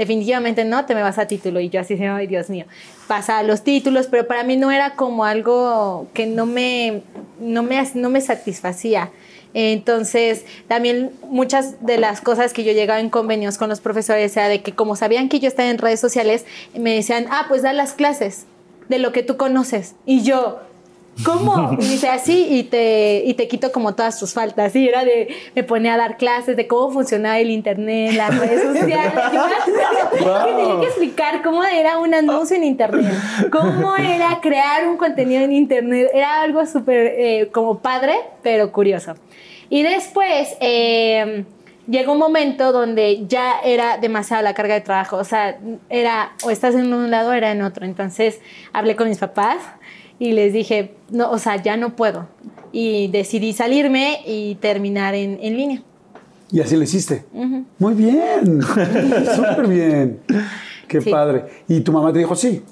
definitivamente 0.00 0.64
no, 0.64 0.86
te 0.86 0.94
me 0.94 1.02
vas 1.02 1.18
a 1.18 1.26
título. 1.26 1.60
Y 1.60 1.68
yo 1.68 1.78
así, 1.78 1.92
ay 2.02 2.26
Dios 2.26 2.48
mío, 2.48 2.64
pasa 3.06 3.42
los 3.42 3.62
títulos, 3.62 4.06
pero 4.06 4.26
para 4.26 4.44
mí 4.44 4.56
no 4.56 4.70
era 4.70 4.94
como 4.94 5.26
algo 5.26 6.08
que 6.14 6.26
no 6.26 6.46
me, 6.46 7.02
no 7.38 7.62
me, 7.62 7.86
no 7.94 8.08
me 8.08 8.22
satisfacía. 8.22 9.10
Entonces, 9.52 10.46
también 10.68 11.10
muchas 11.28 11.84
de 11.84 11.98
las 11.98 12.22
cosas 12.22 12.54
que 12.54 12.64
yo 12.64 12.72
llegaba 12.72 12.98
en 12.98 13.10
convenios 13.10 13.58
con 13.58 13.68
los 13.68 13.80
profesores 13.80 14.34
era 14.38 14.48
de 14.48 14.62
que 14.62 14.72
como 14.72 14.96
sabían 14.96 15.28
que 15.28 15.38
yo 15.38 15.48
estaba 15.48 15.68
en 15.68 15.76
redes 15.76 16.00
sociales, 16.00 16.46
me 16.74 16.94
decían, 16.94 17.26
ah, 17.30 17.44
pues 17.48 17.60
da 17.60 17.74
las 17.74 17.92
clases 17.92 18.46
de 18.88 19.00
lo 19.00 19.12
que 19.12 19.22
tú 19.22 19.36
conoces. 19.36 19.96
Y 20.06 20.22
yo, 20.22 20.60
¿Cómo? 21.24 21.76
Y 21.80 21.84
dice 21.84 22.08
así 22.08 22.46
y 22.50 22.64
te, 22.64 23.22
y 23.24 23.34
te 23.34 23.48
quito 23.48 23.72
como 23.72 23.94
todas 23.94 24.18
tus 24.18 24.32
faltas. 24.32 24.74
Y 24.76 24.88
era 24.88 25.04
de, 25.04 25.28
me 25.54 25.62
ponía 25.62 25.94
a 25.94 25.96
dar 25.96 26.16
clases 26.16 26.56
de 26.56 26.66
cómo 26.66 26.90
funcionaba 26.90 27.38
el 27.38 27.50
internet, 27.50 28.14
las 28.14 28.38
redes 28.38 28.62
sociales. 28.78 29.12
Yo 30.20 30.44
tenía 30.44 30.80
que 30.80 30.86
explicar 30.86 31.42
cómo 31.42 31.64
era 31.64 31.98
un 31.98 32.14
anuncio 32.14 32.56
en 32.56 32.64
internet, 32.64 33.12
cómo 33.50 33.96
era 33.96 34.40
crear 34.40 34.88
un 34.88 34.96
contenido 34.96 35.42
en 35.42 35.52
internet. 35.52 36.10
Era 36.12 36.42
algo 36.42 36.64
súper 36.66 37.14
eh, 37.16 37.48
como 37.52 37.78
padre, 37.78 38.14
pero 38.42 38.72
curioso. 38.72 39.14
Y 39.68 39.82
después 39.82 40.56
eh, 40.60 41.44
llegó 41.86 42.12
un 42.12 42.18
momento 42.18 42.72
donde 42.72 43.26
ya 43.26 43.60
era 43.64 43.98
demasiada 43.98 44.42
la 44.42 44.54
carga 44.54 44.74
de 44.74 44.80
trabajo. 44.80 45.16
O 45.16 45.24
sea, 45.24 45.58
era 45.88 46.32
o 46.44 46.50
estás 46.50 46.74
en 46.74 46.92
un 46.92 47.10
lado 47.10 47.32
era 47.32 47.50
en 47.52 47.62
otro. 47.62 47.84
Entonces 47.84 48.40
hablé 48.72 48.96
con 48.96 49.08
mis 49.08 49.18
papás 49.18 49.58
y 50.20 50.30
les 50.32 50.52
dije, 50.52 50.94
no, 51.10 51.28
o 51.32 51.38
sea, 51.40 51.56
ya 51.60 51.76
no 51.76 51.96
puedo. 51.96 52.28
Y 52.70 53.08
decidí 53.08 53.52
salirme 53.52 54.20
y 54.24 54.54
terminar 54.56 55.16
en, 55.16 55.38
en 55.42 55.56
línea. 55.56 55.82
Y 56.52 56.60
así 56.60 56.76
lo 56.76 56.84
hiciste. 56.84 57.24
Muy 57.78 57.94
bien, 57.94 58.60
súper 59.34 59.66
bien. 59.66 60.20
Qué 60.86 61.00
Sí. 61.00 61.10
padre. 61.10 61.44
¿Y 61.68 61.80
tu 61.80 61.90
mamá 61.92 62.12
te 62.12 62.18
dijo 62.20 62.36
sí? 62.36 62.62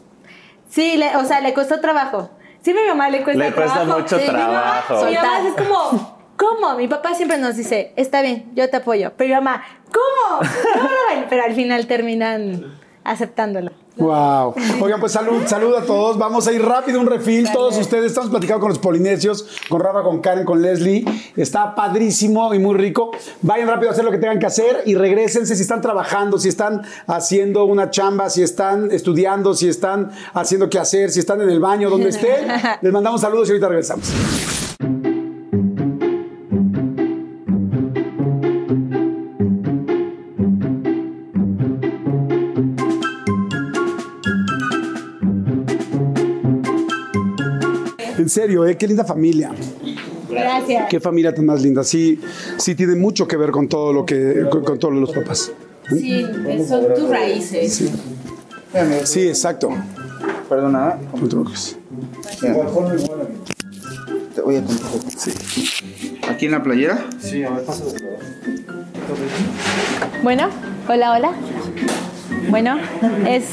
Sí, 0.68 0.96
le- 0.96 1.16
o 1.16 1.24
sea, 1.24 1.40
le 1.40 1.52
costó 1.54 1.80
trabajo. 1.80 2.30
Sí, 2.62 2.74
mi 2.74 2.80
mamá 2.88 3.08
le 3.08 3.22
cuesta 3.24 3.42
Le 3.44 3.52
cuesta 3.52 3.74
trabajo. 3.74 4.00
mucho 4.00 4.18
Sí, 4.18 4.24
mi 4.26 4.32
mamá- 4.36 4.82
trabajo. 4.86 5.06
Mi 5.06 5.14
mamá 5.14 5.38
es 5.48 5.54
como, 5.54 6.18
¿cómo? 6.36 6.74
Mi 6.76 6.88
papá 6.88 7.14
siempre 7.14 7.38
nos 7.38 7.56
dice, 7.56 7.92
está 7.96 8.20
bien, 8.22 8.46
yo 8.54 8.68
te 8.68 8.76
apoyo. 8.76 9.12
Pero 9.16 9.28
mi 9.28 9.34
mamá, 9.36 9.62
¿cómo? 9.92 10.40
¿Cómo? 10.74 11.26
Pero 11.30 11.44
al 11.44 11.54
final 11.54 11.86
terminan 11.86 12.76
aceptándolo. 13.04 13.70
Wow. 13.98 14.54
Oigan, 14.80 15.00
pues 15.00 15.12
salud, 15.12 15.42
salud 15.46 15.74
a 15.74 15.82
todos. 15.82 16.16
Vamos 16.18 16.46
a 16.46 16.52
ir 16.52 16.64
rápido, 16.64 17.00
un 17.00 17.06
refil. 17.06 17.50
Todos 17.52 17.76
ustedes 17.78 18.06
estamos 18.06 18.30
platicando 18.30 18.60
con 18.60 18.68
los 18.68 18.78
polinesios, 18.78 19.46
con 19.68 19.80
Rafa, 19.80 20.02
con 20.02 20.20
Karen, 20.20 20.44
con 20.44 20.62
Leslie. 20.62 21.04
Está 21.36 21.74
padrísimo 21.74 22.54
y 22.54 22.60
muy 22.60 22.76
rico. 22.76 23.10
Vayan 23.42 23.66
rápido 23.66 23.90
a 23.90 23.92
hacer 23.92 24.04
lo 24.04 24.12
que 24.12 24.18
tengan 24.18 24.38
que 24.38 24.46
hacer 24.46 24.82
y 24.86 24.94
regresense 24.94 25.56
si 25.56 25.62
están 25.62 25.80
trabajando, 25.80 26.38
si 26.38 26.48
están 26.48 26.82
haciendo 27.06 27.64
una 27.64 27.90
chamba, 27.90 28.30
si 28.30 28.42
están 28.42 28.90
estudiando, 28.92 29.54
si 29.54 29.68
están 29.68 30.12
haciendo 30.32 30.70
qué 30.70 30.78
hacer, 30.78 31.10
si 31.10 31.18
están 31.18 31.40
en 31.40 31.50
el 31.50 31.58
baño, 31.58 31.90
donde 31.90 32.10
estén. 32.10 32.48
Les 32.80 32.92
mandamos 32.92 33.20
saludos 33.20 33.48
y 33.48 33.52
ahorita 33.52 33.68
regresamos. 33.68 34.67
En 48.28 48.32
serio, 48.32 48.66
¿eh? 48.66 48.76
qué 48.76 48.86
linda 48.86 49.06
familia. 49.06 49.52
Gracias. 50.28 50.86
Qué 50.90 51.00
familia 51.00 51.34
tan 51.34 51.46
más 51.46 51.62
linda. 51.62 51.82
Sí, 51.82 52.20
sí 52.58 52.74
tiene 52.74 52.94
mucho 52.94 53.26
que 53.26 53.38
ver 53.38 53.50
con 53.50 53.66
todo 53.70 53.90
lo 53.90 54.04
que, 54.04 54.44
con, 54.50 54.62
con 54.64 54.78
todos 54.78 54.92
los 54.92 55.12
papás. 55.12 55.50
Sí, 55.88 56.26
son 56.68 56.94
tus 56.94 57.08
raíces. 57.08 57.74
Sí, 57.74 57.90
sí 59.04 59.28
exacto. 59.28 59.70
Perdona, 60.46 60.98
No 61.14 61.26
te 61.26 61.36
voy 64.42 64.56
a 64.56 64.60
contar. 64.60 64.78
¿Aquí 66.28 66.44
en 66.44 66.52
la 66.52 66.62
playera? 66.62 67.06
Bueno, 70.22 70.50
hola, 70.86 71.12
hola. 71.12 71.32
Bueno, 72.50 72.76
es 73.26 73.44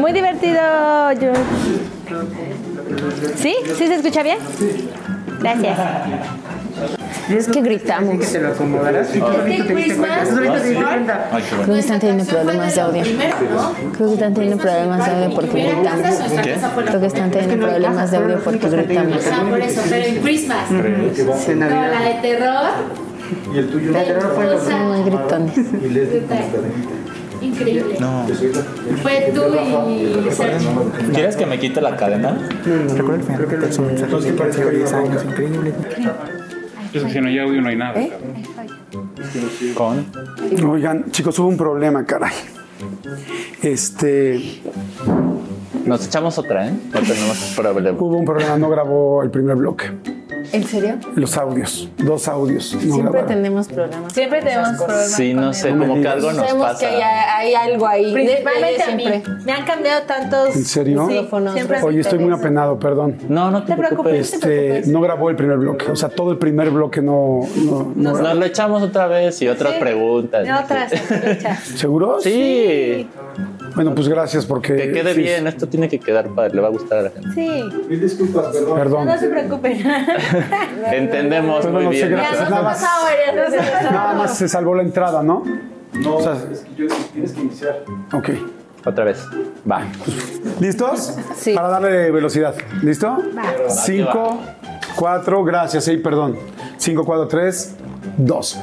muy 0.00 0.12
divertido. 0.12 1.12
Yo... 1.12 1.32
¿Sí? 3.36 3.54
¿Sí 3.64 3.86
se 3.86 3.94
escucha 3.94 4.22
bien? 4.22 4.38
Gracias. 5.40 5.78
Es 7.28 7.48
que 7.48 7.60
gritamos. 7.60 8.30
te 8.30 8.40
lo 8.40 8.48
acomodarás. 8.48 9.08
Christmas 9.08 10.28
Creo 10.28 11.74
que 11.74 11.78
están 11.78 12.00
teniendo 12.00 12.24
problemas 12.24 12.74
de 12.74 12.80
audio. 12.80 13.02
Creo 13.02 14.08
que 14.08 14.14
están 14.14 14.34
teniendo 14.34 14.58
problemas 14.58 15.06
de 15.06 15.12
audio 15.12 15.34
porque 15.34 15.62
gritamos. 15.62 16.16
Creo 16.86 17.00
que 17.00 17.06
están 17.06 17.30
teniendo 17.30 17.66
problemas 17.66 18.10
de 18.10 18.16
audio 18.16 18.38
porque 18.44 18.68
gritamos. 18.68 19.26
Ah, 19.26 19.44
por 19.48 19.60
eso, 19.60 19.82
pero 19.88 20.04
en 20.04 20.22
Christmas. 20.22 20.70
No, 20.70 20.82
la 21.66 22.00
de 22.02 22.14
terror. 22.22 22.70
Y 23.52 23.58
el 23.58 23.68
tuyo. 23.70 23.90
O 23.90 23.94
sea, 23.94 24.60
Son 24.60 24.86
muy 24.88 25.02
gritones. 25.02 25.56
Increíble. 27.46 27.96
Fue 29.02 29.32
tú 29.34 29.42
y 29.90 30.32
Sergio. 30.32 30.92
¿Quieres 31.12 31.36
que 31.36 31.46
me 31.46 31.58
quite 31.58 31.80
la 31.80 31.96
cadena? 31.96 32.38
Recuerda 32.64 33.16
el 33.16 33.22
final. 33.22 33.44
Creo 33.46 33.60
que 33.60 33.66
es 33.66 33.78
un 33.78 33.86
mensaje 33.86 34.12
que 34.16 34.58
lleva 34.58 34.70
10 34.70 34.92
años. 34.92 35.24
Increíble. 35.24 35.74
Es 36.92 37.02
que 37.02 37.10
si 37.10 37.20
no 37.20 37.28
hay 37.28 37.38
audio 37.38 37.60
no 37.60 37.68
hay 37.68 37.76
nada. 37.76 38.00
Con. 39.74 40.06
Oigan, 40.70 41.10
chicos, 41.10 41.38
hubo 41.38 41.48
un 41.48 41.56
problema, 41.56 42.04
caray. 42.04 42.32
Este, 43.62 44.60
Nos 45.84 46.06
echamos 46.06 46.38
otra, 46.38 46.68
¿eh? 46.68 46.72
No 46.92 47.00
tenemos 47.00 47.54
problema. 47.56 47.98
hubo 47.98 48.16
un 48.16 48.24
problema, 48.24 48.56
no 48.58 48.68
grabó 48.68 49.22
el 49.22 49.30
primer 49.30 49.56
bloque. 49.56 49.90
¿En 50.52 50.64
serio? 50.64 50.96
Los 51.14 51.36
audios, 51.36 51.88
dos 51.98 52.28
audios. 52.28 52.74
No 52.74 52.80
Siempre 52.80 53.02
grabaron. 53.02 53.26
tenemos 53.28 53.68
problemas. 53.68 54.12
Siempre 54.12 54.42
tenemos 54.42 54.68
problemas. 54.76 55.10
Sí, 55.12 55.34
no 55.34 55.52
sé, 55.52 55.70
como 55.70 56.00
que 56.00 56.08
algo 56.08 56.32
nos 56.32 56.36
Sabemos 56.46 56.66
pasa. 56.66 56.78
que 56.80 56.86
hay, 56.86 57.54
hay 57.54 57.54
algo 57.54 57.86
ahí. 57.86 58.12
Principalmente 58.12 58.82
a 58.82 58.94
mí. 58.96 59.04
Me 59.44 59.52
han 59.52 59.64
cambiado 59.64 60.02
tantos. 60.02 60.56
¿En 60.56 60.64
serio? 60.64 61.06
Sí, 61.06 61.12
Micrófonos. 61.14 61.56
Oye, 61.82 62.00
estoy 62.00 62.18
muy 62.18 62.32
apenado, 62.32 62.78
perdón. 62.78 63.18
No, 63.28 63.50
no 63.50 63.62
te, 63.64 63.72
te 63.72 63.78
preocupes. 63.78 64.30
preocupes. 64.30 64.80
Este, 64.80 64.90
no 64.90 65.00
grabó 65.00 65.30
el 65.30 65.36
primer 65.36 65.58
bloque. 65.58 65.90
O 65.90 65.96
sea, 65.96 66.08
todo 66.08 66.32
el 66.32 66.38
primer 66.38 66.70
bloque 66.70 67.02
no. 67.02 67.40
no- 67.56 67.92
no 67.94 68.12
grabó. 68.14 68.28
Nos 68.28 68.36
lo 68.38 68.44
echamos 68.44 68.82
otra 68.82 69.06
vez 69.06 69.40
y 69.42 69.48
otras 69.48 69.74
Sí. 69.74 69.80
preguntas. 69.80 70.46
Otras 70.64 70.92
fechas. 70.92 71.58
¿Seguros? 71.76 72.22
Sí, 72.22 73.08
Bueno, 73.76 73.94
pues 73.94 74.08
gracias 74.08 74.44
porque. 74.46 74.74
que 74.74 74.90
quede 74.92 75.14
sí, 75.14 75.20
bien. 75.22 75.46
Esto 75.46 75.68
tiene 75.68 75.88
que 75.88 76.00
quedar 76.00 76.28
padre. 76.30 76.54
Le 76.54 76.60
va 76.62 76.68
a 76.68 76.70
gustar 76.70 76.98
a 76.98 77.02
la 77.02 77.10
gente. 77.10 77.28
Sí. 77.34 77.62
Perdón. 78.74 79.06
No 79.06 79.16
se 79.18 79.28
preocupen. 79.28 79.84
Entendemos 80.92 81.60
Pues 81.60 81.66
muy 81.72 81.84
bueno, 81.84 81.90
bien. 81.90 82.06
sí, 82.06 82.10
gracias. 82.10 82.50
Nada 82.50 82.62
más-. 82.62 82.82
Nada 83.92 84.14
más 84.14 84.36
se 84.36 84.48
salvó 84.48 84.74
la 84.74 84.82
entrada, 84.82 85.22
¿no? 85.22 85.44
No, 85.94 86.16
o 86.16 86.22
sea, 86.22 86.36
Tienes 87.12 87.32
que 87.32 87.40
iniciar. 87.40 87.84
ok. 88.12 88.30
Otra 88.84 89.04
vez. 89.04 89.24
Va. 89.70 89.82
¿Listos? 90.60 91.16
Sí. 91.36 91.54
Para 91.54 91.68
darle 91.68 92.10
velocidad. 92.12 92.54
¿Listo? 92.82 93.18
Cinco, 93.68 94.40
cuatro, 94.94 95.42
gracias, 95.44 95.84
sí, 95.84 95.96
perdón. 95.96 96.36
Cinco, 96.76 97.04
cuatro, 97.04 97.26
tres, 97.26 97.74
dos. 98.16 98.58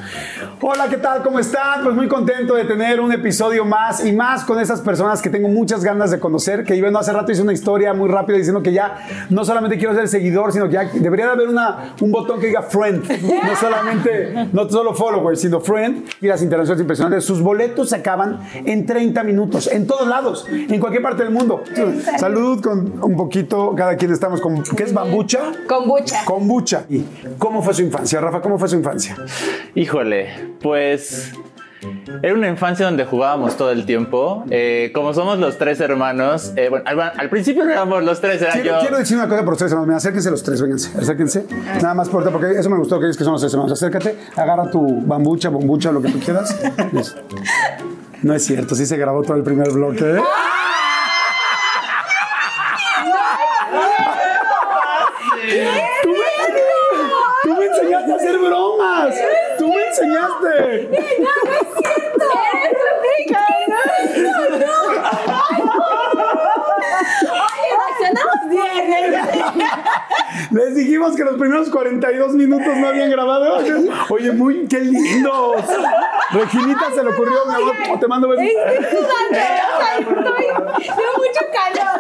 Hola, 0.61 0.87
¿qué 0.89 0.97
tal? 0.97 1.23
¿Cómo 1.23 1.39
están? 1.39 1.83
Pues 1.83 1.95
muy 1.95 2.07
contento 2.07 2.55
de 2.55 2.65
tener 2.65 2.99
un 2.99 3.11
episodio 3.11 3.65
más 3.65 4.05
y 4.05 4.11
más 4.11 4.43
con 4.43 4.59
esas 4.59 4.81
personas 4.81 5.21
que 5.21 5.29
tengo 5.29 5.47
muchas 5.47 5.83
ganas 5.83 6.11
de 6.11 6.19
conocer. 6.19 6.63
Que 6.63 6.79
bueno, 6.81 6.99
hace 6.99 7.11
rato 7.11 7.31
hice 7.31 7.41
una 7.41 7.53
historia 7.53 7.93
muy 7.93 8.09
rápida 8.09 8.37
diciendo 8.37 8.61
que 8.61 8.71
ya 8.71 8.97
no 9.29 9.43
solamente 9.45 9.77
quiero 9.77 9.93
ser 9.93 10.07
seguidor, 10.07 10.53
sino 10.53 10.67
que 10.67 10.73
ya 10.73 10.85
debería 10.85 11.27
de 11.27 11.31
haber 11.31 11.49
una, 11.49 11.95
un 11.99 12.11
botón 12.11 12.39
que 12.39 12.47
diga 12.47 12.61
friend. 12.61 13.03
No 13.43 13.55
solamente, 13.55 14.49
no 14.51 14.69
solo 14.69 14.93
follower, 14.93 15.37
sino 15.37 15.59
friend. 15.59 16.05
Y 16.21 16.27
las 16.27 16.41
interacciones 16.41 16.81
impresionantes. 16.81 17.25
Sus 17.25 17.41
boletos 17.41 17.89
se 17.89 17.97
acaban 17.97 18.39
en 18.53 18.85
30 18.85 19.23
minutos, 19.23 19.67
en 19.67 19.87
todos 19.87 20.07
lados, 20.07 20.47
en 20.49 20.79
cualquier 20.79 21.03
parte 21.03 21.23
del 21.23 21.31
mundo. 21.31 21.63
Salud 22.17 22.61
con 22.61 23.03
un 23.03 23.15
poquito, 23.15 23.73
cada 23.75 23.95
quien 23.97 24.11
estamos 24.11 24.41
con, 24.41 24.63
¿qué 24.63 24.83
es 24.83 24.93
bambucha? 24.93 25.39
Kombucha. 25.67 26.25
Kombucha. 26.25 26.85
¿Y 26.89 27.05
cómo 27.37 27.61
fue 27.61 27.73
su 27.73 27.81
infancia, 27.81 28.19
Rafa? 28.21 28.41
¿Cómo 28.41 28.57
fue 28.57 28.67
su 28.67 28.75
infancia? 28.75 29.15
Híjole, 29.75 30.49
pues 30.61 31.31
Era 32.21 32.34
una 32.34 32.47
infancia 32.47 32.86
donde 32.86 33.03
jugábamos 33.05 33.57
todo 33.57 33.71
el 33.71 33.86
tiempo. 33.86 34.45
Eh, 34.49 34.91
como 34.93 35.13
somos 35.13 35.38
los 35.39 35.57
tres 35.57 35.79
hermanos, 35.81 36.53
eh, 36.55 36.69
bueno, 36.69 36.86
al, 36.88 36.99
al 37.01 37.29
principio 37.29 37.65
no 37.65 37.71
éramos 37.71 38.03
los 38.03 38.21
tres, 38.21 38.41
era 38.41 38.53
Quiero, 38.53 38.75
yo. 38.75 38.79
quiero 38.79 38.97
decir 38.97 39.17
una 39.17 39.27
cosa 39.27 39.43
por 39.43 39.53
ustedes, 39.53 39.71
hermanos. 39.73 39.88
Mira, 39.88 39.97
acérquense 39.97 40.31
los 40.31 40.43
tres, 40.43 40.61
vénganse, 40.61 40.97
acérquense. 40.97 41.45
Nada 41.81 41.93
más 41.93 42.07
por 42.09 42.29
porque 42.31 42.51
eso 42.51 42.69
me 42.69 42.77
gustó 42.77 42.99
que 42.99 43.07
dices 43.07 43.17
que 43.17 43.23
son 43.25 43.34
los 43.34 43.41
tres 43.41 43.53
hermanos. 43.53 43.73
Acércate, 43.73 44.15
agarra 44.36 44.69
tu 44.71 45.01
bambucha, 45.05 45.49
bombucha, 45.49 45.91
lo 45.91 46.01
que 46.01 46.09
tú 46.09 46.19
quieras. 46.19 46.55
No 48.23 48.34
es 48.34 48.45
cierto, 48.45 48.73
sí 48.73 48.86
se 48.86 48.95
grabó 48.95 49.21
todo 49.21 49.36
el 49.36 49.43
primer 49.43 49.69
bloque. 49.71 49.99
¿eh? 50.15 50.21
Tú 56.03 56.09
me, 56.09 56.15
tú 57.43 57.59
me 57.59 57.65
enseñaste 57.65 58.11
a 58.11 58.15
hacer 58.15 58.38
bromas. 58.39 59.15
Tú 60.03 60.09
me 60.09 60.15
enseñaste. 60.15 60.89
Reaccionamos 67.77 68.49
bien. 68.49 68.93
Les 70.51 70.75
dijimos 70.75 71.15
que 71.15 71.23
los 71.23 71.37
primeros 71.37 71.69
42 71.69 72.33
minutos 72.33 72.67
no 72.77 72.87
habían 72.87 73.09
grabado. 73.09 73.57
Oye, 74.09 74.31
muy, 74.31 74.67
qué 74.67 74.79
lindos. 74.81 75.63
Reginita 76.31 76.91
se 76.93 77.03
le 77.03 77.09
ocurrió, 77.09 77.45
mi 77.45 77.53
amor, 77.55 77.99
te 77.99 78.07
mando 78.07 78.27
besos. 78.29 78.45
Estoy 78.45 78.75
sudando, 78.85 79.09
o 79.29 79.33
sea, 79.33 79.97
estoy, 79.99 80.45
tengo 80.83 81.13
mucho 81.17 81.41
calor. 81.53 81.97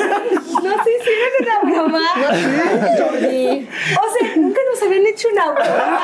No 0.63 0.71
sé 0.83 0.91
si 1.03 1.09
es 1.11 1.33
una 1.39 1.55
broma. 1.71 2.01
O 3.99 4.07
sea, 4.13 4.32
habían 4.85 5.05
hecho 5.05 5.27
una 5.31 5.51
broma. 5.51 6.01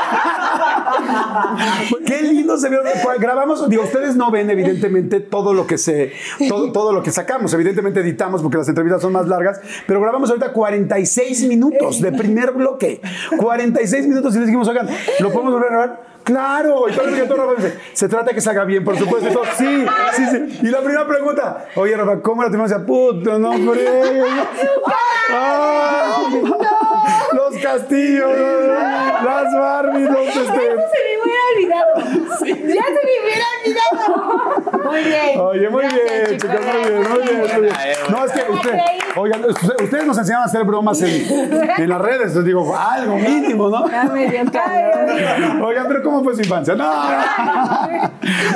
Qué 2.05 2.21
lindo 2.21 2.57
se 2.57 2.69
vio. 2.69 2.79
Grabamos, 3.19 3.69
digo, 3.69 3.83
ustedes 3.83 4.15
no 4.15 4.31
ven 4.31 4.49
evidentemente 4.49 5.19
todo 5.19 5.53
lo 5.53 5.67
que 5.67 5.77
se, 5.77 6.13
todo, 6.47 6.71
todo 6.71 6.93
lo 6.93 7.03
que 7.03 7.11
sacamos. 7.11 7.53
Evidentemente 7.53 7.99
editamos 7.99 8.41
porque 8.41 8.57
las 8.57 8.67
entrevistas 8.69 9.01
son 9.01 9.13
más 9.13 9.27
largas, 9.27 9.61
pero 9.85 10.01
grabamos 10.01 10.29
ahorita 10.29 10.53
46 10.53 11.47
minutos 11.47 12.01
de 12.01 12.11
primer 12.11 12.51
bloque. 12.51 13.01
46 13.37 14.07
minutos 14.07 14.35
y 14.35 14.39
les 14.39 14.47
dijimos, 14.47 14.67
oigan, 14.67 14.87
¿lo 15.19 15.31
podemos 15.31 15.53
volver 15.53 15.67
a 15.67 15.71
grabar? 15.71 16.09
Claro, 16.23 16.87
y 16.87 16.93
todo 16.93 17.07
el 17.07 17.27
todo 17.27 17.55
dice, 17.55 17.79
se 17.93 18.07
trata 18.07 18.27
de 18.27 18.35
que 18.35 18.41
salga 18.41 18.63
bien, 18.63 18.83
por 18.83 18.95
supuesto. 18.97 19.29
Y 19.29 19.33
todo, 19.33 19.45
sí, 19.57 19.85
sí, 20.13 20.25
sí. 20.29 20.59
Y 20.61 20.67
la 20.67 20.79
primera 20.81 21.07
pregunta, 21.07 21.69
oye, 21.75 21.95
Rafa, 21.95 22.21
¿cómo 22.21 22.43
la 22.43 22.51
tenemos? 22.51 22.71
Puto, 22.85 23.39
no, 23.39 23.51
friegues. 23.53 24.27
Ah, 25.31 26.88
Los 27.33 27.57
castillos, 27.61 28.29
las 29.23 29.53
Barbie, 29.53 30.03
los 30.03 30.27
este. 30.27 30.41
Eso 30.41 30.51
se 30.51 30.99
me 31.05 31.11
hubiera 31.23 31.43
olvidado. 31.55 31.91
Ya 32.45 32.83
se 32.83 33.01
me 33.05 33.13
hubiera 33.23 33.45
olvidado. 33.65 34.89
Muy 34.89 35.03
bien. 35.03 35.39
Oye, 35.39 35.69
muy 35.69 35.81
bien, 35.85 36.39
chicos, 36.39 36.59
muy 36.61 36.89
bien, 36.89 37.09
muy 37.09 37.21
bien, 37.21 37.39
muy 37.39 37.61
bien. 37.61 37.75
No, 38.09 38.25
es 38.25 38.31
que 38.31 38.51
usted, 38.51 38.77
oigan, 39.15 39.45
ustedes- 39.45 40.05
nos 40.05 40.17
enseñan 40.17 40.41
a 40.41 40.45
hacer 40.45 40.63
bromas 40.63 41.01
en, 41.01 41.27
en 41.77 41.89
las 41.89 42.01
redes, 42.01 42.35
les 42.35 42.45
digo, 42.45 42.75
algo 42.75 43.15
mínimo, 43.17 43.69
¿no? 43.69 43.83
Oigan, 45.65 45.87
pero 45.87 46.03
¿cómo 46.03 46.23
fue 46.23 46.35
su 46.35 46.41
infancia? 46.41 46.75
No. 46.75 46.89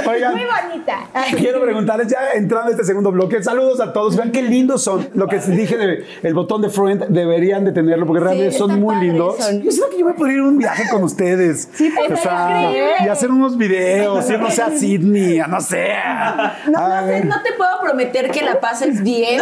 Oigan, 0.10 0.34
Muy 0.34 0.44
bonita. 0.46 1.00
quiero 1.38 1.62
preguntarles, 1.62 2.08
ya 2.08 2.18
entrando 2.36 2.70
a 2.70 2.72
este 2.72 2.84
segundo 2.84 3.12
bloque, 3.12 3.42
saludos 3.44 3.80
a 3.82 3.94
todos, 3.94 4.16
vean 4.16 4.32
qué 4.32 4.42
lindos 4.42 4.84
son. 4.84 5.08
Lo 5.14 5.28
que 5.28 5.38
dije 5.40 5.78
de 5.78 6.06
el 6.24 6.34
botón 6.34 6.62
de 6.62 6.70
friend, 6.70 7.06
deberían 7.10 7.66
de 7.66 7.72
tenerlo 7.72 8.06
porque 8.06 8.22
realmente 8.22 8.43
Sí, 8.52 8.58
son 8.58 8.80
muy 8.80 8.94
padre, 8.96 9.08
lindos. 9.08 9.38
son. 9.38 9.62
Yo 9.62 9.72
siento 9.72 9.90
que 9.92 9.98
yo 10.00 10.04
voy 10.06 10.14
a 10.14 10.16
poder 10.16 10.34
ir 10.34 10.40
a 10.40 10.44
un 10.44 10.58
viaje 10.58 10.84
con 10.90 11.04
ustedes. 11.04 11.70
o 12.12 12.16
sea, 12.18 12.72
y 13.04 13.08
hacer 13.08 13.32
unos 13.32 13.58
videos, 13.58 14.30
irnos 14.30 14.60
a 14.60 14.72
Sydney, 14.72 15.40
a 15.40 15.48
no 15.48 15.62
sé. 15.62 15.88
No, 16.68 16.80
A 16.80 17.02
no, 17.02 17.08
sé, 17.08 17.26
no 17.26 17.42
te 17.42 17.54
puedo 17.54 17.80
prometer 17.82 18.32
que 18.32 18.42
la 18.44 18.60
pases 18.60 19.02
bien, 19.04 19.42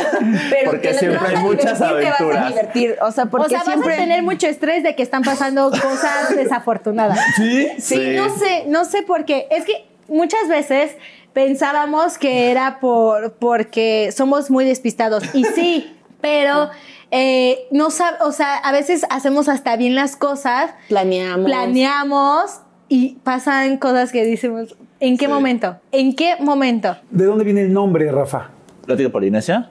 pero 0.49 0.71
Porque 0.71 0.89
que 0.89 0.93
siempre 0.95 1.19
te 1.19 1.23
vas 1.25 1.29
hay 1.33 1.35
a 1.35 1.39
muchas 1.41 1.79
divertir, 1.79 1.99
Te 2.01 2.09
vas 2.09 2.21
a 2.21 2.23
aventuras. 2.23 2.47
divertir, 2.49 2.95
o 3.01 3.11
sea, 3.11 3.25
porque 3.27 3.45
o 3.45 3.49
sea, 3.49 3.61
siempre 3.63 3.89
vas 3.89 3.97
a 3.97 4.01
tener 4.01 4.23
mucho 4.23 4.47
estrés 4.47 4.83
de 4.83 4.95
que 4.95 5.03
están 5.03 5.23
pasando 5.23 5.69
cosas 5.71 6.35
desafortunadas. 6.35 7.19
¿Sí? 7.35 7.67
Sí, 7.79 7.95
Sí. 7.95 8.15
no 8.15 8.29
sé, 8.37 8.63
no 8.67 8.85
sé 8.85 9.03
por 9.03 9.25
qué. 9.25 9.47
Es 9.51 9.65
que 9.65 9.85
muchas 10.07 10.47
veces 10.49 10.91
pensábamos 11.33 12.17
que 12.17 12.51
era 12.51 12.79
por 12.79 13.33
porque 13.33 14.11
somos 14.15 14.49
muy 14.51 14.65
despistados. 14.65 15.23
Y 15.33 15.45
sí, 15.45 15.95
pero 16.19 16.69
eh, 17.11 17.67
no 17.71 17.89
sab- 17.89 18.17
o 18.21 18.31
sea, 18.31 18.55
a 18.57 18.71
veces 18.71 19.05
hacemos 19.09 19.47
hasta 19.49 19.75
bien 19.75 19.95
las 19.95 20.15
cosas, 20.15 20.71
planeamos. 20.87 21.45
planeamos 21.45 22.61
y 22.87 23.15
pasan 23.23 23.77
cosas 23.77 24.11
que 24.11 24.25
decimos, 24.25 24.75
¿en 24.99 25.17
qué 25.17 25.25
Sí. 25.25 25.31
momento? 25.31 25.77
¿En 25.91 26.15
qué 26.15 26.35
momento? 26.39 26.97
¿De 27.09 27.25
dónde 27.25 27.43
viene 27.43 27.61
el 27.61 27.73
nombre, 27.73 28.11
Rafa? 28.11 28.49
¿Plática 28.85 29.09
Polinesia? 29.09 29.69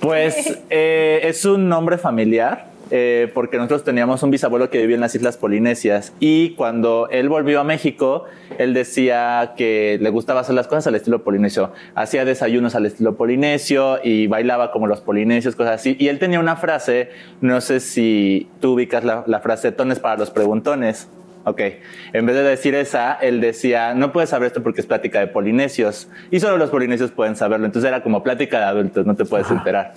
Pues 0.00 0.58
eh, 0.70 1.20
es 1.24 1.44
un 1.44 1.68
nombre 1.68 1.96
familiar. 1.98 2.66
Eh, 2.90 3.30
porque 3.34 3.56
nosotros 3.56 3.84
teníamos 3.84 4.22
un 4.22 4.30
bisabuelo 4.30 4.70
que 4.70 4.78
vivía 4.78 4.94
en 4.94 5.00
las 5.00 5.14
Islas 5.14 5.36
Polinesias 5.36 6.12
y 6.20 6.50
cuando 6.50 7.08
él 7.10 7.28
volvió 7.28 7.60
a 7.60 7.64
México, 7.64 8.24
él 8.58 8.74
decía 8.74 9.54
que 9.56 9.98
le 10.00 10.10
gustaba 10.10 10.40
hacer 10.40 10.54
las 10.54 10.66
cosas 10.66 10.88
al 10.88 10.94
estilo 10.94 11.24
polinesio. 11.24 11.72
Hacía 11.94 12.24
desayunos 12.24 12.74
al 12.74 12.86
estilo 12.86 13.16
polinesio 13.16 13.98
y 14.02 14.26
bailaba 14.26 14.70
como 14.70 14.86
los 14.86 15.00
polinesios, 15.00 15.56
cosas 15.56 15.80
así. 15.80 15.96
Y 15.98 16.08
él 16.08 16.18
tenía 16.18 16.40
una 16.40 16.56
frase, 16.56 17.10
no 17.40 17.60
sé 17.60 17.80
si 17.80 18.48
tú 18.60 18.74
ubicas 18.74 19.04
la, 19.04 19.24
la 19.26 19.40
frase 19.40 19.72
tones 19.72 19.98
para 19.98 20.16
los 20.16 20.30
preguntones. 20.30 21.08
Ok, 21.46 21.60
en 22.14 22.24
vez 22.24 22.36
de 22.36 22.42
decir 22.42 22.74
esa, 22.74 23.12
él 23.12 23.42
decía, 23.42 23.92
no 23.92 24.12
puedes 24.12 24.30
saber 24.30 24.46
esto 24.46 24.62
porque 24.62 24.80
es 24.80 24.86
plática 24.86 25.20
de 25.20 25.26
polinesios 25.26 26.08
y 26.30 26.40
solo 26.40 26.56
los 26.56 26.70
polinesios 26.70 27.10
pueden 27.10 27.36
saberlo. 27.36 27.66
Entonces 27.66 27.86
era 27.86 28.02
como 28.02 28.22
plática 28.22 28.58
de 28.58 28.64
adultos, 28.64 29.04
no 29.04 29.14
te 29.14 29.26
puedes 29.26 29.50
enterar. 29.50 29.92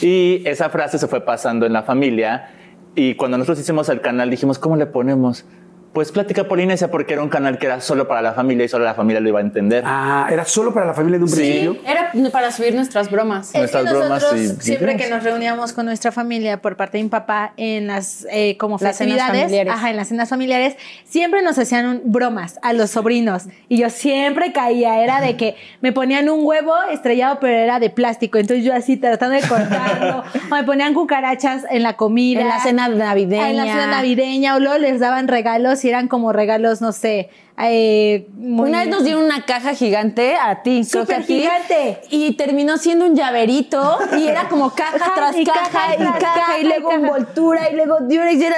Y 0.00 0.42
esa 0.46 0.70
frase 0.70 0.98
se 0.98 1.06
fue 1.06 1.20
pasando 1.20 1.66
en 1.66 1.74
la 1.74 1.82
familia 1.82 2.50
y 2.94 3.16
cuando 3.16 3.36
nosotros 3.36 3.60
hicimos 3.60 3.90
el 3.90 4.00
canal 4.00 4.30
dijimos, 4.30 4.58
¿cómo 4.58 4.76
le 4.76 4.86
ponemos? 4.86 5.44
Pues 5.92 6.12
plática 6.12 6.44
polinesia 6.44 6.90
porque 6.90 7.14
era 7.14 7.22
un 7.22 7.28
canal 7.28 7.58
que 7.58 7.66
era 7.66 7.80
solo 7.80 8.06
para 8.06 8.22
la 8.22 8.32
familia 8.32 8.64
y 8.64 8.68
solo 8.68 8.84
la 8.84 8.94
familia 8.94 9.20
lo 9.20 9.28
iba 9.30 9.38
a 9.38 9.42
entender. 9.42 9.82
Ah, 9.86 10.28
era 10.30 10.44
solo 10.44 10.72
para 10.72 10.86
la 10.86 10.94
familia 10.94 11.16
en 11.16 11.22
un 11.22 11.28
Sí. 11.28 11.36
principio. 11.36 11.76
Era 11.86 12.12
para 12.30 12.50
subir 12.52 12.74
nuestras 12.74 13.10
bromas. 13.10 13.52
Nuestras 13.54 13.84
que 13.84 13.90
bromas 13.90 14.10
nosotros 14.22 14.40
y 14.40 14.48
siempre 14.62 14.96
que 14.96 15.08
nos 15.08 15.24
reuníamos 15.24 15.72
con 15.72 15.86
nuestra 15.86 16.12
familia 16.12 16.60
por 16.60 16.76
parte 16.76 16.98
de 16.98 17.04
mi 17.04 17.08
papá 17.10 17.52
en 17.56 17.86
las 17.86 18.26
eh, 18.30 18.56
como 18.58 18.74
Las 18.80 18.96
cenas 18.96 19.14
festividades, 19.16 19.42
familiares. 19.44 19.72
ajá, 19.72 19.90
en 19.90 19.96
las 19.96 20.08
cenas 20.08 20.28
familiares, 20.28 20.76
siempre 21.04 21.42
nos 21.42 21.58
hacían 21.58 21.86
un- 21.86 22.02
bromas 22.04 22.58
a 22.62 22.72
los 22.74 22.90
sobrinos 22.90 23.44
y 23.68 23.78
yo 23.78 23.90
siempre 23.90 24.52
caía, 24.52 25.02
era 25.02 25.20
de 25.20 25.36
que 25.36 25.56
me 25.80 25.92
ponían 25.92 26.28
un 26.28 26.44
huevo 26.44 26.74
estrellado 26.92 27.38
pero 27.40 27.56
era 27.56 27.80
de 27.80 27.90
plástico, 27.90 28.38
entonces 28.38 28.64
yo 28.64 28.74
así 28.74 28.96
tratando 28.98 29.34
de 29.36 29.42
cortarlo, 29.48 30.22
o 30.50 30.54
me 30.54 30.64
ponían 30.64 30.94
cucarachas 30.94 31.64
en 31.70 31.82
la 31.82 31.94
comida, 31.96 32.40
En 32.42 32.48
la 32.48 32.60
cena 32.60 32.88
navideña. 32.88 33.50
en 33.50 33.56
la 33.56 33.64
cena 33.64 33.86
navideña 33.88 34.54
o 34.56 34.60
luego 34.60 34.78
les 34.78 35.00
daban 35.00 35.28
regalos 35.28 35.77
y 35.84 35.88
eran 35.88 36.08
como 36.08 36.32
regalos, 36.32 36.80
no 36.80 36.92
sé, 36.92 37.30
eh, 37.60 38.26
muy- 38.34 38.68
Una 38.68 38.80
vez 38.80 38.88
nos 38.88 39.04
dieron 39.04 39.24
una 39.24 39.44
caja 39.44 39.74
gigante 39.74 40.36
a 40.36 40.62
ti, 40.62 40.86
creo 40.90 41.06
que 41.06 41.14
a 41.14 41.18
ti, 41.18 41.22
Supergigante. 41.42 42.00
Y 42.10 42.32
terminó 42.34 42.78
siendo 42.78 43.04
un 43.04 43.14
llaverito 43.16 43.98
y 44.18 44.26
era 44.26 44.48
como 44.48 44.74
caja 44.74 45.12
tras 45.14 45.36
y 45.36 45.44
caja, 45.44 45.70
caja 45.70 45.94
y 45.94 45.98
caja, 45.98 46.18
caja, 46.18 46.58
y 46.60 46.64
luego 46.64 46.90
y 46.92 46.94
envoltura 46.94 47.70
y 47.70 47.74
luego 47.76 47.98
Durex 48.00 48.40
y 48.40 48.44
era 48.44 48.56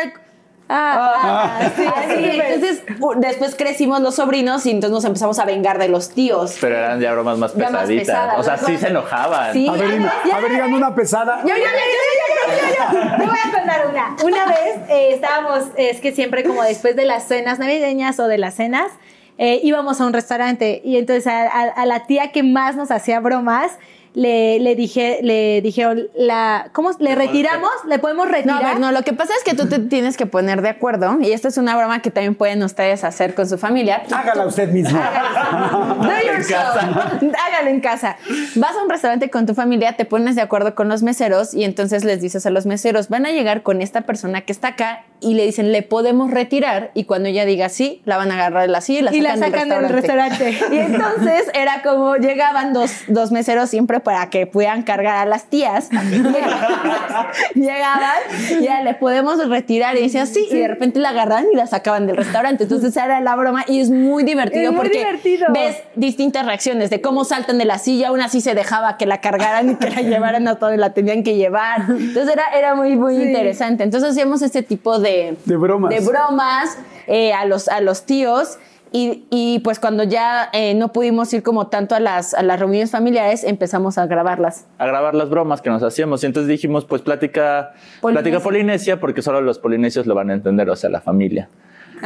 Ah, 0.72 1.14
ah, 1.62 1.70
sí, 1.76 1.84
así. 1.84 2.14
así, 2.14 2.40
Entonces 2.40 2.82
u- 3.00 3.14
después 3.16 3.54
crecimos 3.56 4.00
los 4.00 4.14
sobrinos 4.14 4.64
y 4.66 4.70
entonces 4.70 4.92
nos 4.92 5.04
empezamos 5.04 5.38
a 5.40 5.44
vengar 5.44 5.78
de 5.78 5.88
los 5.88 6.10
tíos. 6.10 6.56
Pero 6.60 6.76
eran 6.76 7.00
ya 7.00 7.12
bromas 7.12 7.38
más 7.38 7.52
pesaditas. 7.52 8.06
pesadas, 8.06 8.38
o 8.38 8.42
sea, 8.44 8.56
sí 8.56 8.78
se 8.78 8.88
enojaban. 8.88 9.52
Sí. 9.52 9.66
A 9.68 9.72
ver, 9.72 9.90
dime, 9.92 10.08
a 10.32 10.38
ver, 10.40 10.50
díganme 10.52 10.76
una 10.76 10.94
pesada. 10.94 11.40
Yo, 11.42 11.48
yo, 11.48 11.54
yo, 11.56 11.64
yo, 11.64 12.46
yo, 12.46 12.54
yo, 12.56 13.00
yo. 13.10 13.16
Te 13.16 13.26
voy 13.26 13.38
a 13.38 13.58
contar 13.58 13.86
una. 13.88 14.16
Una 14.22 14.46
vez 14.46 14.76
eh, 14.88 15.10
estábamos, 15.14 15.64
es 15.76 16.00
que 16.00 16.12
siempre 16.12 16.44
como 16.44 16.62
después 16.62 16.94
de 16.94 17.04
las 17.04 17.26
cenas 17.26 17.58
navideñas 17.58 18.20
o 18.20 18.28
de 18.28 18.38
las 18.38 18.54
cenas, 18.54 18.92
eh, 19.38 19.58
íbamos 19.62 20.00
a 20.00 20.06
un 20.06 20.12
restaurante 20.12 20.82
y 20.84 20.98
entonces 20.98 21.26
a, 21.26 21.42
a- 21.42 21.68
a 21.70 21.86
la 21.86 22.06
tía 22.06 22.30
que 22.30 22.42
más 22.42 22.76
nos 22.76 22.90
hacía 22.90 23.18
bromas, 23.20 23.72
le, 24.14 24.58
le 24.60 24.74
dije, 24.74 25.20
le 25.22 25.60
dijeron, 25.62 26.08
la, 26.16 26.70
¿cómo? 26.72 26.90
¿Le 26.98 27.14
retiramos? 27.14 27.70
¿Le 27.86 27.98
podemos 27.98 28.26
No, 28.26 28.32
retirar? 28.32 28.64
a 28.64 28.68
ver, 28.68 28.80
no, 28.80 28.92
lo 28.92 29.02
que 29.02 29.12
pasa 29.12 29.32
es 29.38 29.44
que 29.44 29.56
tú 29.56 29.68
te 29.68 29.78
tienes 29.78 30.16
que 30.16 30.26
poner 30.26 30.62
de 30.62 30.68
acuerdo 30.70 31.18
y 31.20 31.32
esta 31.32 31.48
es 31.48 31.56
una 31.58 31.76
broma 31.76 32.02
que 32.02 32.10
también 32.10 32.34
pueden 32.34 32.62
ustedes 32.62 33.04
hacer 33.04 33.34
con 33.34 33.48
su 33.48 33.58
familia. 33.58 34.02
Hágala 34.12 34.46
usted 34.46 34.70
mismo. 34.70 34.98
Do 34.98 36.08
yourself. 36.26 36.76
Hágalo 36.76 37.70
en 37.70 37.80
casa. 37.80 38.16
Vas 38.56 38.76
a 38.76 38.82
un 38.82 38.90
restaurante 38.90 39.30
con 39.30 39.46
tu 39.46 39.54
familia, 39.54 39.96
te 39.96 40.04
pones 40.04 40.34
de 40.36 40.42
acuerdo 40.42 40.74
con 40.74 40.88
los 40.88 41.02
meseros 41.02 41.54
y 41.54 41.64
entonces 41.64 42.04
les 42.04 42.20
dices 42.20 42.46
a 42.46 42.50
los 42.50 42.66
meseros, 42.66 43.08
van 43.08 43.26
a 43.26 43.30
llegar 43.30 43.62
con 43.62 43.82
esta 43.82 44.02
persona 44.02 44.42
que 44.42 44.52
está 44.52 44.68
acá 44.68 45.04
y 45.20 45.34
le 45.34 45.44
dicen, 45.44 45.70
le 45.70 45.82
podemos 45.82 46.30
retirar 46.30 46.90
y 46.94 47.04
cuando 47.04 47.28
ella 47.28 47.44
diga 47.44 47.68
sí, 47.68 48.02
la 48.06 48.16
van 48.16 48.30
a 48.30 48.34
agarrar 48.34 48.62
de 48.62 48.68
la 48.68 48.80
silla 48.80 49.00
y 49.12 49.20
la 49.20 49.36
Y 49.36 49.38
sacan, 49.38 49.68
la 49.68 49.76
sacan 49.76 49.82
del 49.82 49.88
restaurante. 49.92 50.58
Y 50.72 50.78
entonces 50.78 51.50
era 51.54 51.82
como 51.82 52.16
llegaban 52.16 52.72
dos, 52.72 52.90
dos 53.08 53.30
meseros 53.32 53.68
siempre 53.70 53.99
Para 54.02 54.30
que 54.30 54.46
puedan 54.46 54.82
cargar 54.82 55.16
a 55.16 55.24
las 55.26 55.44
tías. 55.44 55.88
Llegaban 57.54 58.18
y 58.50 58.64
ya 58.64 58.82
le 58.82 58.94
podemos 58.94 59.46
retirar 59.48 59.96
y 59.96 60.02
decían 60.02 60.26
sí, 60.26 60.46
y 60.50 60.56
de 60.58 60.68
repente 60.68 60.98
la 60.98 61.10
agarran 61.10 61.46
y 61.52 61.56
la 61.56 61.66
sacaban 61.66 62.06
del 62.06 62.16
restaurante. 62.16 62.64
Entonces 62.64 62.96
era 62.96 63.20
la 63.20 63.36
broma 63.36 63.64
y 63.66 63.80
es 63.80 63.90
muy 63.90 64.22
divertido 64.24 64.64
Es 64.64 64.70
muy 64.70 64.76
porque 64.78 64.98
divertido. 64.98 65.46
ves 65.52 65.76
distintas 65.94 66.46
reacciones 66.46 66.90
de 66.90 67.00
cómo 67.00 67.24
saltan 67.24 67.58
de 67.58 67.64
la 67.64 67.78
silla, 67.78 68.12
una 68.12 68.28
sí 68.28 68.40
se 68.40 68.54
dejaba 68.54 68.96
que 68.96 69.06
la 69.06 69.20
cargaran 69.20 69.70
y 69.70 69.74
que 69.76 69.90
la 69.90 70.00
llevaran 70.02 70.46
a 70.48 70.54
donde 70.54 70.76
la 70.76 70.92
tenían 70.92 71.22
que 71.22 71.36
llevar. 71.36 71.82
Entonces 71.88 72.28
era, 72.32 72.44
era 72.56 72.74
muy, 72.74 72.96
muy 72.96 73.16
interesante. 73.16 73.84
Entonces 73.84 74.10
hacíamos 74.10 74.42
este 74.42 74.62
tipo 74.62 74.98
de, 74.98 75.36
De 75.44 75.56
bromas. 75.56 75.90
de 75.90 76.00
bromas 76.00 76.76
eh, 77.06 77.32
a, 77.32 77.44
los, 77.44 77.68
a 77.68 77.80
los 77.80 78.04
tíos. 78.06 78.58
Y, 78.92 79.24
y, 79.30 79.60
pues 79.60 79.78
cuando 79.78 80.02
ya 80.02 80.50
eh, 80.52 80.74
no 80.74 80.92
pudimos 80.92 81.32
ir 81.32 81.42
como 81.44 81.68
tanto 81.68 81.94
a 81.94 82.00
las, 82.00 82.34
a 82.34 82.42
las 82.42 82.58
reuniones 82.58 82.90
familiares, 82.90 83.44
empezamos 83.44 83.98
a 83.98 84.06
grabarlas. 84.06 84.66
a 84.78 84.86
grabar 84.86 85.14
las 85.14 85.30
bromas 85.30 85.62
que 85.62 85.70
nos 85.70 85.82
hacíamos. 85.82 86.24
Y 86.24 86.26
entonces 86.26 86.48
dijimos, 86.48 86.84
pues 86.86 87.00
plática 87.02 87.72
Polinesia. 88.00 88.22
plática 88.22 88.42
polinesia, 88.42 89.00
porque 89.00 89.22
solo 89.22 89.40
los 89.42 89.60
polinesios 89.60 90.06
lo 90.06 90.14
van 90.16 90.30
a 90.30 90.34
entender, 90.34 90.68
o 90.70 90.76
sea, 90.76 90.90
la 90.90 91.00
familia. 91.00 91.48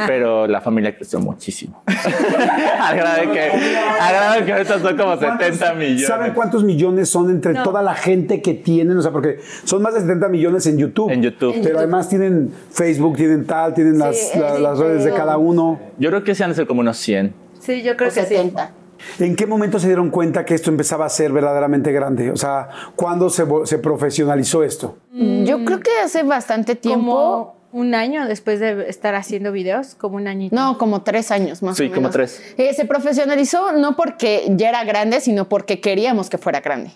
Pero 0.07 0.47
la 0.47 0.61
familia 0.61 0.95
creció 0.95 1.19
muchísimo. 1.19 1.83
al 1.87 2.95
grado 2.97 3.21
de 3.21 3.31
que, 3.31 3.41
al 3.41 4.13
grado 4.13 4.39
de 4.39 4.45
que 4.45 4.53
ahorita 4.53 4.79
son 4.79 4.97
como 4.97 5.17
70 5.17 5.73
millones. 5.73 6.07
¿Saben 6.07 6.33
cuántos 6.33 6.63
millones 6.63 7.09
son 7.09 7.29
entre 7.29 7.53
toda 7.55 7.81
la 7.81 7.95
gente 7.95 8.41
que 8.41 8.53
tienen? 8.53 8.97
O 8.97 9.01
sea, 9.01 9.11
porque 9.11 9.39
son 9.63 9.81
más 9.81 9.93
de 9.93 10.01
70 10.01 10.27
millones 10.29 10.65
en 10.67 10.77
YouTube. 10.77 11.11
En 11.11 11.21
YouTube. 11.21 11.55
Pero 11.63 11.79
además 11.79 12.09
tienen 12.09 12.53
Facebook, 12.71 13.15
tienen 13.17 13.45
tal, 13.45 13.73
tienen 13.73 13.97
las, 13.99 14.35
la- 14.35 14.55
sí, 14.55 14.61
las 14.61 14.79
redes 14.79 15.03
de 15.03 15.13
cada 15.13 15.37
uno. 15.37 15.79
Yo 15.97 16.09
creo 16.09 16.23
que 16.23 16.35
se 16.35 16.43
han 16.43 16.51
de 16.51 16.55
ser 16.55 16.67
como 16.67 16.81
unos 16.81 16.97
100. 16.97 17.33
Sí, 17.59 17.81
yo 17.81 17.95
creo 17.95 18.09
que 18.09 18.21
sí. 18.21 18.27
70. 18.27 18.71
¿En 19.19 19.35
qué 19.35 19.45
momento 19.45 19.79
se 19.79 19.87
dieron 19.87 20.09
cuenta 20.09 20.45
que 20.45 20.53
esto 20.55 20.69
empezaba 20.69 21.05
a 21.05 21.09
ser 21.09 21.31
verdaderamente 21.31 21.91
grande? 21.91 22.31
O 22.31 22.37
sea, 22.37 22.69
¿cuándo 22.95 23.29
se, 23.29 23.45
profesionalizó 23.77 24.63
esto? 24.63 24.97
Yo 25.11 25.63
creo 25.63 25.79
que 25.79 25.91
hace 26.03 26.23
bastante 26.23 26.75
tiempo. 26.75 27.05
Como 27.11 27.54
un 27.75 27.93
año 27.93 28.25
después 28.27 28.59
de 28.61 28.89
estar 28.89 29.15
haciendo 29.15 29.51
videos, 29.51 29.95
como 29.95 30.15
un 30.15 30.27
añito. 30.27 30.55
No, 30.55 30.77
como 30.77 31.01
tres 31.03 31.29
años 31.31 31.61
más 31.61 31.75
Sí, 31.75 31.83
o 31.83 31.85
menos. 31.85 31.95
como 31.97 32.09
tres. 32.09 32.41
Eh, 32.57 32.73
se 32.73 32.85
profesionalizó 32.85 33.73
no 33.73 33.95
porque 33.97 34.43
ya 34.51 34.69
era 34.69 34.83
grande, 34.85 35.19
sino 35.19 35.49
porque 35.49 35.81
queríamos 35.81 36.29
que 36.29 36.37
fuera 36.37 36.61
grande. 36.61 36.91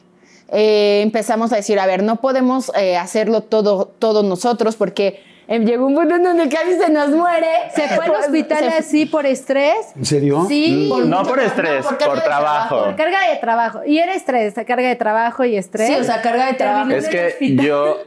Eh, 0.51 1.01
empezamos 1.03 1.51
a 1.51 1.57
decir, 1.57 1.79
a 1.79 1.85
ver, 1.85 2.01
no 2.01 2.21
podemos 2.21 2.71
eh, 2.75 2.95
hacerlo 2.97 3.41
todo, 3.41 3.87
todos 3.99 4.23
nosotros 4.23 4.77
porque 4.77 5.21
llegó 5.49 5.85
un 5.87 5.95
punto 5.95 6.15
en 6.15 6.23
donde 6.23 6.47
casi 6.47 6.73
se 6.75 6.89
nos 6.89 7.09
muere. 7.09 7.47
Se 7.75 7.87
fue 7.89 8.05
al 8.05 8.11
hospital 8.23 8.59
se- 8.59 8.77
así 8.77 9.05
por 9.05 9.25
estrés. 9.25 9.75
¿En 9.97 10.05
serio? 10.05 10.45
Sí. 10.47 10.89
no 11.05 11.23
por 11.23 11.39
estrés, 11.41 11.85
por 11.85 11.97
de 12.15 12.21
trabajo. 12.21 12.85
Por 12.85 12.95
carga 12.95 13.29
de 13.29 13.35
trabajo. 13.37 13.81
Y 13.85 13.97
era 13.99 14.13
estrés, 14.13 14.53
carga 14.53 14.87
de 14.87 14.95
trabajo 14.95 15.43
y 15.43 15.57
estrés. 15.57 15.87
Sí, 15.89 15.95
o 15.95 16.03
sea, 16.05 16.21
carga 16.21 16.45
de 16.47 16.53
trabajo. 16.53 16.91
Es 16.91 17.09
que 17.09 17.35
yo, 17.57 17.97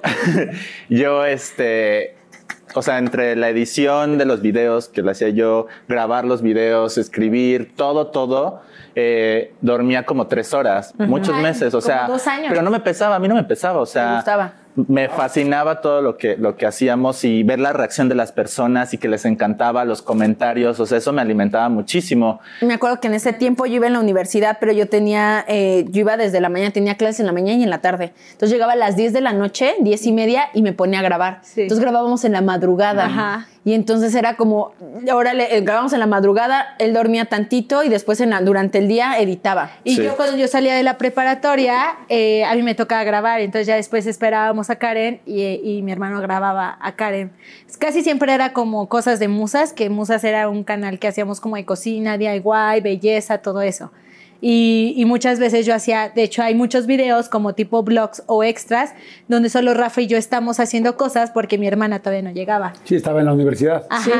yo, 0.88 1.24
este, 1.26 2.14
o 2.74 2.82
sea, 2.82 2.98
entre 2.98 3.36
la 3.36 3.48
edición 3.48 4.18
de 4.18 4.24
los 4.24 4.40
videos 4.42 4.88
que 4.88 5.02
lo 5.02 5.10
hacía 5.10 5.28
yo, 5.30 5.66
grabar 5.88 6.24
los 6.24 6.42
videos, 6.42 6.98
escribir, 6.98 7.72
todo, 7.76 8.08
todo, 8.08 8.62
eh, 8.94 9.52
dormía 9.60 10.04
como 10.04 10.26
tres 10.26 10.52
horas, 10.54 10.94
muchos 10.98 11.34
Ay, 11.36 11.42
meses, 11.42 11.68
o 11.74 11.78
como 11.78 11.82
sea, 11.82 12.06
dos 12.06 12.26
años. 12.26 12.46
pero 12.50 12.62
no 12.62 12.70
me 12.70 12.80
pesaba, 12.80 13.16
a 13.16 13.18
mí 13.18 13.28
no 13.28 13.34
me 13.34 13.44
pesaba, 13.44 13.80
o 13.80 13.86
sea, 13.86 14.08
Me 14.10 14.14
gustaba. 14.16 14.52
Me 14.74 15.08
fascinaba 15.08 15.80
todo 15.80 16.00
lo 16.00 16.16
que, 16.16 16.36
lo 16.36 16.56
que 16.56 16.66
hacíamos 16.66 17.24
y 17.24 17.42
ver 17.42 17.60
la 17.60 17.72
reacción 17.72 18.08
de 18.08 18.14
las 18.14 18.32
personas 18.32 18.94
y 18.94 18.98
que 18.98 19.08
les 19.08 19.24
encantaba 19.24 19.84
los 19.84 20.02
comentarios, 20.02 20.80
o 20.80 20.86
sea, 20.86 20.98
eso 20.98 21.12
me 21.12 21.20
alimentaba 21.20 21.68
muchísimo. 21.68 22.40
Me 22.60 22.74
acuerdo 22.74 23.00
que 23.00 23.08
en 23.08 23.14
ese 23.14 23.32
tiempo 23.32 23.66
yo 23.66 23.76
iba 23.76 23.86
en 23.86 23.92
la 23.92 24.00
universidad, 24.00 24.58
pero 24.60 24.72
yo 24.72 24.88
tenía, 24.88 25.44
eh, 25.48 25.84
yo 25.90 26.00
iba 26.00 26.16
desde 26.16 26.40
la 26.40 26.48
mañana, 26.48 26.70
tenía 26.70 26.96
clases 26.96 27.20
en 27.20 27.26
la 27.26 27.32
mañana 27.32 27.58
y 27.58 27.62
en 27.62 27.70
la 27.70 27.80
tarde. 27.80 28.12
Entonces 28.32 28.50
llegaba 28.50 28.72
a 28.72 28.76
las 28.76 28.96
10 28.96 29.12
de 29.12 29.20
la 29.20 29.32
noche, 29.32 29.74
10 29.80 30.06
y 30.06 30.12
media, 30.12 30.44
y 30.54 30.62
me 30.62 30.72
ponía 30.72 31.00
a 31.00 31.02
grabar. 31.02 31.40
Sí. 31.42 31.62
Entonces 31.62 31.82
grabábamos 31.82 32.24
en 32.24 32.32
la 32.32 32.40
madrugada. 32.40 33.06
Ajá. 33.06 33.46
Y 33.64 33.74
entonces 33.74 34.12
era 34.16 34.36
como, 34.36 34.72
ahora 35.10 35.34
le, 35.34 35.56
eh, 35.56 35.60
grabábamos 35.60 35.92
en 35.92 36.00
la 36.00 36.06
madrugada, 36.06 36.74
él 36.80 36.92
dormía 36.92 37.26
tantito 37.26 37.84
y 37.84 37.88
después 37.88 38.20
en 38.20 38.30
la- 38.30 38.40
durante 38.40 38.78
el 38.78 38.88
día 38.88 39.18
editaba. 39.20 39.70
Y 39.84 39.94
Sí. 39.96 40.02
yo 40.02 40.16
cuando 40.16 40.36
yo 40.36 40.48
salía 40.48 40.74
de 40.74 40.82
la 40.82 40.98
preparatoria, 40.98 41.94
eh, 42.08 42.44
a 42.44 42.54
mí 42.56 42.62
me 42.64 42.74
tocaba 42.74 43.04
grabar, 43.04 43.40
entonces 43.40 43.68
ya 43.68 43.76
después 43.76 44.06
esperábamos 44.06 44.68
a 44.70 44.76
Karen 44.76 45.20
y, 45.26 45.42
y 45.62 45.82
mi 45.82 45.92
hermano 45.92 46.20
grababa 46.20 46.76
a 46.80 46.92
Karen. 46.96 47.30
Casi 47.78 48.02
siempre 48.02 48.32
era 48.34 48.52
como 48.52 48.88
cosas 48.88 49.20
de 49.20 49.28
Musas, 49.28 49.72
que 49.72 49.88
Musas 49.90 50.24
era 50.24 50.48
un 50.48 50.64
canal 50.64 50.98
que 50.98 51.06
hacíamos 51.08 51.40
como 51.40 51.54
de 51.56 51.64
cocina, 51.64 52.18
DIY, 52.18 52.80
belleza, 52.82 53.38
todo 53.38 53.62
eso. 53.62 53.92
Y, 54.44 54.92
y 54.96 55.04
muchas 55.04 55.38
veces 55.38 55.64
yo 55.64 55.72
hacía, 55.72 56.10
de 56.12 56.24
hecho 56.24 56.42
hay 56.42 56.56
muchos 56.56 56.86
videos 56.86 57.28
como 57.28 57.54
tipo 57.54 57.84
blogs 57.84 58.24
o 58.26 58.42
extras, 58.42 58.92
donde 59.28 59.48
solo 59.48 59.72
Rafa 59.72 60.00
y 60.00 60.08
yo 60.08 60.18
estamos 60.18 60.58
haciendo 60.58 60.96
cosas 60.96 61.30
porque 61.30 61.58
mi 61.58 61.68
hermana 61.68 62.00
todavía 62.00 62.22
no 62.28 62.32
llegaba. 62.34 62.72
Sí, 62.82 62.96
estaba 62.96 63.20
en 63.20 63.26
la 63.26 63.34
universidad. 63.34 63.86
Ajá. 63.88 64.10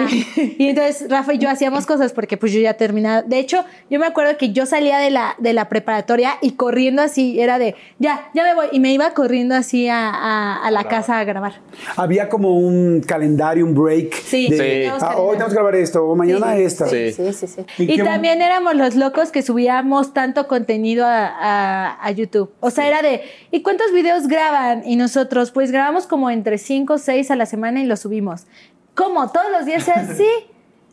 Y 0.58 0.68
entonces 0.68 1.10
Rafa 1.10 1.34
y 1.34 1.38
yo 1.38 1.50
hacíamos 1.50 1.86
cosas 1.86 2.12
porque 2.12 2.36
pues 2.36 2.52
yo 2.52 2.60
ya 2.60 2.74
terminaba. 2.74 3.22
De 3.22 3.40
hecho, 3.40 3.64
yo 3.90 3.98
me 3.98 4.06
acuerdo 4.06 4.36
que 4.38 4.52
yo 4.52 4.64
salía 4.64 4.98
de 4.98 5.10
la, 5.10 5.34
de 5.38 5.52
la 5.54 5.68
preparatoria 5.68 6.34
y 6.40 6.52
corriendo 6.52 7.02
así, 7.02 7.40
era 7.40 7.58
de, 7.58 7.74
ya, 7.98 8.30
ya 8.32 8.44
me 8.44 8.54
voy. 8.54 8.66
Y 8.70 8.78
me 8.78 8.92
iba 8.92 9.10
corriendo 9.14 9.56
así 9.56 9.88
a, 9.88 10.08
a- 10.08 10.64
a 10.64 10.70
la 10.70 10.84
casa 10.84 11.18
a 11.18 11.24
grabar. 11.24 11.54
Había 11.96 12.28
como 12.28 12.56
un 12.60 13.00
calendario, 13.04 13.64
un 13.66 13.74
break. 13.74 14.14
Sí, 14.14 14.48
de, 14.48 14.84
sí. 14.96 14.98
ah, 15.00 15.16
hoy 15.16 15.32
tenemos 15.32 15.48
que 15.48 15.54
grabar 15.56 15.74
esto, 15.74 16.04
o 16.06 16.14
mañana 16.14 16.56
esta. 16.56 16.86
Sí. 16.86 17.10
Sí, 17.12 17.32
sí, 17.32 17.46
sí. 17.48 17.64
¿En 17.78 17.90
Y 17.90 17.96
qué 17.96 18.04
también 18.04 18.40
éramos 18.40 18.76
los 18.76 18.94
locos 18.94 19.32
que 19.32 19.42
subíamos 19.42 20.11
tanto 20.12 20.46
contenido 20.48 21.04
a, 21.06 21.26
a- 21.26 21.98
a 22.06 22.10
YouTube. 22.10 22.52
O 22.60 22.70
sea, 22.70 22.86
era 22.86 23.02
de, 23.02 23.22
¿y 23.50 23.62
cuántos 23.62 23.92
videos 23.92 24.28
graban? 24.28 24.82
Y 24.86 24.96
nosotros, 24.96 25.50
pues 25.50 25.70
grabamos 25.72 26.06
como 26.06 26.30
entre 26.30 26.58
5 26.58 26.94
o 26.94 26.98
6 26.98 27.30
a 27.30 27.36
la 27.36 27.46
semana 27.46 27.80
y 27.80 27.86
los 27.86 28.00
subimos. 28.00 28.46
¿Cómo? 28.94 29.30
¿Todos 29.32 29.50
los 29.50 29.64
días 29.66 29.88
así? 29.94 30.26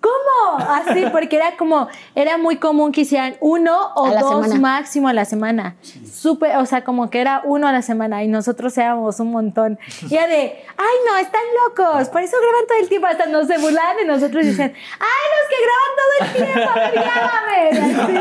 ¿Cómo? 0.01 0.57
Así, 0.59 1.05
porque 1.11 1.35
era 1.35 1.57
como, 1.57 1.89
era 2.15 2.37
muy 2.37 2.55
común 2.57 2.91
que 2.91 3.01
hicieran 3.01 3.35
uno 3.41 3.91
o 3.95 4.07
dos 4.09 4.45
semana. 4.45 4.55
máximo 4.55 5.09
a 5.09 5.13
la 5.13 5.25
semana. 5.25 5.75
Súper, 6.09 6.55
o 6.57 6.65
sea, 6.65 6.83
como 6.83 7.09
que 7.09 7.19
era 7.19 7.41
uno 7.43 7.67
a 7.67 7.73
la 7.73 7.81
semana 7.81 8.23
y 8.23 8.27
nosotros 8.27 8.77
éramos 8.77 9.19
un 9.19 9.31
montón. 9.31 9.77
Y 10.09 10.15
era 10.15 10.27
de, 10.27 10.63
ay, 10.77 10.95
no, 11.05 11.17
están 11.17 11.41
locos, 11.67 12.07
por 12.09 12.21
eso 12.21 12.37
graban 12.39 12.67
todo 12.67 12.77
el 12.79 12.87
tiempo. 12.87 13.07
Hasta 13.07 13.25
nos 13.25 13.47
se 13.47 13.57
burlaban 13.57 13.97
de 13.97 14.05
nosotros 14.05 14.43
y 14.43 14.47
decían, 14.47 14.73
ay, 14.99 15.25
los 15.35 15.49
que 15.49 15.55
graban 15.65 15.91
todo 15.97 16.11
el 16.19 16.31
tiempo, 16.45 16.71
grábame. 16.93 17.69
Así, 17.69 18.11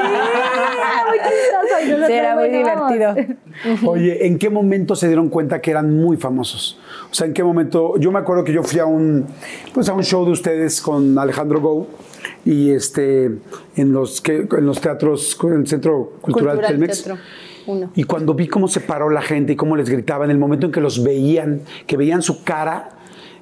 era 0.79 1.07
muy 1.09 1.19
chistoso. 1.19 2.07
Sí, 2.07 2.13
era 2.13 2.35
muy 2.35 2.49
divertido. 2.49 3.39
Oye, 3.91 4.27
¿en 4.27 4.39
qué 4.39 4.51
momento 4.51 4.97
se 4.97 5.07
dieron 5.07 5.29
cuenta 5.29 5.61
que 5.61 5.71
eran 5.71 5.95
muy 5.95 6.17
famosos? 6.17 6.79
O 7.11 7.15
sea, 7.15 7.27
¿en 7.27 7.33
qué 7.33 7.43
momento? 7.43 7.97
Yo 7.99 8.13
me 8.13 8.19
acuerdo 8.19 8.45
que 8.45 8.53
yo 8.53 8.63
fui 8.63 8.79
a 8.81 8.87
un, 8.87 9.27
pues 9.73 9.89
a 9.89 9.95
un 9.95 10.03
show 10.03 10.25
de 10.25 10.33
ustedes 10.33 10.81
con 10.81 11.19
Alejandro 11.19 11.61
Go 11.61 11.87
y 12.45 12.71
este 12.71 13.31
en 13.77 13.93
los 13.93 14.21
que 14.21 14.47
en 14.51 14.67
los 14.67 14.81
teatros, 14.81 15.39
en 15.43 15.53
el 15.53 15.67
Centro 15.67 16.13
Cultural, 16.21 16.57
Cultural 16.57 16.73
Telmex. 16.73 17.05
Teatro 17.05 17.23
Uno. 17.67 17.91
Y 17.95 18.05
cuando 18.05 18.35
vi 18.35 18.49
cómo 18.49 18.67
se 18.67 18.81
paró 18.81 19.11
la 19.11 19.21
gente 19.21 19.53
y 19.53 19.57
cómo 19.57 19.77
les 19.77 19.91
gritaban, 19.91 20.31
el 20.31 20.39
momento 20.39 20.67
en 20.67 20.73
que 20.73 20.81
los 20.81 21.03
veían, 21.03 21.61
que 21.87 21.99
veían 21.99 22.23
su 22.23 22.43
cara, 22.43 22.91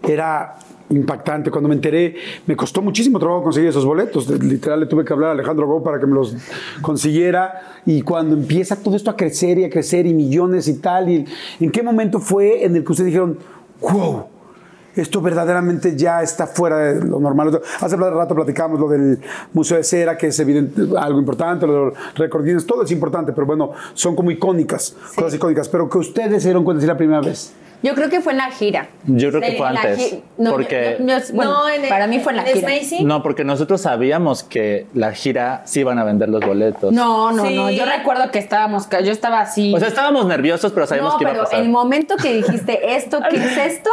era 0.03 0.57
impactante. 0.91 1.51
Cuando 1.51 1.69
me 1.69 1.75
enteré, 1.75 2.17
me 2.47 2.57
costó 2.57 2.83
muchísimo 2.83 3.19
trabajo 3.19 3.43
conseguir 3.43 3.71
esos 3.71 3.85
boletos. 3.85 4.29
Literal, 4.29 4.81
le 4.81 4.87
tuve 4.87 5.05
que 5.05 5.13
hablar 5.13 5.31
a 5.31 5.33
Alejandro 5.33 5.67
Go 5.67 5.83
para 5.83 5.99
que 5.99 6.07
me 6.07 6.15
los 6.15 6.35
consiguiera. 6.83 7.81
Y 7.85 8.03
cuando 8.03 8.35
empieza 8.35 8.77
todo 8.77 8.97
esto 8.97 9.11
a 9.11 9.17
crecer 9.17 9.59
y 9.59 9.65
a 9.65 9.71
crecer 9.71 10.07
y 10.07 10.15
millones 10.15 10.69
y 10.69 10.79
tal, 10.79 11.09
y 11.09 11.25
¿en 11.61 11.71
qué 11.71 11.83
momento 11.83 12.21
fue 12.21 12.65
en 12.65 12.77
el 12.77 12.85
que 12.85 12.93
ustedes 12.93 13.07
dijeron, 13.07 13.39
wow? 13.81 14.27
Esto 14.97 15.21
verdaderamente 15.21 15.95
ya 15.95 16.23
está 16.23 16.47
fuera 16.47 16.79
de 16.79 17.05
lo 17.05 17.21
normal. 17.21 17.61
Hace 17.81 17.97
rato 17.97 18.35
platicamos 18.35 18.81
lo 18.81 18.89
del 18.89 19.21
Museo 19.53 19.77
de 19.77 19.85
Cera, 19.85 20.17
que 20.17 20.29
es 20.29 20.41
evidente, 20.41 20.81
algo 20.97 21.19
importante, 21.19 21.67
los 21.67 21.93
recordines, 22.15 22.65
todo 22.65 22.83
es 22.83 22.91
importante, 22.91 23.33
pero 23.35 23.47
bueno, 23.47 23.73
son 23.93 24.17
como 24.17 24.31
icónicas, 24.31 24.97
cosas 25.15 25.35
icónicas. 25.35 25.69
Pero 25.69 25.91
que 25.91 25.99
ustedes 25.99 26.43
se 26.43 26.49
dieron 26.49 26.65
cuenta 26.65 26.81
si 26.81 26.87
la 26.87 26.97
primera 26.97 27.21
vez. 27.21 27.53
Yo 27.83 27.95
creo 27.95 28.09
que 28.11 28.21
fue 28.21 28.33
en 28.33 28.39
la 28.39 28.51
gira. 28.51 28.89
Yo 29.07 29.31
creo 29.31 29.41
que 29.41 29.53
fue 29.57 29.69
antes, 29.69 30.17
No, 30.39 30.51
porque- 30.53 30.97
yo- 30.99 31.07
yo- 31.07 31.25
bueno, 31.35 31.53
No, 31.53 31.69
en 31.69 31.83
el- 31.85 31.89
para 31.89 32.07
mí 32.07 32.19
fue 32.21 32.33
en 32.33 32.37
la 32.39 32.49
en 32.49 32.55
gira. 32.55 32.69
Smacy. 32.69 33.05
No, 33.05 33.23
porque 33.23 33.45
nosotros 33.45 33.81
sabíamos 33.83 34.43
que 34.43 34.87
la 34.95 35.13
gira 35.13 35.63
sí 35.67 35.81
iban 35.81 35.99
a 35.99 36.05
vender 36.05 36.29
los 36.29 36.45
boletos. 36.45 36.93
No, 36.93 37.33
no, 37.33 37.47
Sí. 37.47 37.55
no. 37.55 37.71
Yo 37.71 37.85
recuerdo 37.85 38.31
que 38.31 38.39
estábamos, 38.39 38.89
yo 38.91 39.13
estaba 39.13 39.41
así. 39.41 39.75
O 39.75 39.79
sea, 39.79 39.89
estábamos 39.89 40.27
nerviosos, 40.27 40.73
pero 40.73 40.87
sabíamos 40.87 41.13
no, 41.15 41.19
que 41.19 41.25
iba 41.25 41.31
pero 41.33 41.43
a 41.43 41.45
pasar. 41.47 41.61
el 41.61 41.69
momento 41.69 42.17
que 42.17 42.33
dijiste 42.35 42.97
esto, 42.97 43.21
¿qué 43.31 43.37
es 43.37 43.57
esto? 43.57 43.91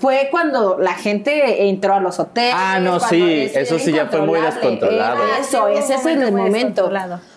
Fue 0.00 0.28
cuando 0.30 0.78
la 0.78 0.94
gente 0.94 1.68
entró 1.68 1.94
a 1.94 2.00
los 2.00 2.18
hoteles. 2.18 2.54
Ah, 2.56 2.78
no, 2.80 2.98
sí, 3.00 3.42
es 3.42 3.56
eso 3.56 3.78
sí 3.78 3.92
ya 3.92 4.06
fue 4.06 4.22
muy 4.22 4.40
descontrolado. 4.40 5.22
Era 5.22 5.38
Eso, 5.40 5.68
ese 5.68 5.94
es 5.94 6.06
el 6.06 6.32
momento. 6.32 6.90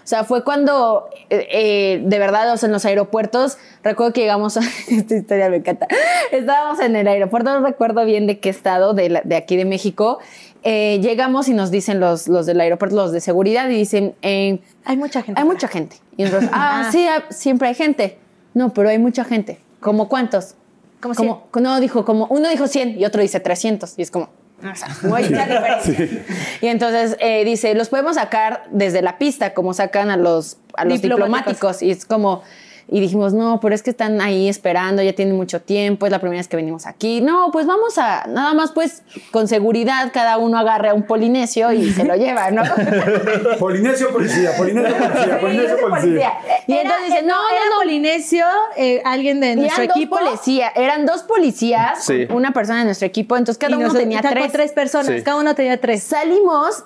O 0.10 0.12
sea, 0.12 0.24
fue 0.24 0.43
cuando, 0.43 1.07
eh, 1.30 1.47
eh, 1.51 2.01
de 2.03 2.18
verdad, 2.18 2.51
o 2.51 2.57
sea, 2.57 2.66
en 2.66 2.74
los 2.74 2.84
aeropuertos, 2.84 3.60
recuerdo 3.84 4.12
que 4.12 4.22
llegamos 4.22 4.57
a, 4.57 4.62
esta 4.89 5.16
historia 5.16 5.51
me 5.51 5.57
encanta, 5.57 5.86
estábamos 6.32 6.80
en 6.80 6.95
el 6.95 7.07
aeropuerto, 7.07 7.51
no 7.51 7.64
recuerdo 7.64 8.03
bien 8.05 8.26
de 8.26 8.39
qué 8.39 8.49
estado, 8.49 8.95
de, 8.95 9.10
la- 9.10 9.22
de 9.24 9.36
aquí 9.36 9.55
de 9.55 9.66
México, 9.66 10.18
eh, 10.64 10.97
llegamos 11.03 11.47
y 11.47 11.53
nos 11.53 11.70
dicen 11.70 11.99
los, 11.99 12.28
los 12.28 12.47
del 12.47 12.60
aeropuerto, 12.60 12.95
los 12.95 13.12
de 13.12 13.22
seguridad, 13.22 13.70
y 13.70 13.76
dicen, 13.76 14.16
Hay 14.24 14.97
mucha 14.97 15.22
gente. 15.22 15.39
hay 15.39 15.45
mucha 15.47 15.68
gente. 15.68 15.97
Y 16.18 16.24
nosotros, 16.24 16.49
ah, 16.53 16.86
Ah. 16.88 16.91
sí, 16.91 17.05
ah, 17.07 17.26
siempre 17.30 17.68
hay 17.68 17.76
gente. 17.76 18.18
No, 18.55 18.74
pero 18.74 18.89
hay 18.89 18.97
mucha 18.97 19.24
gente. 19.26 19.60
¿Como 19.80 20.10
cuántos? 20.10 20.55
Como 21.01 21.14
como, 21.14 21.43
no, 21.62 21.80
dijo 21.80 22.03
como, 22.03 22.26
uno 22.32 22.49
dijo 22.49 22.66
100 22.66 22.99
y 22.99 23.05
otro 23.05 23.22
dice 23.22 23.39
300. 23.39 23.93
Y 23.99 24.01
es 24.01 24.10
como, 24.10 24.30
o 24.62 24.76
sea, 24.76 24.89
no 25.03 25.16
hay 25.16 25.24
mucha 25.30 25.45
diferencia. 25.45 26.26
Y 26.62 26.68
entonces 26.68 27.18
eh, 27.20 27.45
dice, 27.45 27.74
los 27.76 27.89
podemos 27.89 28.16
sacar 28.16 28.64
desde 28.72 29.01
la 29.01 29.18
pista, 29.18 29.53
como 29.53 29.74
sacan 29.74 30.10
a 30.10 30.18
los, 30.18 30.57
a 30.76 30.86
los 30.86 31.01
Diplomáticos. 31.01 31.80
diplomáticos. 31.80 31.82
Y 31.84 31.91
es 31.91 32.05
como, 32.05 32.43
y 32.91 32.99
dijimos, 32.99 33.33
no, 33.33 33.59
pero 33.61 33.75
es 33.75 33.83
que 33.83 33.91
están 33.91 34.19
ahí 34.19 34.49
esperando, 34.49 35.03
ya 35.03 35.13
tienen 35.13 35.35
mucho 35.35 35.61
tiempo, 35.61 36.05
es 36.07 36.11
la 36.11 36.19
primera 36.19 36.39
vez 36.39 36.47
que 36.47 36.55
venimos 36.57 36.87
aquí. 36.87 37.21
No, 37.21 37.49
pues 37.51 37.67
vamos 37.67 37.97
a, 37.97 38.25
nada 38.27 38.53
más 38.53 38.71
pues 38.71 39.03
con 39.31 39.47
seguridad 39.47 40.11
cada 40.11 40.37
uno 40.37 40.57
agarre 40.57 40.89
a 40.89 40.93
un 40.93 41.03
polinesio 41.03 41.71
y 41.71 41.91
se 41.91 42.03
lo 42.03 42.15
lleva, 42.15 42.49
¿no? 42.51 42.63
Polinesio 43.59 44.11
policía, 44.11 44.51
Polinesio 44.57 44.95
policía, 44.97 45.39
Polinesio 45.39 45.77
policía. 45.79 46.33
Y 46.67 46.73
entonces 46.73 47.05
dice, 47.07 47.21
no, 47.23 47.35
era 47.49 47.65
no, 47.65 47.75
no, 47.75 47.81
Polinesio, 47.81 48.45
eh, 48.75 49.01
alguien 49.05 49.39
de 49.39 49.51
Y 49.51 49.55
nuestro 49.57 49.83
eran 49.83 49.97
equipo. 49.97 50.17
Dos 50.17 50.27
policía, 50.27 50.71
eran 50.75 51.05
dos 51.05 51.23
policías, 51.23 52.03
Sí. 52.03 52.27
una 52.31 52.51
persona 52.53 52.79
de 52.79 52.85
nuestro 52.85 53.05
equipo, 53.07 53.37
entonces 53.37 53.59
cada 53.59 53.73
y 53.73 53.83
uno 53.83 53.93
tenía 53.93 54.21
tres. 54.21 54.51
tres 54.51 54.71
personas, 54.71 55.07
Sí. 55.07 55.21
cada 55.23 55.37
uno 55.39 55.53
tenía 55.55 55.79
tres. 55.79 56.03
Salimos 56.03 56.85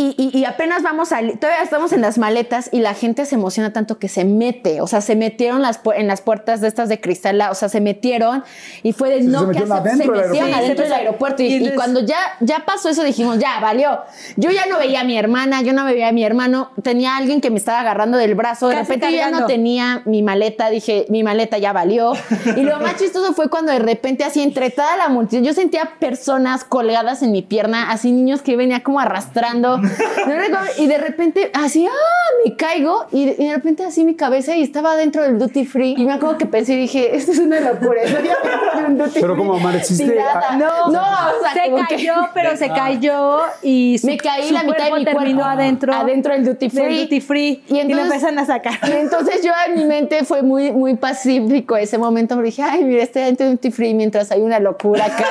y, 0.00 0.14
y- 0.32 0.38
y 0.38 0.44
apenas 0.44 0.82
vamos 0.82 1.12
a 1.12 1.18
todavía 1.40 1.62
estamos 1.62 1.92
en 1.92 2.00
las 2.00 2.18
maletas 2.18 2.68
y 2.72 2.80
la 2.80 2.94
gente 2.94 3.24
se 3.26 3.34
emociona 3.34 3.72
tanto 3.72 3.98
que 3.98 4.08
se 4.08 4.24
mete, 4.24 4.80
o 4.80 4.86
sea, 4.86 5.00
se 5.00 5.16
metieron 5.16 5.60
las, 5.62 5.80
en 5.96 6.06
las 6.06 6.20
puertas 6.20 6.60
de 6.60 6.68
estas 6.68 6.88
de 6.88 7.00
cristal, 7.00 7.40
o 7.50 7.54
sea, 7.54 7.68
se 7.68 7.80
metieron 7.80 8.44
y 8.82 8.92
fue 8.92 9.10
de 9.10 9.18
Se- 9.22 9.24
no 9.28 9.46
se 9.46 9.52
que 9.52 9.58
adentro 9.58 9.76
se 9.80 9.90
del 9.90 9.98
metieron 9.98 10.14
aeropuerto. 10.32 10.56
adentro 10.56 10.84
del 10.84 10.92
aeropuerto 10.92 11.42
y, 11.42 11.46
Y 11.46 11.48
y 11.48 11.54
entonces- 11.56 11.76
cuando 11.76 12.00
ya 12.00 12.16
ya 12.40 12.64
pasó 12.64 12.88
eso 12.88 13.02
dijimos, 13.02 13.38
ya 13.38 13.58
valió. 13.60 14.00
Yo 14.36 14.50
ya 14.50 14.66
no 14.66 14.78
veía 14.78 15.00
a 15.00 15.04
mi 15.04 15.18
hermana, 15.18 15.62
yo 15.62 15.72
no 15.72 15.84
veía 15.84 16.08
a 16.08 16.12
mi 16.12 16.24
hermano, 16.24 16.70
tenía 16.82 17.16
alguien 17.16 17.40
que 17.40 17.50
me 17.50 17.58
estaba 17.58 17.80
agarrando 17.80 18.18
del 18.18 18.34
brazo, 18.34 18.68
de 18.68 18.76
Casi 18.76 18.92
repente 18.92 19.10
yo 19.12 19.18
ya 19.18 19.30
no 19.30 19.46
tenía 19.46 20.02
mi 20.04 20.22
maleta, 20.22 20.70
dije, 20.70 21.06
mi 21.08 21.22
maleta 21.22 21.58
ya 21.58 21.72
valió. 21.72 22.12
Y 22.56 22.60
lo 22.62 22.78
más 22.80 22.96
chistoso 22.98 23.32
fue 23.34 23.50
cuando 23.50 23.72
de 23.72 23.78
repente 23.80 24.24
así 24.24 24.42
entre 24.42 24.70
toda 24.70 24.96
la 24.96 25.08
multitud, 25.08 25.44
yo 25.44 25.54
sentía 25.54 25.90
personas 25.98 26.64
colgadas 26.64 27.22
en 27.22 27.32
mi 27.32 27.42
pierna, 27.42 27.90
así 27.90 28.12
niños 28.12 28.42
que 28.42 28.56
venía 28.56 28.82
como 28.82 29.00
arrastrando. 29.00 29.80
No 30.26 30.34
recuerdo, 30.36 30.66
y 30.78 30.86
de 30.86 30.98
repente 30.98 31.50
así, 31.54 31.86
ah, 31.86 32.34
me 32.44 32.56
caigo 32.56 33.06
y 33.12 33.26
de, 33.26 33.36
y 33.38 33.46
de 33.48 33.54
repente 33.54 33.84
así 33.84 34.04
mi 34.04 34.14
cabeza 34.14 34.56
y 34.56 34.62
estaba 34.62 34.96
dentro 34.96 35.22
del 35.22 35.38
duty 35.38 35.64
free. 35.64 35.94
Y 35.96 36.04
me 36.04 36.12
acuerdo 36.12 36.38
que 36.38 36.46
pensé 36.46 36.74
y 36.74 36.76
dije, 36.76 37.16
esto 37.16 37.32
es 37.32 37.38
una 37.38 37.60
locura. 37.60 38.02
Estoy 38.02 38.22
de 38.24 38.84
un 38.86 38.98
duty 38.98 39.10
Pero 39.20 39.34
free 39.34 39.36
como 39.36 39.54
amaneciste, 39.54 40.04
tirada. 40.08 40.42
ah, 40.50 40.56
no, 40.56 40.88
no, 40.92 41.00
o 41.00 41.42
sea, 41.42 41.52
se 41.64 41.70
como 41.70 41.86
que- 41.86 41.94
cayó, 41.96 42.14
pero 42.34 42.56
se 42.56 42.68
cayó 42.68 43.40
y 43.62 43.98
su, 43.98 44.06
me 44.06 44.16
caí 44.16 44.48
su 44.48 44.54
la 44.54 44.62
mitad 44.64 44.84
de 44.84 44.90
cuerpo 44.90 44.96
mi 44.98 45.04
terminó 45.04 45.40
cuerpo 45.42 45.50
adentro, 45.60 45.94
adentro 45.94 46.32
del 46.34 46.44
duty 46.44 46.70
free 46.70 46.82
del 46.84 47.02
duty 47.04 47.20
free 47.20 47.62
y 47.68 47.78
entonces 47.78 47.96
lo 47.96 48.02
empiezan 48.04 48.38
a 48.38 48.46
sacar. 48.46 48.78
y 48.88 48.92
entonces 48.92 49.42
yo 49.42 49.52
en 49.66 49.74
mi 49.76 49.84
mente 49.84 50.24
fue 50.24 50.42
muy 50.42 50.72
muy 50.72 50.94
pacífico 50.96 51.76
ese 51.76 51.98
momento 51.98 52.36
me 52.36 52.42
dije 52.44 52.62
ay 52.62 52.84
mira 52.84 53.02
estoy 53.02 53.22
dentro 53.22 53.46
del 53.46 53.56
duty 53.56 53.70
free 53.70 53.94
mientras 53.94 54.30
hay 54.30 54.40
una 54.40 54.58
locura 54.60 55.04
acá 55.06 55.26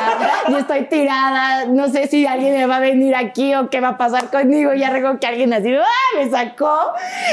yo 0.50 0.58
estoy 0.58 0.86
tirada 0.86 1.66
no 1.66 1.88
sé 1.90 2.08
si 2.08 2.26
alguien 2.26 2.54
me 2.54 2.66
va 2.66 2.78
a 2.78 2.80
venir 2.80 3.16
aquí 3.16 3.54
o 3.56 3.70
qué 3.70 3.80
va 3.82 3.90
a 3.90 3.98
pasar 3.98 4.30
conmigo 4.38 4.74
y 4.74 4.80
ya 4.80 4.90
recuerdo 4.90 5.20
que 5.20 5.28
alguien 5.28 5.54
así 5.54 5.74
¡ah! 5.74 5.84
me 6.18 6.30
sacó. 6.30 6.78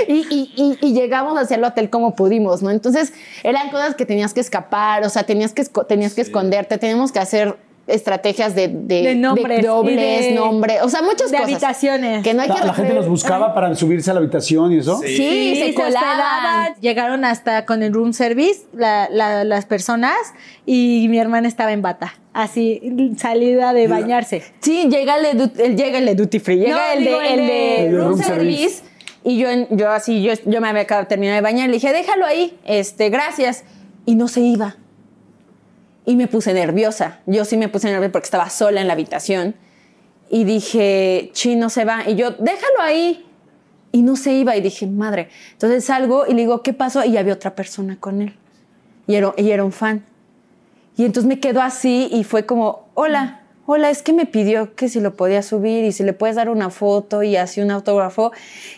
Y, 0.09 0.27
y- 0.31 0.53
y- 0.57 0.79
y 0.81 0.93
llegamos 0.95 1.39
hacia 1.39 1.57
el 1.57 1.65
hotel 1.65 1.91
como 1.91 2.15
pudimos 2.15 2.63
no 2.63 2.71
entonces 2.71 3.13
eran 3.43 3.71
cosas 3.71 3.95
que 3.95 4.07
tenías 4.07 4.35
que 4.35 4.41
escapar 4.41 5.05
o 5.05 5.09
sea 5.11 5.25
tenías 5.25 5.53
que 5.53 5.65
tenías 5.89 6.15
que 6.15 6.21
esconderte 6.23 6.79
teníamos 6.79 7.13
que 7.13 7.19
hacer 7.19 7.57
estrategias 7.87 8.55
de, 8.55 8.69
de, 8.69 9.03
De 9.03 9.15
nombres 9.15 9.61
y 9.61 9.63
dobles, 9.63 10.25
de- 10.27 10.33
nombre, 10.33 10.81
o 10.83 10.89
sea, 10.89 11.03
muchas 11.03 11.31
de 11.31 11.37
cosas. 11.37 11.53
habitaciones. 11.53 12.23
Que 12.23 12.33
no 12.35 12.43
hay 12.43 12.49
La, 12.49 12.55
que 12.55 12.67
la 12.67 12.75
gente 12.75 12.95
los 12.95 13.09
buscaba 13.09 13.55
para 13.55 13.75
subirse 13.75 14.11
a 14.11 14.15
la 14.15 14.21
habitación 14.21 14.73
y 14.73 14.79
eso. 14.79 14.99
Sí, 15.01 15.17
Sí, 15.17 15.57
se 15.57 15.67
se 15.67 15.75
colaban. 15.75 16.75
llegaron 16.81 17.25
hasta 17.25 17.65
con 17.67 17.83
el 17.83 17.93
room 17.93 18.13
service 18.13 18.63
la- 18.73 19.09
la- 19.11 19.45
las 19.45 19.67
personas 19.67 20.15
y 20.67 21.07
mi 21.11 21.19
hermana 21.19 21.47
estaba 21.49 21.73
en 21.73 21.83
bata, 21.83 22.15
así 22.33 23.15
salida 23.19 23.73
de 23.73 23.87
bañarse. 23.89 24.43
Sí, 24.61 24.89
llega 24.91 25.17
el, 25.17 25.39
de, 25.39 25.65
el- 25.65 25.77
llega 25.77 25.99
el 25.99 26.07
de 26.07 26.15
duty 26.15 26.39
free, 26.39 26.57
llega 26.59 26.77
No, 26.77 26.93
el, 26.99 27.05
digo, 27.05 27.19
de, 27.19 27.27
el 27.35 27.41
el 27.41 27.47
de 27.47 27.53
de 27.53 27.91
room 27.99 28.09
room 28.11 28.23
service. 28.23 28.69
service. 28.69 28.83
Y 29.27 29.39
yo, 29.39 29.49
yo 29.71 29.91
así, 29.91 30.23
yo, 30.23 30.33
yo 30.45 30.61
me 30.61 30.69
había 30.69 30.87
terminado 31.07 31.37
de 31.37 31.41
bañar, 31.41 31.69
le 31.69 31.75
dije, 31.75 31.93
déjalo 31.93 32.27
ahí, 32.27 32.59
este, 32.65 33.09
gracias. 33.09 33.65
Y 34.07 34.17
no 34.17 34.29
se 34.29 34.41
iba. 34.41 34.77
Y 36.07 36.17
me 36.17 36.29
puse 36.29 36.53
nerviosa. 36.53 37.21
Yo 37.27 37.45
sí 37.45 37.57
me 37.57 37.69
puse 37.69 37.89
nerviosa 37.89 38.13
porque 38.13 38.27
estaba 38.27 38.51
sola 38.51 38.81
en 38.81 38.87
la 38.87 38.93
habitación. 38.93 39.55
Y 40.31 40.45
dije, 40.45 41.31
chi, 41.33 41.57
no 41.57 41.71
se 41.71 41.85
va. 41.85 42.09
Y 42.09 42.17
yo, 42.17 42.33
déjalo 42.33 42.81
ahí. 42.81 43.25
Y 43.93 44.03
no 44.03 44.17
se 44.17 44.33
iba. 44.33 44.57
Y 44.57 44.61
dije, 44.61 44.87
madre. 44.87 45.29
Entonces 45.53 45.85
salgo 45.85 46.27
y 46.27 46.35
le 46.35 46.43
digo, 46.43 46.63
¿qué 46.63 46.73
pasó? 46.73 47.05
Y 47.05 47.17
había 47.17 47.35
otra 47.35 47.55
persona 47.55 47.97
con 47.99 48.21
él. 48.21 48.35
Y 49.07 49.15
era, 49.15 49.33
y 49.37 49.51
era 49.51 49.65
un 49.65 49.73
fan. 49.73 50.05
Y 50.97 51.05
entonces 51.05 51.29
me 51.29 51.41
quedó 51.41 51.61
así 51.63 52.09
y 52.13 52.25
fue 52.25 52.47
como, 52.47 52.89
hola, 52.95 53.43
hola, 53.67 53.91
es 53.91 54.03
que 54.03 54.13
me 54.13 54.27
pidió 54.27 54.75
que 54.75 54.89
si 54.89 55.01
lo 55.01 55.17
podía 55.17 55.43
subir 55.43 55.85
y 55.85 55.93
si 55.93 56.05
le 56.05 56.13
puedes 56.13 56.37
dar 56.37 56.49
una 56.49 56.71
foto 56.71 57.23
y 57.23 57.37
así 57.37 57.61
un 57.61 57.71
autógrafo. 57.71 58.33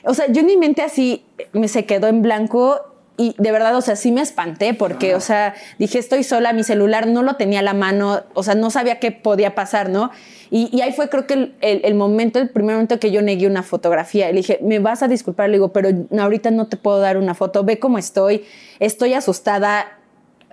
O 0.05 0.15
sea, 0.15 0.27
yo 0.29 0.41
en 0.41 0.47
mi 0.47 0.57
mente 0.57 0.83
así 0.83 1.25
me 1.53 1.69
se 1.69 1.85
quedó 1.85 2.07
en 2.07 2.23
blanco 2.23 2.81
y 3.19 3.35
de 3.39 3.53
verdad, 3.53 3.75
o 3.77 3.81
sea, 3.81 3.97
sí 3.97 4.13
me 4.13 4.21
espanté 4.21 4.75
porque, 4.75 5.15
o 5.15 5.21
sea, 5.21 5.55
dije, 5.79 5.99
estoy 5.99 6.23
sola, 6.23 6.53
mi 6.53 6.63
celular 6.65 7.07
no 7.07 7.23
lo 7.23 7.37
tenía 7.37 7.61
a 7.61 7.63
la 7.63 7.73
mano, 7.75 8.23
o 8.35 8.43
sea, 8.43 8.55
no 8.55 8.71
sabía 8.71 8.99
qué 9.01 9.11
podía 9.13 9.55
pasar, 9.55 9.89
¿no? 9.89 10.11
Y, 10.51 10.69
y 10.77 10.83
ahí 10.83 10.93
fue 10.93 11.09
creo 11.09 11.27
que 11.27 11.35
el, 11.35 11.55
el- 11.61 11.81
el 11.85 11.95
momento, 11.95 12.39
el 12.39 12.51
primer 12.51 12.75
momento 12.77 13.01
que 13.01 13.11
yo 13.11 13.23
negué 13.23 13.47
una 13.47 13.63
fotografía. 13.63 14.29
Le 14.29 14.35
dije, 14.37 14.59
me 14.63 14.79
vas 14.79 15.03
a 15.03 15.09
disculpar, 15.09 15.49
le 15.49 15.55
digo, 15.55 15.73
pero 15.73 15.89
ahorita 16.19 16.51
no 16.51 16.67
te 16.67 16.77
puedo 16.77 16.99
dar 17.01 17.17
una 17.17 17.35
foto, 17.35 17.65
ve 17.65 17.79
cómo 17.79 17.99
estoy, 17.99 18.45
estoy 18.79 19.15
asustada, 19.15 19.99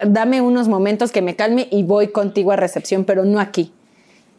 dame 0.01 0.41
unos 0.41 0.67
momentos 0.67 1.11
que 1.11 1.21
me 1.21 1.35
calme 1.35 1.67
y 1.69 1.83
voy 1.83 2.07
contigo 2.07 2.51
a 2.51 2.55
recepción, 2.55 3.03
pero 3.05 3.25
no 3.25 3.39
aquí. 3.39 3.71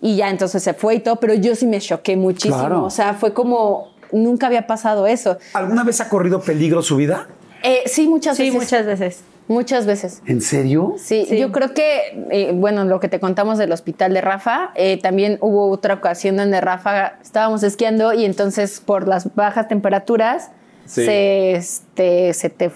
Y 0.01 0.17
ya 0.17 0.29
entonces 0.31 0.63
se 0.63 0.75
fue 0.75 0.97
y 0.97 1.01
todo, 1.01 1.17
pero 1.17 1.35
yo 1.35 1.55
sí 1.55 1.67
me 1.67 1.79
choqué 1.81 2.17
muchísimo. 2.17 2.59
Claro. 2.59 2.85
O 2.85 2.91
sea, 2.91 3.15
fue 3.15 3.33
como, 3.33 3.93
nunca 4.13 4.47
había 4.49 4.67
pasado 4.67 5.07
eso. 5.07 5.39
¿Alguna 5.53 5.85
vez 5.85 6.01
ha 6.01 6.09
corrido 6.09 6.41
peligro 6.41 6.83
su 6.83 6.97
vida? 6.97 7.29
Eh, 7.65 7.83
sí, 7.87 8.07
muchas 8.07 8.37
Sí, 8.37 8.45
veces. 8.51 8.61
muchas 8.63 8.87
veces. 8.87 9.21
Muchas 9.49 9.85
veces. 9.87 10.23
¿En 10.27 10.41
serio? 10.41 10.95
Sí, 10.97 11.27
Sí. 11.29 11.39
yo 11.39 11.51
creo 11.53 11.75
que, 11.75 12.27
eh, 12.31 12.53
bueno, 12.55 12.85
lo 12.85 12.99
que 13.01 13.09
te 13.09 13.21
contamos 13.21 13.59
del 13.59 13.73
hospital 13.73 14.15
de 14.15 14.21
Rafa, 14.21 14.71
eh, 14.75 14.99
también 15.03 15.37
hubo 15.41 15.69
otra 15.71 15.95
ocasión 15.95 16.37
donde 16.37 16.61
Rafa 16.63 17.15
estábamos 17.23 17.63
esquiando 17.63 18.15
y 18.15 18.25
entonces 18.25 18.81
por 18.81 19.07
las 19.09 19.35
bajas 19.35 19.69
temperaturas 19.69 20.51
Sí. 20.87 21.05
se, 21.05 21.53
este, 21.53 22.33
se 22.35 22.49
te, 22.51 22.71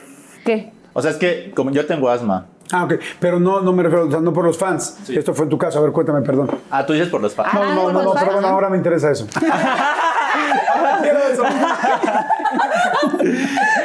¿qué? 0.44 0.72
O 0.94 1.00
sea, 1.02 1.10
es 1.10 1.16
que 1.18 1.52
como 1.54 1.70
yo 1.70 1.86
tengo 1.86 2.08
asma. 2.10 2.46
Ah, 2.72 2.84
ok. 2.84 2.94
Pero 3.18 3.40
no, 3.40 3.60
no 3.60 3.72
me 3.72 3.82
refiero, 3.82 4.06
o 4.06 4.10
sea, 4.10 4.20
no 4.20 4.32
por 4.32 4.44
los 4.44 4.58
fans. 4.58 4.98
Esto 5.08 5.32
fue 5.34 5.44
en 5.44 5.50
tu 5.50 5.56
caso. 5.58 5.78
A 5.78 5.82
ver, 5.82 5.92
cuéntame, 5.92 6.20
perdón. 6.22 6.50
Ah, 6.70 6.84
tú 6.84 6.92
dices 6.92 7.08
por 7.08 7.20
los 7.20 7.34
fans. 7.34 7.48
Ah, 7.52 7.58
No, 7.74 7.74
no, 7.74 7.92
no, 7.92 8.02
no, 8.04 8.14
pero 8.14 8.32
bueno, 8.32 8.48
ahora 8.48 8.68
me 8.68 8.76
interesa 8.76 9.10
eso. 9.10 9.26
Ahora 10.74 10.98
quiero 11.02 11.18
eso. 11.20 11.42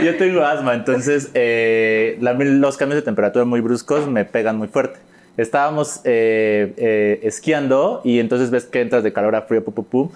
Yo 0.04 0.18
tengo 0.18 0.42
asma, 0.44 0.74
entonces 0.74 1.30
eh, 1.34 2.18
la- 2.22 2.34
los 2.34 2.78
cambios 2.78 2.98
de 2.98 3.02
temperatura 3.04 3.46
muy 3.46 3.62
bruscos 3.62 4.08
me 4.08 4.26
pegan 4.26 4.58
muy 4.58 4.68
fuerte. 4.68 5.00
Estábamos 5.38 6.02
eh, 6.04 6.74
eh, 6.78 7.20
esquiando 7.24 8.02
y 8.04 8.20
entonces 8.20 8.52
ves 8.52 8.66
que 8.66 8.82
entras 8.82 9.04
de 9.04 9.14
calor 9.14 9.36
a 9.36 9.44
frío, 9.44 9.64
pum, 9.64 9.74
pum, 9.74 9.86
pum. 9.86 10.10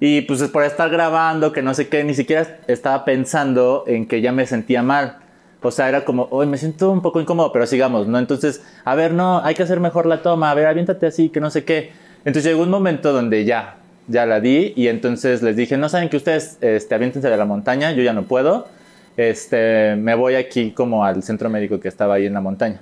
Y 0.00 0.20
pues 0.22 0.42
por 0.44 0.62
estar 0.64 0.90
grabando, 0.90 1.52
que 1.52 1.62
no 1.62 1.74
sé 1.74 1.88
qué, 1.88 2.04
ni 2.04 2.14
siquiera 2.14 2.58
estaba 2.68 3.04
pensando 3.04 3.84
en 3.86 4.06
que 4.06 4.20
ya 4.20 4.30
me 4.32 4.46
sentía 4.46 4.82
mal. 4.82 5.18
O 5.60 5.70
sea, 5.70 5.88
era 5.88 6.04
como, 6.04 6.28
hoy 6.30 6.46
me 6.46 6.56
siento 6.56 6.90
un 6.90 7.02
poco 7.02 7.20
incómodo, 7.20 7.52
pero 7.52 7.66
sigamos, 7.66 8.06
¿no? 8.06 8.18
Entonces, 8.18 8.62
a 8.84 8.94
ver, 8.94 9.12
no, 9.12 9.44
hay 9.44 9.54
que 9.54 9.64
hacer 9.64 9.80
mejor 9.80 10.06
la 10.06 10.22
toma, 10.22 10.50
a 10.50 10.54
ver, 10.54 10.66
aviéntate 10.66 11.06
así, 11.06 11.30
que 11.30 11.40
no 11.40 11.50
sé 11.50 11.64
qué. 11.64 11.90
Entonces 12.24 12.44
llegó 12.44 12.62
un 12.62 12.70
momento 12.70 13.12
donde 13.12 13.44
ya, 13.44 13.76
ya 14.06 14.24
la 14.24 14.40
di 14.40 14.72
y 14.76 14.88
entonces 14.88 15.42
les 15.42 15.56
dije, 15.56 15.76
no 15.76 15.88
saben 15.88 16.08
que 16.08 16.16
ustedes 16.16 16.58
este, 16.60 16.94
aviéntense 16.94 17.28
de 17.28 17.36
la 17.36 17.44
montaña, 17.44 17.92
yo 17.92 18.02
ya 18.02 18.12
no 18.12 18.24
puedo. 18.24 18.68
Este, 19.16 19.96
me 19.96 20.14
voy 20.14 20.36
aquí 20.36 20.70
como 20.70 21.04
al 21.04 21.24
centro 21.24 21.50
médico 21.50 21.80
que 21.80 21.88
estaba 21.88 22.14
ahí 22.14 22.26
en 22.26 22.34
la 22.34 22.40
montaña. 22.40 22.80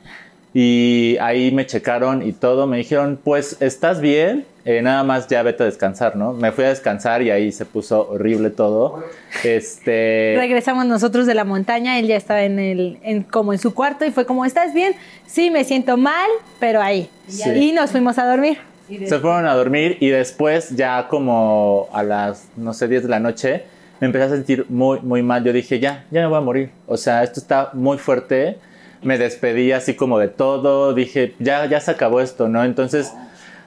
Y 0.59 1.19
ahí 1.21 1.51
me 1.51 1.67
checaron 1.67 2.27
y 2.27 2.33
todo, 2.33 2.67
me 2.67 2.79
dijeron, 2.79 3.19
pues 3.23 3.59
estás 3.61 4.01
bien, 4.01 4.47
eh, 4.65 4.81
nada 4.81 5.05
más 5.05 5.29
ya 5.29 5.43
vete 5.43 5.65
a 5.65 5.67
descansar, 5.67 6.17
¿no? 6.17 6.33
Me 6.33 6.51
fui 6.51 6.65
a 6.65 6.71
descansar 6.71 7.21
y 7.21 7.31
ahí 7.31 7.53
se 7.53 7.67
puso 7.67 8.09
horrible 8.09 8.49
todo. 8.49 9.05
Este... 9.45 10.35
Regresamos 10.39 10.87
nosotros 10.87 11.27
de 11.27 11.35
la 11.35 11.45
montaña, 11.45 11.99
él 11.99 12.07
ya 12.07 12.17
estaba 12.17 12.43
en 12.43 12.59
el, 12.59 12.99
en, 13.03 13.23
como 13.23 13.53
en 13.53 13.59
su 13.59 13.75
cuarto 13.75 14.07
y 14.07 14.13
fue 14.13 14.25
como, 14.25 14.47
¿estás 14.47 14.73
bien? 14.73 14.95
Sí, 15.27 15.51
me 15.51 15.63
siento 15.63 15.99
mal, 15.99 16.31
pero 16.59 16.81
ahí. 16.81 17.11
Sí. 17.29 17.51
Y 17.51 17.73
nos 17.73 17.91
fuimos 17.91 18.17
a 18.17 18.25
dormir. 18.25 18.57
Se 18.89 19.19
fueron 19.19 19.47
a 19.47 19.53
dormir 19.53 19.99
y 20.01 20.09
después 20.09 20.71
ya 20.71 21.07
como 21.09 21.91
a 21.93 22.03
las, 22.03 22.49
no 22.57 22.73
sé, 22.73 22.89
10 22.89 23.03
de 23.03 23.09
la 23.11 23.21
noche, 23.21 23.65
me 24.01 24.07
empecé 24.07 24.25
a 24.25 24.29
sentir 24.31 24.65
muy, 24.71 25.01
muy 25.01 25.23
mal. 25.23 25.45
Yo 25.45 25.53
dije, 25.53 25.81
ya, 25.81 26.07
ya 26.11 26.23
me 26.23 26.29
voy 26.29 26.39
a 26.39 26.41
morir. 26.41 26.71
O 26.87 26.97
sea, 26.97 27.23
esto 27.23 27.41
está 27.41 27.69
muy 27.75 27.99
fuerte. 27.99 28.57
Me 29.07 29.19
despedí 29.19 29.71
así 29.71 29.95
como 29.95 30.19
de 30.19 30.29
todo. 30.29 30.93
Dije, 30.93 31.35
ya, 31.39 31.65
ya 31.67 31.81
se 31.81 31.93
acabó 31.93 32.21
esto, 32.21 32.49
¿no? 32.49 32.65
Entonces, 32.65 33.13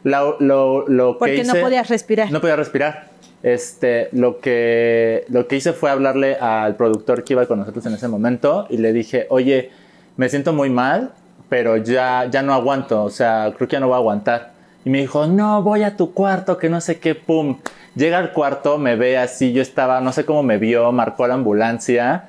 lo, 0.04 0.38
lo, 0.40 0.88
lo 0.88 1.14
que 1.14 1.20
Porque 1.20 1.44
no 1.46 1.56
podías 1.56 1.88
respirar. 1.88 2.32
No 2.32 2.42
podía 2.42 2.58
respirar. 2.58 3.08
Este, 3.42 4.10
lo 4.12 4.42
que, 4.42 5.24
lo 5.30 5.48
que 5.48 5.56
hice 5.56 5.72
fue 5.72 5.90
hablarle 5.90 6.36
al 6.36 6.76
productor 6.76 7.24
que 7.24 7.34
iba 7.34 7.46
con 7.46 7.60
nosotros 7.60 7.86
en 7.86 7.94
ese 7.94 8.10
momento 8.10 8.68
y 8.70 8.78
le 8.78 8.92
dije, 8.92 9.28
oye, 9.30 9.72
me 10.18 10.28
siento 10.28 10.52
muy 10.52 10.70
mal, 10.70 11.12
pero 11.48 11.78
ya, 11.78 12.28
ya 12.30 12.42
no 12.42 12.54
aguanto, 12.54 13.02
o 13.02 13.10
sea, 13.10 13.54
creo 13.56 13.70
que 13.70 13.74
ya 13.74 13.80
no 13.80 13.88
voy 13.88 13.96
a 13.96 14.00
aguantar. 14.00 14.52
Y 14.84 14.90
me 14.90 15.00
dijo, 15.00 15.26
no, 15.26 15.64
voy 15.64 15.84
a 15.84 15.96
tu 15.96 16.14
cuarto, 16.14 16.58
que 16.58 16.70
no 16.70 16.82
sé 16.82 17.00
qué, 17.00 17.16
pum. 17.16 17.58
Llega 17.96 18.18
al 18.18 18.34
cuarto, 18.34 18.78
me 18.78 18.98
ve 18.98 19.18
así, 19.18 19.54
yo 19.54 19.62
estaba, 19.62 20.02
no 20.02 20.12
sé 20.12 20.26
cómo 20.26 20.44
me 20.44 20.58
vio, 20.58 20.92
marcó 20.92 21.26
la 21.28 21.36
ambulancia. 21.36 22.26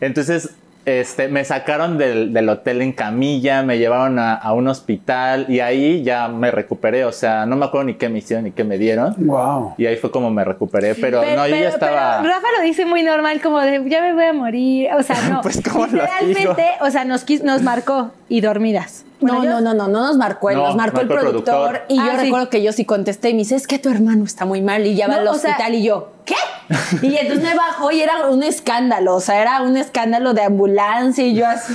Entonces, 0.00 0.50
este, 0.86 1.28
me 1.28 1.44
sacaron 1.44 1.98
del, 1.98 2.32
del 2.32 2.48
hotel 2.48 2.82
en 2.82 2.92
camilla, 2.92 3.62
me 3.62 3.78
llevaron 3.78 4.18
a, 4.18 4.34
a 4.34 4.52
un 4.52 4.66
hospital 4.68 5.46
y 5.48 5.60
ahí 5.60 6.02
ya 6.02 6.28
me 6.28 6.50
recuperé, 6.50 7.04
o 7.04 7.12
sea, 7.12 7.46
no 7.46 7.56
me 7.56 7.66
acuerdo 7.66 7.84
ni 7.86 7.94
qué 7.94 8.08
me 8.08 8.18
hicieron 8.18 8.44
ni 8.44 8.52
qué 8.52 8.64
me 8.64 8.78
dieron. 8.78 9.14
Wow. 9.18 9.74
Y 9.78 9.86
ahí 9.86 9.96
fue 9.96 10.10
como 10.10 10.30
me 10.30 10.44
recuperé, 10.44 10.94
pero, 10.94 11.22
no, 11.22 11.46
yo 11.46 11.56
ya 11.56 11.68
estaba... 11.68 12.18
pero 12.22 12.34
Rafa 12.34 12.46
lo 12.58 12.62
dice 12.64 12.84
muy 12.86 13.02
normal, 13.02 13.40
como 13.40 13.60
de 13.60 13.82
ya 13.88 14.00
me 14.00 14.14
voy 14.14 14.24
a 14.24 14.32
morir. 14.32 14.88
O 14.98 15.02
sea, 15.02 15.16
no. 15.30 15.40
Pues, 15.42 15.60
¿cómo 15.62 15.86
lo 15.86 15.92
Literalmente, 15.92 16.64
o 16.80 16.90
sea, 16.90 17.04
nos, 17.04 17.26
quis- 17.26 17.42
nos 17.42 17.62
marcó 17.62 18.10
y 18.28 18.40
dormidas. 18.40 19.04
No, 19.20 19.44
yo- 19.44 19.50
no, 19.50 19.60
no, 19.60 19.74
no, 19.74 19.88
no 19.88 20.00
nos 20.06 20.16
marcó 20.16 20.50
él, 20.50 20.56
No, 20.56 20.66
nos 20.68 20.76
marcó 20.76 21.00
el 21.00 21.06
marcó 21.08 21.20
el 21.20 21.30
productor. 21.30 21.54
productor. 21.70 21.82
Y 21.88 21.98
Ah, 21.98 22.04
yo 22.06 22.10
sí. 22.12 22.24
recuerdo 22.24 22.48
que 22.50 22.62
yo 22.62 22.72
sí 22.72 22.84
contesté 22.84 23.30
y 23.30 23.34
me 23.34 23.38
dice, 23.40 23.56
es 23.56 23.66
que 23.66 23.78
tu 23.78 23.88
hermano 23.90 24.24
está 24.24 24.44
muy 24.46 24.62
mal 24.62 24.86
y 24.86 24.94
ya 24.94 25.08
va 25.08 25.14
No, 25.16 25.20
al 25.20 25.28
o 25.28 25.34
sea- 25.34 25.50
hospital 25.52 25.74
y 25.74 25.82
yo, 25.84 26.12
¿qué? 26.24 26.34
Y 27.02 27.16
entonces 27.16 27.44
me 27.44 27.54
bajó 27.54 27.90
y 27.90 28.00
era 28.00 28.28
un 28.28 28.42
escándalo, 28.42 29.16
o 29.16 29.20
sea, 29.20 29.40
era 29.42 29.62
un 29.62 29.76
escándalo 29.76 30.32
de 30.34 30.42
ambulancia 30.42 31.24
y 31.26 31.34
yo 31.34 31.46
así, 31.46 31.74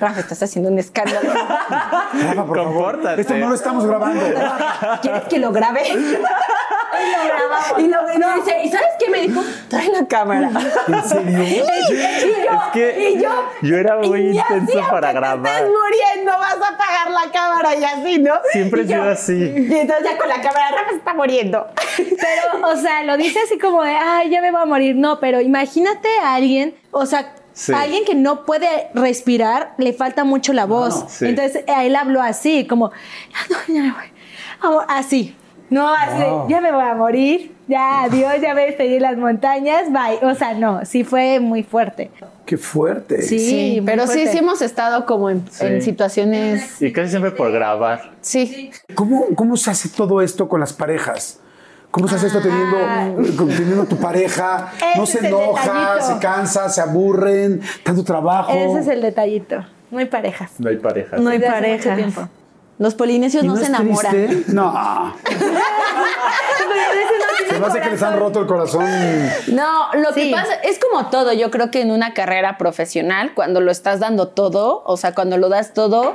Rafa, 0.00 0.20
estás 0.20 0.42
haciendo 0.42 0.70
un 0.70 0.78
escándalo. 0.78 1.30
Rafa, 2.12 2.44
por 2.46 2.56
favor. 2.56 3.00
Esto 3.18 3.34
no 3.34 3.48
lo 3.48 3.54
estamos 3.54 3.84
grabando. 3.86 4.24
¿Quieres 5.02 5.24
que 5.24 5.38
lo 5.38 5.52
grabe? 5.52 5.82
Y 5.88 5.94
lo 5.94 7.24
grabamos. 7.24 7.78
Y 7.78 7.88
lo 7.88 8.18
no, 8.18 8.34
dice, 8.42 8.56
¿y 8.64 8.70
sabes 8.70 8.88
qué 8.98 9.10
me 9.10 9.20
dijo? 9.22 9.40
Trae 9.68 9.88
la 9.90 10.06
cámara. 10.06 10.50
¿En 10.86 11.04
serio? 11.08 11.42
Y 11.44 11.56
yo, 11.56 11.64
Es 11.64 12.72
que 12.72 13.10
y 13.10 13.22
yo, 13.22 13.30
yo 13.62 13.76
era 13.76 13.96
muy 13.98 14.28
intenso 14.36 14.80
para 14.90 15.12
grabar. 15.12 15.42
Te 15.42 15.50
estés 15.50 15.68
muriendo, 15.68 16.38
vas 16.38 16.54
a 16.54 16.76
apagar 16.78 17.10
la 17.10 17.32
cámara 17.32 17.74
y 17.74 17.84
así, 17.84 18.18
¿no? 18.18 18.34
Siempre 18.52 18.82
he 18.82 18.86
sido 18.86 19.04
yo- 19.04 19.10
así. 19.10 19.34
Y 19.34 19.74
entonces 19.74 20.04
ya 20.04 20.16
con 20.18 20.28
la 20.28 20.40
cámara, 20.40 20.70
Rafa 20.70 20.90
se 20.90 20.96
está 20.96 21.14
muriendo. 21.14 21.66
Pero, 21.96 22.66
o 22.68 22.76
sea, 22.76 23.02
lo 23.04 23.16
dice 23.16 23.40
así 23.44 23.58
como 23.58 23.82
de, 23.82 23.90
ay, 23.94 24.30
ya 24.30 24.40
me 24.40 24.50
voy 24.50 24.62
a 24.62 24.66
morir. 24.66 24.96
No, 24.96 25.18
pero 25.20 25.40
imagínate 25.40 26.08
a 26.22 26.34
alguien, 26.34 26.74
o 26.90 27.06
sea, 27.06 27.34
Sí. 27.52 27.72
a 27.72 27.80
alguien 27.80 28.04
que 28.04 28.14
no 28.14 28.44
puede 28.44 28.88
respirar, 28.94 29.74
le 29.78 29.92
falta 29.92 30.22
mucho 30.22 30.52
la 30.52 30.64
voz. 30.66 31.04
sí. 31.08 31.26
Entonces, 31.26 31.64
él 31.66 31.96
habló 31.96 32.22
así, 32.22 32.66
como, 32.68 32.86
"Ah, 33.34 33.46
no, 33.68 33.74
ya 33.74 33.82
me 33.82 33.90
voy. 33.92 34.84
Así. 34.88 35.34
No, 35.70 35.88
así, 35.92 36.22
Wow. 36.22 36.48
ya 36.48 36.60
me 36.60 36.70
voy 36.72 36.84
a 36.84 36.94
morir, 36.94 37.54
ya, 37.68 38.02
adiós, 38.04 38.40
ya 38.42 38.54
me 38.54 38.66
despedí 38.66 38.94
en 38.96 39.02
las 39.02 39.16
montañas, 39.16 39.84
bye. 39.92 40.18
O 40.28 40.34
sea, 40.34 40.54
no, 40.54 40.84
sí 40.84 41.04
fue 41.04 41.38
muy 41.40 41.62
fuerte. 41.62 42.10
Qué 42.46 42.56
fuerte. 42.56 43.22
Sí, 43.22 43.82
pero 43.84 44.06
sí, 44.06 44.12
fuerte. 44.14 44.32
sí 44.32 44.38
hemos 44.38 44.62
estado 44.62 45.04
como 45.06 45.28
en, 45.30 45.44
Sí. 45.50 45.66
en 45.66 45.82
situaciones. 45.82 46.80
Y 46.80 46.92
casi 46.92 47.10
siempre 47.10 47.30
por 47.30 47.52
grabar. 47.52 48.12
Sí. 48.22 48.70
¿Cómo, 48.94 49.26
¿Cómo 49.34 49.56
se 49.56 49.70
hace 49.70 49.88
todo 49.90 50.22
esto 50.22 50.48
con 50.48 50.60
las 50.60 50.72
parejas? 50.72 51.40
¿Cómo 51.90 52.06
se 52.08 52.16
hace 52.16 52.26
esto 52.26 52.40
teniendo, 52.40 53.36
con- 53.36 53.48
teniendo 53.48 53.84
tu 53.86 53.96
pareja? 53.96 54.72
No 54.96 55.04
Ese 55.04 55.20
se 55.20 55.26
enoja, 55.28 56.00
se 56.02 56.18
cansa, 56.18 56.68
se 56.68 56.80
aburren, 56.80 57.60
tanto 57.82 58.04
trabajo. 58.04 58.52
Ese 58.52 58.80
es 58.80 58.88
el 58.88 59.02
detallito. 59.02 59.64
Parejas. 60.10 60.52
No 60.58 60.68
hay 60.68 60.76
pareja. 60.76 61.16
No 61.16 61.30
hay 61.30 61.38
Desde 61.38 61.48
hace 61.54 61.72
mucho 61.72 61.88
parejas. 61.88 62.28
Los 62.78 62.94
polinesios 62.94 63.42
¿Y 63.44 63.46
no, 63.48 63.56
se 63.56 63.62
es 63.64 63.68
enamoran. 63.68 64.12
triste? 64.12 64.44
No. 64.52 65.14
Se 67.48 67.58
me 67.58 67.66
hace 67.66 67.80
que 67.80 67.90
les 67.90 68.02
han 68.02 68.18
roto 68.18 68.40
el 68.40 68.46
corazón. 68.46 68.84
No, 69.48 69.92
lo 69.94 70.12
Sí. 70.12 70.28
que 70.28 70.30
pasa 70.32 70.54
es 70.62 70.78
como 70.78 71.06
todo. 71.10 71.32
Yo 71.32 71.50
creo 71.50 71.70
que 71.70 71.80
en 71.80 71.90
una 71.90 72.14
carrera 72.14 72.58
profesional, 72.58 73.32
cuando 73.34 73.60
lo 73.60 73.70
estás 73.70 74.00
dando 74.00 74.28
todo, 74.28 74.82
o 74.84 74.96
sea, 74.96 75.14
cuando 75.14 75.38
lo 75.38 75.48
das 75.48 75.72
todo, 75.74 76.14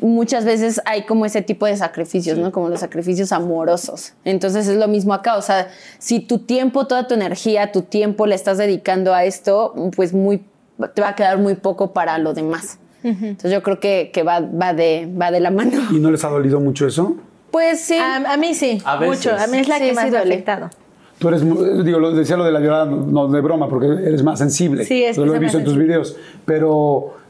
muchas 0.00 0.44
veces 0.44 0.80
hay 0.84 1.04
como 1.04 1.24
ese 1.26 1.40
tipo 1.42 1.66
de 1.66 1.76
sacrificios, 1.76 2.38
¿no? 2.38 2.52
Como 2.52 2.68
los 2.68 2.80
sacrificios 2.80 3.32
amorosos. 3.32 4.12
Entonces 4.24 4.68
es 4.68 4.76
lo 4.76 4.86
mismo 4.88 5.14
acá. 5.14 5.36
O 5.36 5.42
sea, 5.42 5.68
si 5.98 6.20
tu 6.20 6.38
tiempo, 6.40 6.86
toda 6.86 7.06
tu 7.08 7.14
energía, 7.14 7.72
tu 7.72 7.82
tiempo 7.82 8.26
le 8.26 8.34
estás 8.34 8.58
dedicando 8.58 9.14
a 9.14 9.24
esto, 9.24 9.74
pues 9.96 10.12
muy 10.12 10.44
te 10.94 11.00
va 11.00 11.08
a 11.08 11.14
quedar 11.14 11.38
muy 11.38 11.54
poco 11.54 11.92
para 11.94 12.18
lo 12.18 12.34
demás. 12.34 12.78
Entonces 13.06 13.52
yo 13.52 13.62
creo 13.62 13.78
que, 13.80 14.10
que 14.12 14.22
va, 14.22 14.40
va, 14.40 14.74
de, 14.74 15.08
va 15.20 15.30
de 15.30 15.40
la 15.40 15.50
mano. 15.50 15.78
¿Y 15.92 15.98
no 15.98 16.10
les 16.10 16.24
ha 16.24 16.28
dolido 16.28 16.60
mucho 16.60 16.86
eso? 16.86 17.16
Pues 17.50 17.80
sí. 17.80 17.96
A, 17.96 18.32
a 18.32 18.36
mí 18.36 18.54
sí, 18.54 18.82
A 18.84 18.96
veces. 18.96 19.16
mucho. 19.26 19.36
A 19.36 19.46
mí 19.46 19.58
es 19.58 19.68
la 19.68 19.76
Sí, 19.76 19.82
que 19.84 19.88
sí 19.90 19.94
más 19.94 20.10
me 20.10 20.18
ha 20.18 20.22
afectado. 20.22 20.70
Tú 21.18 21.28
eres, 21.28 21.42
digo, 21.84 21.98
lo 21.98 22.10
decía 22.12 22.36
lo 22.36 22.44
de 22.44 22.52
la 22.52 22.60
llorada, 22.60 22.84
no 22.84 23.28
de 23.28 23.40
broma, 23.40 23.68
porque 23.68 23.86
eres 23.86 24.22
más 24.22 24.38
sensible. 24.38 24.84
Sí, 24.84 25.02
es 25.02 25.16
que 25.16 25.24
lo 25.24 25.34
he 25.34 25.38
visto 25.38 25.56
en 25.58 25.64
tus 25.64 25.76
videos. 25.78 26.16
Pero, 26.44 26.70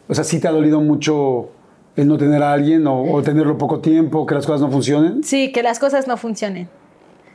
o 0.08 0.12
sea, 0.14 0.24
¿sí 0.24 0.40
te 0.40 0.48
ha 0.48 0.50
dolido 0.50 0.80
mucho 0.80 1.50
el 1.94 2.08
no 2.08 2.16
tener 2.18 2.42
a 2.42 2.52
alguien 2.52 2.86
o, 2.88 3.12
o 3.12 3.22
tenerlo 3.22 3.56
poco 3.56 3.78
tiempo, 3.78 4.26
que 4.26 4.34
las 4.34 4.44
cosas 4.44 4.60
no 4.60 4.70
funcionen? 4.70 5.22
Sí, 5.22 5.52
que 5.52 5.62
las 5.62 5.78
cosas 5.78 6.08
no 6.08 6.16
funcionen. 6.16 6.68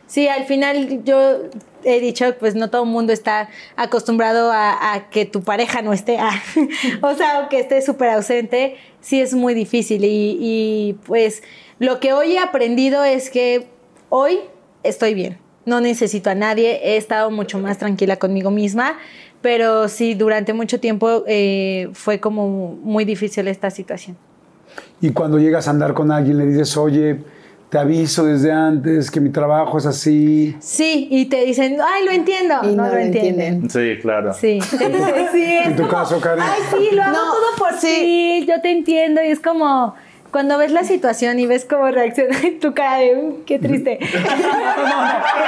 Sí, 0.07 0.27
al 0.27 0.43
final 0.43 1.03
yo 1.05 1.37
he 1.83 1.99
dicho, 1.99 2.25
pues 2.39 2.55
no 2.55 2.69
todo 2.69 2.83
el 2.83 2.89
mundo 2.89 3.13
está 3.13 3.49
acostumbrado 3.75 4.51
a, 4.53 5.07
que 5.11 5.25
tu 5.25 5.41
pareja 5.41 5.81
no 5.81 5.93
esté, 5.93 6.17
o 7.01 7.13
sea, 7.15 7.41
o 7.41 7.49
que 7.49 7.59
esté 7.59 7.81
súper 7.81 8.09
ausente, 8.09 8.77
sí 8.99 9.21
es 9.21 9.33
muy 9.33 9.53
difícil. 9.53 10.03
Y, 10.03 10.37
y, 10.39 10.93
pues 11.05 11.43
lo 11.79 11.99
que 11.99 12.13
hoy 12.13 12.33
he 12.33 12.39
aprendido 12.39 13.03
es 13.03 13.29
que 13.29 13.67
hoy 14.09 14.39
estoy 14.83 15.13
bien, 15.13 15.37
no 15.65 15.81
necesito 15.81 16.29
a 16.29 16.35
nadie, 16.35 16.79
he 16.83 16.97
estado 16.97 17.31
mucho 17.31 17.59
más 17.59 17.77
tranquila 17.77 18.17
conmigo 18.17 18.51
misma, 18.51 18.97
pero 19.41 19.87
sí, 19.87 20.13
durante 20.13 20.53
mucho 20.53 20.79
tiempo 20.79 21.23
eh, 21.27 21.89
fue 21.93 22.19
como 22.19 22.75
muy 22.83 23.05
difícil 23.05 23.47
esta 23.47 23.69
situación. 23.71 24.17
Y 25.01 25.11
cuando 25.11 25.39
llegas 25.39 25.67
a 25.67 25.71
andar 25.71 25.93
con 25.93 26.11
alguien, 26.11 26.37
le 26.37 26.45
dices, 26.45 26.77
oye, 26.77 27.19
te 27.71 27.77
aviso 27.77 28.25
desde 28.25 28.51
antes 28.51 29.09
que 29.09 29.21
mi 29.21 29.29
trabajo 29.29 29.77
es 29.77 29.85
así. 29.85 30.57
Sí, 30.59 31.07
y 31.09 31.27
te 31.27 31.45
dicen, 31.45 31.77
ay, 31.81 32.03
lo 32.03 32.11
entiendo. 32.11 32.55
Y 32.63 32.75
no, 32.75 32.83
no 32.83 32.89
lo 32.89 32.95
lo 32.95 32.99
entienden. 32.99 33.69
Sí, 33.69 33.97
claro. 34.01 34.33
Sí, 34.33 34.59
sí. 35.31 35.43
En 35.63 35.77
tu 35.77 35.83
como, 35.83 35.93
caso, 35.93 36.19
Karen. 36.19 36.43
Ay, 36.43 36.61
sí, 36.69 36.93
lo 36.93 37.01
hago 37.01 37.13
No, 37.13 37.31
todo 37.31 37.55
por 37.57 37.79
ti, 37.79 38.45
yo 38.45 38.59
te 38.59 38.71
entiendo. 38.71 39.21
Y 39.23 39.27
es 39.27 39.39
como, 39.39 39.95
cuando 40.31 40.57
ves 40.57 40.71
la 40.71 40.83
situación 40.83 41.39
y 41.39 41.45
ves 41.45 41.65
cómo 41.65 41.87
reacciona 41.91 42.37
tu 42.61 42.73
cara 42.73 42.97
de, 42.97 43.15
"Uh, 43.17 43.43
qué 43.45 43.59
triste. 43.59 43.99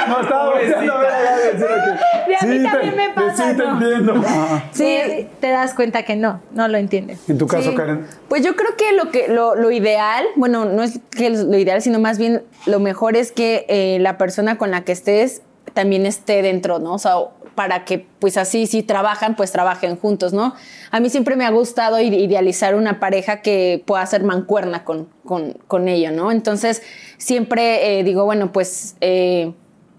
No, 0.08 0.20
estaba 0.20 0.50
volteando 0.50 0.92
a 0.92 0.98
ver 1.00 1.10
a 1.10 1.20
Gaby, 1.22 1.42
en 1.52 1.58
serio 1.58 1.76
que- 1.84 2.30
Y 2.30 2.34
a 2.34 2.46
mí 2.46 2.58
Sí, 2.58 2.64
también 2.64 2.90
te- 2.90 2.96
me 2.96 3.10
pasa, 3.10 3.50
Sí, 3.50 3.56
te 3.56 3.62
¿no? 3.64 3.72
entiendo. 3.80 4.24
Sí, 4.72 5.28
te 5.40 5.48
das 5.50 5.74
cuenta 5.74 6.02
que 6.02 6.16
no, 6.16 6.40
no 6.52 6.68
lo 6.68 6.76
entienden. 6.78 7.18
En 7.28 7.38
tu 7.38 7.46
caso, 7.46 7.70
Sí. 7.70 7.76
Karen. 7.76 8.06
Pues 8.28 8.42
yo 8.44 8.54
creo 8.56 8.76
que 8.76 8.92
lo 8.92 9.10
que 9.10 9.28
lo, 9.28 9.54
lo 9.54 9.70
ideal, 9.70 10.24
bueno, 10.36 10.64
no 10.66 10.82
es 10.82 11.00
que 11.10 11.30
lo 11.30 11.56
ideal, 11.58 11.80
sino 11.82 11.98
más 11.98 12.18
bien 12.18 12.42
lo 12.66 12.80
mejor 12.80 13.16
es 13.16 13.32
que 13.32 13.64
eh, 13.68 13.98
la 14.00 14.18
persona 14.18 14.58
con 14.58 14.70
la 14.70 14.82
que 14.84 14.92
estés 14.92 15.42
también 15.74 16.06
esté 16.06 16.40
dentro, 16.42 16.78
¿no? 16.78 16.94
O 16.94 16.98
sea, 16.98 17.14
para 17.54 17.84
que 17.84 18.04
pues 18.18 18.36
así 18.36 18.66
si 18.66 18.82
trabajan, 18.82 19.36
pues 19.36 19.52
trabajen 19.52 19.96
juntos, 19.96 20.32
¿no? 20.32 20.54
A 20.90 20.98
mí 21.00 21.08
siempre 21.10 21.36
me 21.36 21.44
ha 21.44 21.50
gustado 21.50 22.00
ide- 22.00 22.16
idealizar 22.18 22.74
una 22.74 22.98
pareja 22.98 23.42
que 23.42 23.82
pueda 23.86 24.04
ser 24.06 24.24
mancuerna 24.24 24.84
con, 24.84 25.08
con, 25.24 25.56
con 25.68 25.86
ello, 25.88 26.10
¿no? 26.10 26.32
Entonces 26.32 26.82
siempre 27.18 27.98
eh, 28.00 28.04
digo, 28.04 28.24
bueno, 28.24 28.50
pues, 28.52 28.96
eh, 29.00 29.52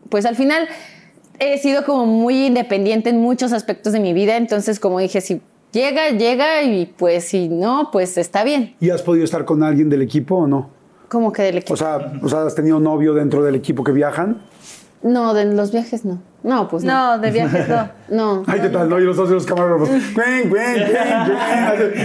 pues 0.10 0.26
al 0.26 0.36
final 0.36 0.68
he 1.40 1.58
sido 1.58 1.86
como 1.86 2.06
muy 2.06 2.46
independiente 2.48 3.10
en 3.10 3.20
muchos 3.22 3.54
aspectos 3.54 3.94
de 3.94 4.00
mi 4.00 4.14
vida, 4.14 4.36
entonces 4.38 4.80
como 4.80 5.00
dije, 5.00 5.22
si 5.22 5.42
llega, 5.72 6.10
llega 6.10 6.62
y 6.64 6.86
pues 6.86 7.26
si 7.26 7.48
no, 7.50 7.90
pues 7.92 8.18
está 8.18 8.44
bien. 8.44 8.76
¿Y 8.82 8.90
has 8.90 9.02
podido 9.02 9.24
estar 9.26 9.46
con 9.46 9.64
alguien 9.64 9.90
del 9.90 10.02
equipo 10.02 10.36
o 10.36 10.48
no? 10.48 10.70
Como 11.10 11.32
que 11.32 11.44
del 11.44 11.58
equipo. 11.60 11.74
O 11.74 11.78
sea, 11.78 12.14
o 12.22 12.28
sea, 12.30 12.44
¿has 12.46 12.56
tenido 12.56 12.80
novio 12.80 13.14
dentro 13.14 13.44
del 13.44 13.56
equipo 13.56 13.84
que 13.84 13.92
viajan? 13.94 14.42
No, 15.06 15.36
de 15.36 15.46
los 15.46 15.72
viajes 15.72 16.04
no. 16.04 16.20
No, 16.42 16.68
pues 16.68 16.84
no. 16.84 17.16
No, 17.16 17.20
de 17.20 17.30
viajes 17.30 17.70
no. 17.70 17.90
No. 18.10 18.44
Ay, 18.48 18.60
¿qué 18.60 18.70
tal? 18.70 18.90
No, 18.90 19.00
y 19.00 19.04
los 19.04 19.16
dos 19.16 19.30
de 19.30 19.36
los 19.36 19.46
camarógrafos. 19.46 19.90
Cuen, 20.16 20.50
cuen, 20.50 20.84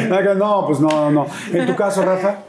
cuen, 0.09 0.39
No, 0.39 0.67
pues 0.67 0.81
no, 0.81 1.11
no. 1.11 1.27
En 1.51 1.67
tu 1.67 1.75
caso, 1.75 2.03
Rafa. 2.03 2.41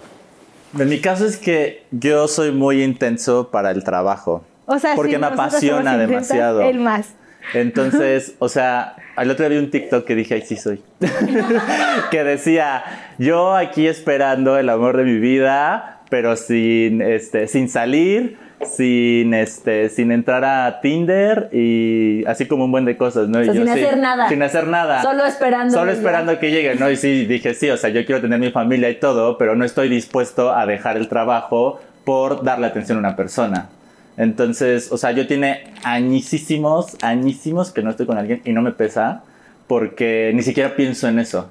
En 0.78 0.90
mi 0.90 1.00
caso 1.00 1.26
es 1.26 1.38
que 1.38 1.86
yo 1.92 2.28
soy 2.28 2.52
muy 2.52 2.84
intenso 2.84 3.50
para 3.50 3.72
el 3.72 3.86
trabajo. 3.86 4.44
O 4.66 4.78
sea, 4.78 4.96
porque 4.96 5.14
sí, 5.14 5.18
me 5.20 5.28
apasiona 5.28 5.98
demasiado. 5.98 6.62
Él 6.62 6.80
más. 6.80 7.14
Entonces, 7.54 8.36
o 8.40 8.50
sea, 8.50 8.98
al 9.16 9.32
otro 9.32 9.48
día 9.48 9.58
vi 9.58 9.64
un 9.64 9.72
TikTok 9.72 10.06
que 10.06 10.16
dije, 10.16 10.34
ay, 10.34 10.42
sí 10.42 10.58
soy. 10.58 10.82
que 12.12 12.24
decía, 12.26 12.84
yo 13.18 13.56
aquí 13.56 13.88
esperando 13.88 14.58
el 14.58 14.68
amor 14.68 14.98
de 14.98 15.06
mi 15.06 15.18
vida, 15.18 16.02
pero 16.10 16.36
sin, 16.36 17.02
este, 17.02 17.48
sin 17.48 17.70
salir, 17.70 18.38
sin, 18.66 19.34
este, 19.34 19.90
sin 19.90 20.12
entrar 20.12 20.44
a 20.44 20.80
Tinder 20.82 21.50
y 21.52 22.24
así 22.26 22.46
como 22.48 22.66
un 22.66 22.72
buen 22.72 22.86
de 22.86 22.98
cosas, 22.98 23.28
¿no? 23.28 23.40
Y 23.40 23.50
O 23.50 23.54
sea, 23.54 23.54
yo, 23.54 23.66
sin 23.66 23.74
sí, 23.74 23.80
hacer 23.84 23.98
nada. 23.98 24.30
Sin 24.30 24.44
hacer 24.44 24.68
nada. 24.68 25.02
Solo 25.02 25.26
esperando. 25.26 25.74
Solo 25.74 25.92
esperando 25.92 26.40
que 26.40 26.52
llegue, 26.52 26.76
¿no? 26.76 26.90
Y 26.90 26.96
sí, 26.96 27.26
dije, 27.26 27.54
sí, 27.54 27.70
o 27.70 27.78
sea, 27.78 27.90
yo 27.90 28.06
quiero 28.06 28.22
tener 28.22 28.40
mi 28.40 28.52
familia 28.52 28.90
y 28.90 28.96
todo, 28.96 29.38
pero 29.38 29.56
no 29.56 29.66
estoy 29.66 29.90
dispuesto 29.90 30.54
a 30.54 30.66
dejar 30.66 30.98
el 30.98 31.08
trabajo 31.08 31.80
por 32.04 32.44
darle 32.44 32.68
atención 32.68 32.98
a 32.98 33.00
una 33.00 33.16
persona. 33.16 33.70
Entonces, 34.18 34.92
o 34.92 34.98
sea, 34.98 35.12
yo 35.12 35.28
tiene 35.28 35.74
añísimos, 35.84 36.98
añísimos 37.02 37.72
que 37.72 37.82
no 37.82 37.90
estoy 37.90 38.06
con 38.06 38.18
alguien 38.18 38.42
y 38.46 38.54
no 38.54 38.62
me 38.62 38.72
pesa 38.72 39.24
porque 39.68 40.32
ni 40.36 40.44
siquiera 40.44 40.76
pienso 40.76 41.08
en 41.08 41.20
eso. 41.20 41.50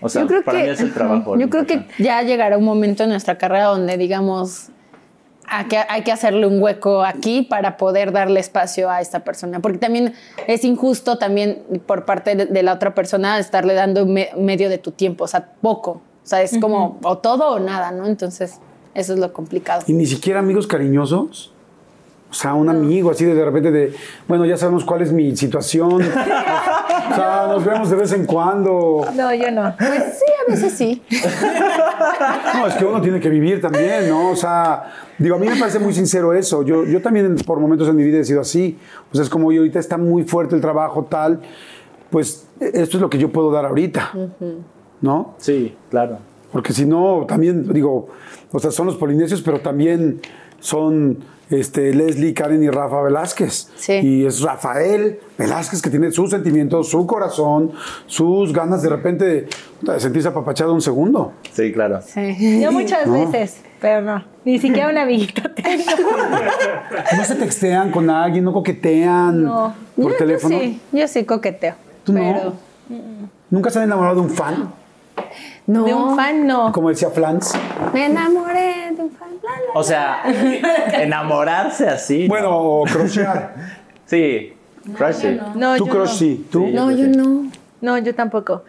O 0.00 0.08
sea, 0.08 0.22
yo 0.22 0.28
creo 0.28 0.42
para 0.42 0.58
que, 0.58 0.64
mí 0.64 0.70
es 0.70 0.80
el 0.80 0.92
trabajo. 0.94 1.36
Yo 1.36 1.50
creo 1.50 1.66
que 1.66 1.86
ya 1.98 2.22
llegará 2.22 2.56
un 2.56 2.64
momento 2.64 3.02
en 3.02 3.10
nuestra 3.10 3.36
carrera 3.36 3.64
donde 3.64 3.96
digamos 3.96 4.68
hay 5.50 5.64
que, 5.66 5.78
hay 5.88 6.02
que 6.02 6.12
hacerle 6.12 6.46
un 6.46 6.62
hueco 6.62 7.02
aquí 7.02 7.42
para 7.42 7.76
poder 7.76 8.12
darle 8.12 8.40
espacio 8.40 8.90
a 8.90 9.00
esta 9.00 9.20
persona, 9.20 9.60
porque 9.60 9.78
también 9.78 10.14
es 10.46 10.64
injusto 10.64 11.18
también 11.18 11.62
por 11.86 12.04
parte 12.04 12.34
de, 12.34 12.46
de 12.46 12.62
la 12.62 12.74
otra 12.74 12.94
persona 12.94 13.38
estarle 13.38 13.74
dando 13.74 14.06
me- 14.06 14.30
medio 14.36 14.68
de 14.68 14.78
tu 14.78 14.90
tiempo, 14.92 15.24
o 15.24 15.28
sea, 15.28 15.48
poco, 15.60 15.90
o 15.90 16.26
sea, 16.26 16.42
es 16.42 16.58
como 16.60 16.98
o 17.02 17.18
todo 17.18 17.52
o 17.52 17.58
nada, 17.58 17.90
¿no? 17.90 18.06
Entonces, 18.06 18.58
eso 18.94 19.12
es 19.14 19.18
lo 19.18 19.32
complicado. 19.32 19.82
Y 19.86 19.92
ni 19.92 20.06
siquiera 20.06 20.40
amigos 20.40 20.66
cariñosos. 20.66 21.52
O 22.30 22.34
sea, 22.34 22.52
un 22.52 22.68
amigo 22.68 23.10
así 23.10 23.24
de, 23.24 23.34
de 23.34 23.42
repente 23.42 23.70
de, 23.70 23.94
bueno, 24.26 24.44
ya 24.44 24.58
sabemos 24.58 24.84
cuál 24.84 25.00
es 25.00 25.12
mi 25.12 25.34
situación. 25.34 26.02
o 26.02 27.14
sea, 27.14 27.46
nos 27.48 27.64
vemos 27.64 27.88
de 27.88 27.96
vez 27.96 28.12
en 28.12 28.26
cuando. 28.26 29.06
No, 29.14 29.32
yo 29.32 29.50
no. 29.50 29.74
Pues 29.78 30.18
sí, 30.18 30.24
veces 30.48 30.72
sí. 30.72 31.02
No, 32.54 32.66
es 32.66 32.74
que 32.74 32.84
uno 32.84 33.00
tiene 33.00 33.20
que 33.20 33.28
vivir 33.28 33.60
también, 33.60 34.08
¿no? 34.08 34.30
O 34.30 34.36
sea, 34.36 34.84
digo, 35.18 35.36
a 35.36 35.38
mí 35.38 35.46
me 35.46 35.56
parece 35.56 35.78
muy 35.78 35.92
sincero 35.92 36.32
eso. 36.32 36.62
Yo, 36.62 36.84
yo 36.84 37.00
también 37.02 37.36
por 37.46 37.60
momentos 37.60 37.88
en 37.88 37.96
mi 37.96 38.04
vida 38.04 38.18
he 38.18 38.24
sido 38.24 38.40
así. 38.40 38.78
O 39.12 39.14
sea, 39.14 39.24
es 39.24 39.30
como 39.30 39.52
yo 39.52 39.60
ahorita 39.60 39.78
está 39.78 39.96
muy 39.96 40.24
fuerte 40.24 40.54
el 40.54 40.60
trabajo 40.60 41.04
tal, 41.04 41.40
pues 42.10 42.46
esto 42.60 42.96
es 42.96 43.00
lo 43.00 43.10
que 43.10 43.18
yo 43.18 43.30
puedo 43.30 43.50
dar 43.50 43.66
ahorita, 43.66 44.12
¿no? 45.00 45.34
Sí, 45.38 45.76
claro. 45.90 46.18
Porque 46.52 46.72
si 46.72 46.86
no, 46.86 47.24
también, 47.28 47.70
digo, 47.72 48.08
o 48.50 48.58
sea, 48.58 48.70
son 48.70 48.86
los 48.86 48.96
polinesios, 48.96 49.42
pero 49.42 49.60
también 49.60 50.20
son 50.60 51.18
este, 51.50 51.94
Leslie, 51.94 52.34
Karen 52.34 52.62
y 52.62 52.68
Rafa 52.70 53.00
Velázquez. 53.02 53.68
Sí. 53.76 53.92
Y 53.94 54.26
es 54.26 54.40
Rafael 54.42 55.18
Velázquez 55.38 55.80
que 55.82 55.90
tiene 55.90 56.10
sus 56.12 56.30
sentimientos, 56.30 56.88
su 56.90 57.06
corazón, 57.06 57.72
sus 58.06 58.52
ganas 58.52 58.82
de 58.82 58.88
repente 58.90 59.24
de, 59.82 60.00
sentirse 60.00 60.28
apapachado 60.28 60.74
un 60.74 60.82
segundo. 60.82 61.32
Sí, 61.52 61.72
claro. 61.72 62.00
Sí. 62.02 62.60
Yo 62.60 62.72
muchas 62.72 63.06
No. 63.06 63.12
veces, 63.12 63.60
pero 63.80 64.02
no. 64.02 64.24
Ni 64.44 64.58
siquiera 64.58 64.88
un 64.90 64.98
amiguito 64.98 65.42
tengo. 65.54 65.84
No 67.16 67.24
se 67.24 67.34
textean 67.36 67.90
con 67.90 68.08
alguien, 68.10 68.44
no 68.44 68.52
coquetean 68.52 69.44
No. 69.44 69.74
por 69.96 70.12
Yo- 70.12 70.16
teléfono. 70.18 70.54
Yo 70.56 70.60
sí, 70.62 70.80
yo 70.92 71.08
sí 71.08 71.24
coqueteo. 71.24 71.74
¿Tú 72.04 72.12
no? 72.12 72.20
pero 72.20 72.52
¿Nunca 73.50 73.70
se 73.70 73.78
han 73.78 73.84
enamorado 73.84 74.16
de 74.16 74.20
un 74.22 74.30
fan? 74.30 74.72
no. 75.66 75.84
De 75.84 75.92
un 75.94 76.16
fan, 76.16 76.46
no. 76.46 76.72
Como 76.72 76.88
decía 76.90 77.10
Flans. 77.10 77.52
Me 77.92 78.06
enamoré 78.06 78.87
O 79.74 79.82
sea, 79.82 80.22
enamorarse 80.92 81.88
así. 81.88 82.22
¿no? 82.22 82.28
Bueno, 82.28 82.58
o 82.58 82.84
crochear. 82.84 83.54
Sí, 84.08 84.54
crush. 84.96 85.22
No, 85.54 85.76
Tú 85.76 85.84
yo 85.86 85.92
crush 85.92 86.12
sí. 86.12 86.46
¿Tú? 86.50 86.68
No, 86.68 86.90
yo 86.90 87.08
no. 87.08 87.50
No, 87.82 87.98
yo 87.98 88.14
tampoco. 88.14 88.64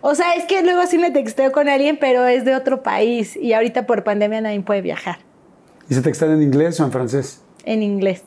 O 0.00 0.14
sea, 0.14 0.34
es 0.34 0.44
que 0.44 0.62
luego 0.62 0.86
sí 0.86 0.98
me 0.98 1.10
texteo 1.10 1.50
con 1.50 1.68
alguien, 1.68 1.98
pero 2.00 2.24
es 2.28 2.44
de 2.44 2.54
otro 2.54 2.84
país 2.84 3.36
y 3.36 3.54
ahorita 3.54 3.86
por 3.86 4.04
pandemia 4.04 4.40
nadie 4.40 4.60
puede 4.60 4.82
viajar. 4.82 5.18
¿Y 5.90 5.94
se 5.94 6.02
textean 6.02 6.30
en 6.32 6.42
inglés 6.42 6.78
o 6.78 6.84
en 6.84 6.92
francés? 6.92 7.42
En 7.64 7.82
inglés. 7.82 8.22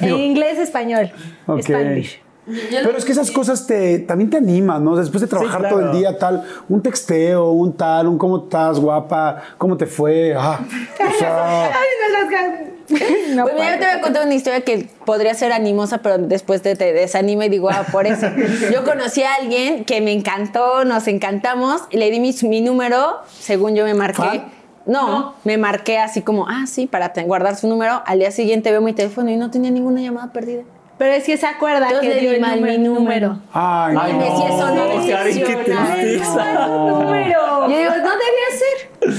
en 0.00 0.14
inglés, 0.14 0.58
español. 0.58 1.10
Ok. 1.46 1.58
Spanglish. 1.60 2.23
Pero 2.46 2.96
es 2.98 3.04
que 3.04 3.12
esas 3.12 3.30
cosas 3.30 3.66
te, 3.66 4.00
también 4.00 4.30
te 4.30 4.36
animan, 4.36 4.84
¿no? 4.84 4.96
Después 4.96 5.20
de 5.22 5.26
trabajar 5.26 5.60
claro. 5.60 5.76
todo 5.76 5.90
el 5.90 5.98
día, 5.98 6.18
tal, 6.18 6.44
un 6.68 6.82
texteo, 6.82 7.50
un 7.50 7.72
tal, 7.72 8.06
un 8.06 8.18
cómo 8.18 8.44
estás, 8.44 8.78
guapa, 8.78 9.42
cómo 9.58 9.76
te 9.76 9.86
fue, 9.86 10.34
ah, 10.36 10.60
o 10.62 11.18
sea, 11.18 11.64
Ay, 11.66 11.86
no 12.00 12.18
las 12.20 12.30
gan- 12.30 13.34
No 13.34 13.42
pues 13.44 13.54
mira, 13.54 13.72
yo 13.74 13.78
te 13.80 13.86
voy 13.86 13.94
a 13.96 14.00
contar 14.02 14.26
una 14.26 14.34
historia 14.34 14.60
que 14.60 14.90
podría 15.06 15.32
ser 15.34 15.52
animosa, 15.52 15.98
pero 15.98 16.18
después 16.18 16.60
te, 16.60 16.76
te 16.76 16.92
desanima 16.92 17.46
y 17.46 17.48
digo, 17.48 17.70
ah, 17.70 17.86
por 17.90 18.06
eso. 18.06 18.26
Yo 18.72 18.84
conocí 18.84 19.22
a 19.22 19.34
alguien 19.36 19.84
que 19.86 20.00
me 20.02 20.12
encantó, 20.12 20.84
nos 20.84 21.08
encantamos, 21.08 21.82
y 21.90 21.96
le 21.96 22.10
di 22.10 22.20
mi, 22.20 22.34
mi 22.42 22.60
número, 22.60 23.20
según 23.38 23.74
yo 23.74 23.84
me 23.84 23.94
marqué. 23.94 24.22
¿Fan? 24.22 24.52
No, 24.86 25.34
me 25.44 25.56
marqué 25.56 25.98
así 25.98 26.20
como, 26.20 26.46
ah, 26.46 26.66
sí, 26.66 26.86
para 26.86 27.10
guardar 27.24 27.56
su 27.56 27.68
número. 27.68 28.02
Al 28.04 28.18
día 28.18 28.30
siguiente 28.30 28.70
veo 28.70 28.82
mi 28.82 28.92
teléfono 28.92 29.30
y 29.30 29.36
no 29.36 29.50
tenía 29.50 29.70
ninguna 29.70 30.02
llamada 30.02 30.30
perdida. 30.30 30.64
Pero 31.04 31.16
es 31.16 31.24
que 31.24 31.36
se 31.36 31.46
acuerda 31.46 31.86
Entonces 31.86 32.14
que 32.14 32.20
le 32.22 32.30
dio 32.30 32.40
mal 32.40 32.62
mi 32.62 32.78
número. 32.78 33.36
ay, 33.52 33.94
Ay, 34.00 34.12
no. 34.14 34.36
Si 34.38 34.42
eso 34.54 34.74
no 34.74 35.06
Karen, 35.06 35.36
qué 35.36 35.56
tristeza. 35.56 36.66
número. 36.66 37.68
Yo 37.68 37.76
digo, 37.76 37.90
no 37.90 38.10
debía 38.24 38.50
ser. 38.58 39.14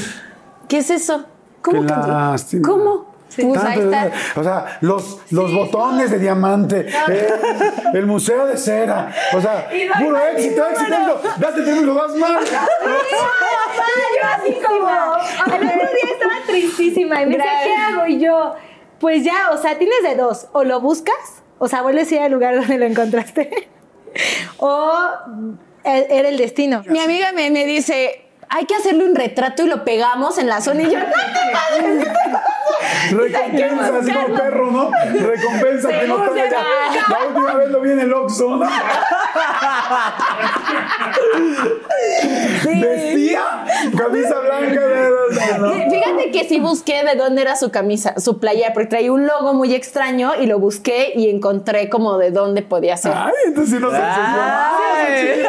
¿Qué 0.68 0.80
es 0.80 0.90
eso? 0.90 1.26
¿Cómo 1.62 1.82
Qué 1.82 1.86
que? 1.86 1.94
lástima. 1.94 2.68
¿Cómo? 2.68 3.16
Pues 3.36 3.64
ahí 3.64 3.80
está. 3.82 4.12
O 4.36 4.44
sea, 4.44 4.78
los, 4.82 5.20
los 5.30 5.54
botones 5.54 6.10
de 6.10 6.18
diamante, 6.18 6.88
el, 7.08 7.98
el 8.00 8.06
museo 8.08 8.48
de 8.48 8.58
cera, 8.58 9.14
o 9.36 9.40
sea, 9.40 9.70
Y 9.72 9.88
puro 10.04 10.18
éxito, 10.18 10.66
éxito, 10.66 10.92
éxito, 10.92 11.22
date 11.38 11.60
el 11.70 11.86
lo 11.86 11.94
das 11.94 12.16
mal. 12.16 12.40
yo 12.44 14.28
así 14.42 14.58
como, 14.66 14.88
al 14.88 15.54
otro 15.54 15.70
día 15.70 16.14
estaba 16.14 16.34
tristísima 16.48 17.22
y 17.22 17.26
me 17.28 17.38
decía, 17.38 17.52
¿qué 17.64 17.76
hago? 17.76 18.08
Y 18.08 18.20
yo, 18.20 18.56
pues 19.00 19.24
ya, 19.24 19.52
o 19.52 19.58
sea, 19.58 19.78
tienes 19.78 20.02
de 20.02 20.16
dos, 20.16 20.48
o 20.52 20.64
lo 20.64 20.80
buscas, 20.80 21.44
o 21.58 21.68
sea, 21.68 21.82
vuelves 21.82 22.12
a 22.12 22.16
ir 22.16 22.22
al 22.22 22.32
lugar 22.32 22.56
donde 22.60 22.78
lo 22.78 22.86
encontraste, 22.86 23.70
o 24.58 24.92
e- 25.84 26.08
era 26.10 26.30
el 26.30 26.38
destino. 26.38 26.84
Mi 26.88 27.00
amiga 27.00 27.32
me, 27.34 27.50
me 27.52 27.66
dice, 27.66 28.25
hay 28.50 28.66
que 28.66 28.76
hacerle 28.76 29.06
un 29.06 29.16
retrato 29.16 29.64
y 29.64 29.68
lo 29.68 29.84
pegamos 29.84 30.38
en 30.38 30.48
la 30.48 30.62
zona. 30.62 30.84
Y 30.84 30.92
yo, 30.92 31.00
no 31.00 31.06
te 31.06 31.12
Recompensa, 33.12 33.98
así 34.00 34.12
como 34.12 34.36
perro, 34.36 34.72
¿no? 34.72 34.92
Recompensa 34.92 35.90
que 35.90 36.08
no 36.08 36.18
va. 36.18 36.26
La 36.26 37.28
última 37.28 37.54
vez 37.54 37.70
lo 37.70 37.82
vi 37.82 37.92
en 37.92 38.00
el 38.00 38.14
Oxxo, 38.14 38.58
¿no? 38.58 38.68
Vestía 42.66 43.42
camisa 43.98 44.40
blanca, 44.40 44.82
de, 44.82 45.60
¿no? 45.60 45.74
Fíjate 45.74 46.32
que 46.32 46.46
sí 46.48 46.60
busqué 46.60 47.04
de 47.04 47.16
dónde 47.16 47.42
era 47.42 47.56
su 47.56 47.72
camisa, 47.72 48.20
su 48.20 48.40
playa, 48.40 48.72
porque 48.74 48.90
traía 48.90 49.12
un 49.12 49.28
logo 49.28 49.54
muy 49.54 49.74
extraño 49.74 50.34
y 50.36 50.46
lo 50.48 50.60
busqué 50.60 51.14
y 51.16 51.30
encontré 51.30 51.90
como 51.90 52.18
de 52.18 52.32
dónde 52.32 52.62
podía 52.62 52.98
ser. 52.98 53.14
Ay, 53.16 53.34
entonces 53.48 53.76
sí 53.76 53.80
nos 53.80 53.94
Ay. 53.94 55.44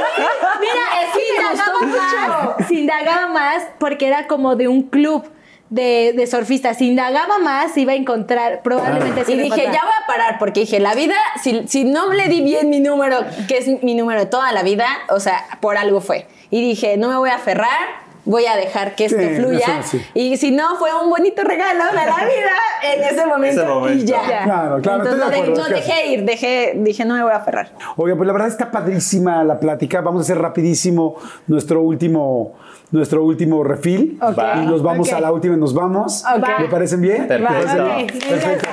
Mira, 0.60 0.82
es 1.02 1.15
que 1.36 1.42
indagaba 1.42 1.80
más, 1.80 2.66
se 2.68 2.74
indagaba 2.74 3.26
más 3.28 3.62
porque 3.78 4.06
era 4.06 4.26
como 4.26 4.56
de 4.56 4.68
un 4.68 4.82
club 4.82 5.24
de, 5.70 6.12
de 6.16 6.26
surfistas. 6.26 6.78
Se 6.78 6.84
indagaba 6.84 7.38
más, 7.38 7.76
iba 7.76 7.92
a 7.92 7.96
encontrar, 7.96 8.62
probablemente 8.62 9.24
sí 9.24 9.32
Y 9.32 9.36
dije, 9.36 9.62
ya 9.64 9.82
voy 9.82 9.92
a 10.02 10.06
parar, 10.06 10.38
porque 10.38 10.60
dije, 10.60 10.80
la 10.80 10.94
vida, 10.94 11.16
si, 11.42 11.66
si 11.68 11.84
no 11.84 12.12
le 12.12 12.28
di 12.28 12.40
bien 12.40 12.70
mi 12.70 12.80
número, 12.80 13.24
que 13.48 13.58
es 13.58 13.82
mi 13.82 13.94
número 13.94 14.20
de 14.20 14.26
toda 14.26 14.52
la 14.52 14.62
vida, 14.62 14.86
o 15.08 15.20
sea, 15.20 15.44
por 15.60 15.76
algo 15.76 16.00
fue. 16.00 16.26
Y 16.50 16.60
dije, 16.60 16.96
no 16.96 17.08
me 17.08 17.16
voy 17.16 17.30
a 17.30 17.36
aferrar, 17.36 18.05
voy 18.26 18.44
a 18.44 18.56
dejar 18.56 18.94
que 18.94 19.06
esto 19.06 19.18
Sí, 19.18 19.36
fluya. 19.36 19.78
eso 19.80 19.88
sí. 19.92 20.02
Y 20.14 20.36
si 20.36 20.50
no, 20.50 20.76
fue 20.76 20.90
un 21.02 21.08
bonito 21.08 21.42
regalo 21.42 21.84
de 21.86 21.94
la 21.94 22.16
vida 22.16 22.52
en 22.94 23.02
ese 23.04 23.24
momento. 23.26 23.62
Ese 23.62 23.70
momento. 23.70 24.04
Y 24.04 24.06
ya. 24.06 24.42
Claro, 24.44 24.80
claro, 24.82 25.02
Entonces 25.04 25.24
estoy 25.24 25.30
de 25.30 25.52
acuerdo, 25.52 25.64
¿qué 25.68 25.74
dejé 25.74 26.06
ir, 26.08 26.24
dejé, 26.24 26.72
dije, 26.76 27.04
no 27.04 27.14
me 27.14 27.22
voy 27.22 27.32
a 27.32 27.36
aferrar. 27.36 27.70
Oiga, 27.96 28.14
pues 28.16 28.26
la 28.26 28.32
verdad 28.34 28.48
está 28.48 28.70
padrísima 28.70 29.42
la 29.44 29.58
plática. 29.58 30.00
Vamos 30.02 30.20
a 30.20 30.24
hacer 30.24 30.38
rapidísimo 30.38 31.16
nuestro 31.46 31.80
último, 31.82 32.54
nuestro 32.90 33.24
último 33.24 33.64
refil. 33.64 34.18
Y 34.62 34.66
nos 34.66 34.82
vamos 34.82 35.12
a 35.12 35.20
la 35.20 35.32
última 35.32 35.54
y 35.54 35.58
nos 35.58 35.72
vamos. 35.72 36.22
Ok. 36.36 36.46
¿Me 36.60 36.68
parecen 36.68 37.00
bien? 37.00 37.26
Perfecto. 37.26 37.84
Perfecto. 38.28 38.68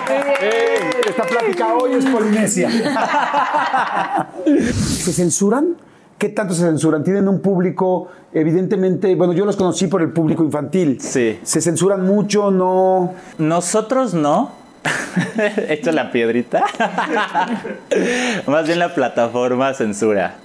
Esta 1.10 1.24
plática 1.24 1.74
hoy 1.76 1.94
es 1.94 2.06
Polinesia. 2.06 2.70
¿Se 4.46 5.14
censuran? 5.14 5.76
¿Qué 6.24 6.30
tanto 6.30 6.54
se 6.54 6.62
censuran? 6.62 7.04
Tienen 7.04 7.28
un 7.28 7.42
público, 7.42 8.08
evidentemente, 8.32 9.14
bueno, 9.14 9.34
yo 9.34 9.44
los 9.44 9.58
conocí 9.58 9.88
por 9.88 10.02
el 10.02 10.14
público 10.14 10.42
infantil. 10.42 11.02
Sí. 11.02 11.38
¿Se 11.44 11.60
censuran 11.60 12.06
mucho? 12.06 12.50
¿No? 12.50 13.14
Nosotros 13.40 14.14
no. 14.14 14.54
Hecho 15.68 15.92
la 15.92 16.14
piedrita. 16.14 16.64
Más 18.48 18.66
bien 18.66 18.80
la 18.80 18.96
plataforma 18.96 19.74
censura. 19.74 20.36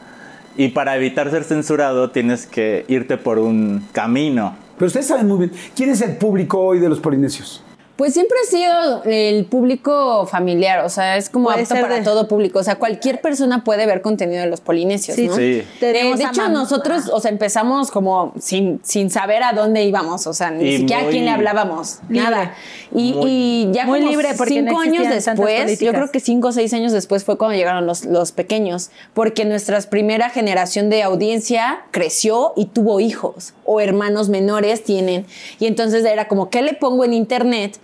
Y 0.56 0.70
para 0.70 0.96
evitar 0.96 1.30
ser 1.30 1.44
censurado 1.44 2.10
tienes 2.10 2.48
que 2.48 2.84
irte 2.88 3.16
por 3.16 3.38
un 3.38 3.86
camino. 3.92 4.56
Pero 4.78 4.88
ustedes 4.88 5.06
saben 5.06 5.28
muy 5.28 5.38
bien, 5.38 5.52
¿quién 5.76 5.90
es 5.90 6.00
el 6.00 6.16
público 6.16 6.58
hoy 6.58 6.80
de 6.80 6.88
los 6.88 6.98
polinesios? 6.98 7.62
Pues 7.98 8.14
siempre 8.14 8.36
ha 8.46 8.48
sido 8.48 9.02
el 9.06 9.44
público 9.46 10.24
familiar, 10.26 10.84
o 10.84 10.88
sea, 10.88 11.16
es 11.16 11.28
como 11.28 11.46
Puede 11.48 11.62
apto 11.62 11.74
para 11.74 11.96
de- 11.96 12.02
todo 12.02 12.28
público, 12.28 12.60
o 12.60 12.62
sea, 12.62 12.76
cualquier 12.76 13.20
persona 13.20 13.64
puede 13.64 13.86
ver 13.86 14.02
contenido 14.02 14.40
de 14.40 14.46
los 14.48 14.60
polinesios, 14.60 15.16
Sí, 15.16 15.26
¿no? 15.26 15.34
Sí. 15.34 15.64
Tenemos 15.80 16.16
de 16.16 16.24
hecho, 16.26 16.48
nosotros, 16.48 17.10
o 17.12 17.18
sea, 17.20 17.32
empezamos 17.32 17.90
como 17.90 18.32
sin, 18.38 18.78
sin 18.84 19.10
saber 19.10 19.42
a 19.42 19.52
dónde 19.52 19.82
íbamos, 19.82 20.28
o 20.28 20.32
sea, 20.32 20.52
ni 20.52 20.64
Y 20.68 20.76
siquiera 20.78 21.02
a 21.02 21.10
quién 21.10 21.24
le 21.24 21.32
hablábamos, 21.32 21.98
libre. 22.08 22.22
nada. 22.30 22.54
Y, 22.94 23.14
Muy- 23.14 23.30
y 23.30 23.68
ya 23.72 23.84
muy 23.84 23.98
como 23.98 24.12
libre 24.12 24.28
porque 24.38 24.62
no 24.62 24.70
cinco 24.70 24.80
años 24.80 25.08
después, 25.08 25.80
yo 25.80 25.92
creo 25.92 26.08
que 26.12 26.20
cinco 26.20 26.48
o 26.48 26.52
seis 26.52 26.72
años 26.74 26.92
después 26.92 27.24
fue 27.24 27.36
cuando 27.36 27.56
llegaron 27.56 27.84
los, 27.84 28.04
los 28.04 28.30
pequeños, 28.30 28.90
porque 29.12 29.44
nuestra 29.44 29.80
primera 29.80 30.30
generación 30.30 30.88
de 30.88 31.02
audiencia 31.02 31.80
creció 31.90 32.52
y 32.54 32.66
tuvo 32.66 33.00
hijos, 33.00 33.54
o 33.64 33.80
hermanos 33.80 34.28
menores 34.28 34.84
tienen, 34.84 35.26
y 35.58 35.66
entonces 35.66 36.04
era 36.04 36.28
como, 36.28 36.48
¿qué 36.48 36.62
le 36.62 36.74
pongo 36.74 37.04
en 37.04 37.12
internet? 37.12 37.80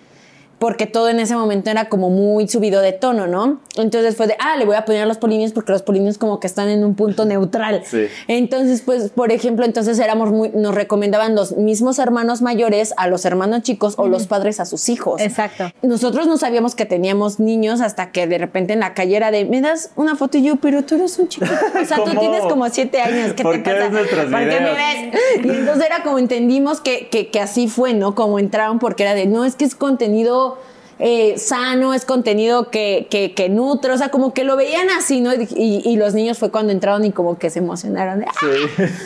Porque 0.65 0.87
todo 0.87 1.11
en 1.11 1.21
ese 1.21 1.37
momento 1.37 1.69
era 1.69 1.91
como 1.91 2.09
muy 2.09 2.49
subido 2.49 2.81
de 2.81 2.93
tono, 2.93 3.27
¿no? 3.27 3.61
Entonces 3.77 4.17
fue 4.17 4.29
de, 4.29 4.37
ah, 4.41 4.57
le 4.57 4.65
voy 4.65 4.77
a 4.77 4.87
poner 4.87 5.03
a 5.03 5.05
los 5.07 5.19
polinios 5.19 5.53
porque 5.53 5.73
los 5.73 5.83
polinios 5.83 6.17
como 6.17 6.41
que 6.41 6.47
están 6.47 6.71
en 6.71 6.87
un 6.87 6.95
punto 6.95 7.25
neutral. 7.27 7.83
Sí. 7.85 8.07
Entonces, 8.29 8.81
pues, 8.81 9.11
por 9.11 9.31
ejemplo, 9.31 9.67
entonces 9.67 9.99
éramos 9.99 10.31
muy, 10.31 10.49
nos 10.55 10.75
recomendaban 10.75 11.35
los 11.35 11.59
mismos 11.59 11.99
hermanos 11.99 12.41
mayores 12.41 12.95
a 12.97 13.09
los 13.09 13.27
hermanos 13.27 13.61
chicos 13.61 13.93
o 13.99 14.09
los 14.09 14.27
padres 14.27 14.59
a 14.59 14.65
sus 14.65 14.89
hijos. 14.89 15.21
Exacto. 15.21 15.71
Nosotros 15.83 16.27
no 16.27 16.39
sabíamos 16.39 16.75
que 16.75 16.87
teníamos 16.87 17.41
niños 17.41 17.83
hasta 17.83 18.11
que 18.11 18.27
de 18.27 18.39
repente 18.39 18.73
en 18.73 18.81
la 18.81 18.95
calle 18.95 19.19
era 19.19 19.31
de, 19.31 19.45
me 19.45 19.61
das 19.61 19.91
una 19.97 20.17
foto 20.17 20.39
y 20.39 20.45
yo, 20.45 20.57
pero 20.57 20.83
tú 20.83 20.95
eres 20.95 21.19
un 21.19 21.29
chico. 21.29 21.45
O 21.79 21.85
sea, 21.85 22.03
tú 22.03 22.19
tienes 22.19 22.41
como 22.45 22.67
siete 22.71 23.03
años. 23.03 23.35
¿Qué 23.35 23.43
¿Por 23.43 23.57
te 23.57 23.65
qué 23.65 23.71
pasa? 23.71 23.83
ves 23.83 23.93
nuestros 23.93 24.25
¿Por 24.31 24.41
qué 24.41 24.61
me 24.61 24.71
ves? 24.71 25.45
Y 25.45 25.49
entonces 25.51 25.85
era 25.85 26.03
como 26.03 26.19
entendimos 26.19 26.81
que, 26.81 27.09
que, 27.11 27.29
que 27.29 27.41
así 27.41 27.69
fue, 27.69 27.93
¿no? 27.93 28.15
Como 28.15 28.39
entraron 28.39 28.79
porque 28.79 29.03
era 29.03 29.13
de, 29.13 29.27
no, 29.27 29.45
es 29.45 29.57
que 29.57 29.67
es 29.67 29.75
contenido 29.75 30.54
eh, 30.99 31.39
sano, 31.39 31.93
es 31.95 32.05
contenido 32.05 32.71
que, 32.71 33.09
que, 33.11 33.35
que 33.35 33.49
nutre, 33.49 33.93
o 33.93 33.99
sea, 33.99 34.11
como 34.11 34.33
que 34.33 34.45
lo 34.45 34.57
veían 34.57 34.89
así, 34.91 35.21
¿no? 35.21 35.35
Y, 35.35 35.49
y- 35.57 35.83
y 35.85 35.97
los 35.97 36.15
niños 36.15 36.39
fue 36.39 36.51
cuando 36.51 36.73
entraron 36.73 37.05
y 37.05 37.11
como 37.13 37.37
que 37.39 37.51
se 37.51 37.59
emocionaron. 37.59 38.21
de, 38.21 38.27
"Ah". 38.27 38.33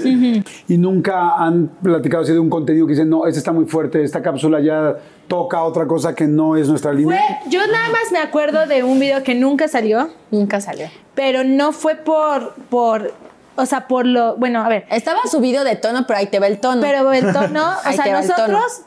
Y 0.68 0.76
nunca 0.78 1.36
han 1.36 1.68
platicado 1.82 2.22
así 2.24 2.32
de 2.32 2.38
un 2.38 2.50
contenido 2.50 2.86
que 2.86 2.92
dicen, 2.92 3.08
no, 3.08 3.26
este 3.26 3.38
está 3.38 3.52
muy 3.52 3.64
fuerte, 3.66 4.02
esta 4.02 4.22
cápsula 4.22 4.60
ya 4.60 4.96
toca 5.28 5.62
otra 5.62 5.86
cosa 5.86 6.14
que 6.14 6.26
no 6.26 6.56
es 6.56 6.68
nuestra 6.68 6.92
Fue, 6.92 7.00
línea. 7.00 7.40
yo 7.48 7.60
nada 7.66 7.88
más 7.90 8.10
me 8.12 8.18
acuerdo 8.18 8.66
de 8.66 8.82
un 8.82 8.98
video 8.98 9.22
que 9.22 9.34
nunca 9.34 9.68
salió, 9.68 10.08
Nunca 10.30 10.60
salió. 10.60 10.88
pero 11.14 11.44
no 11.44 11.72
fue 11.72 11.94
por, 11.96 12.54
por, 12.70 13.12
o 13.56 13.66
sea, 13.66 13.88
por 13.88 14.06
lo, 14.06 14.36
bueno, 14.36 14.62
a 14.64 14.68
ver, 14.68 14.86
Estaba 14.90 15.20
subido 15.30 15.64
de 15.64 15.76
tono, 15.76 16.04
pero 16.06 16.18
ahí 16.18 16.26
te 16.26 16.38
va 16.38 16.46
el 16.46 16.58
tono. 16.60 16.80
pero 16.80 17.12
el 17.12 17.32
tono, 17.32 17.72
o 17.88 17.92
sea, 17.92 18.04
va 18.12 18.20
el 18.20 18.26
tono. 18.28 18.48
nosotros 18.48 18.82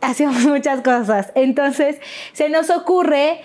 hacíamos 0.00 0.42
muchas 0.46 0.80
cosas. 0.82 1.32
Entonces, 1.34 2.00
se 2.32 2.48
nos 2.48 2.70
ocurre, 2.70 3.40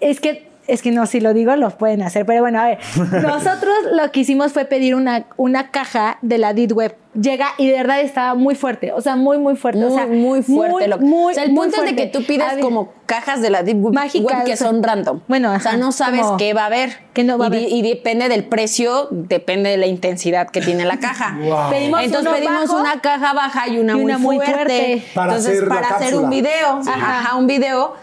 es 0.00 0.20
que, 0.20 0.47
es 0.68 0.82
que 0.82 0.90
no, 0.90 1.06
si 1.06 1.20
lo 1.20 1.34
digo, 1.34 1.56
lo 1.56 1.70
pueden 1.70 2.02
hacer, 2.02 2.24
pero 2.26 2.40
bueno, 2.42 2.60
a 2.60 2.66
ver, 2.66 2.78
nosotros 3.22 3.74
lo 3.92 4.10
que 4.12 4.20
hicimos 4.20 4.52
fue 4.52 4.64
pedir 4.64 4.94
una, 4.94 5.24
una 5.36 5.70
caja 5.70 6.18
de 6.22 6.38
la 6.38 6.52
Deep 6.54 6.72
Web. 6.76 6.96
Llega 7.20 7.48
y 7.56 7.66
de 7.66 7.72
verdad 7.78 8.00
estaba 8.00 8.34
muy 8.34 8.54
fuerte, 8.54 8.92
o 8.92 9.00
sea, 9.00 9.16
muy, 9.16 9.38
muy 9.38 9.56
fuerte. 9.56 9.80
Muy, 9.80 9.90
o 9.90 9.94
sea, 9.96 10.06
muy 10.06 10.42
fuerte. 10.42 10.86
lo- 10.86 10.98
muy, 10.98 11.32
o 11.32 11.34
sea, 11.34 11.42
el 11.42 11.50
muy 11.52 11.66
punto 11.66 11.82
es 11.82 11.90
de 11.90 11.96
que 11.96 12.06
tú 12.06 12.22
pides 12.24 12.54
ver, 12.54 12.60
como 12.60 12.92
cajas 13.06 13.40
de 13.42 13.50
la 13.50 13.62
Deep 13.64 13.82
Web 13.82 13.94
Mágicas, 13.94 14.44
que 14.44 14.52
o 14.52 14.56
sea, 14.56 14.68
son 14.68 14.82
random. 14.84 15.20
bueno, 15.26 15.52
o 15.52 15.58
sea, 15.58 15.76
no 15.76 15.90
sabes 15.90 16.20
como- 16.20 16.36
qué 16.36 16.54
va 16.54 16.62
a 16.62 16.66
haber. 16.66 17.08
que 17.14 17.24
no 17.24 17.36
va 17.38 17.46
a 17.46 17.48
y, 17.48 17.56
haber. 17.56 17.72
y 17.72 17.82
depende 17.82 18.28
del 18.28 18.44
precio, 18.44 19.08
depende 19.10 19.70
de 19.70 19.78
la 19.78 19.86
intensidad 19.86 20.48
que 20.50 20.60
tiene 20.60 20.84
la 20.84 20.98
caja. 21.00 21.36
Wow. 21.42 21.70
Pedimos 21.70 22.02
Entonces 22.02 22.32
pedimos 22.32 22.68
bajo 22.68 22.80
una 22.80 23.00
caja 23.00 23.32
baja 23.32 23.68
y 23.68 23.78
una, 23.78 23.94
y 23.94 24.00
una 24.04 24.18
muy, 24.18 24.36
muy 24.36 24.46
fuerte. 24.46 24.54
fuerte. 24.54 25.02
Para 25.14 25.32
Entonces, 25.32 25.56
hacer 25.56 25.68
para 25.68 25.80
hacer 25.88 25.98
cápsula. 25.98 26.22
un 26.22 26.30
video, 26.30 26.82
Sí. 26.84 26.90
ajá, 26.94 27.36
un 27.36 27.46
video. 27.48 27.94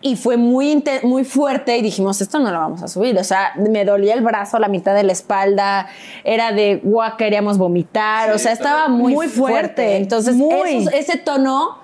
Y 0.00 0.14
fue 0.14 0.36
muy, 0.36 0.82
muy 1.02 1.24
fuerte 1.24 1.76
y 1.76 1.82
dijimos, 1.82 2.20
esto 2.20 2.38
no 2.38 2.52
lo 2.52 2.58
vamos 2.58 2.82
a 2.84 2.88
subir. 2.88 3.18
O 3.18 3.24
sea, 3.24 3.52
me 3.56 3.84
dolía 3.84 4.14
el 4.14 4.20
brazo, 4.22 4.58
la 4.60 4.68
mitad 4.68 4.94
de 4.94 5.02
la 5.02 5.10
espalda, 5.12 5.88
era 6.22 6.52
de, 6.52 6.80
guau, 6.84 7.16
queríamos 7.16 7.58
vomitar. 7.58 8.30
o 8.32 8.38
sea, 8.38 8.52
estaba 8.52 8.86
muy, 8.88 9.12
Muy 9.14 9.26
fuerte. 9.26 9.52
fuerte, 9.82 9.96
Entonces, 9.96 10.36
muy. 10.36 10.76
esos- 10.86 10.92
ese 10.94 11.18
tono, 11.18 11.78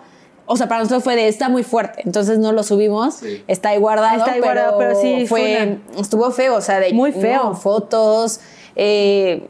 o 0.47 0.57
sea, 0.57 0.69
para 0.69 0.83
nosotros 0.83 1.03
fue 1.03 1.17
de, 1.17 1.27
está 1.27 1.49
muy 1.49 1.65
fuerte. 1.65 2.03
Entonces 2.05 2.39
no 2.39 2.53
lo 2.53 2.63
subimos, 2.63 3.21
está 3.49 3.71
ahí 3.71 3.79
guardado. 3.79 4.19
Está 4.19 4.33
ahí 4.33 4.41
guardado, 4.41 4.79
pero 4.79 4.95
sí, 5.01 5.27
fue, 5.27 5.79
fue 5.93 6.01
estuvo 6.01 6.31
feo, 6.31 6.55
o 6.57 6.61
sea, 6.61 6.79
de 6.79 6.93
Muy 6.93 7.11
feo. 7.11 7.43
no, 7.43 7.55
fotos, 7.57 8.39
eh, 8.77 9.45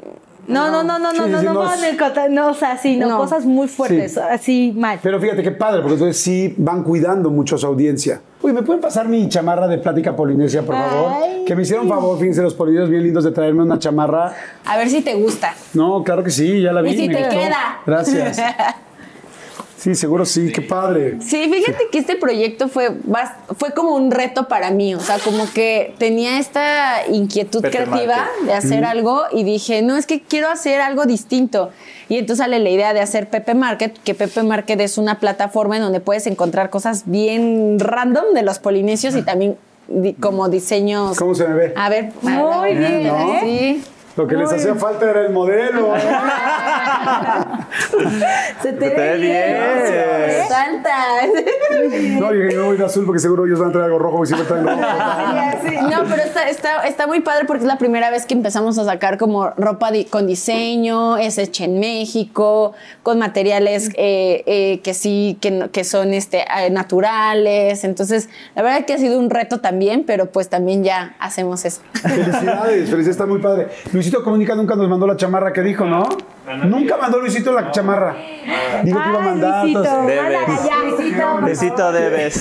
No, 0.47 0.71
no, 0.71 0.83
no, 0.83 0.99
no, 0.99 1.11
Sí, 1.13 1.19
no, 1.19 1.27
no, 1.29 1.39
sí, 1.41 1.45
no, 1.47 1.53
no, 1.55 1.73
es- 1.73 2.31
no, 2.31 2.49
o 2.51 2.55
sea, 2.55 2.77
sí, 2.77 2.97
no, 2.97 3.09
No. 3.09 3.17
cosas 3.19 3.45
muy 3.45 3.67
fuertes, 3.69 4.13
Sí. 4.15 4.21
así 4.31 4.73
mal. 4.77 4.99
Pero 5.03 5.21
fíjate 5.21 5.43
qué 5.43 5.51
padre, 5.53 5.81
porque 5.81 5.95
entonces 5.95 6.23
sí 6.23 6.55
van 6.59 6.83
cuidando 6.83 7.31
mucho 7.31 7.57
a 7.57 7.59
su 7.59 7.67
audiencia. 7.67 8.21
Uy, 8.43 8.53
¿me 8.53 8.63
pueden 8.63 8.81
pasar 8.83 9.09
mi 9.09 9.27
chamarra 9.29 9.67
de 9.67 9.79
Plática 9.79 10.15
Polinesia, 10.15 10.63
por 10.63 10.75
favor? 10.75 11.13
Ay. 11.15 11.45
Que 11.47 11.57
me 11.57 11.63
hicieron 11.63 11.89
favor, 11.89 12.19
fíjense, 12.19 12.43
los 12.43 12.55
polineos 12.55 12.91
bien 12.91 13.03
lindos 13.03 13.25
de 13.25 13.31
traerme 13.33 13.63
una 13.63 13.79
chamarra. 13.79 14.35
a 14.67 14.77
ver 14.77 14.91
si 14.91 15.01
te 15.03 15.15
gusta. 15.15 15.55
No, 15.73 16.03
claro 16.05 16.23
que 16.23 16.31
sí, 16.31 16.61
ya 16.61 16.73
la 16.73 16.83
vi. 16.83 16.91
Y 16.91 16.97
si 16.97 17.09
me 17.09 17.15
te 17.15 17.21
gustó. 17.25 17.39
queda. 17.41 17.79
Gracias. 17.87 18.41
Sí, 19.85 19.95
seguro 19.95 20.25
sí, 20.25 20.51
qué 20.51 20.63
padre. 20.63 21.19
Sí, 21.21 21.47
fíjate 21.53 21.89
que 21.93 21.99
este 21.99 22.17
proyecto 22.17 22.69
fue, 22.69 22.91
fue 23.59 23.73
como 23.75 23.95
un 23.95 24.11
reto 24.11 24.49
para 24.49 24.71
mí, 24.71 24.95
o 24.95 25.01
sea, 25.01 25.19
como 25.19 25.45
que 25.53 25.95
tenía 25.99 26.39
esta 26.39 27.07
inquietud 27.07 27.61
Pepe 27.61 27.77
creativa 27.85 28.27
de 28.47 28.55
hacer 28.55 28.87
algo 28.87 29.25
y 29.31 29.45
dije, 29.45 29.83
no, 29.83 29.99
es 29.99 30.07
que 30.07 30.23
quiero 30.23 30.49
hacer 30.49 30.81
algo 30.81 31.05
distinto. 31.05 31.69
Y 32.09 32.17
entonces 32.17 32.43
sale 32.43 32.61
la 32.61 32.71
idea 32.71 32.95
de 32.95 33.01
hacer 33.01 33.29
Pepe 33.29 33.53
Market, 33.55 33.99
que 34.03 34.15
Pepe 34.15 34.43
Market 34.43 34.81
es 34.81 34.97
una 34.97 35.21
plataforma 35.21 35.77
en 35.77 35.83
donde 35.83 36.01
puedes 36.01 36.27
encontrar 36.27 36.71
cosas 36.71 37.03
bien 37.05 37.79
random 37.79 38.33
de 38.33 38.41
los 38.43 38.59
polinesios 38.61 39.15
y 39.17 39.21
también 39.23 39.59
di- 39.89 40.15
como 40.15 40.49
diseños. 40.49 41.19
¿Cómo 41.19 41.35
se 41.35 41.47
me 41.47 41.55
ve? 41.55 41.75
A 41.77 41.91
ver, 41.91 42.11
Muy 42.23 42.75
bien, 42.75 43.07
¿no? 43.07 43.41
Sí. 43.43 43.83
Lo 44.17 44.27
que 44.29 44.37
les 44.37 44.53
hacía 44.53 44.75
falta 44.77 45.11
era 45.11 45.23
el 45.23 45.33
modelo. 45.33 45.95
Se 48.63 48.73
te 48.73 48.91
Te 48.91 48.95
ve 48.95 49.17
bien. 49.17 49.23
bien. 49.23 50.49
Salta. 50.49 50.97
No, 52.21 52.33
dije, 52.33 52.55
yo 52.55 52.67
voy 52.67 52.77
de 52.77 52.85
azul 52.85 53.05
porque 53.07 53.19
seguro 53.21 53.47
ellos 53.47 53.59
van 53.59 53.71
a 53.71 53.73
traer 53.73 53.87
algo 53.87 53.99
rojo 53.99 54.25
y 54.25 54.27
siempre 54.27 54.47
traen 54.47 54.67
rojo. 54.67 54.81
No, 55.91 56.05
pero 56.09 56.23
está, 56.23 56.49
está, 56.49 56.87
está 56.87 57.07
muy 57.07 57.21
padre 57.21 57.45
porque 57.47 57.63
es 57.63 57.67
la 57.69 57.79
primera 57.79 58.11
vez 58.11 58.27
que 58.27 58.35
empezamos 58.35 58.79
a 58.79 58.85
sacar 58.85 59.19
como 59.19 59.51
ropa 59.51 59.91
di- 59.91 60.05
con 60.05 60.27
diseño, 60.27 61.17
es 61.17 61.39
hecha 61.39 61.65
en 61.65 61.81
México, 61.81 62.73
con 63.03 63.19
materiales 63.19 63.91
eh, 63.97 64.43
eh, 64.47 64.81
que 64.83 64.95
sí, 64.95 65.39
que, 65.41 65.51
no- 65.51 65.71
que 65.71 65.85
son 65.85 66.15
este, 66.15 66.45
eh, 66.57 66.71
naturales. 66.71 67.85
Entonces, 67.85 68.29
la 68.55 68.63
verdad 68.63 68.85
que 68.85 68.95
ha 68.95 68.99
sido 68.99 69.19
un 69.19 69.31
reto 69.31 69.61
también, 69.61 70.05
pero 70.07 70.27
pues 70.27 70.49
también 70.49 70.85
ya 70.85 71.17
hacemos 71.19 71.65
eso. 71.65 71.81
Felicidades, 71.95 72.89
felicidades, 72.91 73.09
está 73.09 73.27
muy 73.27 73.41
padre. 73.41 73.69
Luisito 74.05 74.23
Comunica 74.23 74.55
nunca 74.55 74.75
nos 74.77 74.87
mandó 74.87 75.07
la 75.07 75.17
chamarra 75.17 75.51
que 75.51 75.63
dijo, 75.63 75.87
¿no? 75.87 76.07
Nunca 76.67 76.99
mandó 76.99 77.21
Luisito 77.21 77.53
la 77.53 77.71
chamarra. 77.71 78.15
Dijo 78.83 79.01
que 79.03 79.09
iba 79.09 79.19
a 79.19 79.23
mandar. 79.23 79.65
Luisito, 79.65 80.03
Debes. 80.03 80.49
Luisito. 80.85 81.41
Besito 81.43 81.93
debes. 81.93 82.35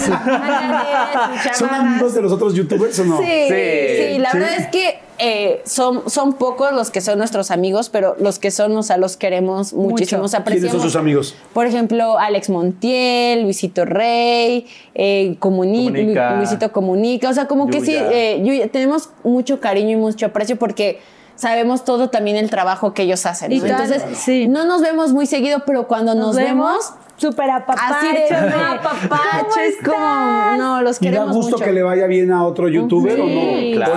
¿Son 1.54 1.70
amigos 1.70 2.14
de 2.14 2.22
los 2.22 2.34
otros 2.34 2.54
youtubers 2.54 3.00
o 3.00 3.06
no? 3.06 3.18
Sí, 3.20 3.24
Sí. 3.48 4.14
sí, 4.14 4.18
la 4.20 4.32
Sí. 4.32 4.38
verdad 4.40 4.56
es 4.58 4.68
que 4.68 5.00
eh, 5.20 5.62
son, 5.64 6.10
son 6.10 6.34
pocos 6.34 6.74
los 6.74 6.90
que 6.92 7.00
son 7.00 7.18
nuestros 7.20 7.50
amigos, 7.52 7.88
pero 7.90 8.16
los 8.20 8.40
que 8.40 8.52
son, 8.52 8.76
o 8.76 8.84
sea, 8.84 8.98
los 8.98 9.16
queremos 9.16 9.72
muchísimo, 9.72 10.24
Mucho. 10.24 10.44
¿Quiénes 10.44 10.72
son 10.72 10.82
sus 10.82 10.96
amigos? 10.98 11.36
Por 11.54 11.66
ejemplo, 11.68 12.18
Alex 12.18 12.50
Montiel, 12.50 13.44
Luisito 13.44 13.86
Rey, 13.86 14.66
eh, 14.96 15.38
Comuni- 15.40 15.86
Comunica. 15.86 16.32
Lu- 16.32 16.38
Luisito 16.40 16.72
Comunica. 16.74 17.30
O 17.30 17.34
sea, 17.34 17.48
como 17.48 17.68
que 17.68 17.80
sí, 17.80 17.96
eh, 17.96 18.42
Yuya, 18.44 18.68
tenemos 18.70 19.12
mucho 19.24 19.62
cariño 19.62 19.92
y 19.92 19.96
mucho 19.98 20.26
aprecio 20.26 20.58
porque 20.58 21.00
sabemos 21.36 21.84
todo 21.84 22.10
también 22.10 22.38
el 22.38 22.50
trabajo 22.50 22.94
que 22.94 23.04
ellos 23.04 23.26
hacen. 23.26 23.58
¿no? 23.58 23.66
Entonces, 23.66 24.04
sí. 24.18 24.48
no 24.48 24.66
nos 24.66 24.82
vemos 24.82 25.14
muy 25.14 25.26
seguido, 25.26 25.64
pero 25.66 25.88
cuando 25.88 26.16
nos, 26.16 26.36
vemos, 26.36 26.94
súper 27.18 27.50
apapacho. 27.50 27.82
así 27.96 28.08
de 28.08 28.30
no, 28.50 28.82
papacho, 28.82 29.60
es 29.62 29.76
como, 29.84 30.58
no, 30.58 30.82
los 30.82 31.02
¿Y 31.02 31.06
da 31.06 31.12
queremos 31.12 31.36
gusto 31.36 31.52
mucho. 31.58 31.66
que 31.66 31.72
le 31.72 31.84
vaya 31.84 32.08
bien 32.08 32.32
a 32.32 32.46
otro 32.46 32.68
youtuber 32.70 33.20
o 33.20 33.24
no? 33.26 33.30
Sí, 33.30 33.72
claro. 33.76 33.94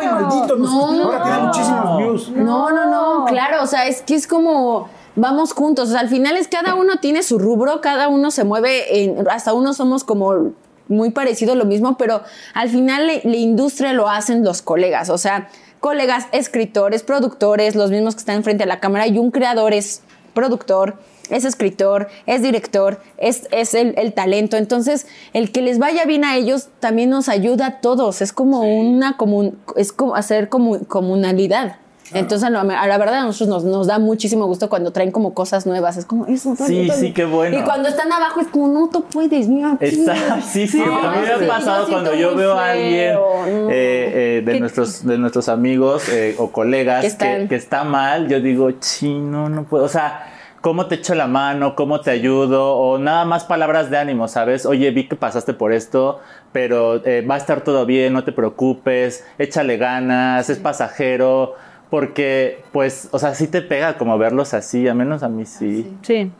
Ay, 0.00 0.06
maldito, 0.06 0.56
nos- 0.56 0.70
No. 0.70 1.04
ahora 1.04 1.22
tiene 1.22 1.38
muchísimos 1.38 1.98
views. 1.98 2.30
No, 2.30 2.70
no, 2.70 2.86
no, 2.90 3.24
claro, 3.26 3.62
o 3.62 3.66
sea, 3.66 3.86
es 3.86 4.02
que 4.02 4.14
es 4.14 4.26
como 4.26 4.88
vamos 5.16 5.52
juntos, 5.52 5.88
o 5.88 5.92
sea, 5.92 6.00
al 6.00 6.08
final 6.08 6.36
es 6.36 6.46
cada 6.46 6.76
uno 6.76 6.98
tiene 7.00 7.24
su 7.24 7.40
rubro, 7.40 7.80
cada 7.80 8.06
uno 8.08 8.30
se 8.30 8.44
mueve, 8.44 9.02
en, 9.02 9.28
hasta 9.28 9.52
uno 9.52 9.74
somos 9.74 10.04
como 10.04 10.52
muy 10.86 11.10
parecido 11.10 11.54
lo 11.56 11.64
mismo, 11.64 11.96
pero 11.98 12.22
al 12.54 12.68
final 12.68 13.06
la, 13.08 13.14
la 13.24 13.36
industria 13.36 13.92
lo 13.94 14.08
hacen 14.08 14.44
los 14.44 14.62
colegas, 14.62 15.10
o 15.10 15.18
sea, 15.18 15.48
colegas, 15.80 16.26
escritores, 16.32 17.02
productores, 17.02 17.74
los 17.74 17.90
mismos 17.90 18.14
que 18.14 18.20
están 18.20 18.44
frente 18.44 18.64
a 18.64 18.66
la 18.66 18.80
cámara 18.80 19.06
y 19.06 19.18
un 19.18 19.30
creador 19.30 19.72
es 19.72 20.02
productor, 20.34 20.96
es 21.30 21.44
escritor, 21.44 22.08
es 22.26 22.42
director, 22.42 23.00
es, 23.18 23.48
es 23.50 23.74
el, 23.74 23.94
el 23.98 24.12
talento. 24.14 24.56
Entonces, 24.56 25.06
el 25.32 25.52
que 25.52 25.62
les 25.62 25.78
vaya 25.78 26.04
bien 26.04 26.24
a 26.24 26.36
ellos 26.36 26.68
también 26.80 27.10
nos 27.10 27.28
ayuda 27.28 27.66
a 27.66 27.80
todos. 27.80 28.22
Es 28.22 28.32
como 28.32 28.62
una 28.62 29.16
comun, 29.16 29.58
es 29.76 29.92
como 29.92 30.14
hacer 30.14 30.48
comu- 30.48 30.86
comunalidad. 30.86 31.76
Entonces, 32.14 32.44
a 32.44 32.50
la, 32.50 32.98
verdad, 32.98 33.14
a 33.16 33.24
nosotros 33.24 33.48
nos, 33.48 33.64
nos 33.64 33.86
da 33.86 33.98
muchísimo 33.98 34.46
gusto 34.46 34.68
cuando 34.68 34.92
traen 34.92 35.10
como 35.10 35.34
cosas 35.34 35.66
nuevas. 35.66 35.96
Es 35.96 36.04
como, 36.06 36.26
eso, 36.26 36.54
Sí, 36.56 36.88
sí, 36.90 37.12
qué 37.12 37.24
bueno. 37.24 37.58
Y 37.58 37.62
cuando 37.62 37.88
están 37.88 38.10
abajo 38.12 38.40
es 38.40 38.48
como, 38.48 38.68
no, 38.68 38.88
tú 38.88 39.04
puedes, 39.04 39.48
mira. 39.48 39.72
aquí". 39.72 39.86
Está, 39.86 40.40
sí, 40.40 40.66
sí, 40.66 40.78
No, 40.78 40.98
a 40.98 41.12
mí 41.12 41.18
me 41.38 41.46
ha 41.46 41.48
pasado 41.48 41.86
cuando 41.88 42.14
yo 42.14 42.34
veo 42.34 42.52
a 42.54 42.70
alguien 42.70 43.14
no. 43.14 43.44
eh, 43.46 44.38
eh, 44.38 44.42
de, 44.44 44.52
¿Qué- 44.52 44.60
nuestros, 44.60 45.04
de 45.06 45.18
nuestros 45.18 45.48
amigos 45.48 46.08
eh, 46.08 46.34
o 46.38 46.50
colegas 46.50 47.14
Que 47.14 47.46
que 47.48 47.54
está 47.56 47.84
mal, 47.84 48.28
yo 48.28 48.40
digo, 48.40 48.70
chino, 48.72 49.48
no 49.48 49.64
puedo, 49.64 49.84
o 49.84 49.88
sea, 49.88 50.26
¿cómo 50.60 50.86
te 50.86 50.96
echo 50.96 51.14
la 51.14 51.26
mano? 51.26 51.74
¿Cómo 51.76 52.00
te 52.00 52.10
ayudo? 52.10 52.76
O 52.76 52.98
nada 52.98 53.24
más 53.24 53.44
palabras 53.44 53.90
de 53.90 53.98
ánimo, 53.98 54.28
¿sabes? 54.28 54.66
Oye, 54.66 54.90
vi 54.90 55.08
que 55.08 55.16
pasaste 55.16 55.54
por 55.54 55.72
esto, 55.72 56.20
pero 56.52 57.04
eh, 57.06 57.24
va 57.28 57.36
a 57.36 57.38
estar 57.38 57.60
todo 57.62 57.86
bien, 57.86 58.12
no 58.12 58.24
te 58.24 58.32
preocupes, 58.32 59.24
échale 59.38 59.76
ganas, 59.76 60.48
es 60.50 60.58
pasajero. 60.58 61.54
Porque, 61.90 62.62
pues, 62.72 63.08
o 63.12 63.18
sea, 63.18 63.34
sí 63.34 63.46
te 63.46 63.62
pega 63.62 63.96
como 63.96 64.18
verlos 64.18 64.54
así, 64.54 64.86
al 64.88 64.96
menos 64.96 65.22
a 65.22 65.28
mí 65.28 65.46
sí. 65.46 65.96
Sí. 66.02 66.30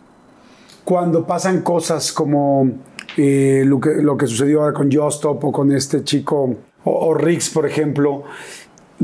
Cuando 0.84 1.26
pasan 1.26 1.62
cosas 1.62 2.12
como 2.12 2.70
eh, 3.16 3.62
lo, 3.66 3.80
que, 3.80 4.02
lo 4.02 4.16
que 4.16 4.26
sucedió 4.26 4.60
ahora 4.60 4.74
con 4.74 4.92
Justop 4.92 5.42
o 5.44 5.52
con 5.52 5.72
este 5.72 6.04
chico, 6.04 6.54
o, 6.84 6.90
o 6.90 7.14
Rix, 7.14 7.50
por 7.50 7.66
ejemplo, 7.66 8.24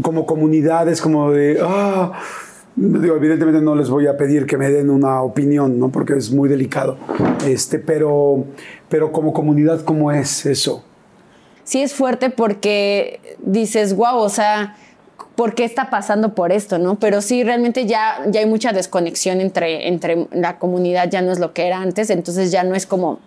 como 0.02 0.26
comunidades, 0.26 1.00
como 1.00 1.30
de, 1.30 1.58
ah, 1.62 2.12
digo, 2.76 3.16
evidentemente 3.16 3.62
no 3.62 3.74
les 3.74 3.88
voy 3.88 4.06
a 4.06 4.16
pedir 4.16 4.46
que 4.46 4.58
me 4.58 4.70
den 4.70 4.90
una 4.90 5.22
opinión, 5.22 5.78
¿no? 5.78 5.90
Porque 5.90 6.14
es 6.14 6.30
muy 6.30 6.48
delicado. 6.48 6.98
Este, 7.46 7.78
pero, 7.78 8.44
pero 8.88 9.12
como 9.12 9.32
comunidad, 9.32 9.82
¿cómo 9.82 10.12
es 10.12 10.44
eso? 10.44 10.84
sí 11.64 11.82
es 11.82 11.94
fuerte 11.94 12.30
porque 12.30 13.36
dices, 13.38 13.96
wow, 13.96 14.18
o 14.18 14.28
sea, 14.28 14.76
¿por 15.34 15.54
qué 15.54 15.64
está 15.64 15.90
pasando 15.90 16.34
por 16.34 16.52
esto, 16.52 16.78
no? 16.78 16.98
Pero 16.98 17.20
sí, 17.20 17.42
realmente 17.44 17.86
ya, 17.86 18.18
ya 18.28 18.40
hay 18.40 18.46
mucha 18.46 18.72
desconexión 18.72 19.40
entre, 19.40 19.88
entre 19.88 20.28
la 20.32 20.58
comunidad, 20.58 21.10
ya 21.10 21.22
no 21.22 21.32
es 21.32 21.38
lo 21.38 21.52
que 21.52 21.66
era 21.66 21.78
antes, 21.78 22.10
entonces 22.10 22.50
ya 22.52 22.62
no 22.64 22.74
es 22.74 22.86
como 22.86 23.18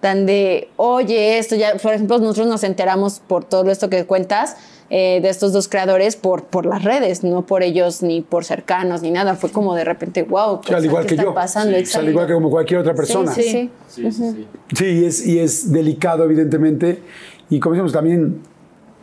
tan 0.00 0.26
de, 0.26 0.68
oye, 0.76 1.38
esto 1.38 1.56
ya, 1.56 1.74
por 1.82 1.92
ejemplo, 1.92 2.18
nosotros 2.18 2.46
nos 2.46 2.62
enteramos 2.62 3.20
por 3.20 3.44
todo 3.44 3.70
esto 3.70 3.90
que 3.90 4.04
cuentas. 4.06 4.56
eh, 4.90 5.20
de 5.20 5.28
estos 5.28 5.52
dos 5.52 5.68
creadores 5.68 6.16
por, 6.16 6.44
por 6.44 6.64
las 6.64 6.82
redes, 6.82 7.22
no 7.22 7.44
por 7.44 7.62
ellos 7.62 8.02
ni 8.02 8.22
por 8.22 8.44
cercanos 8.44 9.02
ni 9.02 9.10
nada. 9.10 9.34
Fue 9.34 9.50
como 9.50 9.74
de 9.74 9.84
repente, 9.84 10.22
wow, 10.22 10.60
al 10.72 10.84
igual 10.84 11.02
¿qué 11.02 11.08
que 11.08 11.14
está 11.16 11.24
yo. 11.24 11.34
pasando? 11.34 11.76
Exacto. 11.76 12.06
al 12.06 12.08
igual 12.10 12.26
que 12.26 12.32
como 12.32 12.50
cualquier 12.50 12.80
otra 12.80 12.94
persona. 12.94 13.32
Sí, 13.32 13.42
sí. 13.42 13.70
Sí, 13.88 14.10
sí, 14.10 14.32
sí. 14.32 14.46
Sí, 14.74 14.84
y 14.86 15.04
es, 15.04 15.26
y 15.26 15.38
es 15.40 15.70
delicado, 15.72 16.24
evidentemente. 16.24 17.02
Y 17.50 17.60
como 17.60 17.74
decimos, 17.74 17.92
también 17.92 18.40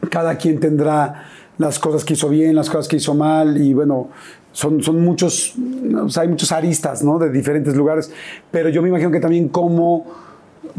cada 0.09 0.37
quien 0.37 0.59
tendrá 0.59 1.25
las 1.57 1.79
cosas 1.79 2.03
que 2.03 2.13
hizo 2.13 2.29
bien, 2.29 2.55
las 2.55 2.69
cosas 2.69 2.87
que 2.87 2.97
hizo 2.97 3.13
mal, 3.13 3.61
y 3.61 3.73
bueno, 3.73 4.09
son, 4.51 4.81
son 4.83 5.01
muchos, 5.01 5.53
o 6.03 6.09
sea, 6.09 6.23
hay 6.23 6.29
muchos 6.29 6.51
aristas, 6.51 7.03
¿no? 7.03 7.17
De 7.19 7.29
diferentes 7.29 7.75
lugares. 7.75 8.11
Pero 8.51 8.69
yo 8.69 8.81
me 8.81 8.89
imagino 8.89 9.11
que 9.11 9.19
también 9.19 9.49
como 9.49 10.05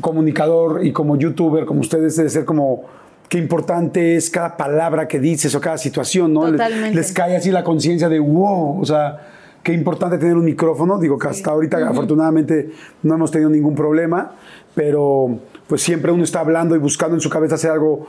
comunicador 0.01 0.85
y 0.85 0.93
como 0.93 1.17
youtuber, 1.17 1.65
como 1.65 1.81
ustedes, 1.81 2.17
debe 2.17 2.29
ser 2.31 2.45
como 2.45 2.85
qué 3.29 3.39
importante 3.39 4.17
es 4.17 4.31
cada 4.31 4.57
palabra 4.57 5.09
que 5.09 5.19
dices 5.19 5.55
o 5.55 5.61
cada 5.61 5.79
situación, 5.79 6.33
¿no? 6.33 6.45
Les- 6.47 6.53
Totalmente. 6.53 6.95
Les, 6.97 7.13
cae 7.13 7.37
así 7.37 7.51
la 7.51 7.65
conciencia 7.65 8.09
de 8.09 8.19
wow, 8.19 8.81
o 8.81 8.85
sea, 8.85 9.29
qué 9.63 9.73
importante 9.73 10.19
tener 10.19 10.37
un 10.37 10.45
micrófono. 10.45 10.99
Digo 10.99 11.19
que 11.19 11.29
hasta 11.29 11.51
ahorita, 11.51 11.89
afortunadamente, 11.89 12.71
no 13.03 13.15
hemos 13.15 13.31
tenido 13.31 13.51
ningún 13.51 13.75
problema, 13.75 14.33
pero 14.75 15.39
pues 15.67 15.83
siempre 15.83 16.13
uno 16.13 16.23
está 16.25 16.41
hablando 16.41 16.77
y 16.77 16.79
buscando 16.79 17.17
en 17.17 17.21
su 17.21 17.29
cabeza 17.31 17.57
hacer 17.57 17.71
algo 17.73 18.07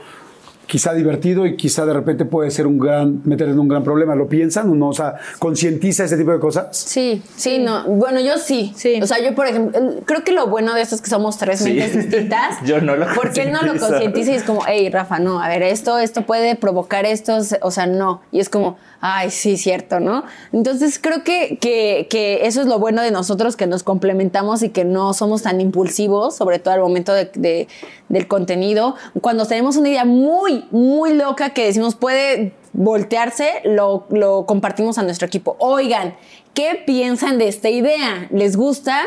quizá 0.68 0.92
divertido 0.94 1.46
y 1.46 1.56
quizá 1.56 1.84
de 1.86 1.92
repente 1.94 2.24
puede 2.24 2.50
ser 2.52 2.66
un 2.68 2.78
gran, 2.78 3.22
meter 3.24 3.48
en 3.48 3.58
un 3.58 3.66
gran 3.66 3.82
problema. 3.82 4.14
¿Lo 4.14 4.28
piensan 4.28 4.70
o 4.70 4.74
no? 4.76 4.90
O 4.90 4.92
sea, 4.92 5.14
¿concientiza 5.40 6.04
ese 6.04 6.16
tipo 6.16 6.30
de 6.30 6.38
cosas? 6.38 6.76
Sí, 6.76 7.22
sí, 7.36 7.58
no. 7.58 7.82
Bueno, 7.84 8.20
yo 8.20 8.38
sí. 8.38 8.72
Sí. 8.76 9.00
O 9.02 9.06
sea, 9.06 9.18
yo, 9.20 9.34
por 9.34 9.46
ejemplo, 9.46 9.80
creo 10.04 10.22
que 10.24 10.32
lo 10.32 10.46
bueno 10.46 10.74
de 10.74 10.82
esto 10.82 10.94
es 10.94 11.00
que 11.00 11.10
somos 11.10 11.38
tres 11.38 11.58
Sí. 11.60 11.72
mentes 11.72 11.94
distintas. 11.96 12.58
Yo 12.64 12.80
no 12.80 12.94
lo 12.96 13.06
Porque 13.14 13.42
él 13.42 13.52
no 13.52 13.62
lo 13.62 13.78
concientiza 13.80 14.30
y 14.30 14.34
es 14.34 14.42
como, 14.44 14.60
hey, 14.68 14.90
Rafa, 14.90 15.18
no, 15.18 15.40
a 15.42 15.48
ver, 15.48 15.62
esto, 15.62 15.98
esto 15.98 16.22
puede 16.26 16.54
provocar 16.54 17.06
esto, 17.06 17.38
o 17.62 17.70
sea, 17.70 17.86
no. 17.86 18.20
Y 18.30 18.40
es 18.40 18.48
como, 18.50 18.76
ay, 19.00 19.30
sí, 19.30 19.56
cierto, 19.56 20.00
¿no? 20.00 20.24
Entonces 20.52 20.98
creo 21.00 21.24
que, 21.24 21.56
que, 21.60 22.06
que 22.10 22.46
eso 22.46 22.60
es 22.60 22.66
lo 22.66 22.78
bueno 22.78 23.00
de 23.00 23.10
nosotros, 23.10 23.56
que 23.56 23.66
nos 23.66 23.82
complementamos 23.82 24.62
y 24.62 24.68
que 24.68 24.84
no 24.84 25.14
somos 25.14 25.42
tan 25.42 25.60
impulsivos, 25.62 26.36
sobre 26.36 26.58
todo 26.58 26.74
al 26.74 26.80
momento 26.80 27.12
de, 27.14 27.30
de- 27.34 27.68
del 28.10 28.26
contenido. 28.26 28.94
Cuando 29.20 29.46
tenemos 29.46 29.76
una 29.76 29.88
idea 29.90 30.04
muy, 30.04 30.57
muy 30.70 31.14
loca 31.14 31.50
que 31.50 31.64
decimos 31.66 31.94
puede 31.94 32.52
voltearse, 32.72 33.60
lo, 33.64 34.06
lo 34.10 34.46
compartimos 34.46 34.98
a 34.98 35.02
nuestro 35.02 35.26
equipo. 35.26 35.56
Oigan, 35.58 36.14
¿qué 36.54 36.82
piensan 36.86 37.38
de 37.38 37.48
esta 37.48 37.68
idea? 37.70 38.28
¿Les 38.30 38.56
gusta? 38.56 39.00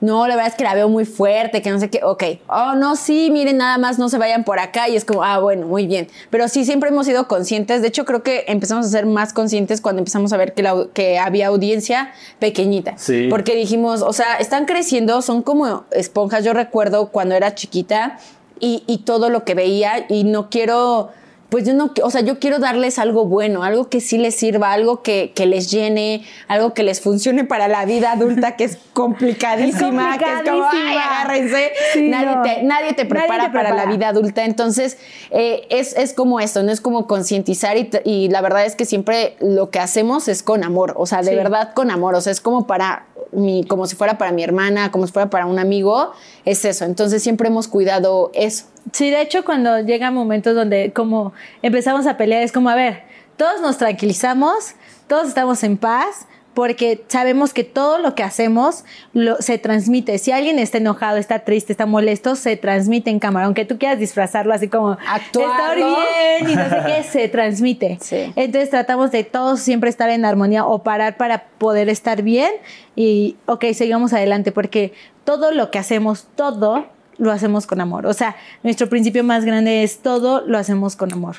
No, 0.00 0.26
la 0.26 0.34
verdad 0.34 0.50
es 0.50 0.56
que 0.56 0.64
la 0.64 0.74
veo 0.74 0.88
muy 0.88 1.04
fuerte, 1.04 1.62
que 1.62 1.70
no 1.70 1.78
sé 1.78 1.88
qué. 1.88 2.00
Ok, 2.02 2.24
oh, 2.48 2.74
no, 2.74 2.96
sí, 2.96 3.30
miren, 3.30 3.58
nada 3.58 3.78
más 3.78 4.00
no 4.00 4.08
se 4.08 4.18
vayan 4.18 4.42
por 4.42 4.58
acá. 4.58 4.88
Y 4.88 4.96
es 4.96 5.04
como, 5.04 5.22
ah, 5.22 5.38
bueno, 5.38 5.68
muy 5.68 5.86
bien. 5.86 6.08
Pero 6.28 6.48
sí, 6.48 6.64
siempre 6.64 6.90
hemos 6.90 7.06
sido 7.06 7.28
conscientes. 7.28 7.82
De 7.82 7.86
hecho, 7.88 8.04
creo 8.04 8.24
que 8.24 8.44
empezamos 8.48 8.84
a 8.84 8.88
ser 8.88 9.06
más 9.06 9.32
conscientes 9.32 9.80
cuando 9.80 10.00
empezamos 10.00 10.32
a 10.32 10.36
ver 10.38 10.54
que, 10.54 10.64
la- 10.64 10.88
que 10.92 11.20
había 11.20 11.46
audiencia 11.46 12.10
pequeñita. 12.40 12.94
Sí. 12.98 13.28
Porque 13.30 13.54
dijimos, 13.54 14.02
o 14.02 14.12
sea, 14.12 14.38
están 14.38 14.64
creciendo, 14.64 15.22
son 15.22 15.40
como 15.40 15.84
esponjas. 15.92 16.42
Yo 16.42 16.52
recuerdo 16.52 17.10
cuando 17.10 17.36
era 17.36 17.54
chiquita 17.54 18.18
y, 18.62 18.82
y 18.86 18.98
todo 18.98 19.28
lo 19.28 19.44
que 19.44 19.54
veía 19.54 20.06
y 20.08 20.24
no 20.24 20.48
quiero 20.48 21.10
pues 21.52 21.66
yo 21.66 21.74
no, 21.74 21.92
o 22.02 22.10
sea, 22.10 22.22
yo 22.22 22.38
quiero 22.38 22.60
darles 22.60 22.98
algo 22.98 23.26
bueno, 23.26 23.62
algo 23.62 23.90
que 23.90 24.00
sí 24.00 24.16
les 24.16 24.34
sirva, 24.34 24.72
algo 24.72 25.02
que, 25.02 25.32
que 25.34 25.44
les 25.44 25.70
llene, 25.70 26.24
algo 26.48 26.72
que 26.72 26.82
les 26.82 27.02
funcione 27.02 27.44
para 27.44 27.68
la 27.68 27.84
vida 27.84 28.12
adulta, 28.12 28.56
que 28.56 28.64
es 28.64 28.78
complicadísima, 28.94 30.14
Es 30.14 30.18
que 30.18 30.24
es 30.32 30.50
como, 30.50 30.64
ay, 30.64 30.96
agárrense, 30.96 31.72
Sí, 31.92 32.08
nadie, 32.08 32.36
no. 32.36 32.42
te, 32.42 32.62
nadie 32.62 32.94
te 32.94 33.04
prepara 33.04 33.36
Nadie 33.36 33.48
te 33.50 33.52
para 33.52 33.74
la 33.74 33.84
vida 33.84 34.08
adulta, 34.08 34.46
entonces 34.46 34.96
eh, 35.30 35.66
es, 35.68 35.94
es 35.94 36.14
como 36.14 36.40
esto, 36.40 36.62
no 36.62 36.72
es 36.72 36.80
como 36.80 37.06
concientizar 37.06 37.76
y, 37.76 38.28
la 38.30 38.40
verdad 38.40 38.64
es 38.64 38.74
que 38.74 38.86
siempre 38.86 39.36
lo 39.40 39.68
que 39.68 39.78
hacemos 39.78 40.28
es 40.28 40.42
con 40.42 40.64
amor, 40.64 40.94
o 40.96 41.04
sea, 41.04 41.20
de 41.20 41.32
Sí. 41.32 41.36
verdad 41.36 41.74
con 41.74 41.90
amor, 41.90 42.14
o 42.14 42.22
sea, 42.22 42.32
es 42.32 42.40
como 42.40 42.66
para 42.66 43.04
mi, 43.32 43.64
como 43.64 43.86
si 43.86 43.96
fuera 43.96 44.18
para 44.18 44.32
mi 44.32 44.42
hermana, 44.42 44.90
como 44.90 45.06
si 45.06 45.12
fuera 45.12 45.30
para 45.30 45.46
un 45.46 45.58
amigo, 45.58 46.12
es 46.44 46.64
eso, 46.64 46.84
entonces 46.84 47.22
siempre 47.22 47.48
hemos 47.48 47.68
cuidado 47.68 48.30
eso. 48.34 48.66
Sí, 48.92 49.10
de 49.10 49.20
hecho, 49.20 49.44
cuando 49.44 49.80
llegan 49.80 50.14
momentos 50.14 50.54
donde 50.54 50.92
como 50.92 51.32
empezamos 51.62 52.06
a 52.06 52.16
pelear, 52.16 52.42
es 52.42 52.52
como, 52.52 52.68
a 52.68 52.74
ver, 52.74 53.02
todos 53.36 53.60
nos 53.60 53.78
tranquilizamos, 53.78 54.74
todos 55.08 55.28
estamos 55.28 55.62
en 55.64 55.76
paz, 55.76 56.26
porque 56.54 57.04
sabemos 57.08 57.54
que 57.54 57.64
todo 57.64 57.98
lo 57.98 58.14
que 58.14 58.22
hacemos 58.22 58.84
lo, 59.14 59.36
se 59.36 59.58
transmite. 59.58 60.18
Si 60.18 60.32
alguien 60.32 60.58
está 60.58 60.78
enojado, 60.78 61.16
está 61.16 61.40
triste, 61.40 61.72
está 61.72 61.86
molesto, 61.86 62.36
se 62.36 62.56
transmite 62.56 63.10
en 63.10 63.18
cámara. 63.18 63.46
Aunque 63.46 63.64
tú 63.64 63.78
quieras 63.78 63.98
disfrazarlo 63.98 64.52
así 64.52 64.68
como 64.68 64.98
Actuarlo. 65.06 65.96
bien 65.96 66.50
y 66.50 66.56
no 66.56 66.68
sé 66.68 66.82
qué, 66.86 67.02
se 67.02 67.28
transmite. 67.28 67.98
Sí. 68.12 68.32
Entonces 68.36 68.68
tratamos 68.68 69.10
de 69.12 69.22
todos 69.22 69.60
siempre 69.60 69.88
estar 69.88 70.10
en 70.10 70.24
armonía 70.24 70.66
o 70.66 70.82
parar 70.82 71.16
para 71.16 71.44
poder 71.58 71.88
estar 71.88 72.22
bien 72.22 72.50
y, 72.96 73.36
ok, 73.46 73.66
sigamos 73.74 74.12
adelante, 74.12 74.50
porque 74.50 74.92
todo 75.24 75.52
lo 75.52 75.70
que 75.70 75.78
hacemos, 75.78 76.26
todo 76.34 76.86
lo 77.18 77.30
hacemos 77.30 77.66
con 77.66 77.80
amor. 77.80 78.06
O 78.06 78.12
sea, 78.12 78.36
nuestro 78.62 78.88
principio 78.88 79.24
más 79.24 79.44
grande 79.44 79.82
es 79.84 80.00
todo 80.00 80.42
lo 80.46 80.58
hacemos 80.58 80.96
con 80.96 81.12
amor. 81.12 81.36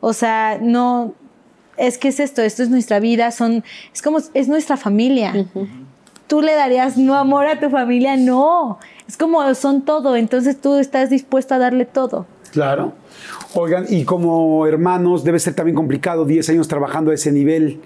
O 0.00 0.12
sea, 0.12 0.58
no, 0.60 1.14
es 1.76 1.98
que 1.98 2.08
es 2.08 2.20
esto, 2.20 2.42
esto 2.42 2.62
es 2.62 2.70
nuestra 2.70 3.00
vida, 3.00 3.30
son, 3.30 3.64
es 3.92 4.02
como, 4.02 4.18
es 4.34 4.48
nuestra 4.48 4.76
familia. 4.76 5.46
Tú 6.26 6.42
le 6.42 6.54
darías 6.54 6.96
no 6.96 7.14
amor 7.14 7.46
a 7.46 7.60
tu 7.60 7.70
familia, 7.70 8.16
no. 8.16 8.78
Es 9.06 9.16
como 9.16 9.54
son 9.54 9.82
todo, 9.82 10.16
entonces 10.16 10.60
tú 10.60 10.74
estás 10.76 11.10
dispuesto 11.10 11.54
a 11.54 11.58
darle 11.58 11.84
todo. 11.84 12.26
Claro. 12.52 12.92
Oigan, 13.54 13.86
y 13.88 14.04
como 14.04 14.66
hermanos 14.66 15.24
debe 15.24 15.38
ser 15.38 15.54
también 15.54 15.76
complicado, 15.76 16.24
10 16.24 16.48
años 16.50 16.68
trabajando 16.68 17.10
a 17.10 17.14
ese 17.14 17.30
nivel. 17.32 17.80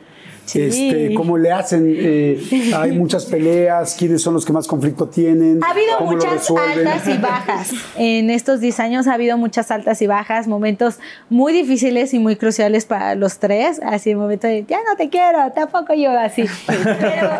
Sí. 0.50 0.62
Este, 0.62 1.14
¿Cómo 1.14 1.38
le 1.38 1.52
hacen? 1.52 1.84
Eh, 1.86 2.72
hay 2.74 2.90
muchas 2.90 3.24
peleas, 3.24 3.94
¿quiénes 3.96 4.20
son 4.20 4.34
los 4.34 4.44
que 4.44 4.52
más 4.52 4.66
conflicto 4.66 5.06
tienen? 5.06 5.62
Ha 5.62 5.70
habido 5.70 5.98
¿Cómo 5.98 6.12
lo 6.12 6.16
muchas 6.16 6.50
altas 6.50 7.06
y 7.06 7.18
bajas. 7.18 7.70
En 7.96 8.30
estos 8.30 8.58
10 8.58 8.80
años 8.80 9.06
ha 9.06 9.14
habido 9.14 9.38
muchas 9.38 9.70
altas 9.70 10.02
y 10.02 10.08
bajas, 10.08 10.48
momentos 10.48 10.98
muy 11.28 11.52
difíciles 11.52 12.12
y 12.14 12.18
muy 12.18 12.34
cruciales 12.34 12.84
para 12.84 13.14
los 13.14 13.38
tres. 13.38 13.80
Así, 13.80 14.16
momento 14.16 14.48
de, 14.48 14.64
ya 14.66 14.78
no 14.88 14.96
te 14.96 15.08
quiero, 15.08 15.52
tampoco 15.52 15.94
yo, 15.94 16.10
así. 16.18 16.46
Pero 16.66 17.30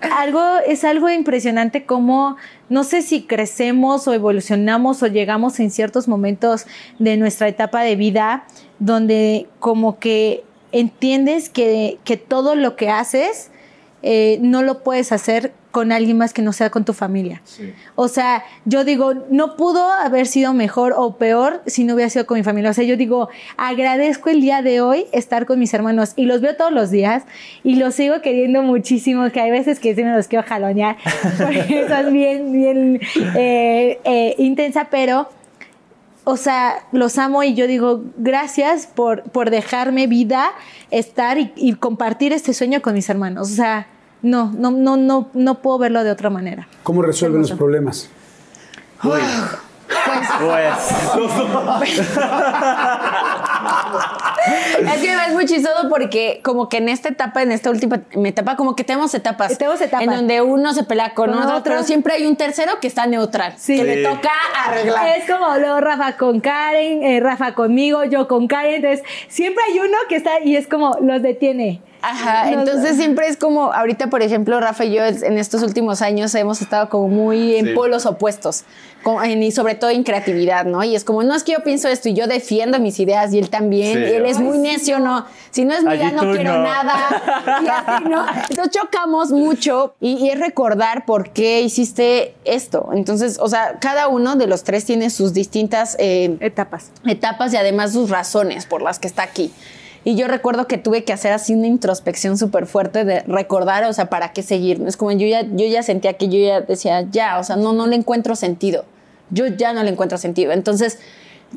algo, 0.00 0.42
es 0.66 0.84
algo 0.84 1.08
impresionante 1.08 1.86
como, 1.86 2.36
no 2.68 2.84
sé 2.84 3.00
si 3.00 3.22
crecemos 3.22 4.06
o 4.06 4.12
evolucionamos 4.12 5.02
o 5.02 5.06
llegamos 5.06 5.60
en 5.60 5.70
ciertos 5.70 6.08
momentos 6.08 6.66
de 6.98 7.16
nuestra 7.16 7.48
etapa 7.48 7.80
de 7.80 7.96
vida 7.96 8.44
donde 8.78 9.46
como 9.58 9.98
que 9.98 10.44
entiendes 10.78 11.48
que, 11.48 11.98
que 12.04 12.16
todo 12.16 12.54
lo 12.54 12.76
que 12.76 12.90
haces 12.90 13.50
eh, 14.02 14.38
no 14.40 14.62
lo 14.62 14.82
puedes 14.82 15.10
hacer 15.10 15.52
con 15.72 15.92
alguien 15.92 16.16
más 16.16 16.32
que 16.32 16.40
no 16.40 16.54
sea 16.54 16.70
con 16.70 16.84
tu 16.84 16.92
familia. 16.92 17.42
O 17.96 18.08
sea, 18.08 18.44
yo 18.64 18.84
digo, 18.84 19.12
no 19.30 19.56
pudo 19.56 19.90
haber 19.90 20.26
sido 20.26 20.54
mejor 20.54 20.94
o 20.96 21.16
peor 21.18 21.60
si 21.66 21.84
no 21.84 21.94
hubiera 21.94 22.08
sido 22.08 22.24
con 22.24 22.38
mi 22.38 22.44
familia. 22.44 22.70
O 22.70 22.72
sea, 22.72 22.84
yo 22.84 22.96
digo, 22.96 23.28
agradezco 23.58 24.30
el 24.30 24.40
día 24.40 24.62
de 24.62 24.80
hoy 24.80 25.04
estar 25.12 25.44
con 25.44 25.58
mis 25.58 25.74
hermanos 25.74 26.12
y 26.16 26.24
los 26.26 26.40
veo 26.40 26.56
todos 26.56 26.72
los 26.72 26.90
días 26.90 27.24
y 27.62 27.74
los 27.74 27.94
sigo 27.94 28.22
queriendo 28.22 28.62
muchísimo, 28.62 29.30
que 29.32 29.40
hay 29.40 29.50
veces 29.50 29.78
que 29.78 29.94
sí 29.94 30.02
me 30.02 30.16
los 30.16 30.28
quiero 30.28 30.46
jalonear 30.48 30.96
porque 31.38 31.80
eso 31.80 31.94
es 31.94 32.12
bien, 32.12 32.52
bien 32.52 33.00
eh, 33.34 34.00
eh, 34.04 34.34
intensa, 34.38 34.88
pero 34.90 35.28
o 36.28 36.36
sea, 36.36 36.84
los 36.90 37.18
amo 37.18 37.44
y 37.44 37.54
yo 37.54 37.68
digo, 37.68 38.02
gracias 38.16 38.88
por, 38.88 39.22
por 39.30 39.50
dejarme 39.50 40.08
vida, 40.08 40.50
estar 40.90 41.38
y, 41.38 41.52
y 41.54 41.74
compartir 41.74 42.32
este 42.32 42.52
sueño 42.52 42.82
con 42.82 42.94
mis 42.94 43.08
hermanos. 43.08 43.52
O 43.52 43.54
sea, 43.54 43.86
no, 44.22 44.50
no, 44.50 44.72
no, 44.72 44.96
no, 44.96 45.30
no 45.34 45.62
puedo 45.62 45.78
verlo 45.78 46.02
de 46.02 46.10
otra 46.10 46.28
manera. 46.28 46.66
¿Cómo 46.82 47.02
resuelven 47.02 47.42
los 47.42 47.52
problemas? 47.52 48.08
Pues. 49.00 49.22
Es 54.96 55.00
que 55.00 55.12
es 55.12 55.32
muy 55.32 55.46
chistoso 55.46 55.88
porque 55.88 56.40
como 56.42 56.68
que 56.68 56.78
en 56.78 56.88
esta 56.88 57.08
etapa, 57.08 57.42
en 57.42 57.52
esta 57.52 57.70
última 57.70 58.02
etapa, 58.24 58.56
como 58.56 58.76
que 58.76 58.84
tenemos 58.84 59.14
etapas. 59.14 59.56
Tenemos 59.58 59.80
etapas. 59.80 60.06
En 60.06 60.10
donde 60.10 60.42
uno 60.42 60.72
se 60.72 60.84
pelea 60.84 61.14
con, 61.14 61.30
Con 61.30 61.38
otro, 61.38 61.56
otro. 61.56 61.72
pero 61.72 61.82
siempre 61.82 62.14
hay 62.14 62.26
un 62.26 62.36
tercero 62.36 62.78
que 62.80 62.86
está 62.86 63.06
neutral. 63.06 63.54
Sí. 63.56 63.76
Que 63.76 63.84
le 63.84 64.02
toca 64.02 64.30
arreglar. 64.64 65.16
Es 65.18 65.30
como 65.30 65.56
luego 65.58 65.80
Rafa 65.80 66.16
con 66.16 66.40
Karen, 66.40 67.02
eh, 67.02 67.20
Rafa 67.20 67.54
conmigo, 67.54 68.04
yo 68.04 68.28
con 68.28 68.46
Karen. 68.48 68.76
Entonces, 68.76 69.04
siempre 69.28 69.62
hay 69.70 69.78
uno 69.78 69.96
que 70.08 70.16
está 70.16 70.40
y 70.40 70.56
es 70.56 70.66
como 70.66 70.96
los 71.00 71.22
detiene. 71.22 71.80
Ajá, 72.02 72.50
Nos- 72.50 72.68
entonces 72.68 72.96
siempre 72.96 73.28
es 73.28 73.36
como, 73.36 73.72
ahorita 73.72 74.08
por 74.08 74.22
ejemplo, 74.22 74.60
Rafa 74.60 74.84
y 74.84 74.92
yo 74.94 75.04
en 75.04 75.38
estos 75.38 75.62
últimos 75.62 76.02
años 76.02 76.34
hemos 76.34 76.60
estado 76.62 76.88
como 76.88 77.08
muy 77.08 77.56
en 77.56 77.66
Sí. 77.66 77.72
polos 77.74 78.06
opuestos, 78.06 78.64
como 79.02 79.22
en- 79.22 79.42
y 79.42 79.52
sobre 79.52 79.74
todo 79.74 79.90
en 79.90 80.02
creatividad, 80.02 80.64
¿no? 80.64 80.82
Y 80.84 80.94
es 80.96 81.04
como, 81.04 81.22
no 81.22 81.34
es 81.34 81.44
que 81.44 81.52
yo 81.52 81.60
pienso 81.62 81.88
esto 81.88 82.08
y 82.08 82.14
yo 82.14 82.26
defiendo 82.26 82.78
mis 82.80 82.98
ideas 83.00 83.32
y 83.32 83.38
él 83.38 83.50
también, 83.50 83.94
Sí. 83.94 84.00
y 84.00 84.14
él 84.16 84.26
es 84.26 84.38
muy 84.40 84.58
necio, 84.58 84.98
no, 84.98 85.26
si 85.50 85.64
no 85.64 85.74
es 85.74 85.82
mía 85.84 86.12
no 86.12 86.32
quiero 86.32 86.52
no. 86.58 86.62
nada, 86.64 87.60
y 87.64 87.68
así, 87.68 88.04
¿no? 88.08 88.26
Entonces 88.50 88.70
chocamos 88.70 89.30
mucho 89.30 89.94
y, 90.00 90.12
y 90.16 90.30
es 90.30 90.38
recordar 90.38 91.04
por 91.06 91.30
qué 91.30 91.60
hiciste 91.62 92.34
esto. 92.44 92.90
Entonces, 92.92 93.38
o 93.40 93.48
sea, 93.48 93.78
cada 93.80 94.08
uno 94.08 94.36
de 94.36 94.46
los 94.46 94.64
tres 94.64 94.84
tiene 94.84 95.10
sus 95.10 95.32
distintas... 95.34 95.96
eh, 95.98 96.36
Etapas. 96.40 96.90
etapas 97.06 97.52
y 97.52 97.56
además 97.56 97.92
sus 97.92 98.10
razones 98.10 98.66
por 98.66 98.82
las 98.82 98.98
que 98.98 99.06
está 99.06 99.22
aquí. 99.22 99.52
Y 100.06 100.14
yo 100.14 100.28
recuerdo 100.28 100.68
que 100.68 100.78
tuve 100.78 101.02
que 101.02 101.12
hacer 101.12 101.32
así 101.32 101.52
una 101.52 101.66
introspección 101.66 102.38
súper 102.38 102.66
fuerte 102.66 103.04
de 103.04 103.22
recordar, 103.22 103.82
o 103.82 103.92
sea, 103.92 104.08
para 104.08 104.32
qué 104.32 104.44
seguir. 104.44 104.80
Es 104.86 104.96
como 104.96 105.10
yo 105.10 105.26
ya, 105.26 105.42
yo 105.42 105.66
ya 105.66 105.82
sentía 105.82 106.12
que 106.12 106.28
yo 106.28 106.38
ya 106.38 106.60
decía, 106.60 107.00
ya, 107.10 107.40
o 107.40 107.42
sea, 107.42 107.56
no, 107.56 107.72
no 107.72 107.88
le 107.88 107.96
encuentro 107.96 108.36
sentido. 108.36 108.84
Yo 109.30 109.48
ya 109.48 109.72
no 109.72 109.82
le 109.82 109.90
encuentro 109.90 110.16
sentido. 110.16 110.52
Entonces 110.52 111.00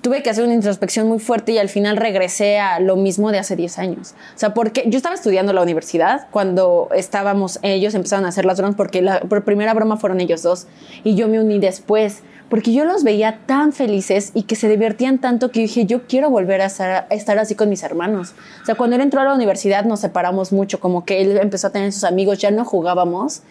tuve 0.02 0.24
que 0.24 0.32
hacer 0.32 0.46
una 0.46 0.56
introspección 0.56 1.08
muy 1.08 1.20
fuerte 1.20 1.52
y 1.52 1.60
al 1.60 1.70
final 1.70 1.96
regresé 1.96 2.58
a 2.58 2.80
lo 2.80 2.96
mismo 2.96 3.32
de 3.32 3.38
hace 3.38 3.56
10 3.56 3.78
años. 3.78 4.16
O 4.36 4.40
sea, 4.40 4.56
porque 4.56 4.86
yo 4.88 4.98
estaba 4.98 5.14
estudiando 5.14 5.54
la 5.54 5.62
universidad 5.62 6.28
cuando 6.32 6.90
estábamos, 6.96 7.60
ellos 7.62 7.94
empezaron 7.94 8.26
a 8.26 8.30
hacer 8.30 8.46
las 8.46 8.58
bromas 8.58 8.76
porque 8.76 9.04
la 9.04 9.20
por 9.20 9.44
primera 9.44 9.76
broma 9.76 9.98
fueron 9.98 10.22
ellos 10.22 10.42
dos 10.42 10.66
y 11.04 11.14
yo 11.14 11.28
me 11.28 11.40
uní 11.40 11.60
después 11.60 12.24
porque 12.50 12.74
yo 12.74 12.86
los 12.86 13.04
veía 13.04 13.40
tan 13.46 13.74
felices 13.74 14.32
y 14.34 14.44
que 14.44 14.56
se 14.56 14.68
divertían 14.68 15.20
tanto 15.20 15.52
que 15.52 15.60
yo 15.60 15.64
dije, 15.64 15.86
yo 15.86 16.04
quiero 16.08 16.30
volver 16.30 16.62
a 16.62 16.66
estar, 16.66 17.08
a 17.10 17.14
estar 17.14 17.38
así 17.38 17.56
con 17.56 17.70
mis 17.70 17.84
hermanos. 17.84 18.34
O 18.62 18.66
sea, 18.66 18.76
cuando 18.76 18.96
él 18.96 19.02
entró 19.02 19.22
a 19.22 19.24
la 19.24 19.34
universidad 19.34 19.86
nos 19.86 20.00
separamos 20.00 20.52
mucho, 20.52 20.80
como 20.80 21.06
que 21.06 21.22
él 21.22 21.38
empezó 21.38 21.68
a 21.68 21.70
tener 21.70 21.92
sus 21.94 22.04
amigos, 22.04 22.40
ya 22.40 22.52
no 22.52 22.66
jugábamos. 22.66 23.44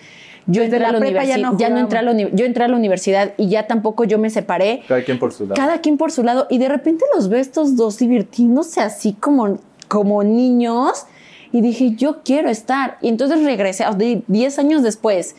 Yo 0.50 0.62
entré, 0.62 0.80
la 0.80 0.88
a 0.88 0.92
la 0.92 0.98
prepa 0.98 1.24
ya 1.24 1.34
universidad, 1.36 1.52
no 1.52 1.58
ya 1.58 1.68
no 1.68 1.78
entré 1.78 1.98
a 1.98 2.02
la 2.02 2.12
yo 2.12 2.46
entré 2.46 2.64
a 2.64 2.68
la 2.68 2.76
universidad 2.76 3.34
y 3.36 3.48
ya 3.48 3.66
tampoco 3.66 4.04
yo 4.04 4.18
me 4.18 4.30
separé 4.30 4.80
Cada 4.88 5.04
quien 5.04 5.18
por 5.18 5.30
su 5.30 5.44
lado. 5.44 5.54
cada 5.54 5.80
quien 5.82 5.98
por 5.98 6.10
su 6.10 6.22
lado 6.22 6.46
y 6.48 6.56
de 6.56 6.68
repente 6.68 7.04
los 7.14 7.28
veo 7.28 7.38
estos 7.38 7.76
dos 7.76 7.98
divirtiéndose 7.98 8.80
así 8.80 9.12
como, 9.12 9.58
como 9.88 10.24
niños 10.24 11.04
y 11.52 11.60
dije 11.60 11.90
yo 11.96 12.22
quiero 12.24 12.48
estar 12.48 12.96
y 13.02 13.08
entonces 13.08 13.44
regresé 13.44 13.84
o 13.86 13.92
sea, 13.92 14.22
10 14.26 14.58
años 14.58 14.82
después 14.82 15.36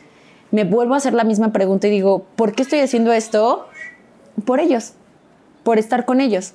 me 0.50 0.64
vuelvo 0.64 0.94
a 0.94 0.96
hacer 0.98 1.14
la 1.14 1.24
misma 1.24 1.52
pregunta 1.52 1.86
y 1.88 1.90
digo 1.90 2.26
¿por 2.36 2.54
qué 2.54 2.62
estoy 2.62 2.80
haciendo 2.80 3.12
esto? 3.12 3.66
por 4.44 4.60
ellos 4.60 4.92
por 5.62 5.78
estar 5.78 6.04
con 6.04 6.20
ellos 6.20 6.52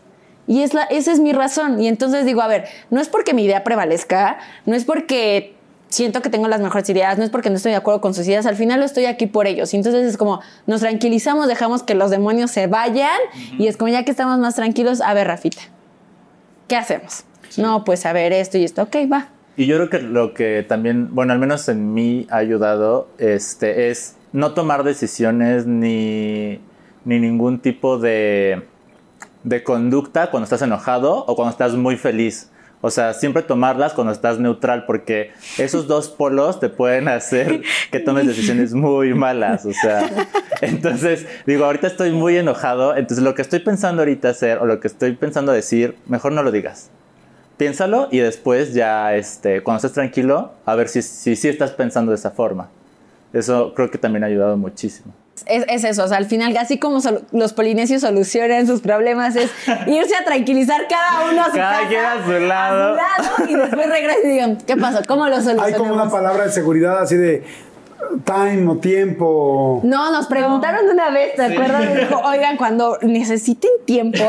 y 0.47 0.61
es 0.61 0.73
la, 0.73 0.83
esa 0.83 1.11
es 1.11 1.19
mi 1.19 1.33
razón 1.33 1.81
y 1.81 1.87
entonces 1.87 2.25
digo 2.25 2.41
a 2.41 2.47
ver 2.47 2.65
no 2.89 2.99
es 2.99 3.09
porque 3.09 3.33
mi 3.33 3.43
idea 3.43 3.63
prevalezca 3.63 4.37
no 4.65 4.75
es 4.75 4.85
porque 4.85 5.55
siento 5.95 6.21
que 6.21 6.29
tengo 6.29 6.47
las 6.47 6.61
mejores 6.61 6.89
ideas, 6.89 7.17
no 7.17 7.23
es 7.23 7.29
porque 7.29 7.49
no 7.49 7.55
estoy 7.55 7.71
de 7.71 7.77
acuerdo 7.77 8.01
con 8.01 8.13
sus 8.13 8.27
ideas, 8.27 8.45
al 8.45 8.55
final 8.55 8.79
lo 8.79 8.85
estoy 8.85 9.05
aquí 9.05 9.27
por 9.27 9.47
ellos. 9.47 9.73
Y 9.73 9.77
entonces 9.77 10.05
es 10.05 10.17
como, 10.17 10.41
nos 10.67 10.81
tranquilizamos, 10.81 11.47
dejamos 11.47 11.83
que 11.83 11.95
los 11.95 12.11
demonios 12.11 12.51
se 12.51 12.67
vayan 12.67 13.17
y 13.57 13.67
es 13.67 13.77
como 13.77 13.89
ya 13.89 14.03
que 14.03 14.11
estamos 14.11 14.37
más 14.39 14.55
tranquilos, 14.55 15.01
a 15.01 15.13
ver, 15.13 15.27
Rafita, 15.27 15.61
¿qué 16.67 16.75
hacemos? 16.75 17.23
No, 17.57 17.83
pues 17.85 18.05
a 18.05 18.13
ver 18.13 18.33
esto 18.33 18.57
y 18.57 18.65
esto, 18.65 18.83
ok, 18.83 18.95
va. 19.11 19.29
Y 19.57 19.67
yo 19.67 19.77
creo 19.77 19.89
que 19.89 19.99
lo 19.99 20.33
que 20.33 20.65
también, 20.67 21.15
bueno, 21.15 21.31
al 21.31 21.39
menos 21.39 21.69
en 21.69 21.93
mí 21.93 22.27
ha 22.29 22.37
ayudado, 22.37 23.07
este, 23.19 23.89
es 23.89 24.17
no 24.33 24.53
tomar 24.53 24.83
decisiones 24.83 25.65
ni, 25.65 26.59
ni 27.05 27.19
ningún 27.19 27.59
tipo 27.59 27.97
de, 27.97 28.63
de 29.43 29.63
conducta 29.63 30.29
cuando 30.29 30.43
estás 30.43 30.61
enojado 30.61 31.23
o 31.25 31.35
cuando 31.37 31.51
estás 31.51 31.73
muy 31.75 31.95
feliz. 31.95 32.51
O 32.81 32.91
sea, 32.91 33.13
siempre 33.13 33.43
tomarlas 33.43 33.93
cuando 33.93 34.11
estás 34.11 34.39
neutral, 34.39 34.85
porque 34.85 35.31
esos 35.57 35.87
dos 35.87 36.09
polos 36.09 36.59
te 36.59 36.67
pueden 36.67 37.07
hacer 37.07 37.61
que 37.91 37.99
tomes 38.01 38.27
decisiones 38.27 38.73
muy 38.73 39.13
malas. 39.13 39.65
O 39.65 39.71
sea, 39.71 40.09
entonces, 40.61 41.25
digo, 41.47 41.63
ahorita 41.63 41.87
estoy 41.87 42.11
muy 42.11 42.35
enojado, 42.35 42.97
entonces 42.97 43.23
lo 43.23 43.33
que 43.35 43.41
estoy 43.41 43.59
pensando 43.59 44.01
ahorita 44.01 44.29
hacer 44.29 44.57
o 44.57 44.65
lo 44.65 44.81
que 44.81 44.87
estoy 44.87 45.13
pensando 45.13 45.53
decir, 45.53 45.95
mejor 46.07 46.33
no 46.33 46.43
lo 46.43 46.51
digas 46.51 46.91
piénsalo 47.57 48.07
y 48.11 48.19
después 48.19 48.73
ya, 48.73 49.15
este, 49.15 49.61
cuando 49.63 49.77
estés 49.77 49.93
tranquilo, 49.93 50.51
a 50.65 50.75
ver 50.75 50.89
si 50.89 51.01
si, 51.01 51.35
si 51.35 51.47
estás 51.47 51.71
pensando 51.71 52.11
de 52.11 52.15
esa 52.17 52.31
forma. 52.31 52.69
Eso 53.33 53.73
creo 53.73 53.91
que 53.91 53.97
también 53.97 54.23
ha 54.23 54.27
ayudado 54.27 54.55
muchísimo. 54.57 55.13
Es, 55.47 55.65
es 55.67 55.83
eso, 55.83 56.05
o 56.05 56.07
sea, 56.07 56.15
al 56.17 56.25
final, 56.25 56.55
así 56.57 56.79
como 56.79 57.01
sol- 57.01 57.23
los 57.33 57.51
polinesios 57.51 58.01
solucionan 58.01 58.65
sus 58.67 58.79
problemas, 58.79 59.35
es 59.35 59.51
irse 59.87 60.15
a 60.15 60.23
tranquilizar 60.23 60.87
cada 60.87 61.29
uno 61.29 61.41
a 61.41 61.45
su 61.47 61.51
Cada 61.51 61.73
casa, 61.73 61.87
quien 61.89 62.05
a 62.05 62.25
su 62.25 62.31
lado. 62.47 62.93
a 62.95 62.97
su 62.97 63.41
lado, 63.41 63.49
y 63.51 63.55
después 63.55 63.89
regresan 63.89 64.21
y 64.23 64.27
digan, 64.29 64.57
¿qué 64.65 64.77
pasó? 64.77 65.01
¿Cómo 65.05 65.27
lo 65.27 65.35
solucionamos? 65.35 65.67
Hay 65.67 65.73
como 65.73 65.93
una 65.93 66.09
palabra 66.09 66.45
de 66.45 66.51
seguridad 66.51 66.99
así 66.99 67.15
de 67.17 67.43
time 68.23 68.67
o 68.69 68.77
tiempo. 68.77 69.79
No, 69.83 70.11
nos 70.11 70.27
preguntaron 70.27 70.87
una 70.89 71.09
vez, 71.09 71.35
¿te 71.35 71.43
acuerdas? 71.43 71.83
Y 71.91 71.97
dijo, 71.99 72.19
oigan, 72.25 72.57
cuando 72.57 72.97
necesiten 73.01 73.69
tiempo, 73.85 74.23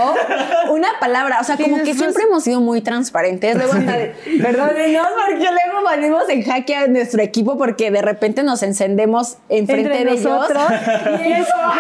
una 0.71 0.89
palabra, 1.01 1.39
o 1.41 1.45
sea, 1.45 1.57
como 1.57 1.79
que 1.83 1.95
siempre 1.95 2.25
hemos 2.25 2.45
sido 2.45 2.61
muy 2.61 2.81
transparentes. 2.81 3.57
Luego, 3.57 3.75
de- 3.75 4.15
perdónenos, 4.43 5.07
porque 5.27 5.45
luego 5.45 5.89
venimos 5.91 6.29
en 6.29 6.43
jaque 6.43 6.75
a 6.77 6.87
nuestro 6.89 7.23
equipo 7.23 7.57
porque 7.57 7.91
de 7.91 8.03
repente 8.03 8.43
nos 8.43 8.63
encendemos 8.63 9.37
enfrente 9.49 9.93
Entre 9.99 10.17
de 10.17 10.23
nosotros. 10.23 10.63
ellos. 11.21 11.27
Y 11.27 11.33
es 11.33 11.49
como, 11.49 11.73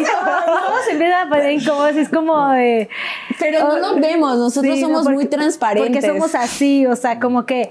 y 0.00 0.04
todos 0.04 0.84
se 0.84 0.92
empiezan 0.92 1.26
a 1.26 1.28
poner 1.28 1.52
incómodos. 1.52 1.96
Es 1.96 2.08
como 2.08 2.48
de. 2.50 2.88
Pero 3.38 3.60
no 3.68 3.78
lo 3.78 4.00
vemos, 4.00 4.36
nosotros 4.38 4.74
Sí, 4.74 4.80
no, 4.80 4.86
somos 4.88 5.02
porque- 5.04 5.14
muy 5.16 5.26
transparentes. 5.26 5.92
Porque 5.92 6.06
somos 6.06 6.34
así, 6.34 6.86
o 6.86 6.94
sea, 6.96 7.18
como 7.18 7.46
que 7.46 7.70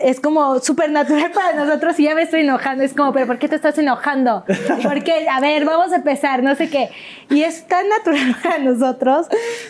es 0.00 0.20
como 0.20 0.58
súper 0.60 0.90
natural 0.90 1.30
para 1.34 1.52
nosotros 1.54 1.98
y 1.98 2.04
ya 2.04 2.14
me 2.14 2.22
estoy 2.22 2.40
enojando. 2.40 2.82
Es 2.84 2.94
como, 2.94 3.12
¿pero 3.12 3.26
por 3.26 3.38
qué 3.38 3.48
te 3.48 3.56
estás 3.56 3.76
enojando? 3.78 4.44
Porque, 4.82 5.28
a 5.28 5.40
ver, 5.40 5.64
vamos 5.64 5.92
a 5.92 5.96
empezar, 5.96 6.42
no 6.42 6.54
sé 6.56 6.68
qué. 6.70 6.90
Y 7.28 7.42
es 7.42 7.66
tan 7.66 7.88
natural 7.88 8.36
para 8.42 8.58
nosotros 8.58 9.26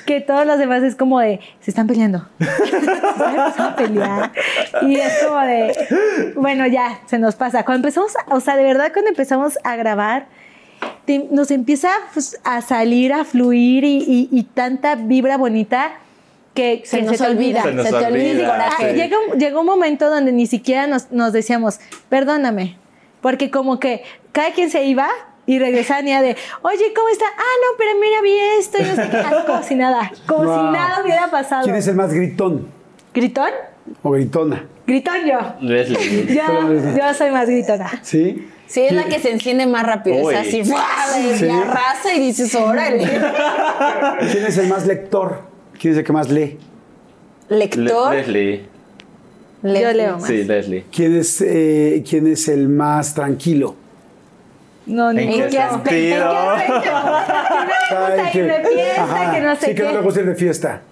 que 0.06 0.20
todos 0.20 0.46
los 0.46 0.58
demás 0.58 0.82
es 0.82 0.96
como 0.96 1.20
de, 1.20 1.40
se 1.60 1.70
están 1.70 1.86
peleando. 1.86 2.26
Se 2.38 3.62
a 3.62 3.76
pelear. 3.76 4.32
Y 4.82 4.96
es 4.96 5.24
como 5.26 5.40
de, 5.40 6.32
bueno, 6.36 6.66
ya, 6.66 7.00
se 7.06 7.18
nos 7.18 7.34
pasa. 7.36 7.64
Cuando 7.64 7.86
empezamos, 7.88 8.12
a- 8.16 8.34
o 8.34 8.40
sea, 8.40 8.56
de 8.56 8.64
verdad, 8.64 8.92
cuando 8.92 9.10
empezamos 9.10 9.58
a 9.64 9.76
grabar, 9.76 10.26
nos 11.30 11.50
empieza 11.50 11.90
pues, 12.14 12.38
a 12.44 12.62
salir, 12.62 13.12
a 13.12 13.24
fluir 13.24 13.84
y 13.84 14.48
tanta 14.54 14.94
vibra 14.94 15.36
bonita 15.36 15.92
que, 16.54 16.82
se 16.84 16.98
que 16.98 17.02
nos 17.04 17.18
te 17.18 17.26
olvida, 17.26 17.62
Se 17.62 17.68
se, 17.68 17.74
nos 17.74 17.88
te 17.88 17.94
olvida 17.94 18.06
el 18.30 18.30
olvida, 18.38 18.50
coraje. 18.52 18.90
sí. 18.90 18.96
Llega, 18.96 19.16
un- 19.32 19.38
llegó 19.38 19.60
un 19.60 19.66
momento 19.66 20.10
donde 20.10 20.32
ni 20.32 20.46
siquiera 20.46 20.86
nos, 20.86 21.10
nos 21.12 21.32
decíamos, 21.32 21.78
perdóname, 22.08 22.76
porque 23.20 23.50
como 23.50 23.78
que 23.78 24.02
cada 24.32 24.52
quien 24.52 24.70
se 24.70 24.84
iba 24.84 25.08
y 25.46 25.58
regresaban 25.58 26.06
y 26.08 26.12
de, 26.12 26.36
oye, 26.62 26.92
¿cómo 26.94 27.08
está? 27.08 27.24
Ah, 27.26 27.40
no, 27.62 27.76
pero 27.78 27.90
mira, 28.00 28.20
vi 28.22 28.36
esto 28.58 28.78
y 28.78 28.82
no 28.84 28.94
sé 28.96 29.08
qué. 29.10 29.16
Así 29.16 29.46
como 29.46 29.62
si 29.62 29.74
nada, 29.74 30.12
como 30.26 30.44
Wow. 30.44 30.66
si 30.66 30.72
nada 30.72 31.02
hubiera 31.02 31.30
pasado. 31.30 31.64
¿Quién 31.64 31.76
es 31.76 31.86
el 31.88 31.96
más 31.96 32.12
gritón 32.12 32.68
¿Gritón? 33.14 33.50
o 34.02 34.10
gritona? 34.10 34.66
Gritón 34.86 35.24
yo. 35.24 35.38
Leslie. 35.60 36.26
Yo, 36.34 36.96
yo 36.96 37.14
soy 37.14 37.30
más 37.30 37.48
gritona. 37.48 37.90
¿Sí? 38.02 38.48
Sí, 38.66 38.82
es 38.82 38.92
la 38.92 39.04
que 39.04 39.18
se 39.18 39.30
enciende 39.32 39.66
más 39.66 39.84
rápido. 39.84 40.16
Uy. 40.24 40.34
Es 40.34 40.40
así, 40.48 40.64
¡fua! 40.64 40.84
y 41.18 41.36
Sí. 41.38 41.48
arrasa 41.48 42.14
y 42.14 42.20
dices, 42.20 42.54
órale. 42.54 43.04
¿Quién 44.32 44.44
es 44.46 44.58
el 44.58 44.68
más 44.68 44.86
lector? 44.86 45.49
¿Quién 45.80 45.92
es 45.94 45.98
el 45.98 46.04
que 46.04 46.12
más 46.12 46.28
lee? 46.30 46.58
Lector. 47.48 48.12
Le- 48.12 48.18
Leslie. 48.18 48.66
Leslie. 49.62 49.82
Yo 49.82 49.92
leo 49.92 50.18
más. 50.18 50.26
Sí, 50.26 50.44
Leslie. 50.44 50.84
¿Quién 50.94 51.16
es, 51.16 51.40
eh, 51.40 52.04
¿Quién 52.08 52.26
es 52.26 52.48
el 52.48 52.68
más 52.68 53.14
tranquilo? 53.14 53.74
No, 54.86 55.12
ni 55.12 55.22
¿En 55.22 55.28
¿En 55.30 55.34
qué 55.42 55.48
qué 55.48 55.58
aspecto? 55.58 55.90
sentido? 55.90 56.32
gusta 57.90 58.38
ir 58.38 58.46
de 58.46 58.68
fiesta, 58.68 59.32
que 59.34 59.40
no 59.40 59.56
sé 59.56 59.66
sí, 59.66 59.74
que 59.74 59.82
no 59.82 59.92
le 59.92 60.00
gusta 60.00 60.20
ir 60.20 60.26
de 60.26 60.34
fiesta. 60.34 60.82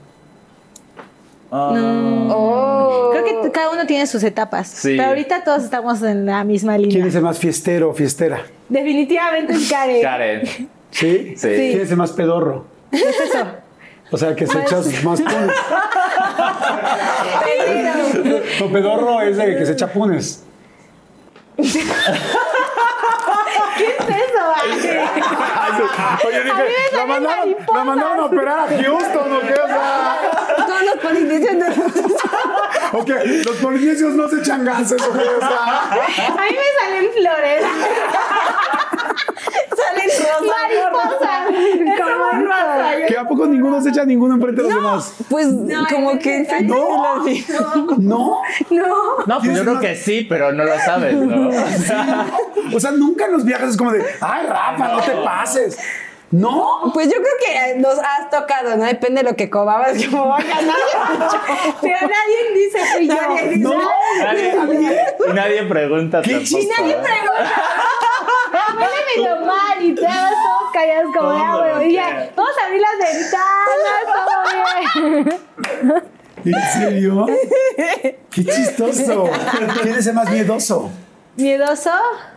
Oh. 1.51 3.11
Creo 3.13 3.43
que 3.43 3.51
cada 3.51 3.71
uno 3.71 3.87
tiene 3.87 4.07
sus 4.07 4.23
etapas. 4.23 4.69
Sí. 4.69 4.97
Pero 4.97 5.09
ahorita 5.09 5.45
todos 5.45 5.65
estamos 5.65 6.03
en 6.03 6.27
la 6.27 6.45
misma 6.45 6.77
línea. 6.77 6.95
¿Quién 6.97 7.07
es 7.07 7.15
el 7.15 7.23
más 7.23 7.39
fiestero 7.39 7.91
o 7.91 7.95
fiestera? 7.95 8.43
Definitivamente 8.69 9.55
es 9.55 9.71
Karen. 9.71 10.03
Karen. 10.03 10.43
¿Sí? 10.91 11.35
Sí. 11.37 11.49
¿Quién 11.49 11.81
es 11.81 11.91
el 11.91 11.97
más 11.97 12.13
pedorro? 12.13 12.67
¿Qué 12.91 12.99
es 12.99 13.21
eso? 13.31 13.47
O 14.11 14.17
sea, 14.17 14.35
que 14.35 14.47
se 14.47 14.61
echa 14.61 14.83
sus 14.83 15.05
más 15.05 15.21
punes. 15.21 15.51
No, 18.61 18.73
pedorro 18.73 19.21
es 19.23 19.37
de 19.37 19.57
que 19.57 19.67
se 19.67 19.73
echa 19.73 19.87
punes. 19.89 20.43
¿Qué 23.79 23.85
es 23.87 24.09
eso? 24.09 24.45
Oye, 26.27 26.43
dije, 26.45 26.65
la 26.97 27.07
mandaron, 27.07 27.57
la 27.75 27.85
mandaron 27.85 28.21
a 28.21 28.25
operar 28.27 28.59
a 28.61 28.67
Houston, 28.69 29.33
¿o 29.33 29.41
qué? 29.41 29.55
O 29.55 29.67
sea, 29.67 30.17
Todos 30.67 30.83
los 30.85 30.97
polinesios 31.03 31.55
nos- 31.55 31.79
Ok, 32.93 33.11
los 33.45 33.57
polinesios 33.57 34.13
no 34.15 34.29
se 34.29 34.39
echan 34.41 34.65
gases, 34.65 35.01
ok, 35.03 35.15
o 35.17 35.41
sea. 35.41 35.91
A 35.91 35.95
mí 35.95 36.57
me 36.57 36.81
salen 36.81 37.11
flores. 37.13 37.65
Salen 39.77 40.09
rosas. 40.09 40.57
Mariposas. 40.59 42.45
Rosa. 42.45 43.07
¿Que 43.07 43.17
a 43.19 43.25
poco 43.29 43.47
ninguno 43.47 43.81
se 43.81 43.91
echa 43.91 44.05
ninguno 44.05 44.35
enfrente 44.35 44.63
de 44.63 44.69
los 44.69 44.77
demás? 44.77 45.13
Pues 45.29 45.47
como 45.91 46.19
que 46.19 46.47
No. 46.63 47.25
No. 47.99 48.41
No. 48.71 49.17
No, 49.27 49.39
pues 49.41 49.57
yo 49.57 49.63
creo 49.63 49.81
que 49.81 49.95
sí, 49.97 50.27
pero 50.29 50.53
no 50.53 50.65
lo 50.65 50.79
sabes, 50.79 51.15
¿no? 51.15 51.49
O 51.59 51.81
sea, 51.81 52.27
O 52.75 52.81
sea, 52.81 52.91
nunca 52.93 53.27
en 53.27 53.33
los 53.33 53.45
viajes 53.45 53.68
es 53.69 53.77
como 53.77 53.93
de, 53.93 54.05
ay, 54.21 54.47
Rafa, 54.47 54.89
no 54.89 55.01
te 55.01 55.13
pases. 55.13 55.79
No. 56.31 56.91
Pues 56.93 57.09
yo 57.09 57.15
creo 57.15 57.35
que 57.73 57.79
nos 57.79 57.99
has 57.99 58.29
tocado, 58.31 58.77
¿no? 58.77 58.85
Depende 58.85 59.23
de 59.23 59.31
lo 59.31 59.37
que 59.37 59.49
comabas, 59.49 59.97
como 60.07 60.29
va 60.29 60.37
a 60.37 60.43
ganar. 60.43 60.77
Pero 61.81 61.97
nadie 62.01 62.55
dice 62.55 62.79
fui 62.95 63.09
yo. 63.09 63.15
No. 63.59 63.79
nadie, 64.19 64.55
y 65.27 65.33
nadie 65.33 65.63
pregunta 65.65 66.21
¿Qué 66.21 66.33
tampoco. 66.33 66.45
chiste? 66.45 66.75
Nadie 66.79 66.97
pregunta. 66.97 67.63
Huele 68.77 68.97
medio 69.17 69.47
mal 69.47 69.83
y 69.83 69.95
todos 69.95 70.09
todos 70.11 70.73
callados 70.73 71.15
como 71.17 71.33
de, 71.33 71.39
ah, 71.39 71.57
bueno, 71.59 71.83
y 71.83 71.93
ya, 71.93 72.31
vamos 72.37 72.53
a 72.61 72.67
abrir 72.67 72.81
las 72.81 72.99
ventanas, 72.99 74.03
todo 74.15 74.43
bien. 75.05 76.19
¿En 76.45 76.73
serio? 76.73 77.27
Qué 78.31 78.45
chistoso. 78.45 79.31
¿Quién 79.83 79.95
es 79.95 80.07
el 80.07 80.15
más 80.15 80.31
miedoso? 80.31 80.91
¿Miedoso? 81.39 81.91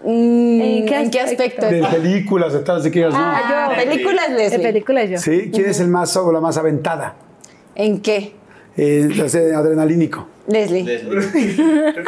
Mm, 0.03 0.61
¿En 0.61 0.85
qué 0.85 0.99
¿En 1.01 1.11
qué 1.11 1.21
aspecto? 1.21 1.65
De 1.65 1.83
películas, 1.83 2.53
detrás 2.53 2.83
de 2.83 2.91
que 2.91 2.99
digas, 2.99 3.13
no. 3.13 3.19
Ah, 3.19 3.67
yo. 3.69 3.83
películas 3.83 4.29
De 4.29 4.35
Leslie. 4.35 4.59
películas 4.59 5.09
yo. 5.09 5.17
¿Sí? 5.17 5.49
¿Quién 5.51 5.69
es 5.69 5.79
el 5.79 5.87
más 5.87 6.15
o 6.17 6.31
la 6.31 6.39
más 6.39 6.57
aventada? 6.57 7.15
¿En 7.73 7.99
qué? 8.01 8.35
Eh, 8.77 9.09
adrenalínico. 9.55 10.27
Leslie. 10.47 10.83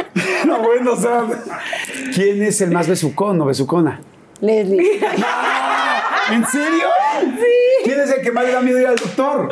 No, 0.45 0.59
bueno, 0.59 0.93
o 0.93 0.97
sea. 0.97 1.25
¿Quién 2.13 2.43
es 2.43 2.61
el 2.61 2.69
más 2.71 2.87
besucón 2.87 3.41
o 3.41 3.45
besucona? 3.45 3.99
Leslie. 4.41 4.99
¿En 6.31 6.45
serio? 6.45 6.87
Sí. 7.23 7.85
¿Quién 7.85 7.99
es 8.01 8.11
el 8.11 8.21
que 8.21 8.31
más 8.31 8.45
le 8.45 8.51
da 8.51 8.61
miedo 8.61 8.79
ir 8.79 8.87
al 8.87 8.95
doctor? 8.95 9.49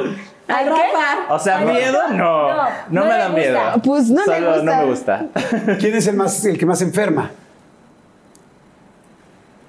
¿Al 0.52 0.68
Rafa? 0.68 1.34
O 1.34 1.40
sea, 1.40 1.57
miedo 1.60 1.99
no. 2.10 2.15
No, 2.18 2.56
No, 2.56 2.65
no 2.90 3.03
me 3.06 3.10
da 3.10 3.28
gusta. 3.28 3.38
miedo. 3.40 3.60
Pues 3.84 4.10
no 4.10 4.23
Solo 4.23 4.48
gusta. 4.56 4.64
no 4.64 4.76
me 4.78 4.86
gusta. 4.86 5.26
¿Quién 5.80 5.95
es 5.95 6.07
el 6.07 6.15
más 6.15 6.44
el 6.45 6.57
que 6.57 6.65
más 6.65 6.82
enferma? 6.82 7.32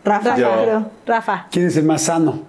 Rafa. 0.04 0.36
Yo. 0.36 0.90
Rafa. 1.06 1.46
¿Quién 1.50 1.66
es 1.66 1.76
el 1.76 1.84
más 1.84 2.02
sano? 2.02 2.40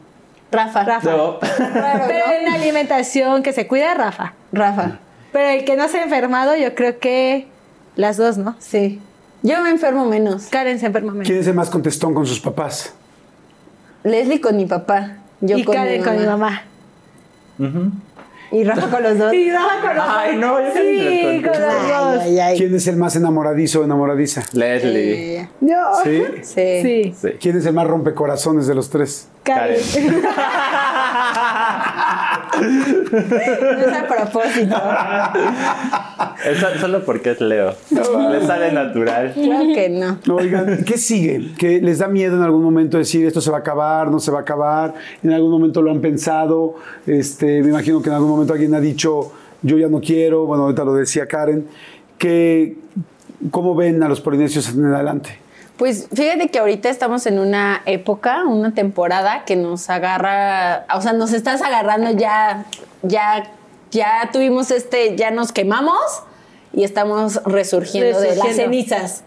Rafa. 0.51 0.83
Rafa. 0.83 1.11
Pero 1.39 2.25
en 2.39 2.45
la 2.45 2.53
alimentación 2.55 3.43
que 3.43 3.53
se 3.53 3.67
cuida, 3.67 3.93
Rafa. 3.93 4.33
Rafa. 4.51 4.97
Pero 5.31 5.49
el 5.49 5.65
que 5.65 5.75
no 5.75 5.87
se 5.87 5.99
ha 5.99 6.03
enfermado, 6.03 6.55
yo 6.55 6.75
creo 6.75 6.99
que 6.99 7.47
las 7.95 8.17
dos, 8.17 8.37
¿no? 8.37 8.55
Sí. 8.59 9.01
Yo 9.41 9.61
me 9.61 9.69
enfermo 9.71 10.05
menos. 10.05 10.47
Karen 10.47 10.79
se 10.79 10.85
enferma 10.87 11.11
menos. 11.11 11.27
¿Quién 11.27 11.39
es 11.39 11.47
el 11.47 11.53
más 11.53 11.69
contestón 11.69 12.13
con 12.13 12.25
sus 12.25 12.39
papás? 12.39 12.93
Leslie 14.03 14.41
con 14.41 14.55
mi 14.57 14.65
papá. 14.65 15.17
Yo 15.41 15.57
y 15.57 15.63
con 15.63 15.75
Karen 15.75 15.99
mi 15.99 16.03
con 16.05 16.17
mi 16.17 16.25
mamá. 16.25 16.61
mamá. 17.57 17.91
Y 18.53 18.63
Rafa 18.63 18.87
con 18.89 19.03
los 19.03 19.17
dos. 19.17 19.33
Y 19.33 19.49
Rafa 19.51 19.81
con 19.81 19.95
los 19.95 20.05
Ay, 20.07 20.31
dos. 20.37 20.41
no, 20.41 20.59
yo 20.61 20.67
Sí, 20.73 21.41
con 21.43 21.51
los 21.51 21.57
Ay, 21.61 21.91
dos. 21.91 22.21
ay, 22.21 22.39
ay. 22.39 22.57
¿Quién 22.57 22.75
es 22.75 22.87
el 22.87 22.95
más 22.97 23.15
enamoradizo 23.15 23.81
o 23.81 23.83
enamoradiza? 23.83 24.43
Leslie. 24.53 25.39
Eh, 25.41 25.49
¿Sí? 26.03 26.23
Sí. 26.43 26.81
Sí. 26.81 27.15
Sí. 27.19 27.27
¿Quién 27.41 27.57
es 27.57 27.65
el 27.65 27.73
más 27.73 27.87
rompecorazones 27.87 28.67
de 28.67 28.75
los 28.75 28.89
tres? 28.89 29.27
Karen. 29.43 29.77
No 32.61 32.67
es 33.79 33.93
a 33.93 34.07
propósito. 34.07 34.75
Eso- 36.45 36.67
solo 36.79 37.03
porque 37.03 37.31
es 37.31 37.41
Leo. 37.41 37.73
Le 37.89 38.45
sale 38.45 38.71
natural. 38.71 39.33
Claro 39.33 39.65
que 39.73 39.89
no. 39.89 40.17
No, 40.25 40.35
Oigan, 40.35 40.83
¿qué 40.85 40.97
sigue? 40.97 41.53
¿Que 41.57 41.81
les 41.81 41.99
da 41.99 42.07
miedo 42.07 42.35
en 42.37 42.43
algún 42.43 42.63
momento 42.63 42.97
decir 42.97 43.25
esto 43.25 43.41
se 43.41 43.49
va 43.51 43.57
a 43.57 43.59
acabar, 43.61 44.09
no 44.11 44.19
se 44.19 44.31
va 44.31 44.39
a 44.39 44.41
acabar? 44.41 44.93
¿En 45.23 45.31
algún 45.33 45.51
momento 45.51 45.81
lo 45.81 45.91
han 45.91 46.01
pensado? 46.01 46.75
Este, 47.07 47.61
me 47.61 47.69
imagino 47.69 48.01
que 48.01 48.09
en 48.09 48.15
algún 48.15 48.29
momento 48.29 48.42
alguien 48.51 48.75
ha 48.75 48.81
dicho 48.81 49.31
yo 49.63 49.77
ya 49.77 49.87
no 49.87 50.01
quiero, 50.01 50.45
bueno, 50.45 50.63
ahorita 50.63 50.83
lo 50.83 50.93
decía 50.93 51.25
Karen. 51.27 51.67
Que, 52.17 52.77
¿Cómo 53.49 53.75
ven 53.75 54.03
a 54.03 54.09
los 54.09 54.21
polinesios 54.21 54.69
en 54.69 54.85
adelante? 54.93 55.37
Pues 55.77 56.07
fíjate 56.13 56.49
que 56.49 56.59
ahorita 56.59 56.89
estamos 56.89 57.25
en 57.25 57.39
una 57.39 57.81
época, 57.85 58.43
una 58.45 58.73
temporada 58.73 59.43
que 59.45 59.55
nos 59.55 59.89
agarra, 59.89 60.85
o 60.95 61.01
sea, 61.01 61.13
nos 61.13 61.33
estás 61.33 61.61
agarrando 61.61 62.11
ya, 62.11 62.65
ya, 63.01 63.51
ya 63.91 64.29
tuvimos 64.31 64.69
este, 64.71 65.15
ya 65.15 65.31
nos 65.31 65.51
quemamos 65.51 65.99
y 66.73 66.83
estamos 66.83 67.41
resurgiendo, 67.43 68.19
de 68.19 68.35
las 68.35 68.37
Resurgiendo. 68.37 68.63
cenizas. 68.63 69.23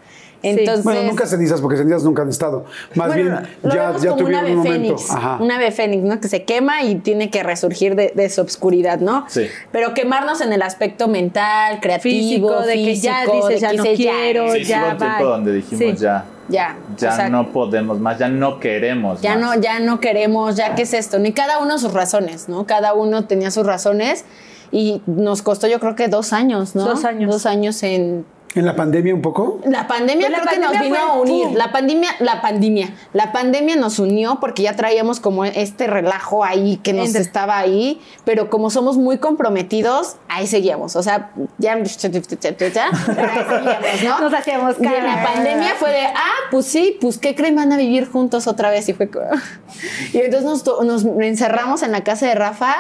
Entonces, 0.51 0.85
Bueno, 0.85 1.02
nunca 1.05 1.27
cenizas, 1.27 1.60
porque 1.60 1.77
cenizas 1.77 2.02
nunca 2.05 2.23
han 2.23 2.28
estado. 2.28 2.64
Más 2.94 3.09
bueno, 3.09 3.23
bien, 3.23 3.73
ya, 3.74 3.97
ya 3.98 4.10
como 4.10 4.16
tuvieron 4.23 4.44
un 4.51 4.56
momento. 4.59 4.73
fénix, 4.98 5.10
Ajá. 5.10 5.39
un 5.40 5.51
ave 5.51 5.70
fénix, 5.73 6.02
¿no? 6.05 6.20
Que 6.20 6.28
se 6.28 6.44
quema 6.44 6.82
y 6.82 6.97
tiene 6.97 7.31
que 7.31 7.43
resurgir 7.43 7.94
de, 7.97 8.12
de 8.14 8.31
su 8.31 8.40
obscuridad, 8.40 9.01
¿no? 9.01 9.24
Sí. 9.28 9.47
Pero 9.73 9.94
quemarnos 9.94 10.40
en 10.40 10.52
el 10.52 10.62
aspecto 10.62 11.09
mental, 11.09 11.81
creativo, 11.81 12.06
Físico, 12.06 12.60
de 12.62 12.74
que 12.74 12.97
ya 12.97 13.24
dices, 13.27 13.48
de 13.48 13.59
ya 13.60 13.70
que 13.70 13.77
no 13.77 13.82
quiero, 13.85 14.52
Sí, 14.52 14.64
ya 14.64 14.78
hubo 14.82 14.90
un 14.93 14.98
tiempo 14.98 15.16
bye. 15.18 15.27
donde 15.27 15.52
dijimos 15.55 15.78
Sí. 15.98 16.02
ya. 16.02 16.24
Ya, 16.48 16.77
Ya 16.97 17.12
o 17.12 17.16
sea, 17.16 17.28
no 17.28 17.51
podemos 17.52 17.98
más, 17.98 18.20
ya 18.20 18.28
no 18.28 18.60
queremos 18.60 19.20
Ya 19.20 19.36
más. 19.36 19.56
no, 19.56 19.60
ya 19.60 19.81
no 19.81 19.98
queremos, 19.98 20.55
ya 20.55 20.77
qué 20.77 20.82
es 20.82 20.94
esto. 20.94 21.18
Ni 21.18 21.32
cada 21.32 21.59
uno 21.59 21.77
sus 21.81 21.93
razones, 21.93 22.48
¿no? 22.48 22.66
Cada 22.66 22.94
uno 22.94 23.24
tenía 23.24 23.51
sus 23.51 23.66
razones 23.66 24.24
y 24.70 25.02
nos 25.06 25.43
costó 25.43 25.66
yo 25.66 25.81
creo 25.81 25.97
que 25.97 26.06
dos 26.06 26.32
años, 26.32 26.77
¿no? 26.77 26.85
Dos 26.85 27.05
años. 27.05 27.32
Dos 27.32 27.47
años 27.47 27.82
en... 27.82 28.24
¿En 28.55 28.64
la 28.64 28.74
pandemia 28.74 29.14
un 29.14 29.20
poco? 29.20 29.60
La 29.66 29.86
pandemia 29.86 30.28
Pues 30.28 30.39
la 30.39 30.44
creo 30.47 30.55
que 30.55 30.66
nos 30.66 30.81
vino 30.82 30.97
a 30.97 31.12
unir. 31.20 31.48
La 31.52 31.73
pandemia, 31.73 32.10
la 32.20 32.40
pandemia, 32.40 32.89
la 33.12 33.31
pandemia 33.31 33.77
nos 33.77 33.98
unió 33.98 34.39
porque 34.40 34.62
ya 34.62 34.74
traíamos 34.74 35.20
como 35.20 35.44
este 35.44 35.86
relajo 35.86 36.43
ahí 36.43 36.78
que 36.78 36.94
nos 36.94 37.09
Entre- 37.09 37.20
estaba 37.20 37.59
ahí, 37.59 38.01
pero 38.24 38.48
como 38.48 38.70
somos 38.70 38.97
muy 38.97 39.18
comprometidos, 39.18 40.16
ahí 40.28 40.47
seguíamos. 40.47 40.97
O 40.97 41.02
sea, 41.02 41.32
ya, 41.59 41.77
pero 43.06 43.28
ahí 43.31 43.44
seguíamos, 43.47 44.02
¿no? 44.05 44.20
Nos 44.20 44.32
hacíamos 44.35 44.77
Y 44.81 44.85
en 44.86 44.90
cara. 44.90 45.16
la 45.16 45.23
pandemia 45.23 45.74
fue 45.78 45.90
de, 45.90 46.06
ah, 46.06 46.35
pues 46.51 46.64
sí, 46.66 46.97
pues 46.98 47.18
¿qué 47.18 47.35
creen? 47.35 47.56
Van 47.56 47.73
a 47.73 47.77
vivir 47.77 48.09
juntos 48.10 48.47
otra 48.47 48.70
vez. 48.70 48.89
Y 48.89 48.94
fue 48.94 49.10
Y 50.14 50.18
entonces 50.18 50.44
nos, 50.44 50.64
to- 50.64 50.82
nos 50.82 51.05
encerramos 51.05 51.82
en 51.82 51.93
la 51.93 52.02
casa 52.05 52.27
de 52.27 52.35
Rafa 52.35 52.74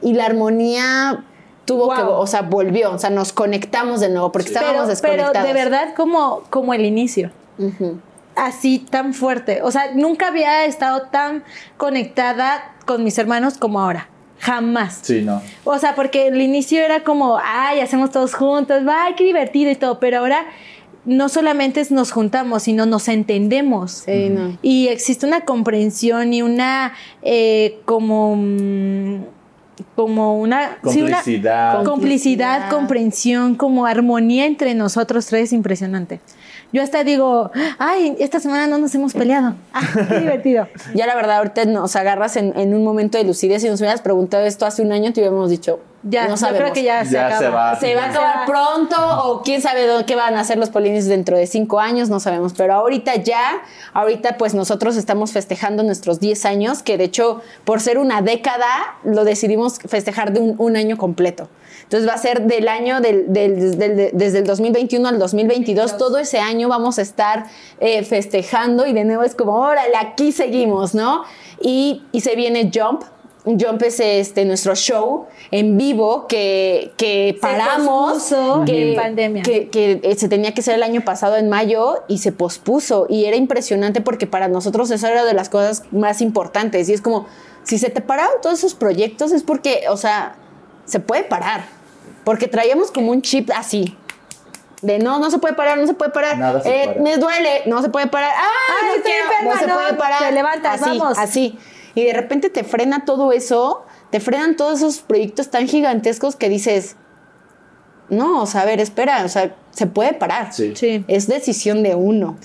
y 0.00 0.14
la 0.14 0.26
armonía 0.26 1.24
tuvo 1.64 1.86
Wow. 1.86 1.94
que, 1.96 2.02
o 2.02 2.26
sea, 2.26 2.42
volvió, 2.42 2.92
o 2.92 2.98
sea, 2.98 3.10
nos 3.10 3.32
conectamos 3.32 4.00
de 4.00 4.08
nuevo 4.08 4.32
porque 4.32 4.48
estábamos 4.48 4.86
Pero, 4.86 5.00
pero 5.00 5.12
desconectados. 5.24 5.48
de 5.48 5.52
verdad 5.54 5.94
como, 5.96 6.42
como 6.50 6.74
el 6.74 6.84
inicio. 6.84 7.30
Así 8.34 8.78
tan 8.78 9.12
fuerte. 9.12 9.60
O 9.62 9.70
sea, 9.70 9.92
nunca 9.94 10.28
había 10.28 10.64
estado 10.64 11.02
tan 11.10 11.44
conectada 11.76 12.72
con 12.86 13.04
mis 13.04 13.18
hermanos 13.18 13.58
como 13.58 13.78
ahora. 13.80 14.08
Jamás. 14.40 15.00
Sí, 15.02 15.20
no. 15.22 15.40
O 15.64 15.78
sea, 15.78 15.94
porque 15.94 16.28
el 16.28 16.40
inicio 16.40 16.80
era 16.82 17.04
como, 17.04 17.38
ay, 17.42 17.80
hacemos 17.80 18.10
todos 18.10 18.34
juntos, 18.34 18.82
ay, 18.90 19.14
qué 19.16 19.24
divertido 19.24 19.70
y 19.70 19.76
todo, 19.76 20.00
pero 20.00 20.18
ahora 20.18 20.46
no 21.04 21.28
solamente 21.28 21.80
es 21.80 21.90
nos 21.92 22.10
juntamos, 22.10 22.62
sino 22.64 22.86
nos 22.86 23.06
entendemos. 23.08 24.02
Sí, 24.06 24.30
no. 24.30 24.56
Y 24.62 24.88
existe 24.88 25.26
una 25.26 25.42
comprensión 25.42 26.32
y 26.32 26.42
una 26.42 26.94
eh, 27.22 27.80
como 27.84 28.34
mm, 28.36 29.24
como 29.96 30.38
una 30.38 30.78
sí, 30.88 31.02
una 31.02 31.16
Complicidad. 31.16 31.84
complicidad, 31.84 31.84
Complicidad. 31.84 32.70
comprensión, 32.70 33.54
como 33.54 33.86
armonía 33.86 34.46
entre 34.46 34.74
nosotros 34.74 35.26
tres 35.26 35.52
impresionante. 35.52 36.20
Yo 36.72 36.82
hasta 36.82 37.04
digo, 37.04 37.50
ay, 37.78 38.16
esta 38.18 38.40
semana 38.40 38.66
no 38.66 38.78
nos 38.78 38.94
hemos 38.94 39.12
peleado. 39.12 39.54
Ah, 39.74 39.82
qué 40.08 40.20
divertido. 40.20 40.68
Ya 40.94 41.06
la 41.06 41.14
verdad, 41.14 41.38
ahorita 41.38 41.64
nos 41.66 41.96
agarras 41.96 42.36
en, 42.36 42.58
en 42.58 42.74
un 42.74 42.82
momento 42.84 43.18
de 43.18 43.24
lucidez. 43.24 43.62
Si 43.62 43.68
nos 43.68 43.80
hubieras 43.80 44.00
preguntado 44.00 44.44
esto 44.46 44.64
hace 44.64 44.82
un 44.82 44.92
año, 44.92 45.12
te 45.12 45.20
hubiéramos 45.20 45.50
dicho, 45.50 45.80
Ya, 46.04 46.24
no 46.24 46.30
yo 46.30 46.36
sabemos. 46.36 46.60
creo 46.62 46.72
que 46.74 46.82
ya, 46.82 47.04
se 47.04 47.12
Ya 47.12 47.26
acaba. 47.26 47.38
se 47.40 47.48
va. 47.48 47.76
Se 47.80 47.94
va 47.94 48.02
a 48.04 48.10
acabar 48.10 48.46
pronto 48.46 48.96
o 49.24 49.42
quién 49.42 49.62
sabe 49.62 49.86
dónde- 49.86 50.04
qué 50.04 50.16
van 50.16 50.34
a 50.36 50.40
hacer 50.40 50.58
los 50.58 50.68
polines 50.70 51.06
dentro 51.06 51.36
de 51.36 51.46
cinco 51.46 51.78
años, 51.78 52.08
no 52.08 52.18
sabemos. 52.18 52.54
Pero 52.56 52.74
ahorita 52.74 53.14
ya, 53.16 53.62
ahorita 53.92 54.36
pues 54.36 54.52
nosotros 54.54 54.96
estamos 54.96 55.30
festejando 55.32 55.82
nuestros 55.84 56.18
10 56.18 56.44
años, 56.44 56.82
que 56.82 56.98
de 56.98 57.04
hecho 57.04 57.40
por 57.64 57.80
ser 57.80 57.98
una 57.98 58.20
década 58.20 58.66
lo 59.04 59.24
decidimos 59.24 59.78
festejar 59.78 60.32
de 60.32 60.40
un, 60.40 60.54
un 60.58 60.76
año 60.76 60.96
completo. 60.98 61.48
Entonces 61.84 62.08
va 62.08 62.14
a 62.14 62.18
ser 62.18 62.42
del 62.46 62.68
año 62.68 63.00
del, 63.00 63.32
del- 63.32 63.78
del- 63.78 64.10
desde 64.12 64.38
el 64.38 64.46
2021 64.46 65.08
al 65.08 65.18
2022, 65.18 65.98
todo 65.98 66.18
ese 66.18 66.38
año 66.40 66.68
vamos 66.68 66.98
a 66.98 67.02
estar 67.02 67.44
eh, 67.80 68.02
festejando 68.02 68.86
y 68.86 68.92
de 68.92 69.04
nuevo 69.04 69.22
es 69.24 69.34
como, 69.34 69.52
órale, 69.56 69.94
aquí 69.96 70.32
seguimos, 70.32 70.94
¿no? 70.94 71.24
Y, 71.60 72.02
y 72.12 72.22
se 72.22 72.34
viene 72.34 72.70
Jump. 72.74 73.02
Jump 73.44 73.82
es 73.82 73.98
este, 73.98 74.44
nuestro 74.44 74.74
show 74.76 75.26
en 75.50 75.76
vivo 75.76 76.26
que, 76.28 76.92
que 76.96 77.36
paramos. 77.40 78.12
pospuso 78.22 78.62
que, 78.64 78.90
en 78.92 78.96
pandemia. 78.96 79.42
Que, 79.42 79.68
que, 79.68 80.00
eh, 80.02 80.14
se 80.16 80.28
tenía 80.28 80.54
que 80.54 80.60
hacer 80.60 80.76
el 80.76 80.82
año 80.84 81.00
pasado 81.00 81.36
en 81.36 81.48
mayo 81.48 82.04
y 82.06 82.18
se 82.18 82.30
pospuso. 82.30 83.06
Y 83.08 83.24
era 83.24 83.36
impresionante 83.36 84.00
porque 84.00 84.26
para 84.28 84.46
nosotros 84.48 84.90
eso 84.92 85.06
era 85.08 85.24
de 85.24 85.34
las 85.34 85.48
cosas 85.48 85.82
más 85.90 86.20
importantes. 86.20 86.88
Y 86.88 86.92
es 86.92 87.00
como, 87.02 87.26
si 87.64 87.78
se 87.78 87.90
te 87.90 88.00
pararon 88.00 88.34
todos 88.40 88.58
esos 88.60 88.74
proyectos 88.74 89.32
es 89.32 89.42
porque, 89.42 89.84
o 89.88 89.96
sea, 89.96 90.36
se 90.84 91.00
puede 91.00 91.24
parar. 91.24 91.64
Porque 92.24 92.46
traíamos 92.46 92.92
como 92.92 93.10
un 93.10 93.22
chip 93.22 93.50
así. 93.56 93.96
De 94.82 94.98
no, 94.98 95.18
no 95.18 95.30
se 95.30 95.38
puede 95.38 95.54
parar, 95.54 95.78
no 95.78 95.86
se 95.86 95.94
puede 95.94 96.10
parar. 96.12 96.38
Nada 96.38 96.60
se 96.60 96.68
Eh, 96.82 96.86
para. 96.88 97.00
me 97.02 97.16
duele, 97.16 97.62
no 97.66 97.82
se 97.82 97.88
puede 97.88 98.06
parar. 98.08 98.32
¡Ah, 98.36 98.42
Ay, 98.80 98.86
no 98.86 98.94
estoy 98.94 99.12
quiero! 99.12 99.24
enferma, 99.26 99.54
no 99.54 99.60
se 99.60 99.66
no, 99.66 99.74
puede 99.74 99.94
parar. 99.94 100.18
te 100.20 100.32
levantas, 100.32 100.82
así, 100.82 100.98
vamos. 100.98 101.18
Así. 101.18 101.58
Y 101.94 102.04
de 102.04 102.12
repente 102.12 102.50
te 102.50 102.64
frena 102.64 103.04
todo 103.04 103.32
eso, 103.32 103.84
te 104.10 104.20
frenan 104.20 104.56
todos 104.56 104.78
esos 104.78 105.00
proyectos 105.00 105.50
tan 105.50 105.68
gigantescos 105.68 106.36
que 106.36 106.48
dices, 106.48 106.96
no, 108.08 108.42
o 108.42 108.46
sea, 108.46 108.62
a 108.62 108.64
ver, 108.64 108.80
espera, 108.80 109.24
o 109.24 109.28
sea, 109.28 109.54
se 109.70 109.86
puede 109.86 110.14
parar. 110.14 110.52
Sí. 110.52 110.72
Sí. 110.74 111.04
Es 111.08 111.26
decisión 111.26 111.82
de 111.82 111.94
uno. 111.94 112.36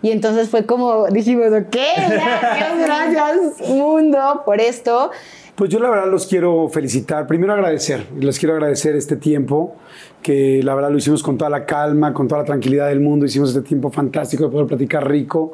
Y 0.00 0.12
entonces 0.12 0.48
fue 0.48 0.64
como, 0.64 1.06
dijimos, 1.08 1.48
ok, 1.48 1.72
Dios, 1.72 2.78
gracias, 2.78 3.68
mundo, 3.68 4.42
por 4.44 4.60
esto. 4.60 5.10
Pues 5.56 5.70
yo 5.70 5.80
la 5.80 5.90
verdad 5.90 6.08
los 6.08 6.28
quiero 6.28 6.68
felicitar. 6.68 7.26
Primero 7.26 7.52
agradecer, 7.52 8.06
les 8.16 8.38
quiero 8.38 8.54
agradecer 8.54 8.94
este 8.94 9.16
tiempo, 9.16 9.74
que 10.22 10.62
la 10.62 10.76
verdad 10.76 10.92
lo 10.92 10.98
hicimos 10.98 11.24
con 11.24 11.36
toda 11.36 11.50
la 11.50 11.66
calma, 11.66 12.12
con 12.12 12.28
toda 12.28 12.42
la 12.42 12.46
tranquilidad 12.46 12.86
del 12.86 13.00
mundo, 13.00 13.26
hicimos 13.26 13.48
este 13.48 13.62
tiempo 13.62 13.90
fantástico 13.90 14.44
de 14.44 14.50
poder 14.50 14.68
platicar 14.68 15.08
rico. 15.08 15.52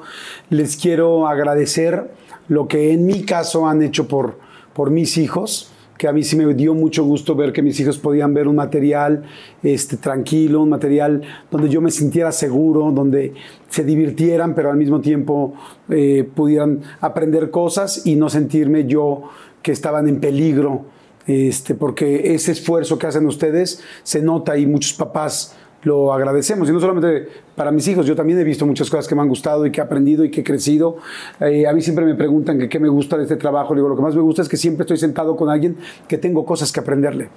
Les 0.51 0.77
quiero 0.77 1.27
agradecer 1.27 2.11
lo 2.49 2.69
que 2.69 2.93
en 2.93 3.07
mi 3.07 3.23
caso 3.23 3.67
han 3.67 3.83
hecho 3.83 4.09
por, 4.09 4.39
por 4.75 4.91
mis 4.91 5.17
hijos 5.19 5.71
que 5.99 6.09
a 6.09 6.13
mí 6.13 6.25
sí 6.25 6.37
me 6.37 6.53
dio 6.55 6.75
mucho 6.75 7.05
gusto 7.05 7.35
ver 7.35 7.53
que 7.53 7.63
mis 7.63 7.79
hijos 7.79 7.99
podían 7.99 8.35
ver 8.35 8.49
un 8.49 8.57
material 8.57 9.23
este, 9.63 9.97
tranquilo, 9.97 10.63
un 10.63 10.69
material 10.69 11.23
donde 11.51 11.69
yo 11.69 11.81
me 11.81 11.91
sintiera 11.91 12.33
seguro, 12.33 12.91
donde 12.91 13.33
se 13.69 13.85
divirtieran, 13.85 14.55
pero 14.55 14.71
al 14.71 14.77
mismo 14.77 15.01
tiempo 15.01 15.55
eh, 15.89 16.29
pudieran 16.35 16.81
aprender 17.01 17.51
cosas 17.51 18.07
y 18.07 18.17
no 18.17 18.29
sentirme 18.29 18.87
yo 18.87 19.23
que 19.63 19.73
estaban 19.73 20.09
en 20.09 20.21
peligro, 20.21 20.85
este, 21.27 21.75
porque 21.75 22.35
ese 22.35 22.53
esfuerzo 22.53 22.99
que 22.99 23.07
hacen 23.07 23.27
ustedes 23.27 23.83
se 24.03 24.21
nota 24.21 24.59
y 24.59 24.67
muchos 24.67 24.93
papás 24.95 25.57
lo 25.85 26.13
agradecemos. 26.13 26.69
Y 26.69 26.73
no 26.73 26.81
solamente 26.81 27.29
para 27.55 27.71
mis 27.71 27.87
hijos, 27.89 28.07
yo 28.07 28.17
también 28.17 28.39
he 28.39 28.45
visto 28.45 28.67
muchas 28.67 28.91
cosas 28.91 29.07
que 29.07 29.15
me 29.15 29.23
han 29.23 29.29
gustado 29.29 29.65
y 29.65 29.71
que 29.71 29.81
he 29.81 29.85
aprendido 29.85 30.25
y 30.25 30.31
que 30.31 30.41
he 30.41 30.45
crecido. 30.45 30.97
Eh, 31.41 31.67
a 31.67 31.73
mí 31.73 31.81
siempre 31.81 32.05
me 32.05 32.15
preguntan 32.15 32.69
qué 32.69 32.79
me 32.81 32.89
gusta 32.89 33.17
de 33.17 33.25
este 33.25 33.37
trabajo. 33.37 33.75
Le 33.75 33.81
digo, 33.81 33.89
lo 33.89 33.97
que 33.97 34.03
más 34.03 34.15
me 34.15 34.23
gusta 34.23 34.43
es 34.43 34.49
que 34.49 34.57
siempre 34.57 34.83
estoy 34.83 34.99
sentado 34.99 35.37
con 35.37 35.49
alguien 35.49 35.77
que 36.09 36.19
tengo 36.19 36.45
cosas 36.45 36.73
que 36.73 36.81
aprenderle. 36.81 37.29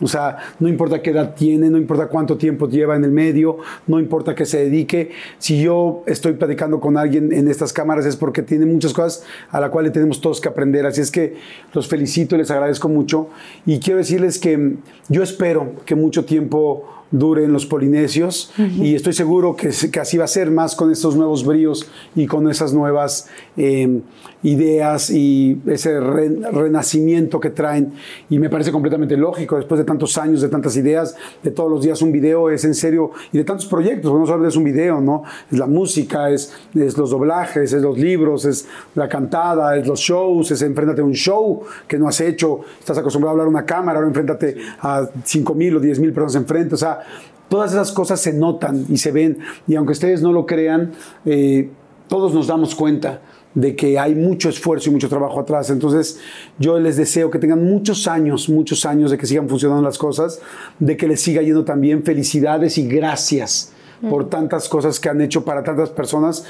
O 0.00 0.08
sea, 0.08 0.38
no 0.58 0.68
importa 0.68 1.00
qué 1.00 1.10
edad 1.10 1.34
tiene, 1.34 1.70
no 1.70 1.78
importa 1.78 2.08
cuánto 2.08 2.36
tiempo 2.36 2.68
lleva 2.68 2.96
en 2.96 3.04
el 3.04 3.12
medio, 3.12 3.58
no 3.86 4.00
importa 4.00 4.34
que 4.34 4.46
se 4.46 4.64
dedique. 4.64 5.10
Si 5.38 5.62
yo 5.62 6.02
estoy 6.06 6.32
platicando 6.32 6.80
con 6.80 6.96
alguien 6.96 7.32
en 7.32 7.46
estas 7.46 7.72
cámaras 7.72 8.06
es 8.06 8.16
porque 8.16 8.42
tiene 8.42 8.66
muchas 8.66 8.92
cosas 8.92 9.24
a 9.50 9.60
las 9.60 9.70
cuales 9.70 9.92
tenemos 9.92 10.20
todos 10.20 10.40
que 10.40 10.48
aprender. 10.48 10.86
Así 10.86 11.00
es 11.00 11.10
que 11.10 11.36
los 11.72 11.86
felicito 11.86 12.34
y 12.34 12.38
les 12.38 12.50
agradezco 12.50 12.88
mucho. 12.88 13.28
Y 13.64 13.78
quiero 13.78 13.98
decirles 13.98 14.38
que 14.38 14.76
yo 15.08 15.22
espero 15.22 15.72
que 15.84 15.94
mucho 15.94 16.24
tiempo 16.24 17.01
duren 17.12 17.52
los 17.52 17.66
polinesios 17.66 18.52
y 18.58 18.94
estoy 18.94 19.12
seguro 19.12 19.54
que, 19.54 19.70
que 19.92 20.00
así 20.00 20.16
va 20.16 20.24
a 20.24 20.28
ser 20.28 20.50
más 20.50 20.74
con 20.74 20.90
estos 20.90 21.14
nuevos 21.14 21.44
bríos 21.44 21.86
y 22.16 22.26
con 22.26 22.50
esas 22.50 22.72
nuevas 22.72 23.28
eh, 23.56 24.00
ideas 24.42 25.10
y 25.10 25.60
ese 25.66 26.00
re- 26.00 26.36
renacimiento 26.50 27.38
que 27.38 27.50
traen 27.50 27.92
y 28.30 28.38
me 28.38 28.48
parece 28.48 28.72
completamente 28.72 29.16
lógico 29.16 29.56
después 29.56 29.78
de 29.78 29.84
tantos 29.84 30.16
años, 30.18 30.40
de 30.40 30.48
tantas 30.48 30.76
ideas, 30.76 31.14
de 31.42 31.50
todos 31.50 31.70
los 31.70 31.82
días 31.82 32.02
un 32.02 32.12
video 32.12 32.50
es 32.50 32.64
en 32.64 32.74
serio 32.74 33.10
y 33.32 33.38
de 33.38 33.44
tantos 33.44 33.66
proyectos, 33.66 34.12
no 34.12 34.24
solamente 34.24 34.48
es 34.50 34.56
un 34.56 34.64
video, 34.64 35.00
¿no? 35.00 35.22
Es 35.50 35.58
la 35.58 35.66
música, 35.66 36.30
es, 36.30 36.52
es 36.74 36.96
los 36.96 37.10
doblajes, 37.10 37.72
es 37.72 37.82
los 37.82 37.98
libros, 37.98 38.44
es 38.44 38.66
la 38.94 39.08
cantada, 39.08 39.76
es 39.76 39.86
los 39.86 40.00
shows, 40.00 40.50
es 40.50 40.62
enfréntate 40.62 41.02
a 41.02 41.04
un 41.04 41.14
show 41.14 41.62
que 41.86 41.98
no 41.98 42.08
has 42.08 42.20
hecho, 42.20 42.60
estás 42.78 42.98
acostumbrado 42.98 43.30
a 43.30 43.32
hablar 43.32 43.46
a 43.46 43.50
una 43.50 43.66
cámara, 43.66 43.98
ahora 43.98 44.08
enfréntate 44.08 44.56
a 44.80 45.08
5 45.24 45.54
mil 45.54 45.76
o 45.76 45.80
10 45.80 46.00
mil 46.00 46.12
personas 46.12 46.36
enfrente, 46.36 46.74
o 46.74 46.78
sea, 46.78 47.00
todas 47.48 47.72
esas 47.72 47.92
cosas 47.92 48.18
se 48.20 48.32
notan 48.32 48.86
y 48.88 48.96
se 48.96 49.12
ven 49.12 49.38
y 49.68 49.74
aunque 49.74 49.92
ustedes 49.92 50.22
no 50.22 50.32
lo 50.32 50.46
crean, 50.46 50.92
eh, 51.26 51.68
todos 52.08 52.34
nos 52.34 52.46
damos 52.46 52.74
cuenta 52.74 53.20
de 53.54 53.76
que 53.76 53.98
hay 53.98 54.14
mucho 54.14 54.48
esfuerzo 54.48 54.90
y 54.90 54.92
mucho 54.92 55.08
trabajo 55.08 55.40
atrás. 55.40 55.70
Entonces, 55.70 56.18
yo 56.58 56.78
les 56.78 56.96
deseo 56.96 57.30
que 57.30 57.38
tengan 57.38 57.64
muchos 57.64 58.08
años, 58.08 58.48
muchos 58.48 58.86
años 58.86 59.10
de 59.10 59.18
que 59.18 59.26
sigan 59.26 59.48
funcionando 59.48 59.82
las 59.82 59.98
cosas, 59.98 60.40
de 60.78 60.96
que 60.96 61.06
les 61.06 61.20
siga 61.20 61.42
yendo 61.42 61.64
también. 61.64 62.02
Felicidades 62.02 62.78
y 62.78 62.86
gracias 62.86 63.72
por 64.08 64.28
tantas 64.28 64.68
cosas 64.68 64.98
que 64.98 65.08
han 65.08 65.20
hecho 65.20 65.44
para 65.44 65.62
tantas 65.62 65.90
personas. 65.90 66.44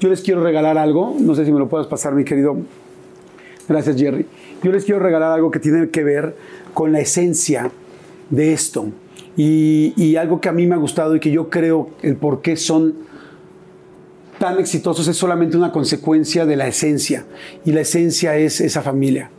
Yo 0.00 0.08
les 0.08 0.20
quiero 0.20 0.42
regalar 0.42 0.78
algo, 0.78 1.16
no 1.18 1.34
sé 1.34 1.44
si 1.44 1.52
me 1.52 1.58
lo 1.58 1.68
puedes 1.68 1.86
pasar, 1.86 2.14
mi 2.14 2.24
querido. 2.24 2.56
Gracias, 3.68 3.96
Jerry. 3.96 4.26
Yo 4.62 4.72
les 4.72 4.84
quiero 4.84 5.00
regalar 5.00 5.32
algo 5.32 5.50
que 5.50 5.58
tiene 5.58 5.88
que 5.88 6.04
ver 6.04 6.36
con 6.74 6.92
la 6.92 7.00
esencia 7.00 7.70
de 8.30 8.52
esto. 8.52 8.86
Y, 9.36 9.94
y 9.96 10.16
algo 10.16 10.40
que 10.40 10.48
a 10.48 10.52
mí 10.52 10.66
me 10.66 10.74
ha 10.74 10.78
gustado 10.78 11.16
y 11.16 11.20
que 11.20 11.30
yo 11.30 11.48
creo 11.48 11.90
el 12.02 12.16
por 12.16 12.42
qué 12.42 12.56
son 12.56 12.94
tan 14.42 14.58
exitosos 14.58 15.06
es 15.06 15.16
solamente 15.16 15.56
una 15.56 15.70
consecuencia 15.70 16.44
de 16.44 16.56
la 16.56 16.66
esencia. 16.66 17.24
Y 17.64 17.70
la 17.70 17.82
esencia 17.82 18.36
es 18.36 18.60
esa 18.60 18.82
familia. 18.82 19.30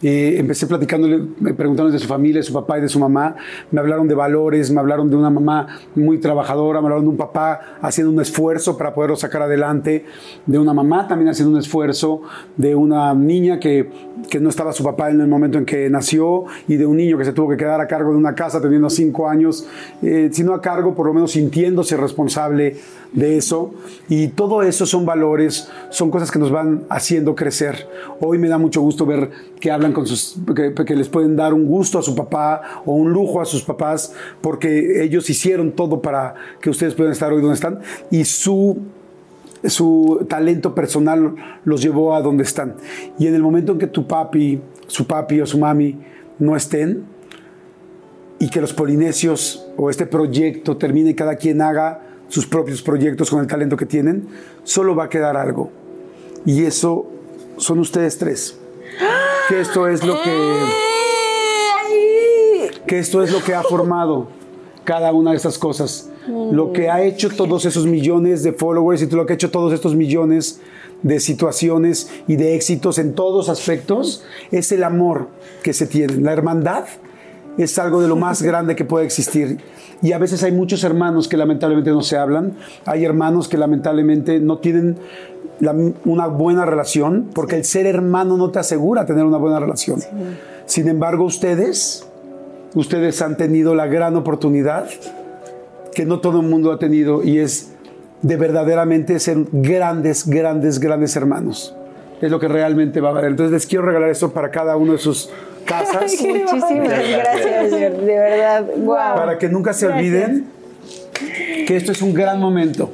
Eh, 0.00 0.36
empecé 0.38 0.68
platicándole, 0.68 1.24
me 1.40 1.54
preguntaron 1.54 1.90
de 1.90 1.98
su 1.98 2.06
familia, 2.06 2.38
de 2.38 2.44
su 2.44 2.52
papá 2.52 2.78
y 2.78 2.82
de 2.82 2.88
su 2.88 3.00
mamá. 3.00 3.34
Me 3.72 3.80
hablaron 3.80 4.06
de 4.06 4.14
valores, 4.14 4.70
me 4.70 4.78
hablaron 4.78 5.10
de 5.10 5.16
una 5.16 5.28
mamá 5.28 5.80
muy 5.96 6.18
trabajadora, 6.18 6.80
me 6.80 6.86
hablaron 6.86 7.04
de 7.04 7.10
un 7.10 7.16
papá 7.16 7.78
haciendo 7.82 8.12
un 8.12 8.20
esfuerzo 8.20 8.78
para 8.78 8.94
poderlo 8.94 9.16
sacar 9.16 9.42
adelante, 9.42 10.04
de 10.46 10.58
una 10.60 10.72
mamá 10.72 11.08
también 11.08 11.30
haciendo 11.30 11.52
un 11.52 11.58
esfuerzo, 11.58 12.22
de 12.56 12.76
una 12.76 13.12
niña 13.12 13.58
que, 13.58 13.90
que 14.28 14.40
no 14.40 14.48
estaba 14.48 14.72
su 14.72 14.82
papá 14.82 15.10
en 15.10 15.20
el 15.20 15.28
momento 15.28 15.58
en 15.58 15.64
que 15.64 15.88
nació 15.90 16.44
y 16.68 16.76
de 16.76 16.86
un 16.86 16.96
niño 16.96 17.18
que 17.18 17.24
se 17.24 17.32
tuvo 17.32 17.50
que 17.50 17.56
quedar 17.56 17.80
a 17.80 17.86
cargo 17.86 18.12
de 18.12 18.16
una 18.16 18.34
casa 18.34 18.60
teniendo 18.60 18.90
cinco 18.90 19.28
años, 19.28 19.66
eh, 20.02 20.30
si 20.32 20.44
no 20.44 20.54
a 20.54 20.60
cargo, 20.60 20.94
por 20.94 21.06
lo 21.06 21.14
menos 21.14 21.32
sintiéndose 21.32 21.96
responsable 21.96 22.76
de 23.12 23.36
eso. 23.36 23.72
Y 24.08 24.28
todo 24.28 24.62
eso 24.62 24.86
son 24.86 25.06
valores, 25.06 25.68
son 25.90 26.10
cosas 26.10 26.30
que 26.30 26.38
nos 26.38 26.50
van 26.50 26.84
haciendo 26.88 27.34
crecer. 27.34 27.88
Hoy 28.20 28.38
me 28.38 28.48
da 28.48 28.58
mucho 28.58 28.80
gusto 28.80 29.06
ver 29.06 29.30
que 29.60 29.70
hablan 29.70 29.92
con 29.92 30.06
sus, 30.06 30.36
que, 30.54 30.74
que 30.74 30.96
les 30.96 31.08
pueden 31.08 31.36
dar 31.36 31.54
un 31.54 31.66
gusto 31.66 31.98
a 31.98 32.02
su 32.02 32.14
papá 32.14 32.82
o 32.84 32.92
un 32.92 33.12
lujo 33.12 33.40
a 33.40 33.44
sus 33.44 33.62
papás, 33.62 34.12
porque 34.40 35.02
ellos 35.02 35.28
hicieron 35.30 35.72
todo 35.72 36.02
para 36.02 36.34
que 36.60 36.70
ustedes 36.70 36.94
puedan 36.94 37.12
estar 37.12 37.32
hoy 37.32 37.40
donde 37.40 37.54
están. 37.54 37.80
Y 38.10 38.24
su 38.24 38.78
su 39.66 40.26
talento 40.28 40.74
personal 40.74 41.34
los 41.64 41.82
llevó 41.82 42.14
a 42.14 42.20
donde 42.20 42.44
están. 42.44 42.76
Y 43.18 43.26
en 43.26 43.34
el 43.34 43.42
momento 43.42 43.72
en 43.72 43.78
que 43.78 43.86
tu 43.86 44.06
papi, 44.06 44.60
su 44.86 45.06
papi 45.06 45.40
o 45.40 45.46
su 45.46 45.58
mami 45.58 45.98
no 46.38 46.56
estén, 46.56 47.04
y 48.38 48.50
que 48.50 48.60
los 48.60 48.72
polinesios 48.72 49.66
o 49.76 49.90
este 49.90 50.06
proyecto 50.06 50.76
termine 50.76 51.10
y 51.10 51.14
cada 51.14 51.36
quien 51.36 51.62
haga 51.62 52.02
sus 52.28 52.46
propios 52.46 52.82
proyectos 52.82 53.30
con 53.30 53.40
el 53.40 53.46
talento 53.46 53.76
que 53.76 53.86
tienen, 53.86 54.26
solo 54.64 54.94
va 54.94 55.04
a 55.04 55.08
quedar 55.08 55.36
algo. 55.36 55.70
Y 56.44 56.64
eso 56.64 57.06
son 57.56 57.78
ustedes 57.78 58.18
tres. 58.18 58.58
Que 59.48 59.60
esto 59.60 59.88
es 59.88 60.04
lo 60.04 60.20
que 60.22 60.32
que 62.86 62.98
esto 62.98 63.22
es 63.22 63.32
lo 63.32 63.42
que 63.42 63.54
ha 63.54 63.62
formado 63.62 64.28
cada 64.84 65.12
una 65.12 65.30
de 65.30 65.36
estas 65.36 65.58
cosas. 65.58 66.10
Lo 66.52 66.72
que 66.72 66.88
ha 66.90 67.02
hecho 67.02 67.28
todos 67.30 67.64
esos 67.66 67.86
millones 67.86 68.42
de 68.42 68.52
followers 68.52 69.02
y 69.02 69.06
lo 69.10 69.26
que 69.26 69.34
ha 69.34 69.36
hecho 69.36 69.50
todos 69.50 69.72
estos 69.72 69.94
millones 69.94 70.60
de 71.02 71.20
situaciones 71.20 72.10
y 72.26 72.36
de 72.36 72.54
éxitos 72.54 72.98
en 72.98 73.14
todos 73.14 73.48
aspectos 73.50 74.24
es 74.50 74.72
el 74.72 74.84
amor 74.84 75.28
que 75.62 75.72
se 75.74 75.86
tienen. 75.86 76.22
La 76.24 76.32
hermandad 76.32 76.84
es 77.58 77.78
algo 77.78 78.00
de 78.00 78.08
lo 78.08 78.16
más 78.16 78.42
grande 78.50 78.74
que 78.74 78.84
puede 78.84 79.04
existir. 79.04 79.58
Y 80.02 80.12
a 80.12 80.18
veces 80.18 80.42
hay 80.42 80.52
muchos 80.52 80.82
hermanos 80.84 81.28
que 81.28 81.36
lamentablemente 81.36 81.90
no 81.90 82.02
se 82.02 82.16
hablan. 82.16 82.54
Hay 82.86 83.04
hermanos 83.04 83.48
que 83.48 83.58
lamentablemente 83.58 84.40
no 84.40 84.58
tienen 84.58 84.96
la- 85.60 85.74
una 86.04 86.26
buena 86.26 86.64
relación, 86.64 87.30
porque 87.34 87.56
el 87.56 87.64
ser 87.64 87.86
hermano 87.86 88.36
no 88.36 88.50
te 88.50 88.58
asegura 88.58 89.06
tener 89.06 89.24
una 89.24 89.38
buena 89.38 89.60
relación. 89.60 90.00
Sin 90.66 90.88
embargo, 90.88 91.24
ustedes, 91.24 92.06
ustedes 92.74 93.20
han 93.22 93.36
tenido 93.36 93.74
la 93.74 93.86
gran 93.86 94.16
oportunidad 94.16 94.86
que 95.94 96.04
no 96.04 96.20
todo 96.20 96.40
el 96.40 96.46
mundo 96.46 96.72
ha 96.72 96.78
tenido 96.78 97.22
y 97.24 97.38
es 97.38 97.70
de 98.22 98.36
verdaderamente 98.36 99.18
ser 99.20 99.38
grandes, 99.52 100.26
grandes, 100.26 100.80
grandes 100.80 101.14
hermanos. 101.16 101.74
Es 102.20 102.30
lo 102.30 102.40
que 102.40 102.48
realmente 102.48 103.00
va 103.00 103.10
a 103.10 103.12
valer. 103.12 103.30
Entonces 103.30 103.52
les 103.52 103.66
quiero 103.66 103.84
regalar 103.84 104.08
esto 104.10 104.32
para 104.32 104.50
cada 104.50 104.76
uno 104.76 104.92
de 104.92 104.98
sus 104.98 105.30
casas, 105.64 106.12
Muchísimas 106.20 107.08
gracias, 107.08 107.70
de 107.70 107.90
de 107.90 108.18
verdad. 108.18 108.64
Wow. 108.76 108.96
para 108.96 109.38
que 109.38 109.48
nunca 109.48 109.72
se 109.72 109.86
olviden 109.86 110.46
que 111.66 111.76
esto 111.76 111.92
es 111.92 112.02
un 112.02 112.12
gran 112.12 112.40
momento, 112.40 112.90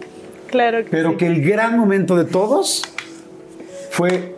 Claro 0.48 0.84
que 0.84 0.90
pero 0.90 1.10
sí. 1.10 1.16
que 1.16 1.26
el 1.26 1.42
gran 1.44 1.78
momento 1.78 2.16
de 2.16 2.24
todos 2.24 2.82
fue 3.90 4.34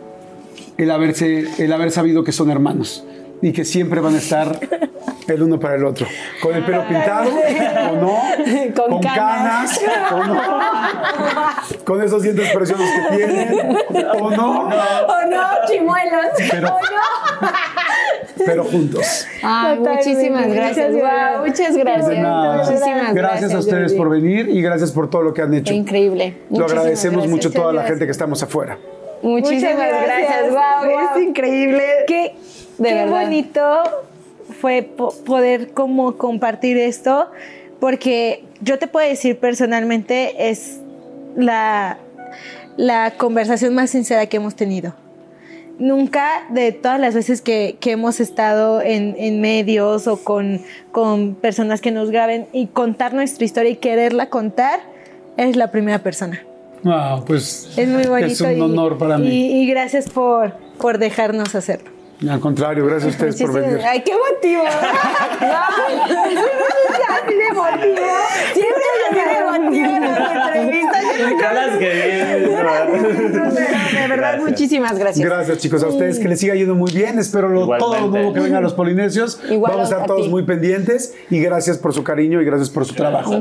el, 0.77 0.91
haberse, 0.91 1.47
el 1.63 1.71
haber 1.73 1.91
sabido 1.91 2.23
que 2.23 2.31
son 2.31 2.49
hermanos 2.51 3.03
y 3.41 3.51
que 3.51 3.65
siempre 3.65 3.99
van 3.99 4.15
a 4.15 4.17
estar 4.17 4.59
el 5.27 5.43
uno 5.43 5.59
para 5.59 5.75
el 5.75 5.85
otro. 5.85 6.05
Con 6.41 6.55
el 6.55 6.63
pelo 6.63 6.87
pintado 6.87 7.29
o 7.91 7.95
no, 7.95 8.19
Con 8.75 9.01
canas, 9.01 9.79
canas. 9.79 10.11
o 10.11 10.23
no, 10.23 10.41
con 11.85 12.01
esos 12.03 12.21
dientes 12.23 12.49
preciosos 12.51 12.85
que 13.09 13.15
tienen 13.17 13.77
o 14.19 14.29
no. 14.31 14.61
O 14.67 15.25
no, 15.29 15.41
chimuelos. 15.67 16.25
Pero- 16.51 16.67
O 16.69 16.79
no. 16.79 17.49
pero 18.45 18.63
juntos. 18.65 19.25
Ay, 19.41 19.79
muchísimas 19.79 20.47
gracias. 20.47 20.89
Muchas 20.91 20.97
gracias. 20.97 20.99
Guau, 21.01 21.45
muchas 21.45 21.77
gracias. 21.77 22.67
Muchísimas 22.67 23.13
Gracias 23.13 23.53
a 23.53 23.59
ustedes 23.59 23.91
Jordi. 23.91 23.97
por 23.97 24.09
venir 24.09 24.49
y 24.49 24.61
gracias 24.61 24.91
por 24.91 25.09
todo 25.09 25.21
lo 25.23 25.33
que 25.33 25.41
han 25.41 25.53
hecho. 25.53 25.73
Increíble. 25.73 26.37
Lo 26.49 26.57
Muchísimas 26.57 26.71
agradecemos 26.71 27.13
gracias. 27.27 27.31
mucho 27.31 27.49
a 27.49 27.51
toda 27.61 27.73
la 27.73 27.83
gente 27.83 28.05
que 28.05 28.11
estamos 28.11 28.41
afuera. 28.43 28.77
Muchísimas 29.21 29.77
gracias. 29.77 30.05
gracias. 30.05 30.49
Wow, 30.51 30.89
Wow. 30.91 30.99
es 31.15 31.23
increíble. 31.23 31.83
Qué, 32.07 32.35
De 32.77 32.89
qué 32.89 32.93
verdad. 32.95 33.21
bonito 33.21 33.83
fue 34.63 34.81
po- 34.83 35.13
poder 35.25 35.71
como 35.73 36.15
compartir 36.15 36.77
esto, 36.77 37.27
porque 37.81 38.45
yo 38.61 38.79
te 38.79 38.87
puedo 38.87 39.05
decir 39.05 39.37
personalmente 39.37 40.49
es 40.49 40.79
la, 41.35 41.97
la 42.77 43.11
conversación 43.17 43.75
más 43.75 43.89
sincera 43.89 44.25
que 44.27 44.37
hemos 44.37 44.55
tenido. 44.55 44.93
Nunca 45.79 46.45
de 46.49 46.71
todas 46.71 46.97
las 46.97 47.13
veces 47.13 47.41
que, 47.41 47.75
que 47.81 47.91
hemos 47.91 48.21
estado 48.21 48.81
en, 48.81 49.15
en 49.17 49.41
medios 49.41 50.07
o 50.07 50.23
con, 50.23 50.61
con 50.93 51.35
personas 51.35 51.81
que 51.81 51.91
nos 51.91 52.09
graben 52.09 52.47
y 52.53 52.67
contar 52.67 53.13
nuestra 53.13 53.43
historia 53.43 53.71
y 53.71 53.75
quererla 53.75 54.29
contar, 54.29 54.79
es 55.35 55.57
la 55.57 55.71
primera 55.71 55.99
persona. 55.99 56.41
Wow, 56.83 57.25
pues 57.25 57.69
Es 57.75 57.89
muy 57.89 58.05
bonito. 58.05 58.31
Es 58.31 58.39
un 58.39 58.57
y- 58.57 58.61
honor 58.61 58.97
para 58.97 59.17
mí. 59.17 59.27
Y, 59.27 59.63
y 59.63 59.67
gracias 59.67 60.09
por, 60.09 60.53
por 60.77 60.99
dejarnos 60.99 61.53
hacerlo. 61.53 61.91
Al 62.29 62.39
contrario, 62.39 62.85
gracias 62.85 63.05
a 63.05 63.09
ustedes 63.15 63.41
por 63.41 63.53
venir. 63.53 63.79
Ay, 63.85 64.03
qué 64.03 64.13
motivo. 64.13 64.63
De 67.23 67.53
motivo. 67.53 67.95
Siempre 68.53 69.59
motivo 69.59 69.85
en 69.95 70.01
las 70.01 70.55
entrevistas. 70.55 71.03
Las 71.53 71.77
que 71.77 71.85
De 73.93 74.07
verdad, 74.07 74.39
muchísimas 74.39 74.97
gracias. 74.99 75.25
Gracias 75.27 75.57
chicos, 75.59 75.83
a 75.83 75.87
ustedes 75.87 76.19
que 76.19 76.27
les 76.27 76.39
siga 76.39 76.53
yendo 76.55 76.75
muy 76.75 76.91
bien. 76.91 77.19
Espero 77.19 77.47
lo- 77.49 77.65
todo 77.77 77.99
lo 77.99 78.07
nuevo 78.07 78.33
que 78.33 78.39
venga 78.41 78.57
a 78.57 78.61
los 78.61 78.73
polinesios. 78.73 79.39
Igual 79.49 79.71
Vamos 79.73 79.89
a 79.89 79.91
estar 79.91 80.03
a 80.03 80.05
todos 80.05 80.23
ti. 80.25 80.29
muy 80.29 80.43
pendientes 80.43 81.13
y 81.29 81.39
gracias 81.39 81.77
por 81.77 81.93
su 81.93 82.03
cariño 82.03 82.41
y 82.41 82.45
gracias 82.45 82.69
por 82.69 82.85
su 82.85 82.93
trabajo. 82.93 83.33
A, 83.33 83.39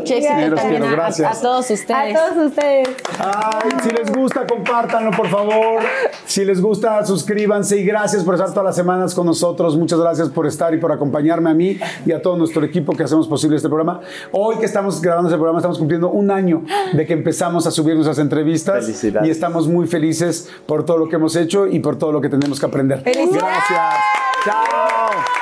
gracias. 0.91 1.39
a 1.39 1.43
todos 1.43 1.71
ustedes. 1.71 2.17
A 2.17 2.19
todos 2.35 2.47
ustedes. 2.47 2.89
Ay, 3.19 3.71
si 3.83 3.91
les 3.91 4.13
gusta, 4.13 4.47
compártanlo, 4.47 5.11
por 5.11 5.29
favor. 5.29 5.83
Si 6.27 6.45
les 6.45 6.61
gusta, 6.61 7.05
suscríbanse 7.05 7.79
y 7.79 7.85
gracias 7.85 8.23
por 8.25 8.35
estar 8.35 8.51
todas 8.51 8.65
las 8.65 8.72
semanas 8.77 9.15
con 9.15 9.27
nosotros. 9.27 9.77
Muchas 9.77 9.99
gracias 10.01 10.29
por 10.29 10.47
estar 10.47 10.75
y 10.75 10.79
por 10.79 10.93
acompañarme 10.93 11.51
a 11.51 11.55
mí 11.55 11.79
y 12.05 12.13
a 12.13 12.23
todo 12.23 12.37
nuestro 12.37 12.65
equipo 12.65 12.93
que 12.93 13.03
hacemos 13.05 13.29
posible 13.29 13.57
este 13.57 13.69
programa. 13.69 14.01
Hoy 14.33 14.57
que 14.57 14.67
estamos 14.67 15.01
grabando 15.01 15.29
este 15.29 15.37
programa, 15.37 15.59
estamos 15.59 15.79
cumpliendo 15.79 16.11
un 16.11 16.31
año 16.31 16.65
de 16.93 17.07
que 17.07 17.13
empezamos 17.13 17.67
a 17.67 17.71
subir 17.71 17.95
nuestras 17.95 18.19
entrevistas 18.19 18.85
Felicidades. 18.85 19.29
y 19.29 19.31
estamos 19.31 19.69
muy 19.69 19.87
felices 19.87 20.49
por 20.67 20.85
todo 20.85 20.99
lo 20.99 21.09
que 21.09 21.17
hemos 21.17 21.37
hecho 21.37 21.67
y 21.67 21.81
por 21.81 21.97
todo 21.97 22.13
lo 22.13 22.21
que 22.21 22.29
tenemos 22.29 22.61
que 22.61 22.67
aprender. 22.67 23.03
¡Felicidades! 23.03 23.43
Gracias. 23.43 23.95
Chao. 24.45 25.42